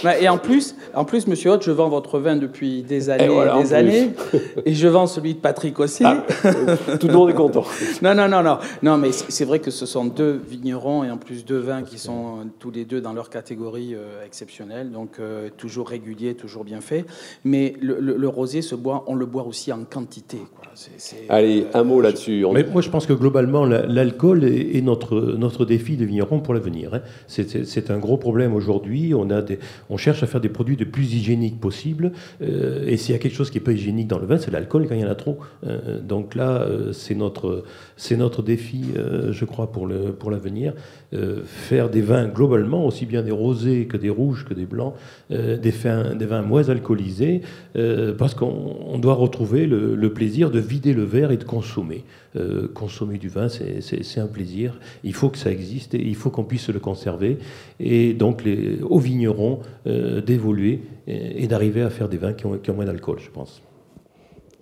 Ouais, 0.05 0.19
Et 0.23 0.29
en 0.29 0.39
plus, 0.39 0.77
en 0.95 1.05
plus, 1.05 1.27
monsieur 1.27 1.51
Hott, 1.51 1.65
je 1.65 1.71
vends 1.73 1.89
votre 1.89 2.19
vin 2.21 2.37
depuis 2.37 2.83
des 2.83 3.11
années, 3.11 3.27
voilà, 3.29 3.57
en 3.57 3.63
des 3.63 3.75
années, 3.75 4.11
et 4.65 4.73
je 4.73 4.87
vends 4.89 5.07
celui 5.09 5.35
de 5.35 5.41
Patrick 5.41 5.81
aussi. 5.81 6.05
Ah, 6.05 6.23
tout 7.01 7.09
le 7.09 7.13
monde 7.13 7.31
est 7.31 7.35
content. 7.35 7.65
non, 8.03 8.15
non, 8.15 8.29
non, 8.29 8.43
non, 8.43 8.59
non, 8.83 8.99
mais 8.99 9.11
c'est 9.13 9.45
vrai 9.45 9.59
que 9.59 9.71
ce 9.73 9.85
sont 9.85 10.05
deux 10.05 10.41
vignerons 10.49 11.03
et 11.03 11.11
en 11.11 11.17
plus 11.17 11.45
deux 11.45 11.59
vins 11.59 11.83
qui 11.83 11.99
sont 11.99 12.39
euh, 12.39 12.45
tous 12.61 12.71
les 12.71 12.85
deux 12.85 13.01
dans 13.01 13.13
leur 13.13 13.29
catégorie 13.31 13.95
euh, 13.95 14.25
exceptionnelle, 14.25 14.93
donc 14.93 15.19
euh, 15.19 15.49
toujours 15.57 15.89
régulier, 15.89 16.35
toujours 16.35 16.63
bien 16.65 16.81
fait. 16.81 17.05
Mais 17.45 17.75
le, 17.81 17.99
le- 18.01 18.17
le 18.17 18.29
rosé 18.29 18.63
se 18.63 18.75
boit, 18.77 19.05
on 19.09 19.15
le 19.17 19.27
boit 19.27 19.45
aussi 19.45 19.73
en 19.73 19.83
quantité. 19.85 20.39
quoi. 20.57 20.66
Allez, 21.31 21.67
un 21.73 21.85
mot 21.85 22.01
là-dessus. 22.03 22.45
On- 22.45 22.53
Mais 22.53 22.65
moi, 22.71 22.83
je 22.83 22.91
pense 22.91 23.07
que 23.07 23.15
globalement, 23.15 23.65
la- 23.65 23.87
l'alcool 23.87 24.45
est, 24.45 24.83
notre, 24.83 25.21
notre 25.39 25.65
défi 25.65 25.97
de 25.97 26.05
vigneron 26.05 26.41
pour 26.41 26.53
l'avenir. 26.55 26.93
hein. 26.95 27.01
C'est- 27.27 27.49
C'est 27.49 27.65
c'est 27.65 27.91
un 27.91 27.99
gros 27.99 28.17
problème 28.19 28.53
aujourd'hui. 28.55 29.15
On, 29.15 29.31
a 29.31 29.41
des- 29.43 29.59
on 29.89 29.97
cherche 29.97 30.23
à 30.23 30.27
faire 30.27 30.41
des 30.41 30.49
produits 30.51 30.77
le 30.77 30.85
plus 30.87 31.15
hygiéniques 31.15 31.59
possible. 31.61 32.13
euh, 32.43 32.85
et 32.87 32.97
s'il 32.99 33.13
y 33.15 33.17
a 33.17 33.19
quelque 33.19 33.35
chose 33.35 33.51
qui 33.51 33.57
n'est 33.59 33.65
pas 33.65 33.73
hygiénique 33.73 34.09
dans 34.09 34.19
le 34.19 34.27
vin, 34.27 34.37
c'est 34.39 34.51
l'alcool 34.51 34.87
quand 34.87 34.95
il 34.95 35.01
y 35.01 35.05
en 35.05 35.11
a 35.11 35.15
trop. 35.15 35.39
Euh, 35.67 36.01
donc 36.01 36.35
là, 36.35 36.63
euh, 36.63 36.93
c'est 36.93 37.15
notre, 37.15 37.65
c'est 37.97 38.17
notre 38.17 38.43
défi, 38.43 38.85
euh, 38.97 39.33
je 39.33 39.45
crois, 39.47 39.73
pour 39.73 39.87
le- 39.87 40.13
pour 40.13 40.31
l'avenir. 40.31 40.75
Euh, 41.15 41.43
faire 41.45 41.89
des 41.89 42.01
vins 42.01 42.27
globalement, 42.27 42.85
aussi 42.85 43.07
bien 43.07 43.23
des 43.23 43.31
rosés 43.31 43.87
que 43.87 43.97
des 43.97 44.11
rouges 44.11 44.45
que 44.45 44.55
des 44.55 44.67
blancs, 44.67 44.95
euh, 45.31 45.57
des, 45.57 45.71
vins, 45.71 46.17
des 46.17 46.27
vins 46.27 46.43
moins 46.43 46.69
alcoolisés, 46.69 47.43
euh, 47.77 48.13
parce 48.13 48.35
qu'on 48.35 48.77
on 48.87 48.99
doit 48.99 49.15
retrouver 49.15 49.67
le, 49.67 50.13
plaisir 50.13 50.51
de 50.51 50.59
vider 50.59 50.95
le 50.95 51.05
verre 51.05 51.31
et 51.31 51.37
de 51.37 51.45
consommer. 51.45 52.05
Consommer 52.75 53.17
du 53.19 53.29
vin, 53.29 53.49
c'est- 53.49 54.19
un 54.19 54.27
plaisir. 54.27 54.79
Il 55.05 55.15
faut 55.15 55.31
que 55.31 55.39
ça 55.39 55.51
existe 55.51 55.95
et 55.95 56.03
il 56.03 56.15
faut 56.15 56.31
qu'on 56.31 56.45
puisse 56.45 56.69
le 56.69 56.79
conserver. 56.81 57.39
Et 57.81 58.13
donc, 58.13 58.45
les, 58.45 58.81
aux 58.83 58.99
vignerons 58.99 59.61
d'évoluer 59.85 60.81
et, 61.07 61.45
et 61.45 61.47
d'arriver 61.47 61.83
à 61.83 61.91
faire 61.91 62.09
des 62.09 62.19
vins 62.19 62.33
qui 62.35 62.47
ont, 62.47 62.59
qui 62.59 62.71
ont 62.71 62.75
moins 62.75 62.85
d'alcool, 62.85 63.19
je 63.21 63.31
pense. 63.31 63.63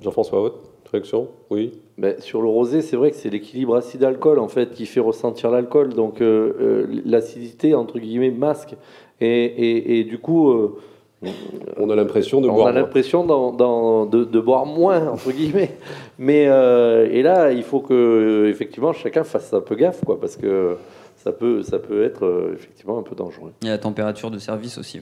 Jean-François 0.00 0.40
Haute, 0.42 0.70
réaction? 0.92 1.28
Oui. 1.50 1.72
Ben, 1.96 2.16
sur 2.20 2.42
le 2.42 2.48
rosé, 2.48 2.82
c'est 2.82 2.96
vrai 2.96 3.10
que 3.10 3.16
c'est 3.16 3.30
l'équilibre 3.30 3.76
acide-alcool 3.76 4.40
en 4.40 4.48
fait 4.48 4.70
qui 4.72 4.84
fait 4.84 4.98
ressentir 5.00 5.50
l'alcool. 5.50 5.90
Donc 5.94 6.20
euh, 6.20 6.52
euh, 6.60 6.86
l'acidité 7.04 7.74
entre 7.74 7.98
guillemets 8.00 8.32
masque 8.32 8.74
et, 9.20 9.26
et, 9.44 10.00
et 10.00 10.04
du 10.04 10.18
coup 10.18 10.50
euh, 10.50 10.76
on 11.78 11.88
a 11.90 11.94
l'impression 11.96 12.40
de 12.40 12.48
on 12.48 12.54
boire 12.54 12.66
a 12.68 12.72
moins. 12.72 12.80
l'impression 12.82 13.24
de, 13.24 14.24
de 14.24 14.40
boire 14.40 14.66
moins 14.66 15.08
entre 15.08 15.30
guillemets. 15.30 15.70
Mais 16.18 16.46
euh, 16.48 17.08
et 17.10 17.22
là, 17.22 17.52
il 17.52 17.62
faut 17.62 17.80
que 17.80 18.46
effectivement 18.50 18.92
chacun 18.92 19.22
fasse 19.24 19.54
un 19.54 19.60
peu 19.60 19.76
gaffe 19.76 20.04
quoi 20.04 20.18
parce 20.20 20.36
que 20.36 20.76
ça 21.16 21.30
peut 21.32 21.62
ça 21.62 21.78
peut 21.78 22.02
être 22.02 22.24
euh, 22.26 22.54
effectivement 22.54 22.98
un 22.98 23.02
peu 23.02 23.14
dangereux. 23.14 23.52
Il 23.62 23.66
y 23.68 23.70
a 23.70 23.74
la 23.74 23.78
température 23.78 24.30
de 24.32 24.38
service 24.38 24.78
aussi. 24.78 25.00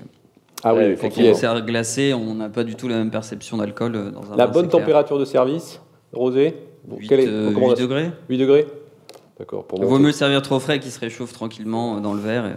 Ah 0.63 0.75
oui, 0.75 0.81
Quand 0.83 0.91
effectivement. 0.91 1.31
on 1.31 1.35
sert 1.35 1.65
glacé, 1.67 2.13
on 2.15 2.35
n'a 2.35 2.49
pas 2.51 2.63
du 2.65 2.77
tout 2.77 2.87
la 2.87 2.97
même 2.99 3.11
perception 3.11 3.57
d'alcool 3.57 3.93
dans 4.13 4.33
un 4.33 4.37
La 4.37 4.47
bonne 4.47 4.69
température 4.69 5.19
de 5.19 5.25
service, 5.25 5.81
rosé? 6.13 6.55
Huit, 6.99 7.09
Quelle 7.09 7.21
est- 7.21 7.29
euh, 7.29 7.49
recommandation 7.49 7.85
huit 7.85 7.89
degrés. 7.89 8.11
8 8.29 8.39
degrés 8.39 8.67
D'accord. 9.39 9.65
Pour 9.65 9.79
Il 9.79 9.85
vaut 9.87 9.99
mieux 9.99 10.13
servir 10.13 10.43
trop 10.43 10.59
frais 10.61 10.79
qu'il 10.79 10.91
se 10.91 11.01
réchauffe 11.01 11.33
tranquillement 11.33 11.97
euh, 11.97 12.01
dans 12.01 12.13
le 12.15 12.21
verre 12.21 12.47
et- 12.47 12.51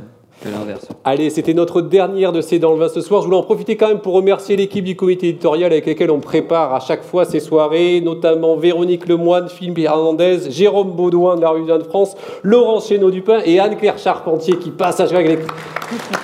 que 0.43 0.49
l'inverse. 0.49 0.85
Allez, 1.05 1.29
c'était 1.29 1.53
notre 1.53 1.79
dernière 1.81 2.33
de 2.33 2.41
C'est 2.41 2.59
dans 2.59 2.73
le 2.73 2.77
vin 2.77 2.89
ce 2.89 2.99
soir. 2.99 3.21
Je 3.21 3.27
voulais 3.27 3.37
en 3.37 3.43
profiter 3.43 3.77
quand 3.77 3.87
même 3.87 4.01
pour 4.01 4.13
remercier 4.15 4.57
l'équipe 4.57 4.83
du 4.83 4.93
comité 4.97 5.29
éditorial 5.29 5.71
avec 5.71 5.85
laquelle 5.85 6.11
on 6.11 6.19
prépare 6.19 6.73
à 6.73 6.81
chaque 6.81 7.03
fois 7.03 7.23
ces 7.23 7.39
soirées, 7.39 8.01
notamment 8.01 8.57
Véronique 8.57 9.07
Lemoine, 9.07 9.47
Philippe 9.47 9.79
Hernandez, 9.79 10.51
Jérôme 10.51 10.91
Baudouin 10.91 11.37
de 11.37 11.41
la 11.41 11.51
rue 11.51 11.63
de 11.65 11.79
France, 11.83 12.15
Laurent 12.43 12.81
Chénaud-Dupin 12.81 13.39
et 13.45 13.61
Anne-Claire 13.61 13.97
Charpentier 13.97 14.57
qui 14.57 14.71
passe 14.71 14.99
à 14.99 15.07
chaque 15.07 15.39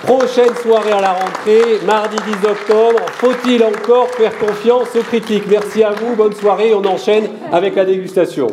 prochaine 0.02 0.54
soirée 0.62 0.92
à 0.92 1.00
la 1.00 1.12
rentrée, 1.14 1.78
mardi 1.86 2.16
10 2.16 2.48
octobre. 2.48 3.01
Faut-il 3.22 3.62
encore 3.62 4.08
faire 4.08 4.36
confiance 4.36 4.96
aux 4.96 5.02
critiques? 5.04 5.44
Merci 5.48 5.84
à 5.84 5.92
vous, 5.92 6.16
bonne 6.16 6.32
soirée. 6.32 6.74
On 6.74 6.84
enchaîne 6.84 7.28
avec 7.52 7.76
la 7.76 7.84
dégustation. 7.84 8.48